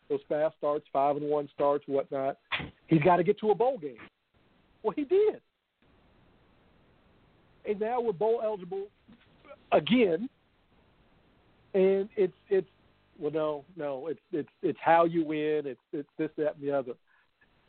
those 0.09 0.22
fast 0.30 0.55
starts, 0.57 0.85
five 0.93 1.18
and 1.18 1.26
one 1.26 1.49
starts, 1.53 1.84
whatnot. 1.88 2.38
He's 2.88 3.01
got 3.01 3.18
to 3.18 3.23
get 3.23 3.39
to 3.41 3.51
a 3.51 3.55
bowl 3.55 3.77
game. 3.77 3.97
Well, 4.81 4.93
he 4.95 5.03
did, 5.03 5.41
and 7.65 7.80
now 7.80 8.01
we're 8.01 8.13
bowl 8.13 8.41
eligible 8.43 8.88
again. 9.72 10.30
And 11.73 12.10
it's 12.15 12.34
it's 12.49 12.68
well, 13.19 13.31
no, 13.31 13.65
no, 13.77 14.07
it's 14.07 14.19
it's 14.31 14.49
it's 14.61 14.80
how 14.81 15.06
you 15.06 15.26
win. 15.26 15.64
It's 15.65 15.80
it's 15.93 16.10
this, 16.18 16.30
that, 16.38 16.56
and 16.56 16.64
the 16.64 16.72
other 16.72 16.93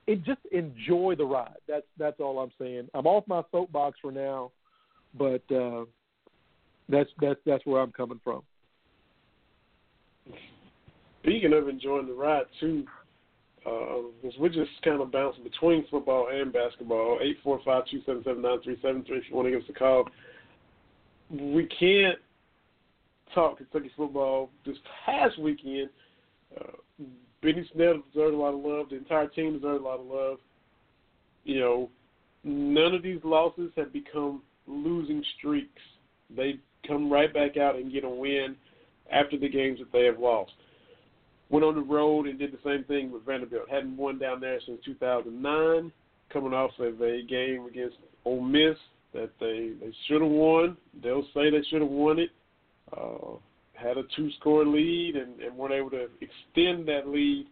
it 0.07 0.25
just 0.25 0.41
enjoy 0.51 1.15
the 1.17 1.25
ride. 1.25 1.57
That's 1.69 1.87
that's 1.99 2.21
all 2.21 2.39
I'm 2.41 2.53
saying. 2.59 2.89
I'm 2.95 3.07
off 3.07 3.25
my 3.27 3.43
soapbox 3.53 3.99
for 4.01 4.11
now, 4.11 4.51
but 5.17 5.43
uh, 5.55 5.85
that's 6.89 7.11
that's 7.21 7.41
that's 7.47 7.65
where 7.65 7.81
I'm 7.81 7.93
coming 7.93 8.21
from. 8.25 8.43
Speaking 11.23 11.53
of 11.53 11.69
enjoying 11.69 12.09
the 12.09 12.15
ride 12.15 12.47
too, 12.59 12.85
uh, 13.65 14.03
'cause 14.21 14.33
we're 14.39 14.49
just 14.49 14.71
kind 14.83 15.01
of 15.01 15.13
bouncing 15.13 15.45
between 15.45 15.87
football 15.89 16.29
and 16.33 16.53
basketball. 16.53 17.19
Eight 17.23 17.39
four 17.45 17.61
five 17.65 17.85
two 17.87 18.03
seven 18.05 18.25
seven 18.25 18.43
nine 18.43 18.61
three 18.63 18.79
seven 18.83 19.05
three. 19.05 19.19
If 19.19 19.31
you 19.31 19.37
want 19.37 19.47
to 19.47 19.53
give 19.53 19.63
us 19.63 19.69
a 19.69 19.73
call, 19.73 20.09
we 21.31 21.67
can't 21.67 22.19
talk 23.35 23.59
Kentucky 23.59 23.91
football 23.97 24.51
this 24.65 24.77
past 25.05 25.39
weekend. 25.39 25.89
Uh, 26.59 27.05
Benny 27.43 27.69
Snell 27.75 28.03
deserved 28.13 28.35
a 28.35 28.39
lot 28.39 28.55
of 28.55 28.65
love. 28.65 28.91
The 28.91 28.97
entire 28.97 29.29
team 29.29 29.55
deserved 29.55 29.83
a 29.83 29.85
lot 29.85 30.01
of 30.01 30.07
love. 30.07 30.39
You 31.45 31.59
know, 31.59 31.91
none 32.45 32.95
of 32.95 33.03
these 33.03 33.21
losses 33.25 33.73
have 33.77 33.93
become 33.93 34.43
losing 34.67 35.25
streaks. 35.39 35.83
They 36.35 36.61
come 36.87 37.13
right 37.13 37.33
back 37.33 37.57
out 37.57 37.77
and 37.77 37.93
get 37.93 38.05
a 38.05 38.09
win 38.09 38.57
after 39.11 39.39
the 39.39 39.49
games 39.49 39.79
that 39.79 39.93
they 39.93 40.05
have 40.05 40.19
lost. 40.19 40.53
Went 41.51 41.65
on 41.65 41.75
the 41.75 41.83
road 41.83 42.27
and 42.27 42.39
did 42.39 42.53
the 42.53 42.59
same 42.65 42.85
thing 42.85 43.13
with 43.13 43.27
Vanderbilt. 43.27 43.69
Hadn't 43.69 43.97
won 43.97 44.19
down 44.19 44.41
there 44.41 44.59
since 44.65 44.81
2009. 44.85 45.93
Coming 46.33 46.55
off 46.55 46.71
of 46.79 47.03
a 47.03 47.23
game 47.23 47.67
against 47.67 47.97
Ole 48.25 48.41
Miss 48.41 48.77
that 49.13 49.31
they 49.39 49.73
they 49.79 49.93
should 50.07 50.23
have 50.23 50.31
won. 50.31 50.79
They'll 51.03 51.27
say 51.35 51.51
they 51.51 51.63
should 51.69 51.83
have 51.83 51.91
won 51.91 52.19
it. 52.19 52.31
Uh, 52.97 53.37
had 53.75 53.97
a 53.97 54.03
two-score 54.15 54.65
lead 54.65 55.17
and, 55.17 55.41
and 55.41 55.57
weren't 55.57 55.75
able 55.75 55.91
to 55.91 56.09
extend 56.21 56.87
that 56.87 57.09
lead. 57.09 57.47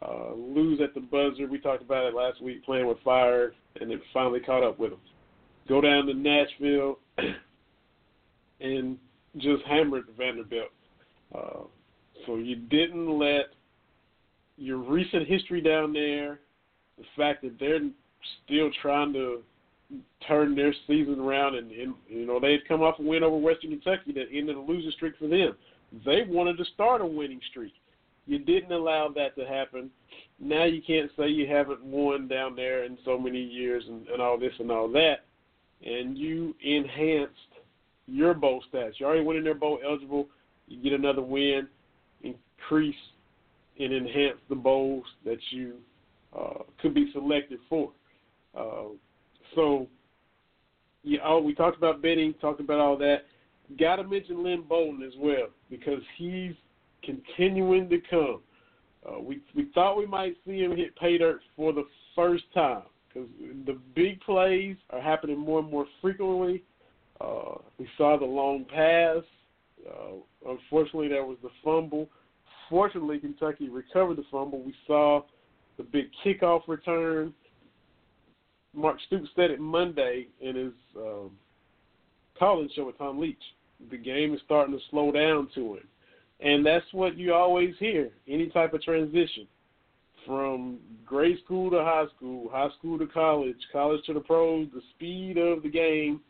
Uh, 0.00 0.34
lose 0.34 0.80
at 0.80 0.94
the 0.94 1.00
buzzer. 1.00 1.46
We 1.46 1.60
talked 1.60 1.82
about 1.82 2.06
it 2.06 2.14
last 2.14 2.42
week, 2.42 2.64
playing 2.64 2.88
with 2.88 2.98
fire, 3.04 3.52
and 3.80 3.92
it 3.92 4.00
finally 4.12 4.40
caught 4.40 4.64
up 4.64 4.78
with 4.78 4.90
them. 4.90 5.00
Go 5.68 5.80
down 5.80 6.06
to 6.06 6.14
Nashville 6.14 6.98
and 8.60 8.98
just 9.36 9.62
hammered 9.64 10.04
Vanderbilt. 10.18 10.70
Uh, 11.32 11.64
so 12.26 12.36
you 12.36 12.56
didn't 12.56 13.16
let 13.16 13.52
your 14.56 14.78
recent 14.78 15.28
history 15.28 15.60
down 15.60 15.92
there, 15.92 16.40
the 16.98 17.04
fact 17.16 17.42
that 17.42 17.58
they're 17.58 17.80
still 18.44 18.70
trying 18.80 19.12
to 19.12 19.42
turn 20.26 20.54
their 20.54 20.74
season 20.86 21.20
around, 21.20 21.56
and, 21.56 21.70
and 21.70 21.94
you 22.08 22.26
know 22.26 22.40
they 22.40 22.52
had 22.52 22.66
come 22.68 22.82
off 22.82 22.98
a 22.98 23.02
win 23.02 23.22
over 23.22 23.36
Western 23.36 23.70
Kentucky 23.70 24.12
that 24.12 24.26
ended 24.32 24.56
a 24.56 24.60
losing 24.60 24.90
streak 24.92 25.14
for 25.18 25.28
them. 25.28 25.54
They 26.04 26.22
wanted 26.26 26.56
to 26.58 26.64
start 26.74 27.00
a 27.00 27.06
winning 27.06 27.40
streak. 27.50 27.74
You 28.26 28.38
didn't 28.38 28.72
allow 28.72 29.08
that 29.14 29.36
to 29.36 29.46
happen. 29.46 29.90
Now 30.40 30.64
you 30.64 30.80
can't 30.80 31.10
say 31.16 31.28
you 31.28 31.46
haven't 31.46 31.84
won 31.84 32.28
down 32.28 32.56
there 32.56 32.84
in 32.84 32.96
so 33.04 33.18
many 33.18 33.42
years 33.42 33.84
and, 33.86 34.06
and 34.08 34.22
all 34.22 34.38
this 34.38 34.52
and 34.58 34.70
all 34.70 34.88
that. 34.92 35.24
And 35.84 36.16
you 36.16 36.54
enhanced 36.62 37.32
your 38.06 38.34
bowl 38.34 38.62
stats. 38.72 38.92
You 38.98 39.06
already 39.06 39.24
went 39.24 39.38
in 39.38 39.44
there 39.44 39.54
bowl 39.54 39.80
eligible. 39.84 40.28
You 40.68 40.82
get 40.82 40.92
another 40.98 41.22
win, 41.22 41.68
increase 42.22 42.94
and 43.78 43.92
enhance 43.92 44.38
the 44.48 44.54
bowls 44.54 45.04
that 45.24 45.38
you 45.50 45.74
uh, 46.38 46.62
could 46.80 46.94
be 46.94 47.10
selected 47.12 47.58
for. 47.68 47.90
Uh, 48.56 48.94
so, 49.54 49.88
yeah, 51.02 51.20
oh, 51.24 51.40
we 51.40 51.54
talked 51.54 51.76
about 51.76 52.02
Benny, 52.02 52.34
talked 52.40 52.60
about 52.60 52.80
all 52.80 52.96
that. 52.98 53.22
Got 53.78 53.96
to 53.96 54.04
mention 54.04 54.42
Lynn 54.42 54.62
Bowden 54.68 55.02
as 55.02 55.14
well 55.18 55.48
because 55.70 56.00
he's 56.16 56.52
continuing 57.02 57.88
to 57.88 57.98
come. 58.10 58.40
Uh, 59.06 59.18
we 59.18 59.40
we 59.56 59.68
thought 59.74 59.96
we 59.96 60.06
might 60.06 60.36
see 60.46 60.60
him 60.60 60.76
hit 60.76 60.94
pay 60.96 61.18
dirt 61.18 61.40
for 61.56 61.72
the 61.72 61.84
first 62.14 62.44
time 62.54 62.82
because 63.08 63.28
the 63.66 63.78
big 63.94 64.20
plays 64.20 64.76
are 64.90 65.00
happening 65.00 65.38
more 65.38 65.60
and 65.60 65.70
more 65.70 65.86
frequently. 66.00 66.62
Uh, 67.20 67.54
we 67.78 67.88
saw 67.96 68.18
the 68.18 68.24
long 68.24 68.64
pass. 68.64 69.22
Uh, 69.88 70.50
unfortunately, 70.50 71.08
there 71.08 71.24
was 71.24 71.38
the 71.42 71.50
fumble. 71.64 72.08
Fortunately, 72.70 73.18
Kentucky 73.18 73.68
recovered 73.68 74.16
the 74.16 74.24
fumble. 74.30 74.62
We 74.62 74.74
saw 74.86 75.22
the 75.76 75.82
big 75.82 76.06
kickoff 76.24 76.62
return. 76.68 77.34
Mark 78.74 78.96
Stoops 79.06 79.28
said 79.36 79.50
it 79.50 79.60
Monday 79.60 80.28
in 80.40 80.56
his 80.56 80.72
um, 80.96 81.30
call-in 82.38 82.68
show 82.74 82.86
with 82.86 82.98
Tom 82.98 83.18
Leach. 83.18 83.36
The 83.90 83.96
game 83.96 84.34
is 84.34 84.40
starting 84.44 84.74
to 84.74 84.80
slow 84.90 85.12
down 85.12 85.48
to 85.54 85.74
him, 85.74 85.88
and 86.40 86.64
that's 86.64 86.86
what 86.92 87.18
you 87.18 87.34
always 87.34 87.74
hear. 87.78 88.10
Any 88.28 88.48
type 88.48 88.74
of 88.74 88.82
transition 88.82 89.46
from 90.24 90.78
grade 91.04 91.38
school 91.44 91.70
to 91.70 91.78
high 91.78 92.04
school, 92.16 92.48
high 92.50 92.68
school 92.78 92.98
to 92.98 93.06
college, 93.06 93.56
college 93.72 94.04
to 94.06 94.14
the 94.14 94.20
pros, 94.20 94.68
the 94.72 94.82
speed 94.94 95.36
of 95.36 95.62
the 95.62 95.68
game, 95.68 96.20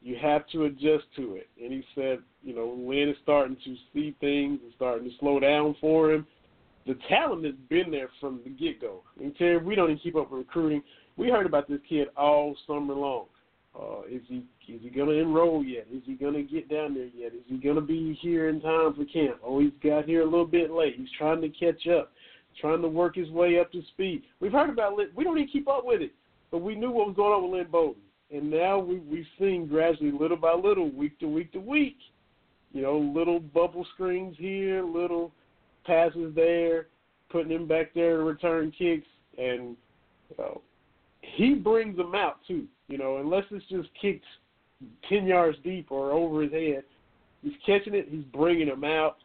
you 0.00 0.16
have 0.20 0.46
to 0.48 0.64
adjust 0.64 1.04
to 1.16 1.34
it. 1.34 1.48
And 1.62 1.72
he 1.72 1.84
said, 1.94 2.20
you 2.42 2.54
know, 2.54 2.76
Lynn 2.78 3.08
is 3.08 3.16
starting 3.22 3.56
to 3.64 3.76
see 3.92 4.14
things 4.20 4.60
and 4.62 4.72
starting 4.76 5.08
to 5.08 5.16
slow 5.18 5.40
down 5.40 5.76
for 5.80 6.12
him. 6.12 6.26
The 6.86 6.96
talent 7.08 7.44
has 7.44 7.54
been 7.68 7.90
there 7.90 8.08
from 8.20 8.40
the 8.44 8.50
get 8.50 8.80
go. 8.80 9.02
And 9.20 9.36
Terry, 9.36 9.58
we 9.58 9.74
don't 9.74 9.90
even 9.90 9.98
keep 9.98 10.16
up 10.16 10.30
with 10.30 10.38
recruiting. 10.38 10.82
We 11.18 11.28
heard 11.28 11.46
about 11.46 11.68
this 11.68 11.80
kid 11.88 12.08
all 12.16 12.56
summer 12.66 12.94
long. 12.94 13.26
Uh, 13.78 14.02
is 14.08 14.22
he 14.28 14.46
is 14.72 14.80
he 14.82 14.88
gonna 14.88 15.12
enroll 15.12 15.64
yet? 15.64 15.86
Is 15.92 16.02
he 16.06 16.14
gonna 16.14 16.42
get 16.42 16.70
down 16.70 16.94
there 16.94 17.06
yet? 17.06 17.34
Is 17.34 17.42
he 17.46 17.58
gonna 17.58 17.80
be 17.80 18.16
here 18.22 18.48
in 18.48 18.60
time 18.60 18.94
for 18.94 19.04
camp? 19.04 19.38
Oh, 19.44 19.58
he's 19.60 19.72
got 19.82 20.04
here 20.04 20.22
a 20.22 20.24
little 20.24 20.46
bit 20.46 20.70
late. 20.70 20.94
He's 20.96 21.10
trying 21.18 21.40
to 21.42 21.48
catch 21.48 21.86
up, 21.88 22.12
trying 22.60 22.82
to 22.82 22.88
work 22.88 23.16
his 23.16 23.28
way 23.30 23.58
up 23.58 23.70
to 23.72 23.82
speed. 23.92 24.22
We've 24.40 24.52
heard 24.52 24.70
about 24.70 24.94
Lynn. 24.94 25.08
We 25.14 25.24
don't 25.24 25.36
even 25.36 25.50
keep 25.50 25.68
up 25.68 25.84
with 25.84 26.00
it, 26.00 26.12
but 26.50 26.58
we 26.58 26.76
knew 26.76 26.90
what 26.90 27.08
was 27.08 27.16
going 27.16 27.32
on 27.32 27.42
with 27.42 27.58
Lynn 27.58 27.70
Bowden, 27.70 28.02
and 28.30 28.48
now 28.48 28.78
we 28.78 28.98
we've 29.00 29.26
seen 29.40 29.66
gradually, 29.66 30.12
little 30.12 30.36
by 30.36 30.54
little, 30.54 30.90
week 30.90 31.18
to 31.18 31.26
week 31.26 31.52
to 31.52 31.60
week. 31.60 31.98
You 32.72 32.82
know, 32.82 32.98
little 32.98 33.40
bubble 33.40 33.86
screens 33.94 34.36
here, 34.38 34.84
little 34.84 35.32
passes 35.84 36.34
there, 36.34 36.86
putting 37.30 37.50
him 37.50 37.66
back 37.66 37.92
there 37.94 38.18
to 38.18 38.22
return 38.22 38.72
kicks, 38.76 39.06
and 39.36 39.76
uh, 40.38 40.58
he 41.34 41.54
brings 41.54 41.96
them 41.96 42.14
out 42.14 42.38
too. 42.46 42.66
You 42.88 42.98
know, 42.98 43.18
unless 43.18 43.44
it's 43.50 43.64
just 43.66 43.88
kicked 44.00 44.24
ten 45.08 45.26
yards 45.26 45.58
deep 45.62 45.90
or 45.90 46.12
over 46.12 46.42
his 46.42 46.52
head, 46.52 46.84
he's 47.42 47.52
catching 47.66 47.94
it. 47.94 48.08
He's 48.10 48.24
bringing 48.32 48.68
them 48.68 48.84
out. 48.84 49.16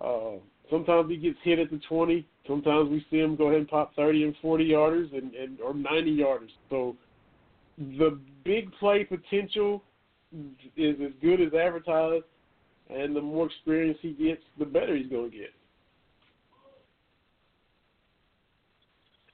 Uh, 0.00 0.38
sometimes 0.70 1.10
he 1.10 1.16
gets 1.16 1.38
hit 1.42 1.58
at 1.58 1.70
the 1.70 1.80
twenty. 1.88 2.26
Sometimes 2.46 2.88
we 2.90 3.04
see 3.10 3.18
him 3.18 3.36
go 3.36 3.46
ahead 3.46 3.58
and 3.58 3.68
pop 3.68 3.94
thirty 3.94 4.24
and 4.24 4.34
forty 4.40 4.68
yarders 4.68 5.12
and, 5.16 5.34
and 5.34 5.60
or 5.60 5.74
ninety 5.74 6.16
yarders. 6.16 6.50
So 6.70 6.96
the 7.78 8.18
big 8.44 8.72
play 8.78 9.04
potential 9.04 9.82
is 10.76 10.96
as 11.00 11.12
good 11.20 11.40
as 11.40 11.52
advertised, 11.54 12.24
and 12.88 13.14
the 13.14 13.20
more 13.20 13.46
experience 13.46 13.98
he 14.00 14.12
gets, 14.12 14.42
the 14.58 14.64
better 14.64 14.96
he's 14.96 15.08
going 15.08 15.30
to 15.30 15.36
get. 15.36 15.50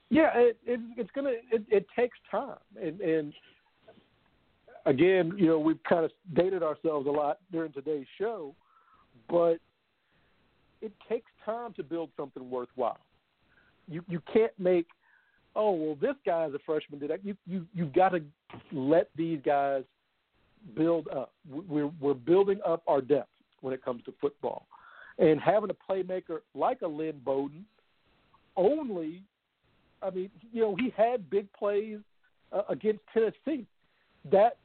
Yeah, 0.09 0.29
it, 0.35 0.57
it 0.65 0.79
it's 0.95 1.09
gonna 1.13 1.33
it, 1.51 1.63
it 1.69 1.85
takes 1.95 2.17
time, 2.31 2.57
and 2.81 3.01
and 3.01 3.33
again, 4.85 5.33
you 5.37 5.47
know, 5.47 5.59
we've 5.59 5.83
kind 5.83 6.05
of 6.05 6.11
dated 6.33 6.63
ourselves 6.63 7.07
a 7.07 7.11
lot 7.11 7.39
during 7.51 7.73
today's 7.73 8.07
show, 8.17 8.55
but 9.29 9.57
it 10.81 10.93
takes 11.09 11.29
time 11.45 11.73
to 11.73 11.83
build 11.83 12.09
something 12.17 12.49
worthwhile. 12.49 12.99
You 13.87 14.03
you 14.07 14.21
can't 14.31 14.57
make 14.57 14.87
oh 15.55 15.71
well 15.71 15.97
this 15.99 16.15
guy's 16.25 16.53
a 16.53 16.59
freshman 16.65 16.99
did 16.99 17.09
that. 17.09 17.25
You 17.25 17.35
you 17.45 17.65
you've 17.73 17.93
got 17.93 18.09
to 18.09 18.21
let 18.71 19.09
these 19.15 19.39
guys 19.45 19.83
build 20.75 21.07
up. 21.09 21.33
We're 21.49 21.91
we're 21.99 22.13
building 22.13 22.59
up 22.65 22.81
our 22.87 23.01
depth 23.01 23.29
when 23.61 23.73
it 23.73 23.83
comes 23.83 24.03
to 24.05 24.13
football, 24.21 24.67
and 25.17 25.39
having 25.41 25.69
a 25.69 25.91
playmaker 25.91 26.39
like 26.55 26.81
a 26.81 26.87
Lynn 26.87 27.19
Bowden 27.23 27.65
only. 28.55 29.23
I 30.01 30.09
mean, 30.09 30.29
you 30.51 30.61
know, 30.61 30.75
he 30.75 30.93
had 30.95 31.29
big 31.29 31.51
plays 31.53 31.99
uh, 32.51 32.61
against 32.69 33.01
Tennessee. 33.13 33.65
That 34.31 34.57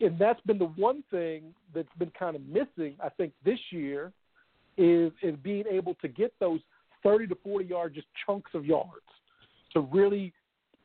and 0.00 0.18
that's 0.18 0.40
been 0.42 0.58
the 0.58 0.66
one 0.66 1.02
thing 1.10 1.54
that's 1.74 1.88
been 1.98 2.12
kind 2.18 2.36
of 2.36 2.42
missing, 2.46 2.96
I 3.02 3.08
think, 3.08 3.32
this 3.44 3.58
year 3.70 4.12
is 4.76 5.12
is 5.22 5.34
being 5.42 5.64
able 5.70 5.94
to 5.94 6.08
get 6.08 6.32
those 6.38 6.60
thirty 7.02 7.26
to 7.26 7.34
forty 7.42 7.64
yard 7.66 7.94
just 7.94 8.06
chunks 8.26 8.50
of 8.54 8.64
yards 8.66 8.90
to 9.72 9.80
really 9.80 10.32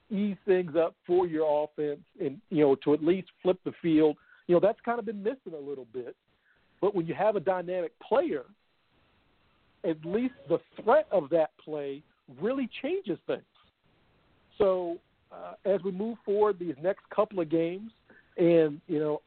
ease 0.10 0.38
things 0.46 0.74
up 0.76 0.96
for 1.08 1.26
your 1.26 1.66
offense 1.66 2.02
and 2.20 2.40
you 2.50 2.64
know 2.64 2.76
to 2.76 2.94
at 2.94 3.04
least 3.04 3.30
flip 3.42 3.60
the 3.66 3.74
field. 3.82 4.16
You 4.48 4.56
know 4.56 4.60
that's 4.60 4.80
kind 4.86 5.00
of 5.00 5.06
been 5.06 5.24
missing 5.24 5.54
a 5.56 5.70
little 5.70 5.88
bit. 5.94 6.16
But 6.80 6.96
when 6.96 7.06
you 7.06 7.14
have 7.14 7.36
a 7.36 7.40
dynamic 7.40 7.92
player, 8.00 8.44
at 9.84 10.04
least 10.06 10.34
the 10.50 10.60
threat 10.82 11.08
of 11.12 11.30
that 11.30 11.52
play 11.64 12.02
really 12.40 12.70
changes 12.82 13.18
things. 13.28 13.42
So 14.58 14.98
uh, 15.32 15.54
as 15.66 15.82
we 15.84 15.92
move 15.92 16.18
forward 16.26 16.60
these 16.60 16.76
next 16.82 17.10
couple 17.10 17.40
of 17.40 17.50
games, 17.50 17.92
and 18.38 18.80
you 18.88 19.00
know, 19.00 19.22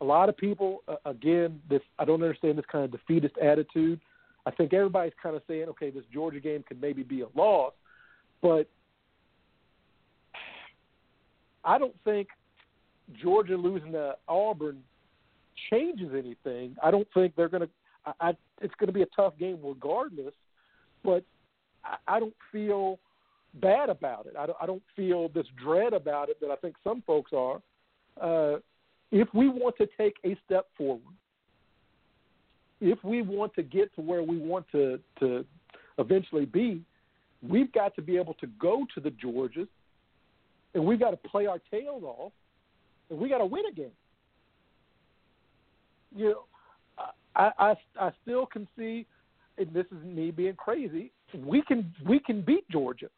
a 0.00 0.04
lot 0.04 0.28
of 0.28 0.36
people 0.36 0.82
uh, 0.88 0.96
again, 1.04 1.60
this 1.68 1.82
I 1.98 2.04
don't 2.04 2.22
understand 2.22 2.58
this 2.58 2.64
kind 2.70 2.84
of 2.84 2.90
defeatist 2.90 3.36
attitude. 3.38 4.00
I 4.44 4.50
think 4.50 4.72
everybody's 4.72 5.12
kind 5.22 5.36
of 5.36 5.42
saying, 5.46 5.68
okay, 5.68 5.90
this 5.90 6.02
Georgia 6.12 6.40
game 6.40 6.64
could 6.66 6.80
maybe 6.80 7.02
be 7.04 7.20
a 7.20 7.26
loss, 7.36 7.72
but 8.40 8.68
I 11.64 11.78
don't 11.78 11.94
think 12.04 12.28
Georgia 13.20 13.56
losing 13.56 13.92
to 13.92 14.16
Auburn 14.28 14.82
changes 15.70 16.10
anything. 16.12 16.76
I 16.82 16.90
don't 16.90 17.06
think 17.14 17.36
they're 17.36 17.48
going 17.48 17.62
to. 17.62 17.68
I, 18.04 18.28
I, 18.28 18.36
it's 18.60 18.74
going 18.78 18.88
to 18.88 18.92
be 18.92 19.02
a 19.02 19.06
tough 19.14 19.34
game 19.38 19.58
regardless, 19.62 20.34
but 21.04 21.24
I, 21.84 22.16
I 22.16 22.20
don't 22.20 22.34
feel 22.50 22.98
bad 23.54 23.90
about 23.90 24.26
it. 24.26 24.34
I 24.38 24.46
don't, 24.46 24.58
I 24.62 24.66
don't 24.66 24.82
feel 24.96 25.28
this 25.28 25.46
dread 25.62 25.92
about 25.92 26.28
it 26.28 26.40
that 26.40 26.50
I 26.50 26.56
think 26.56 26.76
some 26.82 27.02
folks 27.06 27.32
are. 27.32 27.60
Uh, 28.20 28.58
if 29.10 29.28
we 29.34 29.48
want 29.48 29.76
to 29.76 29.86
take 29.98 30.16
a 30.24 30.36
step 30.44 30.66
forward, 30.76 31.02
if 32.80 33.02
we 33.04 33.22
want 33.22 33.54
to 33.54 33.62
get 33.62 33.94
to 33.94 34.00
where 34.00 34.22
we 34.22 34.38
want 34.38 34.66
to 34.72 34.98
to 35.20 35.44
eventually 35.98 36.46
be, 36.46 36.82
we've 37.46 37.72
got 37.72 37.94
to 37.96 38.02
be 38.02 38.16
able 38.16 38.34
to 38.34 38.46
go 38.58 38.86
to 38.94 39.00
the 39.00 39.10
Georgias, 39.10 39.68
and 40.74 40.84
we've 40.84 40.98
got 40.98 41.10
to 41.10 41.16
play 41.28 41.46
our 41.46 41.60
tails 41.70 42.02
off, 42.02 42.32
and 43.10 43.18
we 43.18 43.28
got 43.28 43.38
to 43.38 43.46
win 43.46 43.66
again. 43.66 43.92
You 46.16 46.30
know, 46.30 46.44
I, 47.36 47.50
I 47.58 47.74
I 48.00 48.10
still 48.22 48.46
can 48.46 48.66
see, 48.76 49.06
and 49.58 49.72
this 49.72 49.86
is 49.86 50.04
me 50.04 50.30
being 50.30 50.54
crazy. 50.54 51.12
We 51.34 51.62
can 51.62 51.92
we 52.06 52.20
can 52.20 52.42
beat 52.42 52.68
Georgia. 52.70 53.08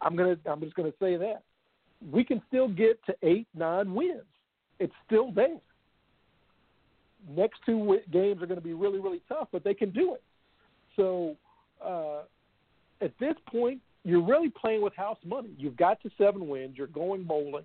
I'm 0.00 0.16
gonna 0.16 0.36
I'm 0.46 0.60
just 0.60 0.74
gonna 0.74 0.92
say 1.00 1.16
that 1.16 1.42
we 2.10 2.24
can 2.24 2.42
still 2.48 2.68
get 2.68 3.04
to 3.06 3.14
eight 3.22 3.46
nine 3.54 3.94
wins. 3.94 4.22
It's 4.78 4.92
still 5.06 5.30
there. 5.32 5.58
Next 7.28 7.60
two 7.66 7.98
games 8.10 8.42
are 8.42 8.46
going 8.46 8.60
to 8.60 8.64
be 8.64 8.72
really 8.72 8.98
really 8.98 9.20
tough, 9.28 9.48
but 9.52 9.64
they 9.64 9.74
can 9.74 9.90
do 9.90 10.14
it. 10.14 10.22
So 10.96 11.36
uh, 11.84 12.22
at 13.00 13.12
this 13.20 13.34
point, 13.50 13.80
you're 14.04 14.24
really 14.24 14.50
playing 14.50 14.82
with 14.82 14.94
house 14.94 15.18
money. 15.24 15.50
You've 15.58 15.76
got 15.76 16.00
to 16.02 16.10
seven 16.16 16.48
wins. 16.48 16.76
You're 16.76 16.86
going 16.86 17.24
bowling. 17.24 17.64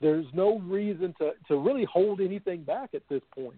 There's 0.00 0.26
no 0.32 0.58
reason 0.60 1.14
to, 1.18 1.32
to 1.48 1.56
really 1.56 1.84
hold 1.84 2.20
anything 2.20 2.62
back 2.62 2.90
at 2.94 3.02
this 3.08 3.22
point. 3.34 3.56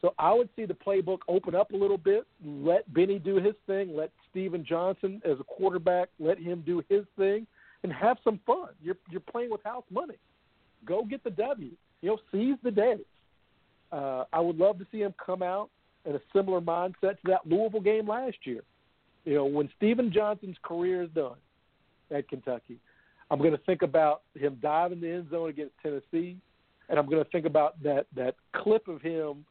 So 0.00 0.14
I 0.18 0.32
would 0.32 0.48
see 0.54 0.64
the 0.64 0.74
playbook 0.74 1.18
open 1.28 1.54
up 1.54 1.72
a 1.72 1.76
little 1.76 1.98
bit. 1.98 2.24
Let 2.44 2.92
Benny 2.94 3.18
do 3.18 3.36
his 3.36 3.54
thing. 3.66 3.96
Let 3.96 4.10
Stephen 4.30 4.64
Johnson, 4.64 5.20
as 5.24 5.40
a 5.40 5.44
quarterback, 5.44 6.08
let 6.20 6.38
him 6.38 6.62
do 6.64 6.84
his 6.88 7.04
thing, 7.16 7.46
and 7.82 7.92
have 7.92 8.18
some 8.22 8.38
fun. 8.46 8.68
You're 8.82 8.96
you're 9.10 9.20
playing 9.20 9.50
with 9.50 9.62
house 9.64 9.84
money. 9.90 10.16
Go 10.84 11.04
get 11.04 11.24
the 11.24 11.30
W. 11.30 11.70
You 12.00 12.08
know, 12.08 12.18
seize 12.30 12.56
the 12.62 12.70
day. 12.70 12.98
Uh, 13.90 14.24
I 14.32 14.40
would 14.40 14.56
love 14.56 14.78
to 14.78 14.86
see 14.92 15.00
him 15.00 15.14
come 15.24 15.42
out 15.42 15.70
in 16.04 16.14
a 16.14 16.20
similar 16.32 16.60
mindset 16.60 17.00
to 17.00 17.16
that 17.26 17.46
Louisville 17.46 17.80
game 17.80 18.06
last 18.06 18.36
year. 18.44 18.62
You 19.24 19.34
know, 19.34 19.44
when 19.46 19.68
Stephen 19.76 20.12
Johnson's 20.12 20.56
career 20.62 21.02
is 21.02 21.10
done 21.10 21.36
at 22.14 22.28
Kentucky, 22.28 22.78
I'm 23.30 23.38
going 23.38 23.52
to 23.52 23.58
think 23.64 23.82
about 23.82 24.22
him 24.34 24.58
diving 24.62 25.00
the 25.00 25.10
end 25.10 25.30
zone 25.30 25.50
against 25.50 25.74
Tennessee, 25.82 26.36
and 26.88 26.98
I'm 26.98 27.06
going 27.06 27.22
to 27.22 27.30
think 27.30 27.46
about 27.46 27.82
that 27.82 28.06
that 28.14 28.36
clip 28.54 28.86
of 28.86 29.02
him 29.02 29.44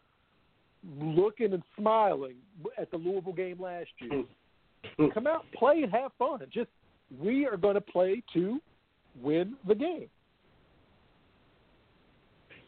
looking 1.00 1.54
and 1.54 1.64
smiling 1.78 2.36
at 2.78 2.90
the 2.92 2.98
Louisville 2.98 3.34
game 3.34 3.62
last 3.62 3.90
year. 4.00 4.24
Hmm. 4.98 5.08
Come 5.14 5.28
out, 5.28 5.46
play, 5.54 5.82
and 5.82 5.92
have 5.92 6.12
fun. 6.18 6.40
Just 6.52 6.70
we 7.20 7.46
are 7.46 7.58
going 7.58 7.76
to 7.76 7.82
play 7.82 8.24
to 8.34 8.60
win 9.22 9.56
the 9.68 9.76
game. 9.76 10.10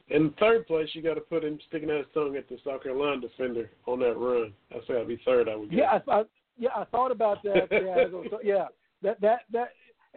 In 0.09 0.33
third 0.39 0.65
place, 0.65 0.89
you 0.93 1.03
got 1.03 1.15
to 1.15 1.21
put 1.21 1.43
him 1.43 1.59
sticking 1.67 1.91
out 1.91 1.97
his 1.97 2.07
tongue 2.13 2.35
at 2.35 2.49
the 2.49 2.57
South 2.65 2.81
Carolina 2.81 3.21
defender 3.21 3.69
on 3.85 3.99
that 3.99 4.17
run. 4.17 4.53
That's 4.71 4.83
I'd 4.89 5.07
be 5.07 5.21
third, 5.23 5.47
I 5.47 5.55
would 5.55 5.69
guess. 5.69 5.79
Yeah, 5.79 5.99
I, 6.07 6.19
I, 6.19 6.23
yeah, 6.57 6.69
I 6.75 6.85
thought 6.85 7.11
about 7.11 7.43
that. 7.43 7.67
Yeah, 7.71 8.05
yeah, 8.43 8.65
that 9.03 9.21
that 9.21 9.41
that, 9.53 9.69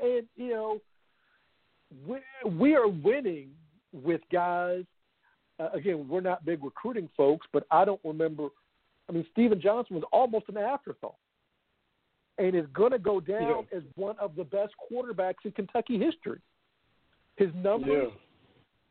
and 0.02 0.26
you 0.36 0.48
know, 0.48 0.80
we 2.06 2.18
we 2.58 2.74
are 2.74 2.88
winning 2.88 3.50
with 3.92 4.22
guys. 4.32 4.84
Uh, 5.58 5.68
again, 5.74 6.08
we're 6.08 6.20
not 6.20 6.44
big 6.44 6.62
recruiting 6.64 7.08
folks, 7.16 7.46
but 7.52 7.66
I 7.70 7.84
don't 7.84 8.00
remember. 8.04 8.48
I 9.08 9.12
mean, 9.12 9.26
Stephen 9.32 9.60
Johnson 9.60 9.96
was 9.96 10.04
almost 10.12 10.46
an 10.48 10.56
afterthought, 10.56 11.16
and 12.38 12.54
is 12.54 12.66
going 12.72 12.92
to 12.92 12.98
go 12.98 13.20
down 13.20 13.66
yeah. 13.70 13.78
as 13.78 13.82
one 13.96 14.16
of 14.18 14.34
the 14.36 14.44
best 14.44 14.72
quarterbacks 14.90 15.44
in 15.44 15.52
Kentucky 15.52 15.98
history. 15.98 16.40
His 17.36 17.50
numbers 17.54 18.10
Yeah. 18.12 18.18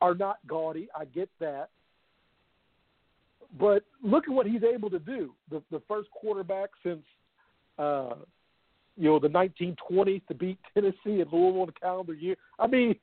are 0.02 0.16
not 0.16 0.38
gaudy. 0.48 0.88
I 0.96 1.06
get 1.06 1.30
that. 1.40 1.70
But 3.60 3.84
look 4.02 4.26
at 4.28 4.34
what 4.34 4.48
he's 4.48 4.64
able 4.64 4.90
to 4.90 5.00
do. 5.00 5.34
The 5.50 5.62
the 5.72 5.82
first 5.88 6.10
quarterback 6.12 6.70
since 6.84 7.04
uh 7.78 8.16
you 8.98 9.10
know 9.10 9.20
the 9.20 9.28
1920s 9.28 10.26
to 10.28 10.34
beat 10.34 10.58
Tennessee 10.74 11.22
and 11.22 11.32
Louisville 11.32 11.62
in 11.62 11.66
the 11.68 11.80
calendar 11.80 12.14
year. 12.14 12.36
I 12.60 12.68
mean, 12.68 12.96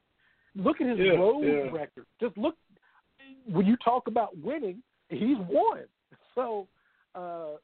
look 0.55 0.81
at 0.81 0.87
his 0.87 0.99
Yeah, 0.99 1.13
road 1.13 1.73
record. 1.73 2.07
Just 2.21 2.37
look 2.39 2.57
when 3.51 3.67
you 3.67 3.77
talk 3.85 4.07
about 4.07 4.37
winning, 4.39 4.83
he's 5.09 5.39
won. 5.49 5.81
So, 6.35 6.69
uh 7.17 7.57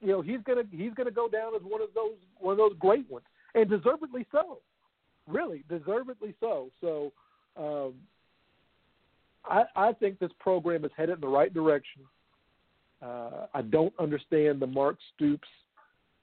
you 0.00 0.08
know, 0.08 0.20
he's 0.20 0.38
gonna 0.46 0.62
he's 0.70 0.94
gonna 0.94 1.10
go 1.10 1.28
down 1.28 1.54
as 1.56 1.62
one 1.62 1.82
of 1.82 1.88
those 1.94 2.12
one 2.38 2.52
of 2.52 2.58
those 2.58 2.74
great 2.78 3.10
ones, 3.10 3.24
and 3.54 3.68
deservedly 3.68 4.24
so. 4.30 4.58
Really, 5.26 5.64
deservedly 5.68 6.34
so. 6.38 6.70
So, 6.80 7.12
um, 7.56 7.94
I, 9.44 9.64
I 9.74 9.92
think 9.94 10.18
this 10.20 10.30
program 10.38 10.84
is 10.84 10.90
headed 10.96 11.16
in 11.16 11.20
the 11.20 11.28
right 11.28 11.52
direction. 11.52 12.02
Uh, 13.02 13.46
I 13.52 13.62
don't 13.62 13.92
understand 13.98 14.60
the 14.60 14.66
Mark 14.66 14.96
Stoops 15.14 15.48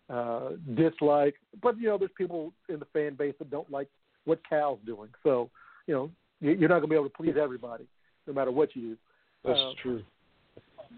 uh, 0.09 0.51
dislike, 0.75 1.35
but 1.61 1.77
you 1.77 1.87
know, 1.87 1.97
there's 1.97 2.11
people 2.17 2.53
in 2.69 2.79
the 2.79 2.85
fan 2.93 3.15
base 3.15 3.35
that 3.39 3.49
don't 3.49 3.69
like 3.69 3.89
what 4.25 4.39
Cal's 4.47 4.79
doing. 4.85 5.09
So, 5.23 5.49
you 5.87 5.93
know, 5.93 6.11
you- 6.41 6.53
you're 6.53 6.69
not 6.69 6.79
going 6.79 6.83
to 6.83 6.87
be 6.89 6.95
able 6.95 7.09
to 7.09 7.15
please 7.15 7.35
everybody, 7.37 7.85
no 8.27 8.33
matter 8.33 8.51
what 8.51 8.75
you 8.75 8.81
do. 8.81 8.97
That's 9.43 9.59
Uh, 9.59 9.73
true. 9.81 10.03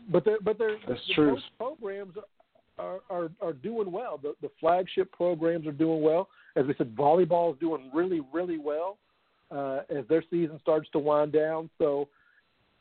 But 0.10 0.24
they're 0.26 0.40
but 0.42 0.58
they're 0.58 0.78
That's 0.88 1.06
the, 1.08 1.14
true. 1.14 1.38
Programs 1.58 2.16
are, 2.78 3.00
are 3.10 3.30
are 3.42 3.54
doing 3.54 3.92
well. 3.92 4.18
The 4.22 4.36
the 4.42 4.50
flagship 4.60 5.12
programs 5.12 5.68
are 5.68 5.72
doing 5.72 6.02
well. 6.02 6.30
As 6.56 6.66
we 6.66 6.74
said, 6.78 6.96
volleyball 6.96 7.54
is 7.54 7.60
doing 7.60 7.90
really 7.94 8.22
really 8.32 8.58
well 8.58 8.98
uh, 9.52 9.82
as 9.90 10.08
their 10.08 10.24
season 10.30 10.60
starts 10.62 10.90
to 10.92 11.00
wind 11.00 11.32
down. 11.32 11.70
So, 11.78 12.08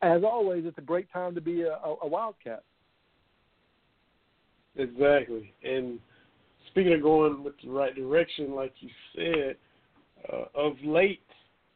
as 0.03 0.23
always, 0.23 0.65
it's 0.67 0.79
a 0.79 0.83
great 0.83 1.11
time 1.13 1.35
to 1.35 1.41
be 1.41 1.63
a, 1.63 1.73
a, 1.73 1.97
a 2.03 2.07
Wildcat. 2.07 2.63
Exactly. 4.77 5.53
And 5.65 5.99
speaking 6.71 6.93
of 6.93 7.03
going 7.03 7.43
with 7.43 7.55
the 7.65 7.71
right 7.71 7.95
direction, 7.95 8.55
like 8.55 8.75
you 8.81 8.91
said, 9.15 9.57
uh, 10.31 10.45
of 10.55 10.75
late, 10.85 11.23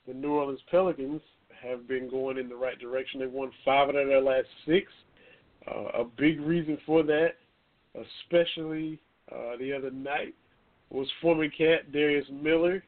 the 0.06 0.12
New 0.12 0.32
Orleans 0.32 0.60
Pelicans 0.70 1.22
have 1.62 1.86
been 1.88 2.08
going 2.08 2.38
in 2.38 2.48
the 2.48 2.56
right 2.56 2.78
direction. 2.78 3.20
They've 3.20 3.30
won 3.30 3.50
five 3.64 3.88
out 3.88 3.96
of 3.96 4.08
their 4.08 4.20
last 4.20 4.46
six. 4.66 4.90
Uh, 5.66 6.00
a 6.00 6.04
big 6.04 6.40
reason 6.40 6.78
for 6.86 7.02
that, 7.02 7.34
especially 7.94 9.00
uh, 9.30 9.56
the 9.58 9.72
other 9.72 9.90
night, 9.90 10.34
was 10.90 11.06
former 11.20 11.48
cat 11.48 11.92
Darius 11.92 12.26
Miller, 12.30 12.82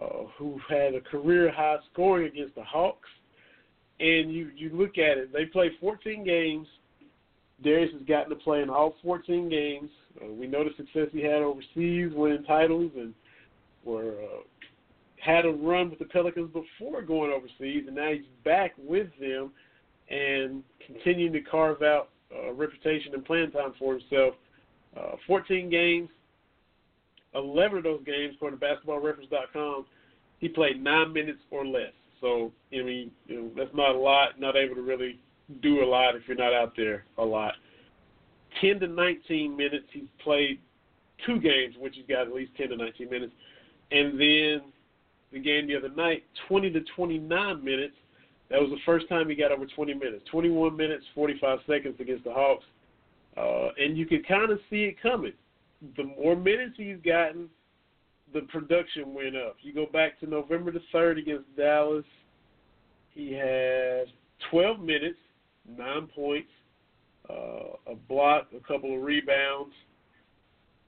uh, 0.00 0.24
who 0.38 0.60
had 0.68 0.94
a 0.94 1.00
career 1.00 1.52
high 1.52 1.76
scoring 1.92 2.28
against 2.28 2.54
the 2.54 2.64
Hawks. 2.64 3.08
And 4.00 4.32
you 4.32 4.50
you 4.56 4.70
look 4.70 4.98
at 4.98 5.18
it, 5.18 5.32
they 5.32 5.46
played 5.46 5.72
14 5.80 6.24
games. 6.24 6.66
Darius 7.62 7.92
has 7.92 8.02
gotten 8.02 8.30
to 8.30 8.36
play 8.36 8.62
in 8.62 8.70
all 8.70 8.94
14 9.02 9.48
games. 9.48 9.90
Uh, 10.20 10.32
we 10.32 10.46
know 10.46 10.64
the 10.64 10.70
success 10.76 11.08
he 11.12 11.22
had 11.22 11.42
overseas, 11.42 12.12
winning 12.14 12.44
titles, 12.44 12.90
and 12.96 13.14
were 13.84 14.14
uh, 14.22 14.40
had 15.24 15.46
a 15.46 15.50
run 15.50 15.88
with 15.88 15.98
the 15.98 16.04
Pelicans 16.04 16.50
before 16.52 17.00
going 17.00 17.32
overseas, 17.32 17.84
and 17.86 17.96
now 17.96 18.12
he's 18.12 18.26
back 18.44 18.72
with 18.76 19.08
them 19.18 19.50
and 20.10 20.62
continuing 20.86 21.32
to 21.32 21.40
carve 21.40 21.80
out 21.82 22.10
a 22.46 22.52
reputation 22.52 23.14
and 23.14 23.24
playing 23.24 23.50
time 23.50 23.72
for 23.78 23.94
himself. 23.94 24.34
Uh, 24.94 25.16
14 25.26 25.70
games, 25.70 26.10
11 27.34 27.78
of 27.78 27.84
those 27.84 28.04
games, 28.04 28.34
according 28.36 28.58
to 28.58 28.66
BasketballReference.com, 28.66 29.86
he 30.40 30.48
played 30.48 30.82
nine 30.82 31.12
minutes 31.12 31.40
or 31.50 31.66
less. 31.66 31.92
So, 32.20 32.52
I 32.72 32.82
mean, 32.82 33.10
you 33.26 33.36
know, 33.36 33.50
that's 33.56 33.74
not 33.74 33.94
a 33.94 33.98
lot. 33.98 34.38
Not 34.38 34.56
able 34.56 34.74
to 34.74 34.82
really 34.82 35.18
do 35.62 35.82
a 35.82 35.86
lot 35.86 36.16
if 36.16 36.22
you're 36.26 36.36
not 36.36 36.52
out 36.52 36.74
there 36.76 37.04
a 37.18 37.24
lot. 37.24 37.54
10 38.60 38.80
to 38.80 38.88
19 38.88 39.56
minutes. 39.56 39.86
He's 39.90 40.04
played 40.22 40.60
two 41.24 41.40
games, 41.40 41.76
which 41.78 41.94
he's 41.96 42.06
got 42.06 42.26
at 42.26 42.34
least 42.34 42.52
10 42.56 42.68
to 42.70 42.76
19 42.76 43.10
minutes. 43.10 43.32
And 43.90 44.20
then 44.20 44.60
the 45.34 45.40
game 45.40 45.66
the 45.66 45.76
other 45.76 45.90
night, 45.90 46.24
20 46.48 46.70
to 46.70 46.80
29 46.96 47.64
minutes. 47.64 47.94
That 48.50 48.60
was 48.60 48.70
the 48.70 48.78
first 48.86 49.08
time 49.08 49.28
he 49.28 49.34
got 49.34 49.52
over 49.52 49.66
20 49.66 49.94
minutes. 49.94 50.24
21 50.30 50.76
minutes, 50.76 51.04
45 51.14 51.58
seconds 51.66 51.96
against 52.00 52.24
the 52.24 52.32
Hawks. 52.32 52.64
Uh, 53.36 53.68
and 53.78 53.98
you 53.98 54.06
could 54.06 54.26
kind 54.26 54.50
of 54.50 54.58
see 54.70 54.84
it 54.84 55.02
coming. 55.02 55.32
The 55.96 56.04
more 56.04 56.36
minutes 56.36 56.74
he's 56.76 56.98
gotten, 57.04 57.48
the 58.32 58.42
production 58.42 59.12
went 59.14 59.36
up. 59.36 59.56
You 59.62 59.74
go 59.74 59.86
back 59.92 60.20
to 60.20 60.26
November 60.26 60.70
the 60.70 60.80
3rd 60.92 61.18
against 61.18 61.56
Dallas, 61.56 62.04
he 63.14 63.32
had 63.32 64.06
12 64.50 64.80
minutes, 64.80 65.18
nine 65.78 66.08
points, 66.14 66.48
uh, 67.30 67.92
a 67.92 67.94
block, 68.08 68.48
a 68.54 68.60
couple 68.66 68.94
of 68.94 69.02
rebounds. 69.02 69.72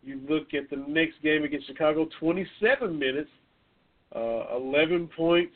You 0.03 0.21
look 0.29 0.55
at 0.55 0.69
the 0.71 0.85
next 0.89 1.23
game 1.23 1.45
against 1.45 1.69
Chicago, 1.69 2.09
27 2.21 2.99
minutes, 2.99 3.31
uh, 4.17 4.57
11 4.57 5.09
points, 5.17 5.55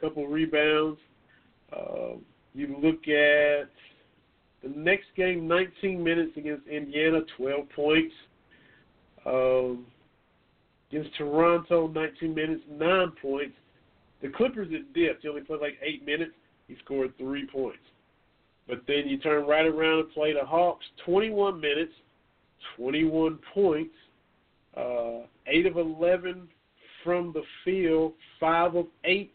couple 0.00 0.26
rebounds. 0.26 0.98
Uh, 1.72 2.16
you 2.54 2.76
look 2.80 3.08
at 3.08 3.68
the 4.62 4.68
next 4.76 5.06
game, 5.16 5.48
19 5.48 6.02
minutes 6.02 6.32
against 6.36 6.66
Indiana, 6.68 7.20
12 7.36 7.68
points. 7.74 8.14
Um, 9.26 9.86
against 10.90 11.14
Toronto, 11.16 11.88
19 11.88 12.34
minutes, 12.34 12.62
9 12.70 13.12
points. 13.20 13.54
The 14.22 14.28
Clippers 14.28 14.68
it 14.70 14.92
dipped. 14.94 15.22
He 15.22 15.28
only 15.28 15.42
played 15.42 15.60
like 15.60 15.78
8 15.82 16.06
minutes. 16.06 16.32
He 16.66 16.76
scored 16.84 17.16
3 17.18 17.46
points. 17.52 17.78
But 18.66 18.82
then 18.86 19.04
you 19.06 19.18
turn 19.18 19.46
right 19.46 19.66
around 19.66 20.00
and 20.00 20.10
play 20.12 20.34
the 20.34 20.44
Hawks, 20.44 20.84
21 21.04 21.60
minutes, 21.60 21.92
21 22.76 23.38
points, 23.54 23.94
uh, 24.76 25.20
8 25.46 25.66
of 25.66 25.76
11 25.78 26.48
from 27.04 27.32
the 27.32 27.42
field, 27.64 28.12
5 28.40 28.76
of 28.76 28.86
8 29.04 29.32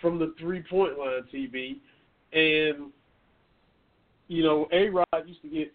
from 0.00 0.18
the 0.18 0.34
three 0.38 0.62
point 0.68 0.98
line, 0.98 1.22
TB. 1.32 1.78
And, 2.32 2.90
you 4.28 4.42
know, 4.42 4.66
A 4.72 4.88
Rod 4.88 5.26
used 5.26 5.42
to 5.42 5.48
get, 5.48 5.72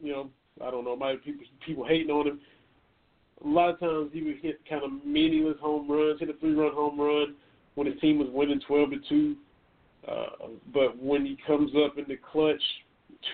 you 0.00 0.12
know, 0.12 0.30
I 0.64 0.70
don't 0.70 0.84
know, 0.84 0.96
maybe 0.96 1.18
people, 1.18 1.46
people 1.64 1.86
hating 1.86 2.10
on 2.10 2.26
him. 2.26 2.40
A 3.44 3.48
lot 3.48 3.70
of 3.70 3.80
times 3.80 4.10
he 4.12 4.22
would 4.22 4.38
hit 4.40 4.60
kind 4.68 4.84
of 4.84 5.04
meaningless 5.04 5.56
home 5.60 5.90
runs, 5.90 6.20
hit 6.20 6.30
a 6.30 6.34
three 6.34 6.54
run 6.54 6.72
home 6.72 7.00
run 7.00 7.34
when 7.74 7.86
his 7.86 8.00
team 8.00 8.18
was 8.18 8.28
winning 8.32 8.60
12 8.66 8.90
to 8.90 8.96
2. 9.08 9.36
Uh, 10.06 10.26
but 10.72 11.02
when 11.02 11.24
he 11.24 11.38
comes 11.46 11.72
up 11.84 11.98
in 11.98 12.04
the 12.06 12.18
clutch, 12.30 12.62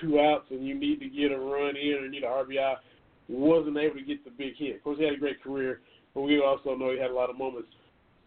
two 0.00 0.20
outs, 0.20 0.46
and 0.50 0.66
you 0.66 0.74
need 0.74 1.00
to 1.00 1.08
get 1.08 1.32
a 1.32 1.38
run 1.38 1.76
in 1.76 1.94
or 1.94 2.08
need 2.08 2.22
an 2.22 2.30
RBI, 2.30 2.74
wasn't 3.28 3.76
able 3.76 3.96
to 3.96 4.02
get 4.02 4.24
the 4.24 4.30
big 4.30 4.56
hit. 4.56 4.76
Of 4.76 4.84
course, 4.84 4.98
he 4.98 5.04
had 5.04 5.14
a 5.14 5.18
great 5.18 5.42
career, 5.42 5.80
but 6.14 6.22
we 6.22 6.40
also 6.40 6.74
know 6.74 6.90
he 6.90 6.98
had 6.98 7.10
a 7.10 7.14
lot 7.14 7.30
of 7.30 7.38
moments 7.38 7.68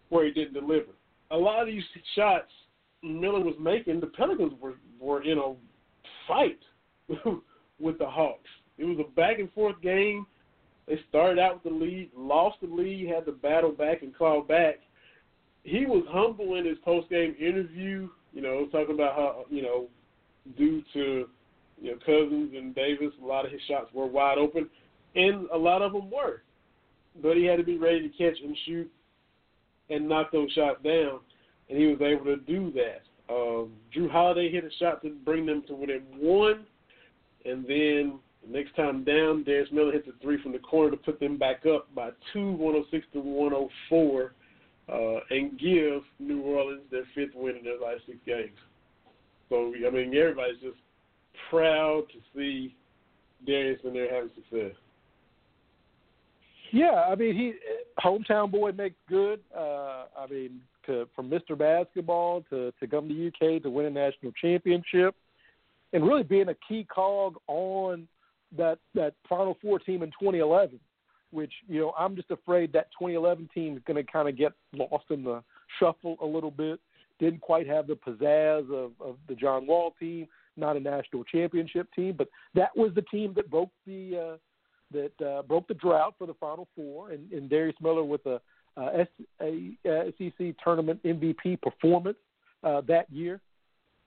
where 0.09 0.25
he 0.25 0.31
didn't 0.31 0.53
deliver. 0.53 0.91
A 1.31 1.37
lot 1.37 1.61
of 1.61 1.67
these 1.67 1.83
shots 2.15 2.51
Miller 3.01 3.41
was 3.41 3.55
making, 3.59 3.99
the 3.99 4.07
Pelicans 4.07 4.53
were 4.61 4.75
were 4.99 5.23
in 5.23 5.37
a 5.37 5.53
fight 6.27 6.59
with 7.79 7.97
the 7.97 8.05
Hawks. 8.05 8.49
It 8.77 8.85
was 8.85 8.97
a 8.99 9.11
back 9.11 9.39
and 9.39 9.51
forth 9.51 9.79
game. 9.81 10.25
They 10.87 10.99
started 11.09 11.39
out 11.39 11.55
with 11.55 11.73
the 11.73 11.79
lead, 11.79 12.11
lost 12.15 12.57
the 12.61 12.67
lead, 12.67 13.09
had 13.09 13.25
to 13.25 13.31
battle 13.31 13.71
back 13.71 14.01
and 14.01 14.15
claw 14.15 14.41
back. 14.41 14.75
He 15.63 15.85
was 15.85 16.03
humble 16.09 16.55
in 16.55 16.65
his 16.65 16.77
post 16.83 17.09
game 17.09 17.35
interview 17.39 18.09
you 18.33 18.41
know, 18.41 18.65
talking 18.71 18.95
about 18.95 19.15
how 19.15 19.45
you 19.49 19.61
know, 19.61 19.87
due 20.57 20.83
to 20.93 21.29
you 21.81 21.91
know 21.91 21.97
Cousins 22.05 22.53
and 22.55 22.75
Davis, 22.75 23.13
a 23.21 23.25
lot 23.25 23.45
of 23.45 23.51
his 23.51 23.61
shots 23.67 23.93
were 23.93 24.07
wide 24.07 24.37
open, 24.37 24.69
and 25.15 25.47
a 25.53 25.57
lot 25.57 25.81
of 25.81 25.93
them 25.93 26.09
were. 26.09 26.41
But 27.21 27.37
he 27.37 27.45
had 27.45 27.57
to 27.57 27.63
be 27.63 27.77
ready 27.77 28.07
to 28.07 28.17
catch 28.17 28.39
and 28.43 28.57
shoot 28.65 28.91
and 29.89 30.09
knock 30.09 30.31
those 30.31 30.51
shots 30.51 30.81
down, 30.83 31.19
and 31.69 31.77
he 31.77 31.87
was 31.87 32.01
able 32.01 32.25
to 32.25 32.37
do 32.37 32.71
that. 32.71 33.01
Um, 33.29 33.73
Jrue 33.95 34.09
Holiday 34.09 34.51
hit 34.51 34.63
a 34.63 34.69
shot 34.79 35.01
to 35.03 35.09
bring 35.23 35.45
them 35.45 35.63
to 35.67 35.75
within 35.75 36.01
one, 36.17 36.65
and 37.45 37.65
then 37.65 38.19
the 38.45 38.57
next 38.57 38.75
time 38.75 39.03
down, 39.03 39.43
Darius 39.43 39.69
Miller 39.71 39.91
hits 39.91 40.07
a 40.07 40.21
three 40.21 40.41
from 40.41 40.51
the 40.51 40.59
corner 40.59 40.91
to 40.91 40.97
put 40.97 41.19
them 41.19 41.37
back 41.37 41.65
up 41.65 41.93
by 41.95 42.09
two, 42.31 42.51
106 42.51 43.05
to 43.13 43.19
104 43.19 44.33
uh, 44.89 45.19
and 45.29 45.57
give 45.59 46.01
New 46.19 46.41
Orleans 46.41 46.81
their 46.91 47.05
fifth 47.15 47.35
win 47.35 47.57
in 47.57 47.63
their 47.63 47.79
last 47.79 48.01
six 48.05 48.17
games. 48.25 48.57
So 49.49 49.73
I 49.75 49.89
mean, 49.89 50.15
everybody's 50.15 50.59
just 50.61 50.77
proud 51.49 52.03
to 52.11 52.19
see 52.35 52.75
Darius 53.45 53.79
and 53.83 53.95
they're 53.95 54.13
having 54.13 54.31
success. 54.35 54.75
Yeah, 56.73 57.05
I 57.07 57.13
mean, 57.13 57.35
he 57.35 57.53
hometown 58.03 58.51
boy 58.51 58.71
makes 58.71 58.95
good. 59.07 59.39
Uh, 59.55 60.05
I 60.17 60.25
mean, 60.27 60.59
to 60.87 61.07
from 61.15 61.29
Mr. 61.29 61.55
Basketball 61.55 62.43
to 62.49 62.73
to 62.79 62.87
come 62.87 63.07
to 63.07 63.27
UK 63.27 63.61
to 63.61 63.69
win 63.69 63.85
a 63.85 63.91
national 63.91 64.31
championship, 64.41 65.15
and 65.93 66.03
really 66.03 66.23
being 66.23 66.49
a 66.49 66.55
key 66.67 66.83
cog 66.83 67.35
on 67.47 68.07
that 68.57 68.79
that 68.95 69.13
Final 69.29 69.55
Four 69.61 69.77
team 69.77 70.01
in 70.01 70.09
2011 70.19 70.79
which 71.29 71.51
you 71.67 71.79
know 71.79 71.93
I'm 71.97 72.15
just 72.15 72.31
afraid 72.31 72.71
that 72.73 72.89
2011 72.99 73.49
team 73.53 73.75
is 73.75 73.83
going 73.85 74.03
to 74.03 74.11
kind 74.11 74.29
of 74.29 74.37
get 74.37 74.53
lost 74.73 75.05
in 75.09 75.23
the 75.23 75.43
shuffle 75.79 76.15
a 76.21 76.25
little 76.25 76.51
bit. 76.51 76.79
Didn't 77.19 77.41
quite 77.41 77.67
have 77.67 77.87
the 77.87 77.95
pizzazz 77.95 78.71
of, 78.71 78.91
of 78.99 79.17
the 79.27 79.35
John 79.35 79.67
Wall 79.67 79.93
team, 79.99 80.27
not 80.57 80.77
a 80.77 80.79
national 80.79 81.23
championship 81.23 81.87
team, 81.95 82.15
but 82.17 82.27
that 82.53 82.69
was 82.75 82.91
the 82.93 83.01
team 83.03 83.33
that 83.35 83.49
broke 83.49 83.71
the 83.85 84.33
uh, 84.33 84.37
that 84.93 85.25
uh, 85.25 85.41
broke 85.43 85.67
the 85.67 85.73
drought 85.73 86.15
for 86.17 86.27
the 86.27 86.33
Final 86.35 86.67
Four, 86.75 87.11
and, 87.11 87.31
and 87.31 87.49
Darius 87.49 87.75
Miller 87.81 88.03
with 88.03 88.25
a, 88.25 88.39
uh, 88.77 89.03
a, 89.41 89.77
a 89.85 90.13
SEC 90.17 90.55
tournament 90.63 91.01
MVP 91.03 91.61
performance 91.61 92.17
uh, 92.63 92.81
that 92.87 93.11
year. 93.11 93.41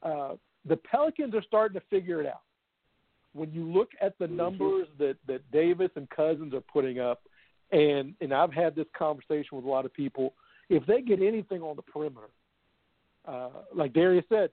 Uh, 0.02 0.34
the 0.66 0.76
Pelicans 0.76 1.34
are 1.34 1.42
starting 1.42 1.78
to 1.78 1.86
figure 1.88 2.20
it 2.20 2.26
out 2.26 2.42
when 3.36 3.52
you 3.52 3.64
look 3.64 3.90
at 4.00 4.18
the 4.18 4.24
mm-hmm. 4.24 4.36
numbers 4.36 4.88
that 4.98 5.16
that 5.26 5.48
Davis 5.52 5.90
and 5.96 6.08
Cousins 6.10 6.54
are 6.54 6.62
putting 6.62 6.98
up, 6.98 7.22
and 7.70 8.14
and 8.20 8.32
I've 8.32 8.52
had 8.52 8.74
this 8.74 8.86
conversation 8.96 9.56
with 9.56 9.64
a 9.64 9.68
lot 9.68 9.84
of 9.84 9.92
people, 9.92 10.34
if 10.68 10.84
they 10.86 11.02
get 11.02 11.20
anything 11.22 11.62
on 11.62 11.76
the 11.76 11.82
perimeter, 11.82 12.28
uh, 13.26 13.50
like 13.74 13.92
Darius 13.92 14.24
said, 14.28 14.50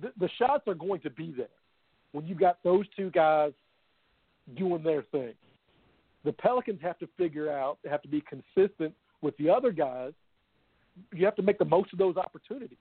the, 0.00 0.12
the 0.18 0.28
shots 0.38 0.64
are 0.66 0.74
going 0.74 1.00
to 1.00 1.10
be 1.10 1.32
there 1.36 1.48
when 2.12 2.26
you've 2.26 2.40
got 2.40 2.58
those 2.64 2.84
two 2.96 3.10
guys 3.10 3.52
doing 4.56 4.82
their 4.82 5.02
thing. 5.02 5.34
The 6.24 6.32
Pelicans 6.32 6.80
have 6.82 6.98
to 6.98 7.08
figure 7.16 7.50
out, 7.50 7.78
they 7.82 7.90
have 7.90 8.02
to 8.02 8.08
be 8.08 8.22
consistent 8.22 8.94
with 9.22 9.36
the 9.36 9.48
other 9.50 9.72
guys. 9.72 10.12
You 11.14 11.24
have 11.24 11.36
to 11.36 11.42
make 11.42 11.58
the 11.58 11.64
most 11.64 11.92
of 11.92 11.98
those 11.98 12.16
opportunities, 12.16 12.78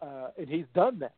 uh, 0.00 0.28
and 0.36 0.48
he's 0.48 0.64
done 0.74 0.98
that. 0.98 1.14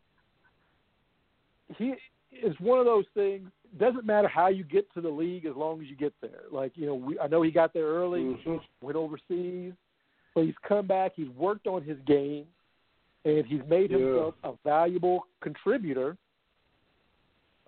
He 1.79 1.95
is 2.31 2.55
one 2.61 2.79
of 2.79 2.85
those 2.85 3.07
things. 3.15 3.49
Doesn't 3.79 4.05
matter 4.05 4.29
how 4.29 4.49
you 4.49 4.63
get 4.63 4.93
to 4.93 5.01
the 5.01 5.09
league 5.09 5.47
as 5.47 5.57
long 5.57 5.81
as 5.81 5.89
you 5.89 5.97
get 5.97 6.13
there. 6.21 6.43
Like 6.53 6.73
you 6.75 6.87
know, 6.87 6.95
we, 6.95 7.19
I 7.19 7.29
know 7.29 7.41
he 7.41 7.51
got 7.51 7.73
there 7.73 7.87
early, 7.87 8.21
mm-hmm. 8.21 8.57
went 8.83 8.97
overseas, 8.97 9.73
but 10.35 10.45
he's 10.45 10.55
come 10.69 10.87
back. 10.87 11.13
He's 11.17 11.31
worked 11.31 11.67
on 11.67 11.83
his 11.83 11.97
game, 12.07 12.45
and 13.25 13.47
he's 13.47 13.63
made 13.69 13.91
yeah. 13.91 13.99
himself 13.99 14.35
a 14.45 14.53
valuable 14.65 15.27
contributor 15.41 16.19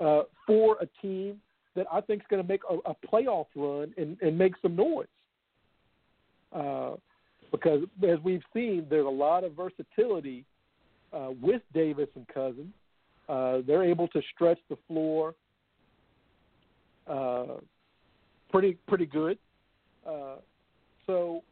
uh, 0.01 0.23
for 0.47 0.77
a 0.81 0.87
team 1.03 1.41
that 1.75 1.87
I 1.93 2.01
think 2.01 2.23
is 2.23 2.27
going 2.29 2.43
to 2.43 2.49
make 2.49 2.63
a, 2.71 2.91
a 2.91 2.95
playoff 3.07 3.47
run 3.55 3.93
and, 3.97 4.17
and 4.21 4.37
make 4.37 4.55
some 4.63 4.77
noise. 4.77 5.07
Uh, 6.53 6.93
because 7.53 7.83
as 8.09 8.19
we've 8.25 8.43
seen, 8.53 8.87
there's 8.89 9.07
a 9.07 9.09
lot 9.09 9.45
of 9.45 9.53
versatility 9.53 10.45
uh, 11.13 11.31
with 11.41 11.63
Davis 11.75 12.09
and 12.15 12.27
Cousins. 12.29 12.73
Uh, 13.29 13.59
they're 13.67 13.85
able 13.85 14.09
to 14.09 14.23
stretch 14.35 14.59
the 14.69 14.77
floor 14.89 15.35
uh, 17.07 17.57
pretty 18.51 18.77
pretty 18.89 19.07
good. 19.07 19.39
Uh, 20.07 20.37
so, 21.07 21.43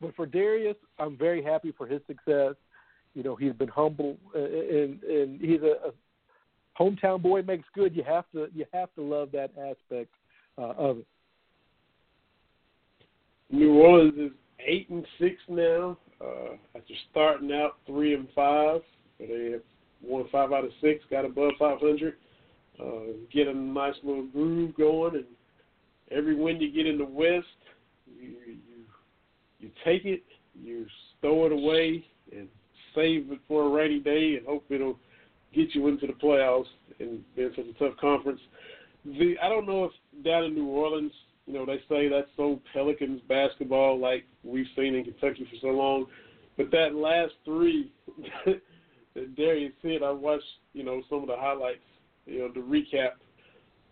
but 0.00 0.14
for 0.14 0.26
Darius, 0.26 0.76
I'm 0.98 1.16
very 1.16 1.42
happy 1.42 1.72
for 1.76 1.86
his 1.86 2.00
success. 2.06 2.54
You 3.14 3.22
know, 3.22 3.36
he's 3.36 3.52
been 3.52 3.68
humble 3.68 4.16
uh, 4.34 4.38
and 4.38 5.02
and 5.02 5.40
he's 5.40 5.62
a, 5.62 5.88
a 5.88 5.92
hometown 6.82 7.22
boy 7.22 7.42
makes 7.42 7.64
good. 7.74 7.94
You 7.94 8.02
have 8.04 8.24
to 8.32 8.48
you 8.54 8.64
have 8.72 8.92
to 8.94 9.02
love 9.02 9.30
that 9.32 9.50
aspect 9.58 10.10
uh, 10.58 10.72
of 10.72 10.98
it. 10.98 11.06
New 13.50 13.74
Orleans 13.74 14.14
is 14.18 14.30
eight 14.66 14.88
and 14.90 15.06
six 15.18 15.36
now. 15.48 15.96
Uh, 16.20 16.54
after 16.76 16.94
starting 17.10 17.52
out 17.52 17.78
three 17.86 18.14
and 18.14 18.28
five, 18.34 18.80
they 19.18 19.50
have 19.52 19.62
won 20.02 20.24
five 20.30 20.52
out 20.52 20.64
of 20.64 20.70
six, 20.80 21.04
got 21.10 21.24
above 21.24 21.52
500. 21.58 22.14
Uh, 22.80 22.84
get 23.32 23.48
a 23.48 23.54
nice 23.54 23.94
little 24.02 24.26
groove 24.26 24.74
going, 24.76 25.16
and 25.16 25.24
every 26.10 26.34
win 26.34 26.60
you 26.60 26.72
get 26.72 26.86
in 26.86 26.98
the 26.98 27.04
West, 27.04 27.46
you 28.06 28.30
you 28.46 28.84
you 29.60 29.70
take 29.84 30.04
it, 30.04 30.22
you 30.54 30.86
stow 31.18 31.46
it 31.46 31.52
away, 31.52 32.04
and 32.32 32.48
save 32.94 33.30
it 33.30 33.40
for 33.46 33.64
a 33.64 33.68
rainy 33.68 34.00
day, 34.00 34.36
and 34.36 34.46
hope 34.46 34.64
it'll 34.70 34.98
get 35.54 35.74
you 35.74 35.88
into 35.88 36.06
the 36.06 36.14
playoffs. 36.14 36.66
And 36.98 37.20
being 37.34 37.50
such 37.56 37.66
a 37.66 37.72
tough 37.78 37.96
conference, 37.98 38.40
the 39.04 39.34
I 39.42 39.48
don't 39.48 39.66
know 39.66 39.84
if 39.84 40.24
down 40.24 40.44
in 40.44 40.54
New 40.54 40.66
Orleans, 40.66 41.12
you 41.46 41.54
know, 41.54 41.66
they 41.66 41.80
say 41.88 42.08
that's 42.08 42.28
so 42.36 42.60
Pelicans 42.72 43.20
basketball 43.28 43.98
like 43.98 44.24
we've 44.44 44.66
seen 44.76 44.94
in 44.94 45.04
Kentucky 45.04 45.46
for 45.50 45.56
so 45.60 45.68
long, 45.68 46.06
but 46.56 46.70
that 46.70 46.94
last 46.94 47.32
three 47.44 47.92
that 49.14 49.36
Darius 49.36 49.72
hit, 49.82 50.02
I 50.02 50.10
watched, 50.10 50.44
you 50.72 50.84
know, 50.84 51.02
some 51.08 51.22
of 51.22 51.26
the 51.26 51.36
highlights, 51.36 51.80
you 52.26 52.38
know, 52.38 52.48
the 52.52 52.60
recap, 52.60 53.12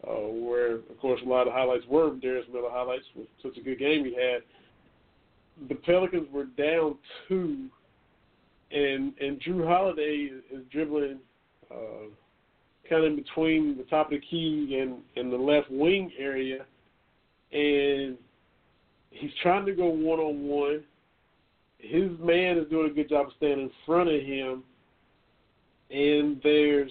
uh, 0.07 0.29
where 0.33 0.77
of 0.77 0.99
course 1.01 1.21
a 1.25 1.29
lot 1.29 1.43
of 1.43 1.47
the 1.47 1.53
highlights 1.53 1.87
were 1.89 2.15
Darius 2.17 2.47
Miller 2.53 2.71
highlights 2.71 3.05
with 3.15 3.27
such 3.43 3.57
a 3.57 3.61
good 3.61 3.79
game 3.79 4.05
he 4.05 4.15
had. 4.15 4.43
The 5.69 5.75
Pelicans 5.75 6.29
were 6.33 6.45
down 6.45 6.97
two, 7.29 7.69
and 8.71 9.13
and 9.21 9.41
Jrue 9.41 9.67
Holiday 9.67 10.31
is, 10.33 10.43
is 10.53 10.65
dribbling 10.71 11.19
uh, 11.71 12.09
kind 12.89 13.05
of 13.05 13.17
between 13.17 13.77
the 13.77 13.85
top 13.85 14.07
of 14.07 14.13
the 14.13 14.27
key 14.27 14.79
and 14.81 14.99
and 15.17 15.33
the 15.33 15.37
left 15.37 15.71
wing 15.71 16.11
area, 16.19 16.65
and 17.53 18.17
he's 19.11 19.31
trying 19.43 19.67
to 19.67 19.73
go 19.73 19.87
one 19.87 20.19
on 20.19 20.43
one. 20.47 20.83
His 21.79 22.11
man 22.21 22.59
is 22.59 22.69
doing 22.69 22.91
a 22.91 22.95
good 22.95 23.09
job 23.09 23.29
of 23.29 23.33
staying 23.37 23.61
in 23.61 23.71
front 23.87 24.11
of 24.11 24.21
him, 24.21 24.63
and 25.91 26.41
there's 26.43 26.91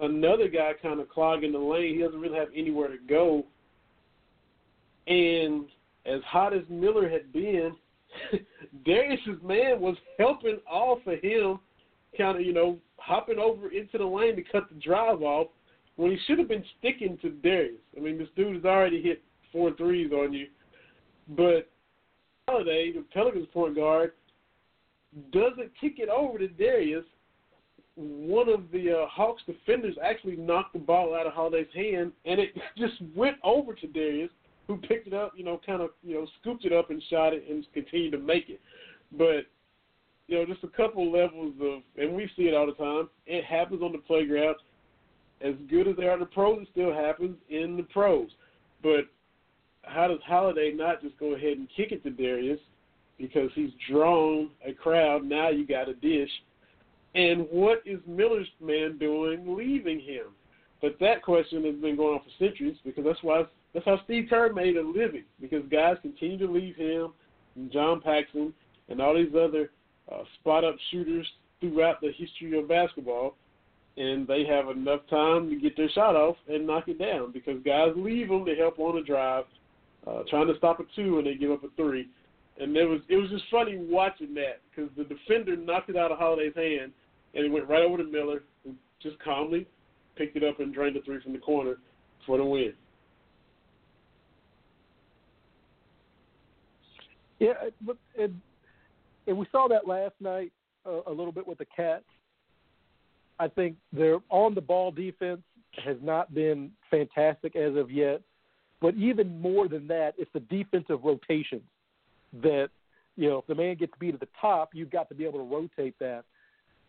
another 0.00 0.48
guy 0.48 0.72
kind 0.80 1.00
of 1.00 1.08
clogging 1.08 1.52
the 1.52 1.58
lane. 1.58 1.94
He 1.94 2.02
doesn't 2.02 2.20
really 2.20 2.38
have 2.38 2.48
anywhere 2.54 2.88
to 2.88 2.98
go. 3.08 3.44
And 5.06 5.66
as 6.06 6.20
hot 6.24 6.54
as 6.54 6.62
Miller 6.68 7.08
had 7.08 7.32
been, 7.32 7.72
Darius's 8.84 9.42
man 9.42 9.80
was 9.80 9.96
helping 10.18 10.58
off 10.70 10.98
of 11.06 11.20
him, 11.20 11.58
kind 12.16 12.38
of, 12.38 12.44
you 12.44 12.52
know, 12.52 12.78
hopping 13.02 13.38
over 13.38 13.70
into 13.70 13.98
the 13.98 14.04
lane 14.04 14.36
to 14.36 14.42
cut 14.42 14.68
the 14.68 14.80
drive 14.80 15.22
off 15.22 15.48
when 15.96 16.10
he 16.10 16.18
should 16.26 16.38
have 16.38 16.48
been 16.48 16.64
sticking 16.78 17.18
to 17.18 17.30
Darius. 17.30 17.80
I 17.96 18.00
mean, 18.00 18.18
this 18.18 18.28
dude 18.36 18.56
has 18.56 18.64
already 18.64 19.02
hit 19.02 19.22
four 19.52 19.72
threes 19.76 20.12
on 20.12 20.32
you. 20.32 20.46
But 21.28 21.68
Holiday, 22.48 22.92
the 22.92 23.04
Pelicans 23.12 23.46
point 23.52 23.76
guard, 23.76 24.12
doesn't 25.32 25.70
kick 25.80 25.98
it 25.98 26.08
over 26.08 26.38
to 26.38 26.48
Darius 26.48 27.04
one 27.94 28.48
of 28.48 28.70
the 28.72 29.02
uh, 29.02 29.06
Hawks 29.06 29.42
defenders 29.46 29.96
actually 30.02 30.36
knocked 30.36 30.72
the 30.72 30.78
ball 30.78 31.14
out 31.14 31.26
of 31.26 31.32
Holiday's 31.32 31.66
hand, 31.74 32.12
and 32.24 32.40
it 32.40 32.50
just 32.78 32.94
went 33.14 33.36
over 33.42 33.74
to 33.74 33.86
Darius, 33.86 34.30
who 34.66 34.76
picked 34.76 35.06
it 35.06 35.14
up, 35.14 35.32
you 35.36 35.44
know, 35.44 35.60
kind 35.64 35.82
of, 35.82 35.90
you 36.02 36.14
know, 36.14 36.26
scooped 36.40 36.64
it 36.64 36.72
up 36.72 36.90
and 36.90 37.02
shot 37.10 37.32
it 37.32 37.44
and 37.48 37.66
continued 37.74 38.12
to 38.12 38.18
make 38.18 38.48
it. 38.48 38.60
But, 39.16 39.46
you 40.32 40.38
know, 40.38 40.46
just 40.46 40.64
a 40.64 40.76
couple 40.76 41.12
levels 41.12 41.54
of, 41.60 41.82
and 41.96 42.14
we 42.14 42.30
see 42.36 42.44
it 42.44 42.54
all 42.54 42.66
the 42.66 42.72
time, 42.72 43.08
it 43.26 43.44
happens 43.44 43.82
on 43.82 43.92
the 43.92 43.98
playground. 43.98 44.56
As 45.40 45.54
good 45.68 45.88
as 45.88 45.96
they 45.96 46.06
are 46.06 46.18
the 46.18 46.26
pros, 46.26 46.62
it 46.62 46.68
still 46.72 46.92
happens 46.92 47.36
in 47.50 47.76
the 47.76 47.82
pros. 47.84 48.30
But 48.82 49.06
how 49.82 50.08
does 50.08 50.20
Holiday 50.24 50.72
not 50.72 51.02
just 51.02 51.18
go 51.18 51.34
ahead 51.34 51.58
and 51.58 51.68
kick 51.76 51.92
it 51.92 52.02
to 52.04 52.10
Darius 52.10 52.60
because 53.18 53.50
he's 53.54 53.70
drawn 53.90 54.50
a 54.66 54.72
crowd? 54.72 55.24
Now 55.24 55.50
you 55.50 55.66
got 55.66 55.88
a 55.88 55.94
dish– 55.94 56.30
and 57.14 57.46
what 57.50 57.82
is 57.84 58.00
Miller's 58.06 58.48
man 58.60 58.96
doing 58.98 59.56
leaving 59.56 60.00
him? 60.00 60.26
But 60.80 60.96
that 61.00 61.22
question 61.22 61.64
has 61.64 61.74
been 61.76 61.96
going 61.96 62.14
on 62.14 62.20
for 62.20 62.44
centuries 62.44 62.76
because 62.84 63.04
that's 63.04 63.22
why 63.22 63.44
that's 63.74 63.84
how 63.84 64.00
Steve 64.04 64.26
Kerr 64.28 64.52
made 64.52 64.76
a 64.76 64.82
living 64.82 65.24
because 65.40 65.62
guys 65.70 65.96
continue 66.02 66.38
to 66.38 66.50
leave 66.50 66.76
him, 66.76 67.12
and 67.54 67.70
John 67.70 68.00
Paxson, 68.00 68.52
and 68.88 69.00
all 69.00 69.14
these 69.14 69.34
other 69.34 69.70
uh, 70.12 70.24
spot 70.40 70.64
up 70.64 70.76
shooters 70.90 71.26
throughout 71.60 72.00
the 72.00 72.12
history 72.16 72.58
of 72.58 72.68
basketball, 72.68 73.36
and 73.96 74.26
they 74.26 74.44
have 74.44 74.68
enough 74.68 75.00
time 75.08 75.50
to 75.50 75.56
get 75.56 75.76
their 75.76 75.90
shot 75.90 76.16
off 76.16 76.36
and 76.48 76.66
knock 76.66 76.88
it 76.88 76.98
down 76.98 77.30
because 77.32 77.62
guys 77.64 77.90
leave 77.96 78.28
them 78.28 78.44
to 78.44 78.54
help 78.54 78.78
on 78.78 78.98
a 78.98 79.02
drive, 79.02 79.44
uh, 80.06 80.22
trying 80.28 80.46
to 80.46 80.56
stop 80.56 80.80
a 80.80 80.84
two 80.96 81.18
and 81.18 81.26
they 81.26 81.34
give 81.34 81.50
up 81.50 81.62
a 81.62 81.68
three, 81.76 82.08
and 82.58 82.76
it 82.76 82.84
was 82.84 83.00
it 83.08 83.16
was 83.16 83.30
just 83.30 83.44
funny 83.50 83.76
watching 83.78 84.34
that 84.34 84.60
because 84.70 84.90
the 84.96 85.04
defender 85.04 85.56
knocked 85.56 85.90
it 85.90 85.96
out 85.96 86.10
of 86.10 86.18
Holiday's 86.18 86.54
hand 86.54 86.92
and 87.34 87.44
he 87.44 87.50
went 87.50 87.68
right 87.68 87.82
over 87.82 87.96
to 87.98 88.04
Miller, 88.04 88.42
who 88.64 88.74
just 89.02 89.18
calmly 89.22 89.66
picked 90.16 90.36
it 90.36 90.44
up 90.44 90.60
and 90.60 90.74
drained 90.74 90.96
the 90.96 91.00
three 91.00 91.20
from 91.22 91.32
the 91.32 91.38
corner 91.38 91.76
for 92.26 92.36
the 92.36 92.44
win. 92.44 92.72
Yeah, 97.38 97.54
but 97.84 97.96
and, 98.18 98.40
and 99.26 99.36
we 99.36 99.46
saw 99.52 99.68
that 99.68 99.86
last 99.86 100.14
night 100.20 100.52
uh, 100.86 101.00
a 101.06 101.10
little 101.10 101.32
bit 101.32 101.46
with 101.46 101.58
the 101.58 101.66
Cats. 101.76 102.04
I 103.38 103.48
think 103.48 103.76
their 103.92 104.18
on 104.28 104.54
the 104.54 104.60
ball 104.60 104.90
defense 104.90 105.42
has 105.84 105.96
not 106.02 106.34
been 106.34 106.70
fantastic 106.90 107.56
as 107.56 107.76
of 107.76 107.90
yet, 107.90 108.20
but 108.80 108.94
even 108.94 109.40
more 109.40 109.68
than 109.68 109.86
that, 109.88 110.14
it's 110.18 110.30
the 110.32 110.40
defensive 110.40 111.02
rotations 111.02 111.62
that 112.42 112.68
you 113.16 113.28
know 113.28 113.38
if 113.38 113.46
the 113.46 113.54
man 113.54 113.76
gets 113.76 113.92
beat 113.98 114.14
at 114.14 114.20
the 114.20 114.28
top, 114.40 114.70
you've 114.74 114.90
got 114.90 115.08
to 115.08 115.14
be 115.14 115.24
able 115.24 115.38
to 115.38 115.54
rotate 115.54 115.98
that. 115.98 116.24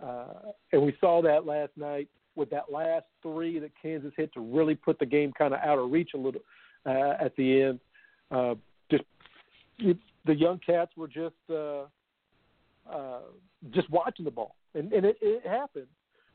Uh, 0.04 0.52
and 0.72 0.82
we 0.82 0.96
saw 1.00 1.22
that 1.22 1.46
last 1.46 1.72
night 1.78 2.10
with 2.36 2.50
that 2.50 2.72
last 2.72 3.06
three 3.22 3.60
that 3.60 3.72
Kansas 3.82 4.12
hit 4.18 4.34
to 4.34 4.42
really 4.42 4.76
put 4.76 5.00
the 5.00 5.06
game 5.06 5.32
kind 5.38 5.54
of 5.54 5.60
out 5.62 5.80
of 5.80 5.92
reach 5.92 6.12
a 6.16 6.18
little 6.18 6.42
uh, 6.86 7.14
at 7.20 7.36
the 7.36 7.62
end. 7.62 7.80
Uh, 8.32 8.56
just 8.90 9.04
it, 9.80 9.98
the 10.26 10.36
young 10.36 10.60
cats 10.66 10.92
were 10.98 11.08
just 11.08 11.36
uh, 11.50 11.84
uh, 12.92 13.20
just 13.72 13.90
watching 13.90 14.26
the 14.26 14.32
ball, 14.32 14.56
and, 14.74 14.92
and 14.94 15.06
it, 15.06 15.18
it 15.22 15.46
happened. 15.48 15.88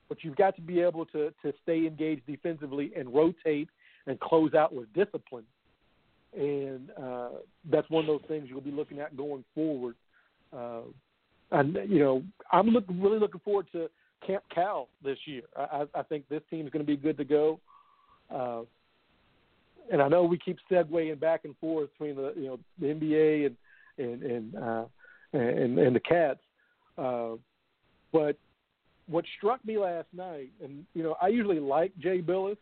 But 0.09 0.25
you've 0.25 0.37
got 0.37 0.57
to 0.57 0.63
be 0.63 0.81
able 0.81 1.05
to 1.07 1.33
to 1.43 1.53
stay 1.63 1.87
engaged 1.87 2.27
defensively 2.27 2.93
and 2.97 3.13
rotate 3.13 3.69
and 4.07 4.19
close 4.21 4.55
out 4.55 4.75
with 4.75 4.93
discipline. 4.95 5.45
And 6.37 6.91
uh, 6.91 7.29
that's 7.71 7.89
one 7.91 8.05
of 8.05 8.09
those 8.09 8.27
things 8.29 8.47
you'll 8.49 8.61
be 8.61 8.71
looking 8.71 9.01
at 9.01 9.17
going 9.17 9.45
forward. 9.55 9.97
Uh, 10.57 10.81
and 11.51 11.79
you 11.89 11.99
know, 11.99 12.23
I'm 12.53 12.69
look, 12.69 12.85
really 12.89 13.19
looking 13.19 13.41
forward 13.41 13.67
to 13.73 13.89
Camp 14.27 14.45
Cal 14.55 14.89
this 15.03 15.19
year. 15.27 15.43
I, 15.57 15.85
I 15.95 16.03
think 16.03 16.29
this 16.29 16.43
team 16.51 16.67
is 16.67 16.73
going 16.73 16.85
to 16.85 16.91
be 16.91 16.97
good 16.97 17.17
to 17.19 17.25
go. 17.25 17.61
Uh, 18.35 18.63
and 19.91 20.03
I 20.03 20.09
know 20.09 20.25
we 20.25 20.39
keep 20.39 20.59
segueing 20.71 21.19
back 21.19 21.45
and 21.45 21.57
forth 21.59 21.91
between 21.93 22.17
the 22.17 22.33
you 22.37 22.47
know 22.47 22.59
the 22.79 22.87
NBA 22.87 23.47
and 23.47 23.57
and 23.99 24.23
and 24.23 24.57
uh, 24.57 24.85
and, 25.33 25.79
and 25.79 25.95
the 25.95 26.01
Cats, 26.01 26.41
uh, 26.97 27.31
but 28.13 28.37
what 29.09 29.25
struck 29.37 29.65
me 29.65 29.79
last 29.79 30.09
night, 30.13 30.51
and 30.63 30.85
you 30.95 31.03
know 31.03 31.17
I 31.21 31.29
usually 31.29 31.61
like 31.61 31.93
Jay 31.99 32.21
Bilas, 32.21 32.57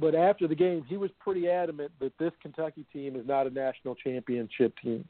but 0.00 0.14
after 0.14 0.46
the 0.48 0.54
game 0.54 0.84
he 0.88 0.96
was 0.96 1.10
pretty 1.20 1.48
adamant 1.48 1.92
that 2.00 2.12
this 2.18 2.32
Kentucky 2.42 2.84
team 2.92 3.16
is 3.16 3.26
not 3.26 3.46
a 3.46 3.50
national 3.50 3.94
championship 3.94 4.74
team, 4.82 5.06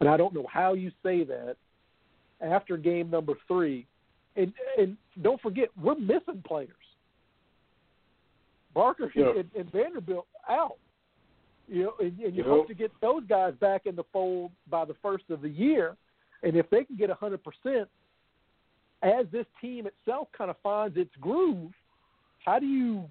and 0.00 0.08
I 0.08 0.16
don't 0.16 0.34
know 0.34 0.46
how 0.52 0.74
you 0.74 0.90
say 1.02 1.24
that 1.24 1.56
after 2.40 2.76
game 2.76 3.10
number 3.10 3.34
three. 3.48 3.86
And 4.34 4.52
and 4.78 4.96
don't 5.20 5.40
forget, 5.40 5.68
we're 5.80 5.94
missing 5.94 6.42
players. 6.46 6.70
Baker 8.74 9.12
yeah. 9.14 9.32
and, 9.36 9.50
and 9.56 9.70
Vanderbilt 9.70 10.26
out. 10.48 10.76
You 11.68 11.84
know, 11.84 11.92
and, 12.00 12.18
and 12.18 12.34
you 12.34 12.42
Yeah. 12.42 12.50
hope 12.50 12.68
to 12.68 12.74
get 12.74 12.90
those 13.00 13.22
guys 13.28 13.54
back 13.60 13.86
in 13.86 13.94
the 13.94 14.04
fold 14.12 14.50
by 14.68 14.84
the 14.84 14.94
first 15.02 15.24
of 15.30 15.42
the 15.42 15.48
year. 15.48 15.96
And 16.42 16.56
if 16.56 16.68
they 16.70 16.84
can 16.84 16.96
get 16.96 17.10
a 17.10 17.14
hundred 17.14 17.40
percent, 17.44 17.88
as 19.02 19.26
this 19.32 19.46
team 19.60 19.86
itself 19.86 20.28
kind 20.36 20.50
of 20.50 20.56
finds 20.62 20.96
its 20.96 21.14
groove, 21.20 21.72
how 22.44 22.58
do 22.58 22.66
you? 22.66 23.04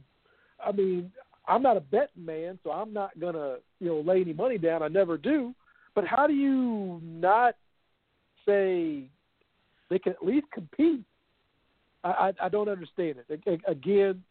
I 0.66 0.72
mean, 0.72 1.12
I'm 1.48 1.62
not 1.62 1.78
a 1.78 1.82
betting 1.82 2.26
man, 2.26 2.60
so 2.64 2.72
I'm 2.72 2.94
not 2.94 3.20
gonna 3.20 3.58
you 3.80 3.88
know 3.88 4.02
lay 4.02 4.22
any 4.22 4.34
money 4.34 4.58
down. 4.58 4.84
I 4.84 4.88
never 4.88 5.18
do. 5.18 5.54
But 5.96 6.06
how 6.06 6.28
do 6.28 6.34
you 6.34 7.02
not 7.04 7.56
say 8.46 9.04
they 9.90 10.00
can 10.00 10.14
at 10.14 10.26
least 10.26 10.48
compete? 10.54 11.04
I 12.04 12.10
I, 12.10 12.46
I 12.46 12.50
don't 12.50 12.70
understand 12.70 13.18
it. 13.28 13.62
Again, 13.68 14.24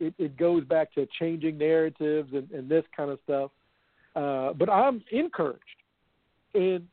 it, 0.00 0.14
it 0.18 0.36
goes 0.36 0.64
back 0.64 0.92
to 0.94 1.06
changing 1.18 1.58
narratives 1.58 2.30
and, 2.32 2.50
and 2.50 2.68
this 2.68 2.84
kind 2.96 3.10
of 3.10 3.18
stuff. 3.24 3.50
Uh, 4.14 4.52
but 4.52 4.70
I'm 4.70 5.02
encouraged, 5.12 5.62
and 6.54 6.86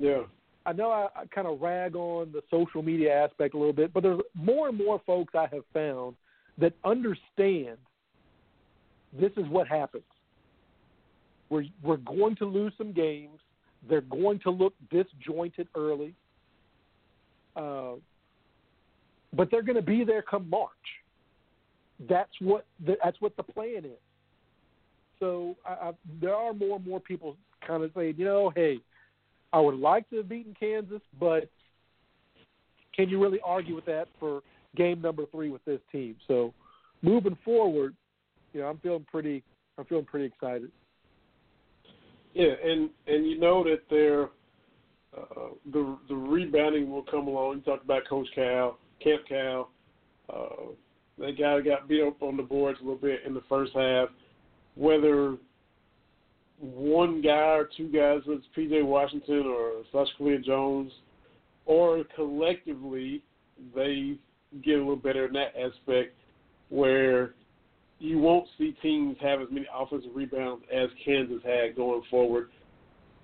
Yeah. 0.00 0.22
I 0.66 0.72
know 0.72 0.90
I, 0.90 1.08
I 1.14 1.26
kind 1.26 1.46
of 1.46 1.60
rag 1.60 1.94
on 1.94 2.32
the 2.32 2.42
social 2.50 2.82
media 2.82 3.14
aspect 3.14 3.54
a 3.54 3.58
little 3.58 3.72
bit, 3.72 3.92
but 3.92 4.02
there's 4.02 4.20
more 4.34 4.68
and 4.68 4.76
more 4.76 5.00
folks 5.06 5.34
I 5.34 5.46
have 5.52 5.62
found 5.72 6.16
that 6.58 6.72
understand 6.84 7.78
this 9.12 9.30
is 9.36 9.46
what 9.48 9.68
happens. 9.68 10.04
We're 11.48 11.64
we're 11.82 11.96
going 11.98 12.36
to 12.36 12.44
lose 12.44 12.72
some 12.78 12.92
games. 12.92 13.38
They're 13.88 14.02
going 14.02 14.38
to 14.40 14.50
look 14.50 14.74
disjointed 14.90 15.68
early, 15.74 16.14
uh, 17.56 17.92
but 19.34 19.50
they're 19.50 19.62
going 19.62 19.76
to 19.76 19.82
be 19.82 20.04
there 20.04 20.22
come 20.22 20.48
March. 20.48 20.70
That's 22.08 22.30
what 22.40 22.66
the, 22.84 22.96
that's 23.02 23.20
what 23.20 23.36
the 23.36 23.42
plan 23.42 23.84
is. 23.84 24.00
So 25.18 25.56
I, 25.66 25.70
I, 25.70 25.92
there 26.20 26.34
are 26.34 26.52
more 26.52 26.76
and 26.76 26.86
more 26.86 27.00
people 27.00 27.36
kind 27.66 27.82
of 27.82 27.90
saying, 27.94 28.14
you 28.18 28.24
know, 28.24 28.52
hey, 28.54 28.80
I 29.52 29.60
would 29.60 29.76
like 29.76 30.08
to 30.10 30.18
have 30.18 30.28
beaten 30.28 30.54
Kansas, 30.58 31.02
but 31.18 31.48
can 32.94 33.08
you 33.08 33.20
really 33.20 33.40
argue 33.44 33.74
with 33.74 33.86
that 33.86 34.08
for 34.18 34.42
game 34.76 35.00
number 35.00 35.24
three 35.32 35.50
with 35.50 35.64
this 35.64 35.80
team? 35.90 36.16
So 36.28 36.52
moving 37.02 37.36
forward, 37.44 37.94
you 38.52 38.60
know, 38.60 38.66
I'm 38.66 38.78
feeling 38.78 39.06
pretty 39.10 39.42
I'm 39.78 39.84
feeling 39.86 40.04
pretty 40.04 40.26
excited. 40.26 40.70
Yeah, 42.34 42.52
and 42.64 42.90
and 43.06 43.26
you 43.26 43.38
know 43.38 43.64
that 43.64 43.80
they're 43.88 44.24
uh, 45.16 45.54
the 45.72 45.98
the 46.08 46.14
rebounding 46.14 46.90
will 46.90 47.02
come 47.02 47.26
along. 47.26 47.56
You 47.56 47.60
talked 47.62 47.84
about 47.84 48.02
Coach 48.08 48.28
Cal, 48.34 48.78
Camp 49.02 49.22
Cal. 49.28 49.70
Uh, 50.32 50.72
that 51.18 51.38
guy 51.38 51.60
got 51.60 51.88
beat 51.88 52.02
up 52.02 52.22
on 52.22 52.36
the 52.36 52.42
boards 52.42 52.78
a 52.80 52.84
little 52.84 52.98
bit 52.98 53.20
in 53.26 53.34
the 53.34 53.42
first 53.48 53.72
half. 53.74 54.08
Whether 54.76 55.36
one 56.60 57.22
guy 57.22 57.56
or 57.56 57.68
two 57.76 57.88
guys, 57.88 58.20
whether 58.26 58.38
it's 58.38 58.46
P.J. 58.54 58.82
Washington 58.82 59.46
or 59.46 59.82
Sacha 59.90 60.38
Jones, 60.38 60.92
or 61.64 62.04
collectively 62.14 63.22
they 63.74 64.18
get 64.62 64.74
a 64.74 64.78
little 64.78 64.96
better 64.96 65.26
in 65.26 65.32
that 65.32 65.54
aspect, 65.56 66.14
where 66.68 67.34
you 67.98 68.18
won't 68.18 68.46
see 68.58 68.74
teams 68.82 69.16
have 69.20 69.40
as 69.40 69.48
many 69.50 69.66
offensive 69.74 70.10
rebounds 70.14 70.64
as 70.72 70.88
Kansas 71.04 71.42
had 71.44 71.76
going 71.76 72.02
forward, 72.10 72.50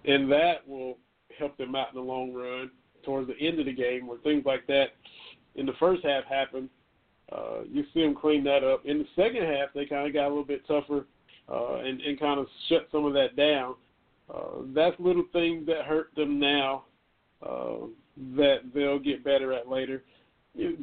and 0.04 0.30
that 0.30 0.66
will 0.66 0.96
help 1.38 1.56
them 1.56 1.74
out 1.74 1.88
in 1.90 1.96
the 1.96 2.00
long 2.00 2.32
run 2.32 2.70
towards 3.04 3.28
the 3.28 3.38
end 3.38 3.60
of 3.60 3.66
the 3.66 3.72
game, 3.72 4.06
where 4.06 4.18
things 4.18 4.44
like 4.46 4.66
that 4.66 4.88
in 5.54 5.66
the 5.66 5.72
first 5.78 6.04
half 6.04 6.24
happen. 6.24 6.70
Uh, 7.32 7.62
you 7.68 7.84
see 7.92 8.02
them 8.02 8.14
clean 8.14 8.44
that 8.44 8.62
up. 8.62 8.86
In 8.86 8.98
the 8.98 9.06
second 9.16 9.42
half, 9.42 9.70
they 9.74 9.84
kind 9.84 10.06
of 10.06 10.12
got 10.12 10.26
a 10.26 10.28
little 10.28 10.44
bit 10.44 10.66
tougher 10.68 11.06
uh, 11.48 11.76
and, 11.76 12.00
and 12.00 12.18
kind 12.18 12.40
of 12.40 12.46
shut 12.68 12.88
some 12.90 13.04
of 13.04 13.12
that 13.14 13.36
down. 13.36 13.74
Uh, 14.32 14.62
that's 14.74 14.96
little 14.98 15.24
things 15.32 15.66
that 15.66 15.84
hurt 15.84 16.08
them 16.16 16.40
now 16.40 16.84
uh, 17.46 17.86
that 18.36 18.58
they'll 18.74 18.98
get 18.98 19.24
better 19.24 19.52
at 19.52 19.68
later. 19.68 20.02
You 20.54 20.70
know, 20.70 20.76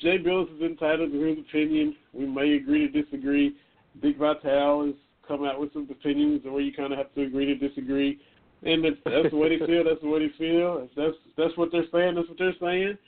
Jay 0.00 0.18
Bilas 0.18 0.54
is 0.56 0.62
entitled 0.62 1.12
to 1.12 1.20
his 1.20 1.38
opinion. 1.38 1.94
We 2.12 2.26
may 2.26 2.54
agree 2.54 2.90
to 2.90 3.02
disagree. 3.02 3.54
Dick 4.02 4.16
Vitale 4.18 4.86
has 4.86 4.94
come 5.26 5.44
out 5.44 5.60
with 5.60 5.72
some 5.72 5.86
opinions 5.90 6.40
where 6.44 6.60
you 6.60 6.72
kind 6.72 6.92
of 6.92 6.98
have 6.98 7.14
to 7.14 7.22
agree 7.22 7.46
to 7.46 7.54
disagree. 7.54 8.18
And 8.62 8.84
that's, 8.84 8.96
that's 9.04 9.30
the 9.30 9.36
way 9.36 9.56
they 9.56 9.64
feel. 9.64 9.84
That's 9.84 10.00
the 10.00 10.08
way 10.08 10.20
they 10.20 10.32
feel. 10.38 10.88
If 10.88 10.90
that's 10.96 11.16
that's 11.36 11.56
what 11.56 11.70
they're 11.70 11.84
saying. 11.92 12.16
That's 12.16 12.28
what 12.28 12.38
they're 12.38 12.54
saying. 12.60 12.98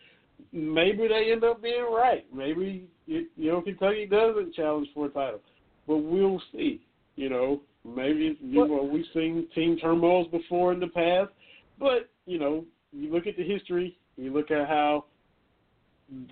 Maybe 0.53 1.09
they 1.09 1.33
end 1.33 1.43
up 1.43 1.63
being 1.63 1.87
right. 1.93 2.25
Maybe 2.33 2.89
you 3.07 3.27
know 3.37 3.61
Kentucky 3.61 4.07
doesn't 4.07 4.55
challenge 4.55 4.89
for 4.95 5.07
a 5.07 5.09
title, 5.09 5.41
but 5.89 5.99
we'll 5.99 6.41
see. 6.53 6.81
You 7.21 7.29
know, 7.29 7.61
maybe 7.85 8.39
you 8.41 8.67
know 8.67 8.89
we've 8.91 9.05
seen 9.13 9.47
team 9.55 9.77
turmoils 9.77 10.27
before 10.29 10.73
in 10.73 10.81
the 10.81 10.87
past, 10.87 11.29
but 11.79 12.09
you 12.25 12.39
know 12.39 12.65
you 12.95 13.13
look 13.13 13.27
at 13.27 13.37
the 13.37 13.45
history. 13.45 13.95
You 14.17 14.33
look 14.33 14.51
at 14.51 14.67
how 14.67 15.05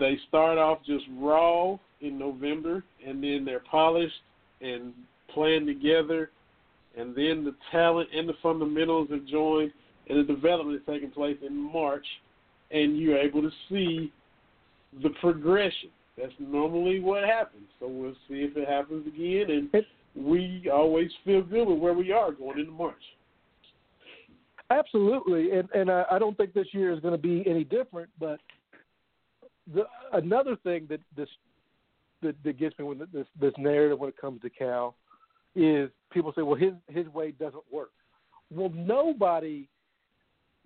they 0.00 0.16
start 0.28 0.56
off 0.56 0.78
just 0.86 1.04
raw 1.18 1.76
in 2.00 2.18
November, 2.18 2.82
and 3.06 3.22
then 3.22 3.44
they're 3.44 3.60
polished 3.60 4.14
and 4.62 4.94
playing 5.34 5.66
together, 5.66 6.30
and 6.96 7.14
then 7.14 7.44
the 7.44 7.54
talent 7.70 8.08
and 8.16 8.26
the 8.26 8.36
fundamentals 8.42 9.10
have 9.10 9.26
joined, 9.26 9.72
and 10.08 10.18
the 10.18 10.32
development 10.32 10.80
is 10.80 10.86
taking 10.86 11.10
place 11.10 11.36
in 11.46 11.54
March, 11.54 12.06
and 12.70 12.98
you're 12.98 13.18
able 13.18 13.42
to 13.42 13.50
see 13.68 14.10
the 15.02 15.10
progression. 15.20 15.90
That's 16.16 16.32
normally 16.38 17.00
what 17.00 17.24
happens. 17.24 17.66
So 17.78 17.88
we'll 17.88 18.16
see 18.26 18.36
if 18.36 18.56
it 18.56 18.66
happens 18.66 19.06
again, 19.06 19.50
and 19.50 19.70
we 20.18 20.68
always 20.72 21.10
feel 21.24 21.42
good 21.42 21.68
with 21.68 21.78
where 21.78 21.94
we 21.94 22.12
are 22.12 22.32
going 22.32 22.58
into 22.58 22.72
March. 22.72 23.02
Absolutely, 24.70 25.52
and 25.52 25.68
and 25.74 25.90
I, 25.90 26.04
I 26.10 26.18
don't 26.18 26.36
think 26.36 26.52
this 26.52 26.66
year 26.72 26.92
is 26.92 27.00
going 27.00 27.14
to 27.14 27.18
be 27.18 27.42
any 27.46 27.64
different. 27.64 28.10
But 28.18 28.40
the 29.72 29.84
another 30.12 30.56
thing 30.56 30.86
that 30.90 31.00
this 31.16 31.28
that, 32.22 32.34
that 32.44 32.58
gets 32.58 32.78
me 32.78 32.84
with 32.84 33.10
this 33.12 33.26
this 33.40 33.52
narrative 33.56 33.98
when 33.98 34.10
it 34.10 34.16
comes 34.20 34.42
to 34.42 34.50
Cal 34.50 34.94
is 35.54 35.90
people 36.12 36.32
say, 36.36 36.42
well, 36.42 36.58
his 36.58 36.74
his 36.88 37.06
way 37.08 37.30
doesn't 37.30 37.62
work. 37.70 37.90
Well, 38.50 38.70
nobody, 38.74 39.68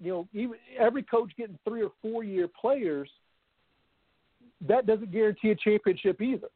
you 0.01 0.13
know, 0.13 0.29
even 0.33 0.55
every 0.79 1.03
coach 1.03 1.31
getting 1.37 1.59
three 1.67 1.83
or 1.83 1.93
four 2.01 2.25
year 2.25 2.49
players, 2.49 3.09
that 4.67 4.87
doesn't 4.87 5.13
guarantee 5.13 5.51
a 5.51 5.57
championship 5.57 6.21
either. 6.21 6.49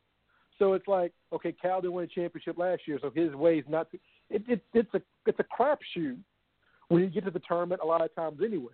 So 0.58 0.72
it's 0.72 0.88
like, 0.88 1.12
okay, 1.32 1.52
Cal 1.52 1.80
didn't 1.80 1.94
win 1.94 2.04
a 2.04 2.08
championship 2.08 2.58
last 2.58 2.82
year, 2.86 2.98
so 3.00 3.10
his 3.14 3.34
way 3.34 3.58
is 3.58 3.64
not. 3.68 3.90
To, 3.90 3.98
it, 4.30 4.42
it, 4.48 4.62
it's 4.72 4.94
a 4.94 5.02
it's 5.26 5.38
a 5.38 5.44
crapshoot 5.44 6.16
when 6.88 7.02
you 7.02 7.08
get 7.08 7.24
to 7.24 7.30
the 7.30 7.40
tournament 7.40 7.80
a 7.82 7.86
lot 7.86 8.02
of 8.02 8.14
times 8.14 8.40
anyway. 8.44 8.72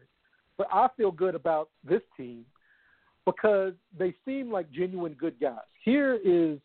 But 0.59 0.69
I 0.73 0.89
feel 0.97 1.11
good 1.11 1.35
about 1.35 1.71
this 1.83 2.03
team 2.17 2.45
because 3.25 3.73
they 3.99 4.15
seem 4.25 4.51
like 4.51 4.71
genuine 4.71 5.15
good 5.15 5.41
guys. 5.41 5.59
Here 5.85 6.19
is 6.25 6.59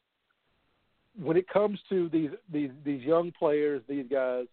when 1.20 1.38
it 1.38 1.48
comes 1.50 1.80
to 1.90 2.10
these 2.10 2.32
these 2.52 2.72
these 2.86 3.02
young 3.02 3.32
players, 3.38 3.82
these 3.88 4.06
guys. 4.10 4.46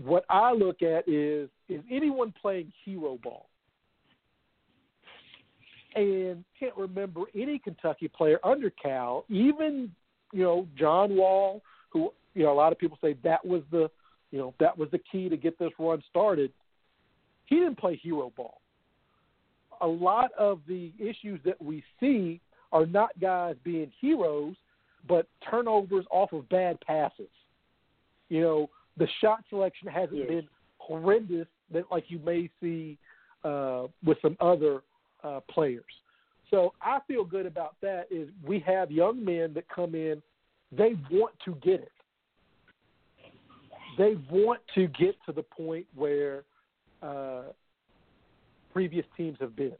What 0.00 0.24
I 0.30 0.52
look 0.52 0.82
at 0.82 1.08
is 1.08 1.48
is 1.68 1.80
anyone 1.90 2.32
playing 2.40 2.72
hero 2.84 3.18
ball, 3.22 3.49
and 5.94 6.44
can't 6.58 6.76
remember 6.76 7.22
any 7.34 7.58
Kentucky 7.58 8.08
player 8.08 8.38
under 8.44 8.70
Cal, 8.70 9.24
even 9.28 9.90
you 10.32 10.42
know 10.42 10.66
John 10.76 11.16
Wall, 11.16 11.62
who 11.90 12.12
you 12.34 12.44
know 12.44 12.52
a 12.52 12.54
lot 12.54 12.72
of 12.72 12.78
people 12.78 12.98
say 13.00 13.16
that 13.24 13.44
was 13.44 13.62
the 13.70 13.90
you 14.30 14.38
know 14.38 14.54
that 14.60 14.76
was 14.76 14.88
the 14.90 15.00
key 15.10 15.28
to 15.28 15.36
get 15.36 15.58
this 15.58 15.70
run 15.78 16.02
started. 16.08 16.52
He 17.46 17.56
didn't 17.56 17.78
play 17.78 17.96
hero 17.96 18.32
ball. 18.36 18.60
A 19.80 19.86
lot 19.86 20.30
of 20.38 20.60
the 20.68 20.92
issues 20.98 21.40
that 21.44 21.60
we 21.60 21.82
see 21.98 22.40
are 22.72 22.86
not 22.86 23.18
guys 23.20 23.56
being 23.64 23.90
heroes, 24.00 24.54
but 25.08 25.26
turnovers 25.50 26.04
off 26.10 26.32
of 26.32 26.48
bad 26.48 26.78
passes. 26.82 27.30
You 28.28 28.40
know, 28.42 28.70
the 28.96 29.08
shot 29.20 29.42
selection 29.48 29.88
hasn't 29.88 30.18
Yes. 30.18 30.28
been 30.28 30.48
horrendous 30.78 31.48
that 31.72 31.84
like 31.90 32.04
you 32.10 32.18
may 32.20 32.48
see 32.60 32.98
uh, 33.44 33.86
with 34.04 34.18
some 34.22 34.36
other 34.40 34.82
uh, 35.24 35.40
players. 35.50 35.84
So 36.50 36.72
I 36.82 36.98
feel 37.06 37.24
good 37.24 37.46
about 37.46 37.76
that. 37.82 38.06
Is 38.10 38.28
we 38.44 38.58
have 38.60 38.90
young 38.90 39.24
men 39.24 39.54
that 39.54 39.68
come 39.68 39.94
in, 39.94 40.20
they 40.72 40.94
want 41.10 41.34
to 41.44 41.54
get 41.56 41.80
it. 41.80 41.92
They 43.98 44.16
want 44.30 44.60
to 44.74 44.86
get 44.88 45.16
to 45.26 45.32
the 45.32 45.42
point 45.42 45.86
where 45.94 46.44
uh, 47.02 47.42
previous 48.72 49.04
teams 49.16 49.36
have 49.40 49.54
been. 49.56 49.76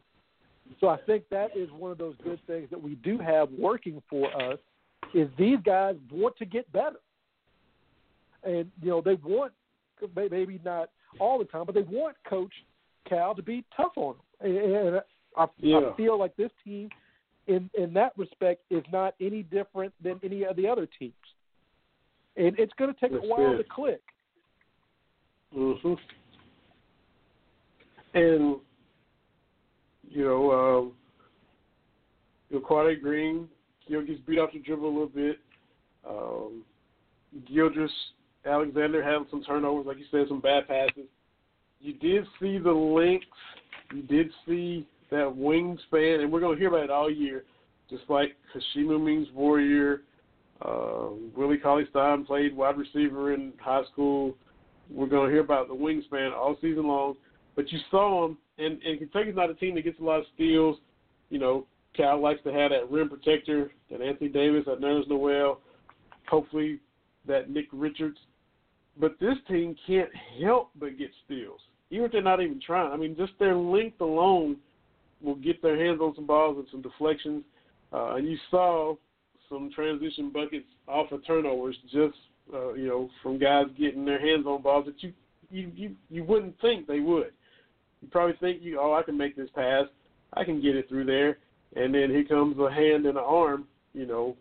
So 0.79 0.89
I 0.89 0.99
think 0.99 1.25
that 1.31 1.57
is 1.57 1.69
one 1.73 1.91
of 1.91 1.99
those 1.99 2.15
good 2.23 2.39
things 2.47 2.69
that 2.71 2.81
we 2.81 2.95
do 2.97 3.19
have 3.19 3.49
working 3.51 4.03
for 4.09 4.27
us 4.43 4.59
is 5.15 5.29
these 5.37 5.59
guys 5.65 5.97
want 6.11 6.37
to 6.37 6.45
get 6.45 6.71
better. 6.73 7.01
And 8.45 8.71
you 8.81 8.91
know, 8.91 9.01
they 9.01 9.15
want 9.15 9.53
maybe 10.15 10.61
not 10.65 10.91
all 11.19 11.39
the 11.39 11.45
time, 11.45 11.67
but 11.67 11.75
they 11.75 11.83
want 11.83 12.17
coach 12.29 12.53
Cal 13.09 13.35
to 13.35 13.43
be 13.43 13.65
tough 13.77 13.93
on 13.97 14.15
them. 14.41 14.57
And 14.57 15.01
I, 15.37 15.47
Yeah. 15.59 15.79
I 15.79 15.97
feel 15.97 16.19
like 16.19 16.37
this 16.37 16.51
team 16.65 16.89
in 17.47 17.71
in 17.75 17.93
that 17.95 18.13
respect 18.17 18.63
is 18.71 18.85
not 18.93 19.15
any 19.21 19.43
different 19.43 19.93
than 20.03 20.21
any 20.23 20.45
of 20.45 20.57
the 20.57 20.67
other 20.67 20.87
teams. 20.99 21.15
And 22.37 22.59
it's 22.59 22.73
going 22.75 22.93
to 22.93 23.01
take 23.01 23.13
That's 23.13 23.25
a 23.25 23.29
while 23.29 23.57
to 23.57 23.65
click. 23.65 24.03
hmm 25.53 25.95
And 28.15 28.61
you 30.09 30.25
know, 30.25 30.93
um, 32.53 32.61
Quade 32.65 33.01
Green, 33.01 33.49
you 33.87 33.99
know, 33.99 34.05
gets 34.05 34.21
beat 34.27 34.39
off 34.39 34.51
the 34.53 34.59
dribble 34.59 34.87
a 34.87 34.89
little 34.89 35.07
bit. 35.07 35.39
Um, 36.09 36.65
Gildress 37.53 37.93
Alexander 38.45 39.03
had 39.03 39.29
some 39.31 39.43
turnovers, 39.45 39.87
like 39.87 39.99
you 39.99 40.05
said, 40.11 40.27
some 40.29 40.41
bad 40.41 40.67
passes. 40.67 41.07
You 41.81 41.95
did 41.95 42.25
see 42.41 42.59
the 42.59 42.73
links. 42.73 43.27
You 43.95 44.03
did 44.03 44.31
see 44.47 44.87
that 45.11 45.35
wingspan, 45.37 46.21
and 46.21 46.33
we're 46.33 46.41
going 46.41 46.57
to 46.57 46.61
hear 46.61 46.69
about 46.69 46.85
it 46.85 46.91
all 46.91 47.11
year. 47.11 47.45
Just 47.89 48.05
like 48.09 48.37
Hashima 48.55 49.03
means 49.03 49.29
warrior, 49.35 50.03
uh, 50.63 51.09
Willie 51.37 51.59
Cauley 51.59 51.87
Stein 51.91 52.25
played 52.25 52.55
wide 52.55 52.77
receiver 52.77 53.35
in 53.35 53.53
high 53.61 53.83
school. 53.93 54.37
We're 54.89 55.07
going 55.07 55.29
to 55.29 55.33
hear 55.33 55.43
about 55.43 55.69
the 55.69 55.75
wingspan 55.75 56.33
all 56.33 56.57
season 56.61 56.87
long. 56.87 57.15
But 57.57 57.71
you 57.73 57.79
saw 57.91 58.27
him, 58.27 58.39
and, 58.59 58.81
and 58.83 58.99
Kentucky's 58.99 59.35
not 59.35 59.51
a 59.51 59.55
team 59.55 59.75
that 59.75 59.85
gets 59.85 59.99
a 60.01 60.05
lot 60.05 60.21
of 60.21 60.27
steals. 60.35 60.77
You 61.31 61.39
know, 61.39 61.67
Cal 61.97 62.21
likes 62.21 62.43
to 62.45 62.53
have 62.53 62.71
that 62.71 62.91
rim 62.91 63.09
protector, 63.09 63.71
that 63.91 64.01
Anthony 64.01 64.31
Davis, 64.31 64.65
that 64.67 64.81
Nerlens 64.81 65.09
Noel, 65.09 65.61
hopefully 66.29 66.81
that 67.27 67.51
Nick 67.51 67.67
Richards. 67.73 68.19
But 68.99 69.17
this 69.21 69.37
team 69.49 69.77
can't 69.87 70.11
help 70.43 70.71
but 70.79 70.99
get 70.99 71.11
steals, 71.25 71.61
even 71.91 72.07
if 72.07 72.13
they're 72.13 72.23
not 72.23 72.41
even 72.41 72.61
trying. 72.65 72.93
I 72.93 72.97
mean, 72.97 73.17
just 73.17 73.33
their 73.39 73.57
length 73.57 74.01
alone 74.01 74.57
will 75.23 75.37
get 75.37 75.63
their 75.63 75.77
hands 75.77 76.01
on 76.01 76.15
some 76.15 76.27
balls 76.27 76.57
and 76.59 76.67
some 76.71 76.83
deflections. 76.83 77.45
Uh, 77.93 78.15
and 78.15 78.29
you 78.29 78.37
saw 78.51 78.95
some 79.49 79.71
transition 79.75 80.31
buckets 80.31 80.67
off 80.87 81.11
of 81.13 81.27
turnovers, 81.27 81.77
just 81.93 82.17
uh, 82.55 82.73
you 82.75 82.87
know, 82.87 83.09
from 83.23 83.39
guys 83.39 83.67
getting 83.79 84.05
their 84.05 84.21
hands 84.21 84.47
on 84.47 84.63
balls 84.63 84.87
that 84.87 85.03
you 85.03 85.13
you 85.51 85.71
you 85.75 85.97
you 86.09 86.25
wouldn't 86.25 86.59
think 86.61 86.87
they 86.87 87.01
would. 87.01 87.33
You 88.01 88.09
probably 88.11 88.37
think 88.41 88.63
you, 88.63 88.79
oh, 88.81 88.95
I 88.95 89.03
can 89.03 89.17
make 89.17 89.37
this 89.37 89.51
pass, 89.55 89.85
I 90.33 90.45
can 90.45 90.63
get 90.63 90.77
it 90.77 90.89
through 90.89 91.05
there, 91.05 91.39
and 91.77 91.95
then 91.95 92.11
here 92.11 92.25
comes 92.25 92.59
a 92.59 92.73
hand 92.73 93.07
and 93.07 93.19
an 93.19 93.25
arm, 93.25 93.67
you 93.93 94.07
know, 94.07 94.37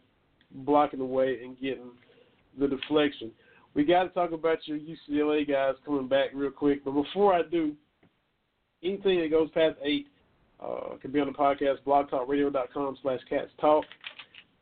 blocking 0.51 0.99
the 0.99 1.05
way 1.05 1.39
and 1.43 1.59
getting 1.59 1.91
the 2.57 2.67
deflection. 2.67 3.31
We 3.73 3.83
got 3.83 4.03
to 4.03 4.09
talk 4.09 4.31
about 4.31 4.59
your 4.65 4.77
UCLA 4.77 5.47
guys 5.47 5.75
coming 5.85 6.07
back 6.07 6.29
real 6.33 6.51
quick, 6.51 6.85
but 6.85 6.91
before 6.91 7.33
I 7.33 7.41
do, 7.43 7.73
anything 8.83 9.19
that 9.19 9.29
goes 9.29 9.49
past 9.51 9.75
eight 9.83 10.07
uh, 10.63 10.97
can 11.01 11.11
be 11.11 11.19
on 11.19 11.27
the 11.27 11.33
podcast, 11.33 11.81
blogtalkradio.com 11.85 12.97
slash 13.01 13.19
cats 13.29 13.51
talk. 13.59 13.85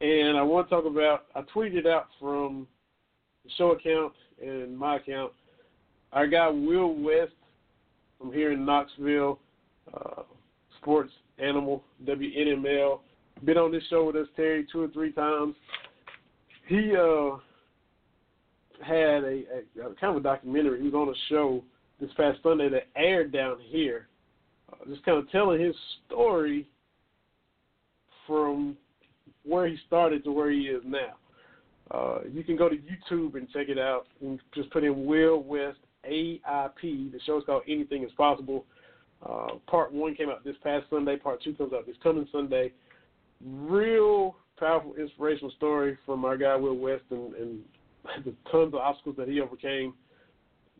And 0.01 0.37
I 0.37 0.43
want 0.43 0.69
to 0.69 0.75
talk 0.75 0.85
about, 0.85 1.25
I 1.35 1.41
tweeted 1.55 1.87
out 1.87 2.07
from 2.19 2.67
the 3.43 3.51
show 3.57 3.71
account 3.71 4.13
and 4.41 4.77
my 4.77 4.97
account, 4.97 5.31
our 6.13 6.27
guy 6.27 6.47
Will 6.49 6.93
West 6.93 7.33
from 8.19 8.31
here 8.31 8.51
in 8.51 8.65
Knoxville, 8.65 9.39
uh, 9.93 10.23
sports 10.79 11.11
animal, 11.39 11.83
WNML, 12.05 12.99
been 13.43 13.57
on 13.57 13.71
this 13.71 13.83
show 13.89 14.05
with 14.05 14.15
us, 14.15 14.27
Terry, 14.35 14.65
two 14.71 14.83
or 14.83 14.87
three 14.89 15.11
times. 15.11 15.55
He 16.67 16.93
uh, 16.95 17.37
had 18.81 19.23
a, 19.23 19.43
a, 19.79 19.89
a 19.89 19.95
kind 19.99 20.15
of 20.15 20.17
a 20.17 20.21
documentary. 20.21 20.79
He 20.79 20.85
was 20.89 20.93
on 20.93 21.09
a 21.09 21.17
show 21.29 21.63
this 21.99 22.09
past 22.17 22.39
Sunday 22.43 22.69
that 22.69 22.87
aired 22.95 23.31
down 23.31 23.57
here, 23.59 24.07
just 24.87 25.03
kind 25.03 25.17
of 25.17 25.29
telling 25.31 25.61
his 25.61 25.75
story 26.05 26.67
from 28.25 28.75
where 29.43 29.67
he 29.67 29.77
started 29.87 30.23
to 30.23 30.31
where 30.31 30.51
he 30.51 30.61
is 30.61 30.83
now. 30.85 31.15
Uh, 31.89 32.19
you 32.31 32.43
can 32.43 32.57
go 32.57 32.67
to 32.67 32.75
YouTube 32.75 33.35
and 33.35 33.49
check 33.51 33.69
it 33.69 33.79
out 33.79 34.07
and 34.21 34.39
just 34.53 34.69
put 34.71 34.83
in 34.83 35.05
Will 35.05 35.41
West 35.41 35.77
AIP. 36.09 37.11
The 37.11 37.19
show's 37.25 37.43
called 37.45 37.63
Anything 37.67 38.03
Is 38.03 38.11
Possible. 38.17 38.65
Uh, 39.25 39.55
part 39.67 39.91
one 39.91 40.13
came 40.13 40.29
out 40.29 40.43
this 40.43 40.55
past 40.63 40.85
Sunday. 40.89 41.15
Part 41.15 41.41
two 41.41 41.53
comes 41.53 41.73
out 41.73 41.87
this 41.87 41.95
coming 42.03 42.27
Sunday. 42.31 42.73
Real 43.41 44.35
powerful, 44.59 44.95
inspirational 44.95 45.51
story 45.51 45.97
from 46.05 46.25
our 46.25 46.37
guy 46.37 46.55
Will 46.55 46.77
West 46.77 47.03
and, 47.09 47.33
and 47.35 47.59
the 48.25 48.33
tons 48.51 48.73
of 48.73 48.75
obstacles 48.75 49.15
that 49.17 49.27
he 49.29 49.39
overcame 49.39 49.93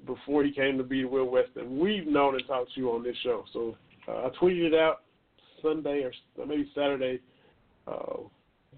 before 0.05 0.43
he 0.43 0.51
came 0.51 0.77
to 0.77 0.83
be 0.83 1.01
the 1.01 1.07
Will 1.07 1.29
West. 1.29 1.49
And 1.55 1.79
we've 1.79 2.07
known 2.07 2.35
and 2.35 2.47
talked 2.47 2.73
to 2.73 2.79
you 2.79 2.91
on 2.91 3.03
this 3.03 3.15
show. 3.23 3.43
So 3.53 3.75
uh, 4.07 4.27
I 4.27 4.29
tweeted 4.41 4.67
it 4.67 4.73
out 4.73 5.01
Sunday 5.61 6.03
or 6.03 6.11
maybe 6.45 6.69
Saturday 6.75 7.19
uh, 7.87 8.17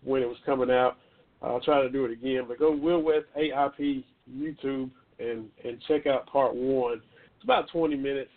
when 0.03 0.21
it 0.21 0.27
was 0.27 0.37
coming 0.45 0.71
out. 0.71 0.97
I'll 1.41 1.61
try 1.61 1.81
to 1.81 1.89
do 1.89 2.05
it 2.05 2.11
again. 2.11 2.45
But 2.47 2.59
go 2.59 2.75
Will 2.75 3.01
West 3.01 3.25
AIP 3.37 4.03
YouTube 4.31 4.91
and 5.19 5.45
and 5.63 5.81
check 5.87 6.07
out 6.07 6.27
part 6.27 6.55
one. 6.55 7.01
It's 7.35 7.43
about 7.43 7.69
20 7.71 7.95
minutes, 7.95 8.31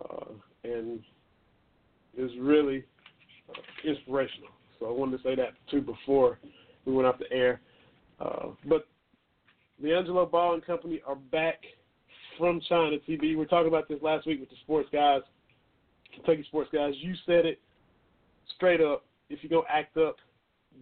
uh, 0.00 0.26
and 0.64 1.00
it's 2.16 2.34
really 2.40 2.84
uh, 3.50 3.88
inspirational. 3.88 4.50
So 4.78 4.86
I 4.86 4.90
wanted 4.90 5.16
to 5.16 5.22
say 5.22 5.34
that 5.34 5.54
too 5.70 5.80
before 5.80 6.38
we 6.84 6.92
went 6.92 7.06
off 7.06 7.18
the 7.18 7.32
air. 7.32 7.60
Uh, 8.20 8.48
but 8.64 8.86
LiAngelo 9.82 10.30
Ball 10.30 10.54
and 10.54 10.64
Company 10.64 11.00
are 11.06 11.16
back 11.16 11.60
from 12.38 12.60
China 12.68 12.96
TV. 13.08 13.20
We 13.20 13.36
were 13.36 13.44
talking 13.44 13.68
about 13.68 13.88
this 13.88 13.98
last 14.00 14.26
week 14.26 14.40
with 14.40 14.48
the 14.48 14.56
sports 14.62 14.88
guys, 14.92 15.22
Kentucky 16.14 16.44
sports 16.48 16.70
guys. 16.72 16.94
You 17.00 17.14
said 17.26 17.44
it 17.44 17.60
straight 18.56 18.80
up. 18.80 19.04
If 19.28 19.40
you're 19.42 19.50
gonna 19.50 19.72
act 19.72 19.96
up, 19.96 20.16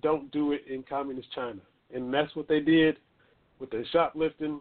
don't 0.02 0.30
do 0.30 0.52
it 0.52 0.62
in 0.70 0.84
communist 0.88 1.32
China. 1.34 1.60
And 1.94 2.12
that's 2.12 2.34
what 2.36 2.48
they 2.48 2.60
did 2.60 2.98
with 3.58 3.70
their 3.70 3.84
shoplifting. 3.92 4.60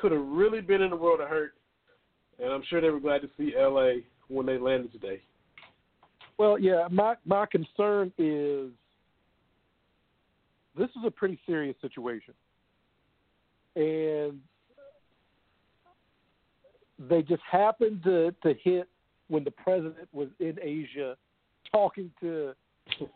Could 0.00 0.12
have 0.12 0.24
really 0.24 0.60
been 0.60 0.82
in 0.82 0.90
the 0.90 0.96
world 0.96 1.20
of 1.20 1.28
hurt. 1.28 1.54
And 2.38 2.52
I'm 2.52 2.62
sure 2.68 2.80
they 2.80 2.90
were 2.90 3.00
glad 3.00 3.22
to 3.22 3.30
see 3.36 3.54
LA 3.56 4.02
when 4.28 4.46
they 4.46 4.58
landed 4.58 4.92
today. 4.92 5.20
Well, 6.38 6.58
yeah, 6.58 6.88
my 6.90 7.16
my 7.26 7.46
concern 7.46 8.12
is 8.16 8.70
this 10.76 10.88
is 10.90 11.04
a 11.04 11.10
pretty 11.10 11.38
serious 11.46 11.76
situation. 11.82 12.34
And 13.76 14.40
they 17.08 17.22
just 17.22 17.42
happened 17.50 18.02
to, 18.04 18.34
to 18.42 18.54
hit 18.62 18.88
when 19.28 19.44
the 19.44 19.50
president 19.50 20.08
was 20.12 20.28
in 20.38 20.58
Asia 20.60 21.16
talking 21.72 22.10
to 22.20 22.52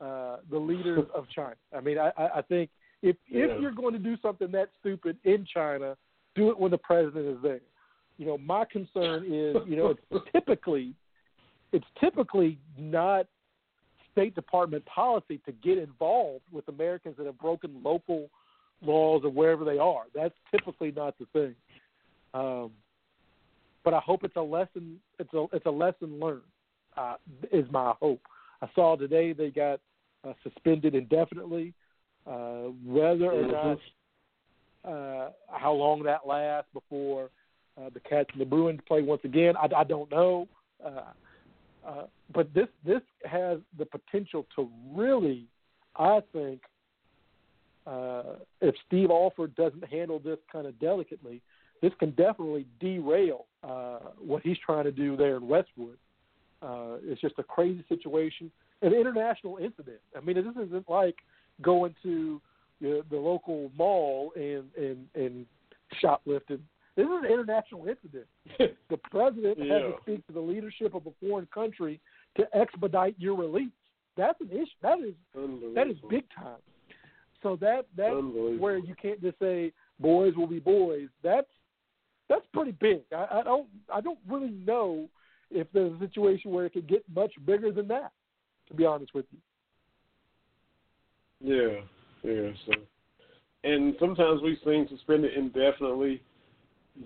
uh, 0.01 0.36
the 0.51 0.59
leaders 0.59 1.05
of 1.15 1.27
China. 1.35 1.56
I 1.77 1.81
mean, 1.81 1.98
I, 1.98 2.11
I 2.16 2.43
think 2.43 2.70
if 3.02 3.16
Yeah. 3.28 3.44
if 3.47 3.61
you're 3.61 3.73
going 3.73 3.93
to 3.93 3.98
do 3.98 4.16
something 4.23 4.51
that 4.52 4.70
stupid 4.81 5.19
in 5.24 5.47
China, 5.52 5.97
do 6.35 6.51
it 6.51 6.59
when 6.59 6.70
the 6.70 6.78
president 6.78 7.27
is 7.27 7.43
there. 7.43 7.61
You 8.16 8.27
know, 8.27 8.39
my 8.39 8.65
concern 8.65 9.24
is, 9.24 9.56
you 9.66 9.77
know, 9.77 9.94
it's 10.11 10.24
typically 10.32 10.94
it's 11.73 11.86
typically 12.01 12.59
not 12.78 13.27
State 14.12 14.36
Department 14.36 14.86
policy 14.86 15.39
to 15.44 15.52
get 15.52 15.77
involved 15.77 16.44
with 16.52 16.66
Americans 16.69 17.16
that 17.19 17.27
have 17.27 17.39
broken 17.39 17.81
local 17.82 18.31
laws 18.81 19.23
or 19.24 19.31
wherever 19.31 19.65
they 19.65 19.78
are. 19.78 20.05
That's 20.15 20.35
typically 20.52 20.93
not 20.93 21.16
the 21.19 21.27
thing. 21.32 21.55
Um, 22.32 22.70
but 23.85 23.94
I 23.94 24.01
hope 24.01 24.24
it's 24.24 24.36
a 24.36 24.43
lesson. 24.43 24.98
It's 25.19 25.32
a 25.35 25.47
it's 25.52 25.66
a 25.66 25.70
lesson 25.70 26.19
learned. 26.20 26.43
Uh, 26.97 27.16
is 27.52 27.66
my 27.70 27.93
hope. 28.01 28.20
I 28.62 28.69
saw 28.74 28.97
today 28.97 29.32
they 29.32 29.51
got 29.51 29.81
uh, 30.27 30.32
suspended 30.43 30.94
indefinitely. 30.94 31.74
Uh, 32.27 32.70
whether 32.85 33.31
or 33.31 33.47
not 33.47 33.78
uh, 34.85 35.31
how 35.51 35.73
long 35.73 36.02
that 36.05 36.27
lasts 36.27 36.70
before 36.73 37.31
uh, 37.77 37.90
the 37.93 38.01
Cats 38.01 38.28
and 38.32 38.40
the 38.40 38.47
Bruins 38.47 38.81
play 38.86 39.02
once 39.02 39.20
again, 39.24 39.55
I, 39.56 39.69
I 39.77 39.85
don't 39.85 40.11
know. 40.11 40.48
Uh, 40.85 41.02
uh, 41.86 42.02
but 42.32 42.52
this 42.55 42.69
this 42.85 43.02
has 43.24 43.59
the 43.78 43.85
potential 43.85 44.47
to 44.56 44.70
really, 44.94 45.47
I 45.97 46.20
think, 46.32 46.62
uh, 47.86 48.36
if 48.61 48.74
Steve 48.86 49.11
Alford 49.11 49.55
doesn't 49.55 49.85
handle 49.89 50.19
this 50.19 50.39
kind 50.51 50.66
of 50.66 50.78
delicately, 50.78 51.43
this 51.82 51.93
can 51.98 52.11
definitely 52.11 52.66
derail 52.81 53.47
uh, 53.66 53.99
what 54.19 54.43
he's 54.43 54.59
trying 54.65 54.85
to 54.85 54.93
do 54.93 55.16
there 55.16 55.36
in 55.36 55.49
Westwood. 55.49 55.97
Uh, 56.62 56.97
it's 57.03 57.20
just 57.20 57.35
a 57.39 57.43
crazy 57.43 57.85
situation, 57.89 58.51
an 58.82 58.95
international 58.95 59.59
incident. 59.59 59.99
I 60.16 60.20
mean, 60.20 60.36
this 60.36 60.66
isn't 60.66 60.89
like 60.89 61.16
going 61.62 61.95
to 62.03 62.41
the, 62.81 63.03
the 63.11 63.16
local 63.16 63.70
mall 63.77 64.32
and 64.36 64.65
and 64.77 65.07
and 65.15 65.47
shoplifting. 66.01 66.61
This 66.97 67.05
is 67.05 67.11
an 67.11 67.31
international 67.31 67.86
incident. 67.86 68.27
the 68.89 68.97
president 69.11 69.59
had 69.59 69.66
to 69.66 69.95
speak 70.03 70.27
to 70.28 70.32
the 70.32 70.41
leadership 70.41 70.95
of 70.95 71.07
a 71.07 71.11
foreign 71.20 71.49
country 71.53 72.01
to 72.36 72.45
expedite 72.57 73.16
your 73.19 73.36
release. 73.36 73.73
That's 74.16 74.41
an 74.41 74.51
issue. 74.51 74.66
That 74.82 74.99
is 75.01 75.15
that 75.74 75.89
is 75.89 75.97
big 76.09 76.24
time. 76.35 76.61
So 77.43 77.57
that 77.61 77.86
that's 77.97 78.15
where 78.59 78.78
you 78.78 78.95
can't 79.01 79.20
just 79.20 79.39
say 79.39 79.73
boys 79.99 80.35
will 80.36 80.47
be 80.47 80.61
boys. 80.61 81.09
That's 81.23 81.49
that's 82.29 82.47
pretty 82.53 82.73
big. 82.73 83.03
I, 83.13 83.41
I 83.41 83.43
don't 83.43 83.69
I 83.93 84.01
don't 84.01 84.19
really 84.29 84.51
know 84.51 85.09
if 85.51 85.67
there's 85.73 85.93
a 85.93 85.99
situation 85.99 86.51
where 86.51 86.67
it 86.67 86.73
could 86.73 86.89
get 86.89 87.05
much 87.15 87.33
bigger 87.45 87.73
than 87.73 87.89
that. 87.89 88.13
To 88.69 88.75
be 88.75 88.87
honest 88.87 89.13
with 89.15 89.27
you. 89.31 89.39
Yeah, 91.41 91.81
yeah. 92.23 92.51
So, 92.67 92.73
and 93.63 93.95
sometimes 94.01 94.41
we've 94.43 94.57
seen 94.65 94.89
suspended 94.89 95.35
indefinitely 95.35 96.23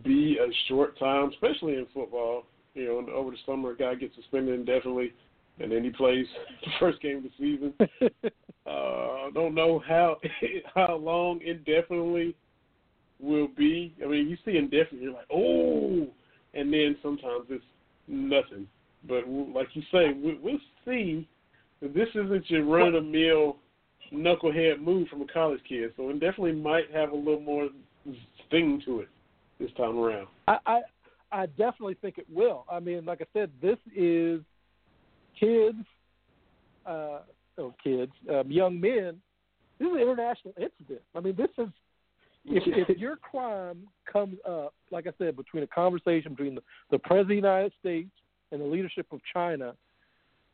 be 0.05 0.39
a 0.39 0.47
short 0.69 0.97
time, 0.99 1.31
especially 1.31 1.75
in 1.75 1.87
football. 1.93 2.45
You 2.75 2.87
know, 2.87 3.13
over 3.13 3.33
the 3.33 3.37
summer, 3.45 3.71
a 3.71 3.77
guy 3.77 3.97
gets 3.97 4.15
suspended 4.15 4.55
indefinitely, 4.55 5.13
and 5.59 5.73
then 5.73 5.83
he 5.83 5.91
plays 5.91 6.27
the 6.65 6.71
first 6.79 7.03
game 7.03 7.19
of 7.19 7.23
the 7.25 7.31
season. 7.39 7.75
Uh, 8.67 9.29
I 9.29 9.31
don't 9.33 9.55
know 9.55 9.83
how 9.89 10.19
how 10.75 10.97
long 10.97 11.41
indefinitely 11.43 12.37
will 13.21 13.49
be. 13.49 13.95
I 14.03 14.09
mean, 14.09 14.29
you 14.29 14.37
see 14.45 14.57
indefinite, 14.57 15.03
you're 15.03 15.13
like, 15.13 15.27
oh, 15.33 16.07
and 16.55 16.73
then 16.73 16.97
sometimes 17.03 17.47
it's 17.49 17.65
nothing. 18.07 18.67
But 19.07 19.29
like 19.29 19.69
you 19.75 19.83
say, 19.93 20.13
we, 20.13 20.39
we'll 20.43 20.59
see. 20.85 21.29
This 21.81 22.09
isn't 22.15 22.51
your 22.51 22.65
run 22.65 22.95
of 22.95 23.05
the 23.05 23.11
mill 23.11 23.57
knucklehead 24.13 24.81
move 24.81 25.09
from 25.09 25.23
a 25.23 25.27
college 25.27 25.61
kid, 25.69 25.93
so 25.97 26.09
it 26.09 26.15
definitely 26.15 26.53
might 26.53 26.91
have 26.93 27.11
a 27.11 27.15
little 27.15 27.41
more 27.41 27.69
sting 28.47 28.81
to 28.85 29.01
it 29.01 29.09
this 29.61 29.71
time 29.77 29.99
around. 29.99 30.29
I, 30.47 30.59
I 30.67 30.81
I 31.31 31.47
definitely 31.47 31.97
think 32.01 32.19
it 32.19 32.27
will. 32.33 32.65
I 32.71 32.81
mean, 32.81 33.05
like 33.05 33.21
I 33.21 33.27
said, 33.33 33.51
this 33.61 33.77
is 33.95 34.41
kids, 35.39 35.77
uh, 36.87 37.21
oh, 37.59 37.75
kids, 37.83 38.13
um, 38.31 38.51
young 38.51 38.81
men. 38.81 39.21
This 39.79 39.89
is 39.89 39.95
an 39.95 40.01
international 40.01 40.55
incident. 40.57 41.03
I 41.15 41.21
mean, 41.21 41.37
this 41.37 41.51
is 41.59 41.69
if, 42.51 42.89
if 42.89 42.99
your 42.99 43.17
crime 43.17 43.89
comes 44.11 44.37
up, 44.49 44.75
like 44.91 45.07
I 45.07 45.13
said, 45.19 45.37
between 45.37 45.63
a 45.63 45.67
conversation 45.67 46.33
between 46.33 46.55
the, 46.55 46.63
the 46.91 46.99
president 46.99 47.23
of 47.23 47.29
the 47.29 47.35
United 47.35 47.73
States 47.81 48.11
and 48.53 48.61
the 48.61 48.65
leadership 48.65 49.07
of 49.13 49.21
China, 49.33 49.75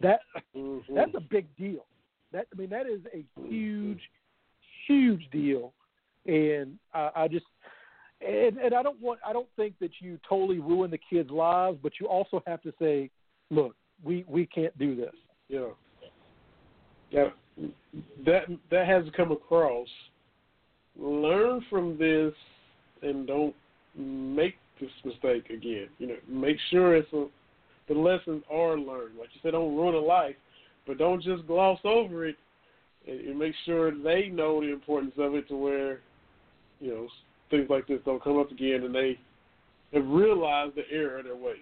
that 0.00 0.20
Mhm. 0.56 0.82
that's 0.94 1.14
a 1.14 1.20
big 1.20 1.46
deal. 1.56 1.86
That 2.32 2.46
I 2.52 2.58
mean, 2.58 2.70
that 2.70 2.86
is 2.86 3.00
a 3.12 3.24
huge, 3.48 4.00
huge 4.86 5.28
deal, 5.30 5.72
and 6.26 6.78
I, 6.92 7.10
I 7.16 7.28
just 7.28 7.46
and, 8.20 8.58
and 8.58 8.74
I 8.74 8.82
don't 8.82 9.00
want 9.00 9.20
I 9.24 9.32
don't 9.32 9.48
think 9.56 9.78
that 9.80 9.90
you 10.00 10.18
totally 10.28 10.58
ruin 10.58 10.90
the 10.90 10.98
kids' 10.98 11.30
lives, 11.30 11.78
but 11.82 11.92
you 12.00 12.08
also 12.08 12.42
have 12.46 12.60
to 12.62 12.72
say, 12.80 13.10
look, 13.50 13.76
we 14.02 14.24
we 14.26 14.46
can't 14.46 14.76
do 14.78 14.96
this. 14.96 15.14
Yeah. 15.48 15.68
Yeah. 17.10 17.28
That 18.26 18.46
that 18.70 18.86
has 18.86 19.04
come 19.16 19.30
across. 19.30 19.88
Learn 20.98 21.64
from 21.68 21.98
this 21.98 22.32
and 23.02 23.26
don't 23.26 23.54
make 23.96 24.56
this 24.80 24.90
mistake 25.04 25.50
again. 25.50 25.88
You 25.98 26.08
know, 26.08 26.16
make 26.28 26.56
sure 26.70 26.96
it's 26.96 27.12
a, 27.12 27.26
the 27.88 27.94
lessons 27.94 28.42
are 28.50 28.78
learned. 28.78 29.16
Like 29.18 29.28
you 29.34 29.40
said, 29.42 29.52
don't 29.52 29.76
ruin 29.76 29.94
a 29.94 29.98
life, 29.98 30.36
but 30.86 30.98
don't 30.98 31.22
just 31.22 31.46
gloss 31.46 31.78
over 31.84 32.26
it 32.26 32.36
and, 33.06 33.20
and 33.20 33.38
make 33.38 33.54
sure 33.64 33.90
they 33.90 34.28
know 34.28 34.60
the 34.60 34.72
importance 34.72 35.14
of 35.18 35.34
it 35.34 35.48
to 35.48 35.56
where, 35.56 36.00
you 36.80 36.90
know, 36.90 37.08
things 37.50 37.68
like 37.68 37.86
this 37.86 38.00
don't 38.04 38.22
come 38.22 38.38
up 38.38 38.50
again 38.50 38.84
and 38.84 38.94
they 38.94 39.18
have 39.92 40.06
realized 40.06 40.74
the 40.76 40.82
error 40.90 41.18
of 41.18 41.24
their 41.24 41.36
ways. 41.36 41.58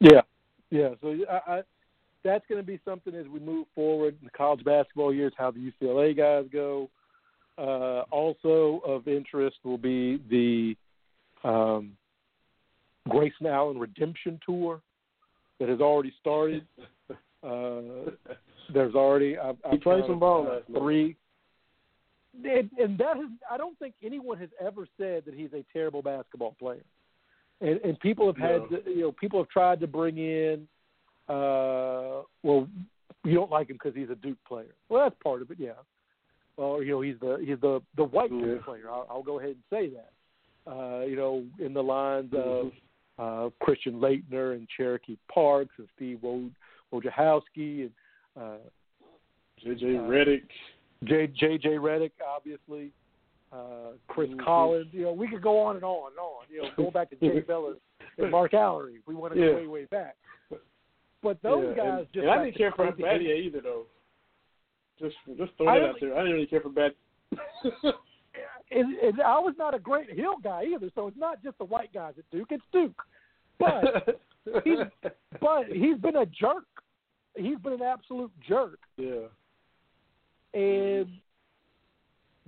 Yeah, 0.00 0.22
yeah. 0.70 0.90
So 1.00 1.16
I, 1.30 1.52
I, 1.52 1.62
that's 2.24 2.44
going 2.48 2.60
to 2.60 2.66
be 2.66 2.80
something 2.84 3.14
as 3.14 3.26
we 3.26 3.38
move 3.38 3.66
forward 3.74 4.16
in 4.20 4.24
the 4.24 4.30
college 4.30 4.64
basketball 4.64 5.12
years. 5.14 5.32
How 5.36 5.50
the 5.50 5.70
UCLA 5.70 6.16
guys 6.16 6.46
go. 6.52 6.90
Uh, 7.56 8.02
also 8.10 8.80
of 8.84 9.06
interest 9.06 9.58
will 9.62 9.78
be 9.78 10.20
the 10.28 10.76
um, 11.48 11.92
Grayson 13.08 13.46
Allen 13.46 13.78
Redemption 13.78 14.40
Tour 14.44 14.80
that 15.60 15.68
has 15.68 15.80
already 15.80 16.12
started. 16.20 16.66
Uh, 17.44 18.10
there's 18.72 18.94
already 18.94 19.36
I've, 19.36 19.56
He 19.68 19.76
I've 19.76 19.80
played 19.82 20.04
some 20.06 20.18
ball 20.18 20.44
last 20.44 20.64
three. 20.78 21.14
And, 22.42 22.70
and 22.78 22.96
that 22.96 23.18
has, 23.18 23.26
I 23.50 23.58
don't 23.58 23.78
think 23.78 23.94
anyone 24.02 24.38
has 24.38 24.48
ever 24.58 24.88
said 24.96 25.24
that 25.26 25.34
he's 25.34 25.52
a 25.52 25.62
terrible 25.70 26.00
basketball 26.00 26.56
player. 26.58 26.84
And, 27.60 27.78
and 27.84 28.00
people 28.00 28.26
have 28.26 28.38
had, 28.38 28.62
No. 28.70 28.78
to, 28.78 28.90
you 28.90 29.00
know, 29.02 29.12
people 29.12 29.38
have 29.40 29.48
tried 29.50 29.78
to 29.80 29.86
bring 29.86 30.16
in, 30.16 30.66
uh, 31.28 32.22
well, 32.42 32.68
you 33.24 33.34
don't 33.34 33.50
like 33.50 33.70
him 33.70 33.76
because 33.76 33.94
he's 33.94 34.10
a 34.10 34.14
Duke 34.16 34.38
player. 34.46 34.74
Well, 34.88 35.02
that's 35.02 35.16
part 35.22 35.42
of 35.42 35.50
it, 35.50 35.58
yeah. 35.58 35.72
Or 36.56 36.82
you 36.82 36.92
know, 36.92 37.00
he's 37.00 37.16
the 37.20 37.42
he's 37.44 37.60
the 37.60 37.80
the 37.96 38.04
white 38.04 38.30
Yeah. 38.32 38.44
Duke 38.44 38.64
player. 38.64 38.90
I'll, 38.90 39.06
I'll 39.10 39.22
go 39.22 39.38
ahead 39.38 39.56
and 39.56 39.62
say 39.70 39.90
that. 39.90 40.10
Uh, 40.70 41.00
you 41.04 41.16
know, 41.16 41.44
in 41.58 41.74
the 41.74 41.82
lines 41.82 42.32
of 42.32 42.66
Mhm. 42.72 42.72
uh, 43.18 43.50
Christian 43.60 43.94
Laettner 44.00 44.54
and 44.54 44.68
Cherokee 44.76 45.16
Parks 45.32 45.74
and 45.78 45.88
Steve 45.96 46.18
Woj- 46.22 46.52
Wojciechowski 46.92 47.82
and 47.82 47.90
uh, 48.36 48.56
JJ 49.64 49.98
Uh, 49.98 50.02
Redick. 50.08 50.42
J 51.04 51.26
J 51.28 51.58
J 51.58 51.68
Redick, 51.70 52.12
obviously, 52.26 52.90
uh, 53.52 53.92
Chris 54.08 54.30
Mhm. 54.30 54.44
Collins. 54.44 54.92
You 54.92 55.02
know, 55.04 55.12
we 55.12 55.28
could 55.28 55.42
go 55.42 55.58
on 55.60 55.76
and 55.76 55.84
on 55.84 56.12
and 56.12 56.18
on. 56.18 56.44
You 56.50 56.62
know, 56.62 56.68
going 56.76 56.90
back 56.90 57.10
to 57.10 57.16
Jay 57.16 57.40
Bilas 57.48 57.78
and 58.18 58.30
Mark 58.30 58.52
Alarie. 58.52 58.96
if 58.98 59.06
We 59.06 59.14
want 59.14 59.34
to 59.34 59.40
Yeah. 59.40 59.46
go 59.52 59.56
way 59.56 59.66
way 59.66 59.84
back. 59.86 60.16
But 61.24 61.42
those 61.42 61.74
yeah, 61.76 61.84
guys 61.84 61.98
and, 62.00 62.06
just 62.12 62.22
and 62.22 62.30
I 62.30 62.44
didn't 62.44 62.58
care 62.58 62.72
for 62.72 62.92
Battier 62.92 63.44
either, 63.44 63.60
though. 63.62 63.86
Just 65.00 65.16
just 65.38 65.52
throw 65.56 65.68
I 65.68 65.80
that 65.80 65.88
out 65.88 65.96
there. 66.00 66.14
I 66.14 66.18
didn't 66.18 66.34
really 66.34 66.46
care 66.46 66.60
for 66.60 66.70
and 68.70 69.20
I 69.20 69.38
was 69.38 69.54
not 69.58 69.74
a 69.74 69.78
great 69.78 70.10
Hill 70.12 70.36
guy 70.42 70.64
either, 70.74 70.90
so 70.94 71.08
it's 71.08 71.16
not 71.16 71.42
just 71.42 71.58
the 71.58 71.64
white 71.64 71.92
guys 71.92 72.12
at 72.18 72.30
Duke. 72.30 72.48
It's 72.50 72.62
Duke. 72.72 73.02
But 73.58 74.20
he's 74.64 74.78
but 75.40 75.66
he's 75.72 75.96
been 75.96 76.16
a 76.16 76.26
jerk. 76.26 76.66
He's 77.36 77.58
been 77.58 77.72
an 77.72 77.82
absolute 77.82 78.30
jerk. 78.46 78.78
yeah. 78.96 79.26
and 80.52 81.08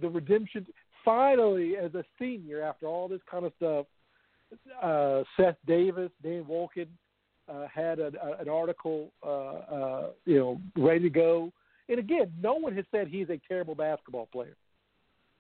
the 0.01 0.09
redemption 0.09 0.67
finally 1.05 1.77
as 1.77 1.95
a 1.95 2.05
senior 2.19 2.63
after 2.63 2.87
all 2.87 3.09
this 3.09 3.21
kind 3.31 3.47
of 3.47 3.53
stuff 3.57 3.87
uh 4.83 5.23
seth 5.37 5.57
davis 5.67 6.11
dan 6.23 6.45
wolken 6.45 6.87
uh, 7.49 7.67
had 7.73 7.99
an, 7.99 8.17
a, 8.23 8.43
an 8.43 8.49
article 8.49 9.13
uh, 9.25 9.29
uh 9.29 10.07
you 10.25 10.39
know 10.39 10.61
ready 10.77 11.01
to 11.01 11.11
go 11.11 11.53
and 11.89 11.99
again 11.99 12.33
no 12.43 12.55
one 12.55 12.75
has 12.75 12.85
said 12.91 13.09
he's 13.09 13.31
a 13.31 13.41
terrible 13.49 13.75
basketball 13.75 14.29
player 14.33 14.57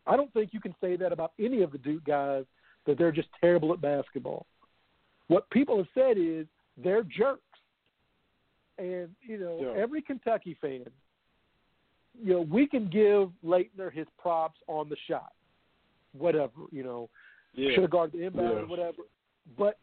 i 0.06 0.16
don't 0.16 0.32
think 0.32 0.50
you 0.52 0.60
can 0.60 0.74
say 0.80 0.96
that 0.96 1.12
about 1.12 1.32
any 1.38 1.62
of 1.62 1.72
the 1.72 1.78
duke 1.78 2.04
guys 2.04 2.44
that 2.86 2.96
they're 2.98 3.12
just 3.12 3.28
terrible 3.40 3.72
at 3.72 3.80
basketball 3.80 4.46
what 5.28 5.48
people 5.50 5.76
have 5.76 5.88
said 5.94 6.16
is 6.16 6.46
they're 6.82 7.02
jerks 7.02 7.42
and 8.78 9.08
you 9.22 9.38
know 9.38 9.58
Yeah. 9.60 9.82
every 9.82 10.02
kentucky 10.02 10.56
fan 10.60 10.86
you 12.22 12.32
know, 12.32 12.40
we 12.40 12.66
can 12.66 12.88
give 12.88 13.28
Laettner 13.44 13.92
his 13.92 14.06
props 14.18 14.58
on 14.68 14.88
the 14.88 14.96
shot, 15.06 15.32
whatever, 16.12 16.52
you 16.72 16.82
know, 16.82 17.10
Yeah. 17.52 17.72
should 17.74 17.82
have 17.82 17.90
guarded 17.90 18.18
the 18.18 18.24
inbound 18.24 18.48
Yeah. 18.56 18.62
or 18.62 18.66
whatever. 18.66 19.02
But 19.58 19.78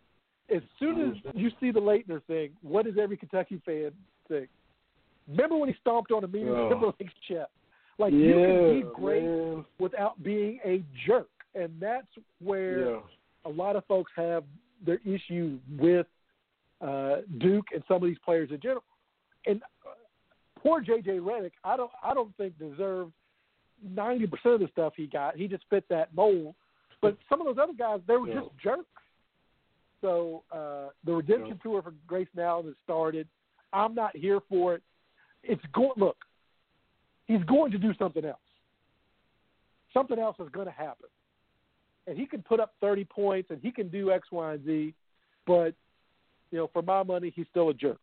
as 0.55 0.61
soon 0.80 1.01
as 1.11 1.34
you 1.35 1.49
see 1.59 1.71
the 1.71 1.80
Laettner 1.80 2.21
thing, 2.25 2.51
what 2.61 2.85
does 2.85 2.95
every 3.01 3.17
Kentucky 3.17 3.61
fan 3.65 3.91
think? 4.27 4.49
Remember 5.27 5.57
when 5.57 5.69
he 5.69 5.75
stomped 5.81 6.11
on 6.11 6.21
Aminu 6.23 6.49
Oh. 6.55 6.69
Timberlake's 6.69 7.13
chest? 7.27 7.51
Like 7.99 8.11
yeah, 8.11 8.19
you 8.19 8.34
can 8.34 8.81
be 8.81 8.95
great 8.95 9.23
man. 9.23 9.65
without 9.80 10.21
being 10.23 10.59
a 10.65 10.84
jerk, 11.05 11.30
and 11.55 11.71
that's 11.80 12.07
where 12.43 12.89
Yeah. 12.91 12.99
a 13.45 13.49
lot 13.49 13.75
of 13.75 13.85
folks 13.85 14.11
have 14.15 14.43
their 14.85 14.99
issue 15.05 15.59
with 15.77 16.07
uh, 16.81 17.17
Duke 17.38 17.67
and 17.73 17.84
some 17.88 17.97
of 17.97 18.03
these 18.03 18.17
players 18.25 18.49
in 18.51 18.59
general. 18.59 18.84
And 19.45 19.61
uh, 19.85 19.91
poor 20.59 20.81
JJ 20.84 21.19
Redick, 21.19 21.51
I 21.63 21.77
don't 21.77 21.91
I 22.03 22.13
don't 22.13 22.35
think 22.35 22.57
deserved 22.57 23.13
ninety 23.84 24.25
percent 24.27 24.55
of 24.55 24.59
the 24.61 24.67
stuff 24.71 24.93
he 24.97 25.05
got. 25.07 25.38
He 25.38 25.47
just 25.47 25.63
fit 25.69 25.85
that 25.89 26.13
mold. 26.15 26.55
But 27.01 27.17
some 27.30 27.41
of 27.41 27.47
those 27.47 27.61
other 27.61 27.73
guys, 27.77 27.99
they 28.07 28.15
were 28.17 28.27
Yeah. 28.27 28.39
just 28.41 28.57
jerks. 28.63 28.85
So 30.03 30.43
uh, 30.51 30.89
the 31.05 31.13
redemption 31.13 31.57
tour 31.63 31.81
for 31.81 31.93
Grayson 32.05 32.39
Allen 32.39 32.65
has 32.65 32.75
started. 32.84 33.25
I'm 33.71 33.95
not 33.95 34.15
here 34.15 34.41
for 34.49 34.75
it. 34.75 34.84
It's 35.43 35.63
going. 35.73 35.93
Look, 35.95 36.17
he's 37.25 37.43
going 37.45 37.71
to 37.71 37.77
do 37.77 37.93
something 37.97 38.25
else. 38.25 38.38
Something 39.93 40.19
else 40.19 40.35
is 40.39 40.49
going 40.51 40.65
to 40.65 40.73
happen, 40.73 41.07
and 42.05 42.17
he 42.17 42.25
can 42.25 42.41
put 42.41 42.59
up 42.59 42.73
30 42.81 43.05
points 43.05 43.49
and 43.49 43.59
he 43.61 43.71
can 43.71 43.88
do 43.88 44.11
X, 44.11 44.27
Y, 44.30 44.53
and 44.53 44.65
Z. 44.65 44.93
But 45.47 45.73
you 46.51 46.57
know, 46.57 46.69
for 46.73 46.81
my 46.81 47.01
money, 47.03 47.31
he's 47.34 47.45
still 47.49 47.69
a 47.69 47.73
jerk. 47.73 48.01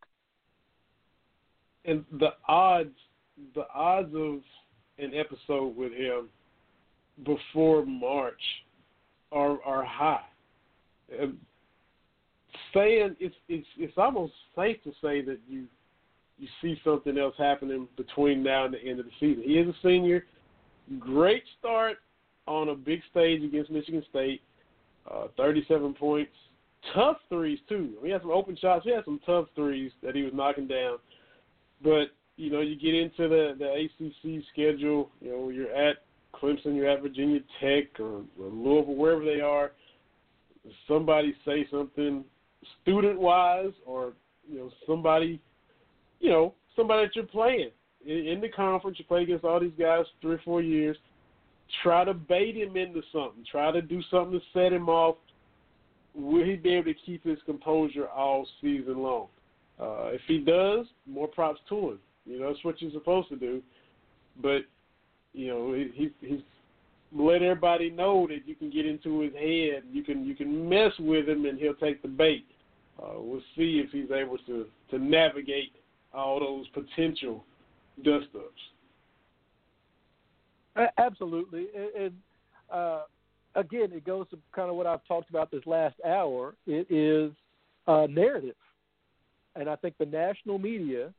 and 1.84 2.04
the 2.18 2.30
odds 2.48 2.96
the 3.54 3.64
odds 3.74 4.14
of 4.14 4.40
an 4.98 5.12
episode 5.14 5.76
with 5.76 5.92
him 5.92 6.28
before 7.24 7.84
March 7.84 8.40
are 9.32 9.62
are 9.64 9.84
high. 9.84 10.24
Saying 12.74 13.16
it's 13.20 13.34
it's 13.48 13.66
it's 13.76 13.96
almost 13.96 14.32
safe 14.56 14.82
to 14.84 14.90
say 15.02 15.22
that 15.22 15.38
you 15.48 15.66
you 16.38 16.48
see 16.62 16.80
something 16.84 17.18
else 17.18 17.34
happening 17.38 17.86
between 17.96 18.42
now 18.42 18.64
and 18.64 18.74
the 18.74 18.80
end 18.82 18.98
of 19.00 19.06
the 19.06 19.12
season. 19.20 19.42
He 19.44 19.58
is 19.58 19.68
a 19.68 19.74
senior. 19.82 20.24
Great 20.98 21.44
start 21.58 21.98
on 22.46 22.70
a 22.70 22.74
big 22.74 23.00
stage 23.10 23.42
against 23.42 23.70
Michigan 23.70 24.02
State. 24.10 24.40
Uh, 25.10 25.26
37 25.36 25.94
points. 25.94 26.32
Tough 26.94 27.18
threes 27.28 27.58
too. 27.68 27.94
He 28.02 28.10
had 28.10 28.22
some 28.22 28.30
open 28.30 28.56
shots. 28.56 28.84
He 28.84 28.90
had 28.90 29.04
some 29.04 29.20
tough 29.26 29.46
threes 29.54 29.92
that 30.02 30.14
he 30.14 30.22
was 30.22 30.32
knocking 30.34 30.66
down. 30.66 30.96
But 31.82 32.06
you 32.36 32.50
know, 32.50 32.60
you 32.60 32.76
get 32.76 32.94
into 32.94 33.28
the 33.28 33.54
the 33.58 33.70
ACC 33.70 34.42
schedule. 34.52 35.10
You 35.20 35.32
know, 35.32 35.48
you're 35.50 35.74
at 35.74 35.98
Clemson, 36.34 36.74
you're 36.76 36.88
at 36.88 37.02
Virginia 37.02 37.40
Tech 37.60 37.98
or, 38.00 38.22
or 38.40 38.48
Louisville, 38.50 38.94
wherever 38.94 39.24
they 39.24 39.40
are. 39.40 39.72
Somebody 40.88 41.34
say 41.44 41.66
something 41.70 42.24
student 42.82 43.20
wise, 43.20 43.72
or 43.86 44.12
you 44.48 44.58
know, 44.58 44.70
somebody, 44.86 45.40
you 46.20 46.30
know, 46.30 46.54
somebody 46.76 47.06
that 47.06 47.16
you're 47.16 47.24
playing 47.24 47.70
in, 48.06 48.26
in 48.26 48.40
the 48.40 48.48
conference. 48.48 48.98
You 48.98 49.04
play 49.04 49.22
against 49.22 49.44
all 49.44 49.60
these 49.60 49.72
guys 49.78 50.04
three 50.20 50.34
or 50.34 50.40
four 50.44 50.62
years. 50.62 50.96
Try 51.82 52.04
to 52.04 52.14
bait 52.14 52.56
him 52.56 52.76
into 52.76 53.00
something. 53.12 53.44
Try 53.50 53.70
to 53.70 53.80
do 53.80 54.02
something 54.10 54.38
to 54.38 54.44
set 54.52 54.72
him 54.72 54.88
off. 54.88 55.16
Will 56.14 56.44
he 56.44 56.56
be 56.56 56.74
able 56.74 56.92
to 56.92 56.98
keep 57.06 57.22
his 57.24 57.38
composure 57.46 58.08
all 58.08 58.46
season 58.60 58.98
long? 58.98 59.28
Uh, 59.80 60.08
if 60.08 60.20
he 60.26 60.38
does, 60.38 60.86
more 61.06 61.28
props 61.28 61.60
to 61.68 61.90
him. 61.90 61.98
You 62.26 62.40
know, 62.40 62.48
that's 62.48 62.64
what 62.64 62.82
you're 62.82 62.90
supposed 62.90 63.28
to 63.28 63.36
do. 63.36 63.62
But 64.42 64.62
you 65.32 65.48
know, 65.48 65.72
he, 65.72 65.90
he 65.94 66.10
he's 66.26 66.40
let 67.12 67.42
everybody 67.42 67.90
know 67.90 68.26
that 68.28 68.46
you 68.46 68.54
can 68.54 68.70
get 68.70 68.86
into 68.86 69.20
his 69.20 69.32
head. 69.32 69.82
You 69.90 70.02
can 70.04 70.24
you 70.24 70.34
can 70.34 70.68
mess 70.68 70.92
with 70.98 71.28
him, 71.28 71.44
and 71.46 71.58
he'll 71.58 71.74
take 71.74 72.02
the 72.02 72.08
bait. 72.08 72.46
Uh, 73.00 73.14
we'll 73.16 73.40
see 73.56 73.82
if 73.84 73.90
he's 73.90 74.10
able 74.10 74.38
to 74.38 74.66
to 74.90 74.98
navigate 74.98 75.72
all 76.12 76.40
those 76.40 76.66
potential 76.68 77.44
dust 78.04 78.26
ups. 78.34 78.60
Absolutely, 80.98 81.66
and 81.98 82.12
uh, 82.72 83.02
again, 83.54 83.90
it 83.92 84.04
goes 84.04 84.28
to 84.30 84.38
kind 84.54 84.70
of 84.70 84.76
what 84.76 84.86
I've 84.86 85.04
talked 85.06 85.30
about 85.30 85.50
this 85.50 85.62
last 85.66 85.96
hour. 86.06 86.54
It 86.66 86.86
is 86.90 87.32
uh, 87.86 88.06
narrative, 88.08 88.56
and 89.56 89.68
I 89.68 89.76
think 89.76 89.94
the 89.98 90.06
national 90.06 90.58
media 90.58 91.12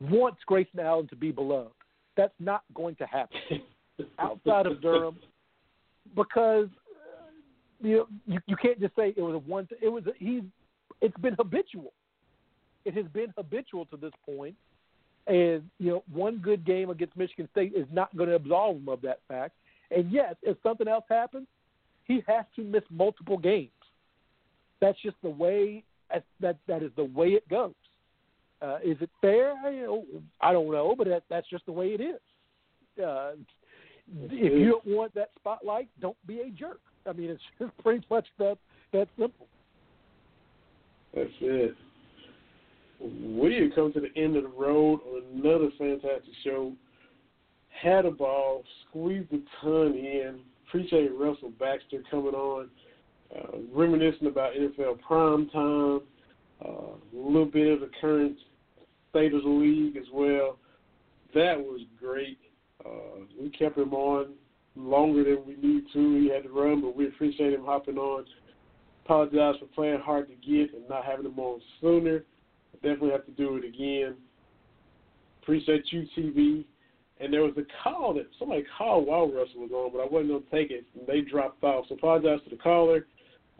wants 0.00 0.40
Grayson 0.46 0.80
Allen 0.80 1.08
to 1.08 1.16
be 1.16 1.30
beloved. 1.30 1.72
That's 2.16 2.34
not 2.38 2.62
going 2.74 2.96
to 2.96 3.06
happen 3.06 3.38
outside 4.18 4.66
of 4.66 4.82
Durham 4.82 5.16
because 6.14 6.66
uh, 6.66 7.86
you 7.86 7.96
know 7.96 8.06
you, 8.26 8.40
you 8.46 8.56
can't 8.56 8.80
just 8.80 8.94
say 8.96 9.14
it 9.16 9.22
was 9.22 9.34
a 9.34 9.38
one. 9.38 9.68
It 9.80 9.88
was 9.88 10.04
a, 10.06 10.12
he's. 10.18 10.42
It's 11.00 11.16
been 11.18 11.34
habitual. 11.34 11.92
It 12.84 12.94
has 12.94 13.06
been 13.06 13.32
habitual 13.36 13.86
to 13.86 13.96
this 13.96 14.12
point, 14.26 14.56
and 15.26 15.62
you 15.78 15.90
know 15.90 16.04
one 16.12 16.38
good 16.38 16.64
game 16.64 16.90
against 16.90 17.16
Michigan 17.16 17.48
State 17.52 17.72
is 17.76 17.86
not 17.92 18.14
going 18.16 18.28
to 18.28 18.36
absolve 18.36 18.76
him 18.76 18.88
of 18.88 19.00
that 19.02 19.20
fact. 19.28 19.54
And 19.90 20.10
yes, 20.10 20.34
if 20.42 20.56
something 20.62 20.88
else 20.88 21.04
happens, 21.08 21.46
he 22.04 22.22
has 22.26 22.44
to 22.56 22.64
miss 22.64 22.82
multiple 22.90 23.38
games. 23.38 23.70
That's 24.80 25.00
just 25.02 25.16
the 25.22 25.30
way. 25.30 25.84
That 26.40 26.56
that 26.66 26.82
is 26.82 26.90
the 26.96 27.04
way 27.04 27.28
it 27.28 27.48
goes. 27.48 27.72
Uh, 28.60 28.78
is 28.84 28.96
it 29.00 29.10
fair? 29.20 29.54
I, 29.64 29.70
you 29.70 29.82
know, 29.82 30.04
I 30.40 30.52
don't 30.52 30.70
know, 30.70 30.94
but 30.96 31.08
that, 31.08 31.24
that's 31.28 31.48
just 31.48 31.66
the 31.66 31.72
way 31.72 31.88
it 31.88 32.00
is. 32.00 32.20
Uh, 33.02 33.32
if 34.24 34.52
you 34.52 34.70
don't 34.70 34.86
want 34.86 35.14
that 35.14 35.30
spotlight, 35.38 35.88
don't 36.00 36.16
be 36.26 36.40
a 36.40 36.50
jerk. 36.50 36.80
I 37.06 37.12
mean, 37.12 37.30
it's 37.30 37.42
just 37.58 37.76
pretty 37.78 38.06
much 38.10 38.26
that 38.38 38.58
that 38.92 39.08
simple. 39.18 39.46
That's 41.14 41.30
it. 41.40 41.74
We 43.00 43.56
have 43.56 43.74
come 43.74 43.92
to 43.92 44.00
the 44.00 44.12
end 44.16 44.36
of 44.36 44.44
the 44.44 44.48
road 44.48 45.00
on 45.06 45.22
another 45.34 45.70
fantastic 45.76 46.32
show. 46.44 46.72
Had 47.68 48.06
a 48.06 48.10
ball, 48.10 48.62
squeezed 48.88 49.32
a 49.32 49.38
ton 49.60 49.94
in. 49.94 50.40
Appreciate 50.68 51.10
Russell 51.14 51.52
Baxter 51.58 52.02
coming 52.10 52.34
on, 52.34 52.68
uh, 53.36 53.58
reminiscing 53.72 54.28
about 54.28 54.54
NFL 54.54 55.00
prime 55.00 55.48
time, 55.50 56.00
uh, 56.64 56.94
a 56.94 57.16
little 57.16 57.44
bit 57.44 57.72
of 57.72 57.80
the 57.80 57.90
current 58.00 58.36
state 59.10 59.34
of 59.34 59.42
the 59.42 59.48
league 59.48 59.96
as 59.96 60.06
well. 60.12 60.58
That 61.34 61.58
was 61.58 61.80
great. 61.98 62.38
Uh, 62.84 63.24
we 63.40 63.50
kept 63.50 63.76
him 63.76 63.92
on 63.92 64.34
longer 64.76 65.24
than 65.24 65.44
we 65.46 65.56
need 65.56 65.84
to. 65.92 66.20
He 66.20 66.30
had 66.30 66.44
to 66.44 66.48
run, 66.48 66.80
but 66.80 66.96
we 66.96 67.08
appreciate 67.08 67.52
him 67.52 67.64
hopping 67.64 67.98
on. 67.98 68.24
Apologize 69.04 69.56
for 69.58 69.66
playing 69.74 70.00
hard 70.00 70.28
to 70.28 70.34
get 70.34 70.74
and 70.74 70.88
not 70.88 71.04
having 71.04 71.26
him 71.26 71.38
on 71.38 71.60
sooner. 71.80 72.24
I 72.72 72.76
definitely 72.76 73.10
have 73.10 73.26
to 73.26 73.32
do 73.32 73.56
it 73.56 73.64
again. 73.64 74.14
Appreciate 75.42 75.84
you, 75.90 76.06
TV. 76.16 76.64
And 77.20 77.32
there 77.32 77.42
was 77.42 77.54
a 77.56 77.64
call 77.82 78.14
that 78.14 78.26
somebody 78.38 78.64
called 78.78 79.06
while 79.06 79.26
Russell 79.26 79.60
was 79.60 79.70
on, 79.72 79.92
but 79.92 80.00
I 80.00 80.06
wasn't 80.06 80.30
going 80.30 80.42
to 80.42 80.50
take 80.50 80.70
it, 80.70 80.84
and 80.98 81.06
they 81.06 81.20
dropped 81.20 81.62
off. 81.62 81.86
So 81.88 81.94
apologize 81.94 82.40
to 82.44 82.50
the 82.50 82.60
caller. 82.62 83.06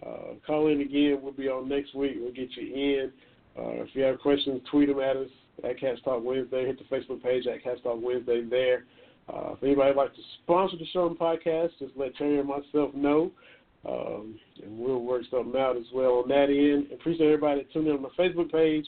Uh, 0.05 0.35
call 0.45 0.69
in 0.69 0.81
again. 0.81 1.21
We'll 1.23 1.33
be 1.33 1.49
on 1.49 1.69
next 1.69 1.95
week. 1.95 2.17
We'll 2.17 2.33
get 2.33 2.51
you 2.57 2.75
in. 2.75 3.13
Uh, 3.57 3.83
if 3.83 3.89
you 3.95 4.03
have 4.03 4.19
questions, 4.19 4.61
tweet 4.71 4.89
them 4.89 5.01
at 5.01 5.17
us 5.17 5.29
at 5.65 5.79
Cats 5.79 6.01
Talk 6.05 6.25
Wednesday. 6.25 6.67
Hit 6.67 6.79
the 6.79 6.97
Facebook 6.97 7.23
page 7.23 7.47
at 7.47 7.63
Cats 7.63 7.81
Talk 7.83 7.99
Wednesday 8.03 8.43
there. 8.45 8.85
Uh, 9.33 9.53
if 9.53 9.63
anybody 9.63 9.91
would 9.91 9.97
like 9.97 10.15
to 10.15 10.23
sponsor 10.43 10.77
the 10.77 10.87
show 10.87 11.07
and 11.07 11.19
podcast, 11.19 11.71
just 11.79 11.93
let 11.97 12.17
Terry 12.17 12.39
and 12.39 12.49
myself 12.49 12.93
know. 12.95 13.31
Um, 13.89 14.39
and 14.63 14.79
we'll 14.79 15.01
work 15.01 15.23
something 15.31 15.61
out 15.61 15.77
as 15.77 15.87
well 15.93 16.23
on 16.23 16.29
that 16.29 16.51
end. 16.51 16.93
Appreciate 16.93 17.27
everybody 17.27 17.63
that 17.63 17.73
tuned 17.73 17.89
in 17.89 17.95
on 17.95 18.03
the 18.03 18.11
Facebook 18.11 18.53
page, 18.53 18.87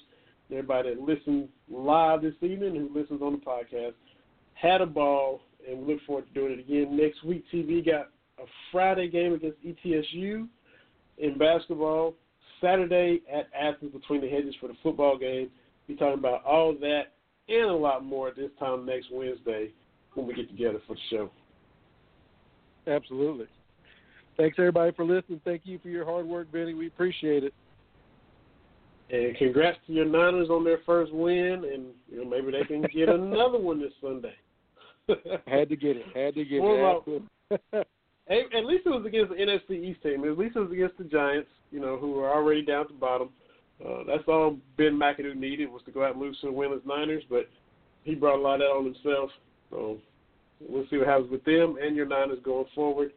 everybody 0.50 0.94
that 0.94 1.00
listened 1.00 1.48
live 1.68 2.22
this 2.22 2.34
evening, 2.42 2.74
who 2.76 2.98
listens 2.98 3.20
on 3.20 3.32
the 3.32 3.38
podcast. 3.38 3.94
Had 4.54 4.80
a 4.80 4.86
ball, 4.86 5.40
and 5.68 5.80
we 5.80 5.94
look 5.94 6.02
forward 6.06 6.26
to 6.28 6.34
doing 6.34 6.52
it 6.52 6.60
again 6.60 6.96
next 6.96 7.24
week. 7.24 7.44
TV 7.52 7.84
got 7.84 8.10
a 8.38 8.46
Friday 8.70 9.08
game 9.08 9.34
against 9.34 9.58
ETSU 9.64 10.46
in 11.18 11.38
basketball. 11.38 12.14
Saturday 12.60 13.20
at 13.32 13.48
Athens 13.58 13.92
between 13.92 14.20
the 14.20 14.28
hedges 14.28 14.54
for 14.60 14.68
the 14.68 14.76
football 14.82 15.18
game. 15.18 15.50
We're 15.88 15.96
talking 15.96 16.18
about 16.18 16.44
all 16.44 16.74
that 16.80 17.12
and 17.48 17.68
a 17.68 17.74
lot 17.74 18.04
more 18.04 18.32
this 18.34 18.50
time 18.58 18.86
next 18.86 19.08
Wednesday 19.12 19.72
when 20.14 20.26
we 20.26 20.34
get 20.34 20.48
together 20.48 20.80
for 20.86 20.94
the 20.94 21.00
show. 21.10 21.30
Absolutely. 22.86 23.46
Thanks 24.36 24.56
everybody 24.58 24.92
for 24.92 25.04
listening. 25.04 25.40
Thank 25.44 25.62
you 25.64 25.78
for 25.78 25.88
your 25.88 26.04
hard 26.04 26.26
work, 26.26 26.50
Benny. 26.52 26.74
We 26.74 26.86
appreciate 26.88 27.44
it. 27.44 27.54
And 29.10 29.36
congrats 29.36 29.78
to 29.86 29.92
your 29.92 30.06
Niners 30.06 30.48
on 30.50 30.64
their 30.64 30.78
first 30.84 31.12
win, 31.12 31.64
and 31.72 31.86
you 32.10 32.24
know 32.24 32.24
maybe 32.24 32.50
they 32.50 32.64
can 32.64 32.82
get 32.82 33.08
another 33.08 33.58
one 33.58 33.80
this 33.80 33.92
Sunday. 34.00 34.34
Had 35.46 35.68
to 35.68 35.76
get 35.76 35.96
it. 35.96 36.06
Had 36.14 36.34
to 36.34 36.44
get 36.44 36.60
What 36.62 37.04
it. 37.10 37.22
about- 37.70 37.86
At 38.26 38.64
least 38.64 38.86
it 38.86 38.90
was 38.90 39.04
against 39.04 39.30
the 39.32 39.36
NFC 39.36 39.84
East 39.90 40.02
team. 40.02 40.24
At 40.24 40.38
least 40.38 40.56
it 40.56 40.60
was 40.60 40.72
against 40.72 40.96
the 40.96 41.04
Giants, 41.04 41.50
you 41.70 41.78
know, 41.78 41.98
who 41.98 42.12
were 42.12 42.32
already 42.32 42.62
down 42.64 42.80
at 42.82 42.88
the 42.88 42.94
bottom. 42.94 43.28
Uh, 43.84 43.98
that's 44.06 44.22
all 44.26 44.56
Ben 44.78 44.98
McAdoo 44.98 45.36
needed 45.36 45.70
was 45.70 45.82
to 45.84 45.90
go 45.90 46.02
out 46.04 46.12
and 46.12 46.22
lose 46.22 46.38
to 46.40 46.46
the 46.46 46.52
winless 46.52 46.84
Niners, 46.86 47.22
but 47.28 47.50
he 48.04 48.14
brought 48.14 48.38
a 48.38 48.40
lot 48.40 48.54
of 48.54 48.60
that 48.60 48.66
on 48.70 48.84
himself. 48.86 49.30
So 49.68 49.98
we'll 50.66 50.86
see 50.88 50.96
what 50.96 51.06
happens 51.06 51.30
with 51.30 51.44
them 51.44 51.76
and 51.82 51.94
your 51.94 52.06
Niners 52.06 52.38
going 52.42 52.64
forward. 52.74 53.12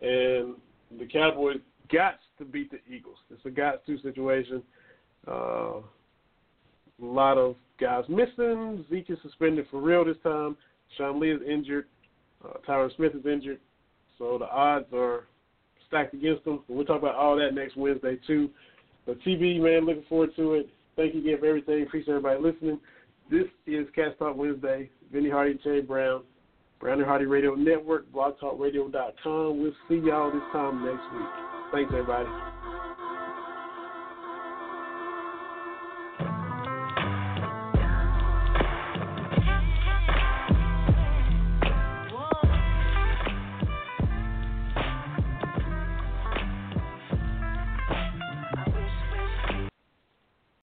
And 0.00 0.54
the 0.98 1.06
Cowboys 1.06 1.58
got 1.92 2.18
to 2.38 2.44
beat 2.44 2.70
the 2.70 2.78
Eagles. 2.92 3.18
It's 3.30 3.44
a 3.44 3.50
got 3.50 3.84
to 3.86 4.00
situation. 4.00 4.62
Uh, 5.26 5.80
a 7.00 7.04
lot 7.04 7.38
of 7.38 7.56
guys 7.80 8.04
missing. 8.08 8.84
Zeke 8.90 9.10
is 9.10 9.18
suspended 9.22 9.66
for 9.70 9.80
real 9.80 10.04
this 10.04 10.16
time. 10.22 10.56
Sean 10.96 11.20
Lee 11.20 11.32
is 11.32 11.40
injured. 11.48 11.86
Uh, 12.44 12.54
Tyron 12.66 12.94
Smith 12.96 13.14
is 13.14 13.26
injured. 13.26 13.60
So 14.18 14.38
the 14.38 14.48
odds 14.48 14.86
are 14.92 15.24
stacked 15.86 16.14
against 16.14 16.44
them. 16.44 16.60
We'll 16.68 16.84
talk 16.84 17.00
about 17.00 17.14
all 17.14 17.36
that 17.36 17.54
next 17.54 17.76
Wednesday 17.76 18.18
too. 18.26 18.50
But 19.06 19.20
TV, 19.20 19.60
man, 19.60 19.86
looking 19.86 20.04
forward 20.08 20.30
to 20.36 20.54
it. 20.54 20.68
Thank 20.96 21.14
you 21.14 21.20
again 21.20 21.38
for 21.38 21.46
everything. 21.46 21.82
Appreciate 21.82 22.14
everybody 22.14 22.42
listening. 22.42 22.80
This 23.30 23.46
is 23.66 23.86
Cats 23.94 24.14
Talk 24.18 24.36
Wednesday. 24.36 24.90
Vinny 25.12 25.30
Hardy 25.30 25.52
and 25.52 25.62
Terry 25.62 25.82
Brown. 25.82 26.22
And 26.80 27.04
Hardy 27.04 27.26
Radio 27.26 27.54
Network, 27.54 28.10
blogtalkradio.com. 28.12 29.60
We'll 29.60 29.72
see 29.88 29.96
y'all 29.96 30.30
this 30.30 30.42
time 30.52 30.84
next 30.84 31.02
week. 31.12 31.28
Thanks, 31.72 31.92
everybody. 31.92 32.57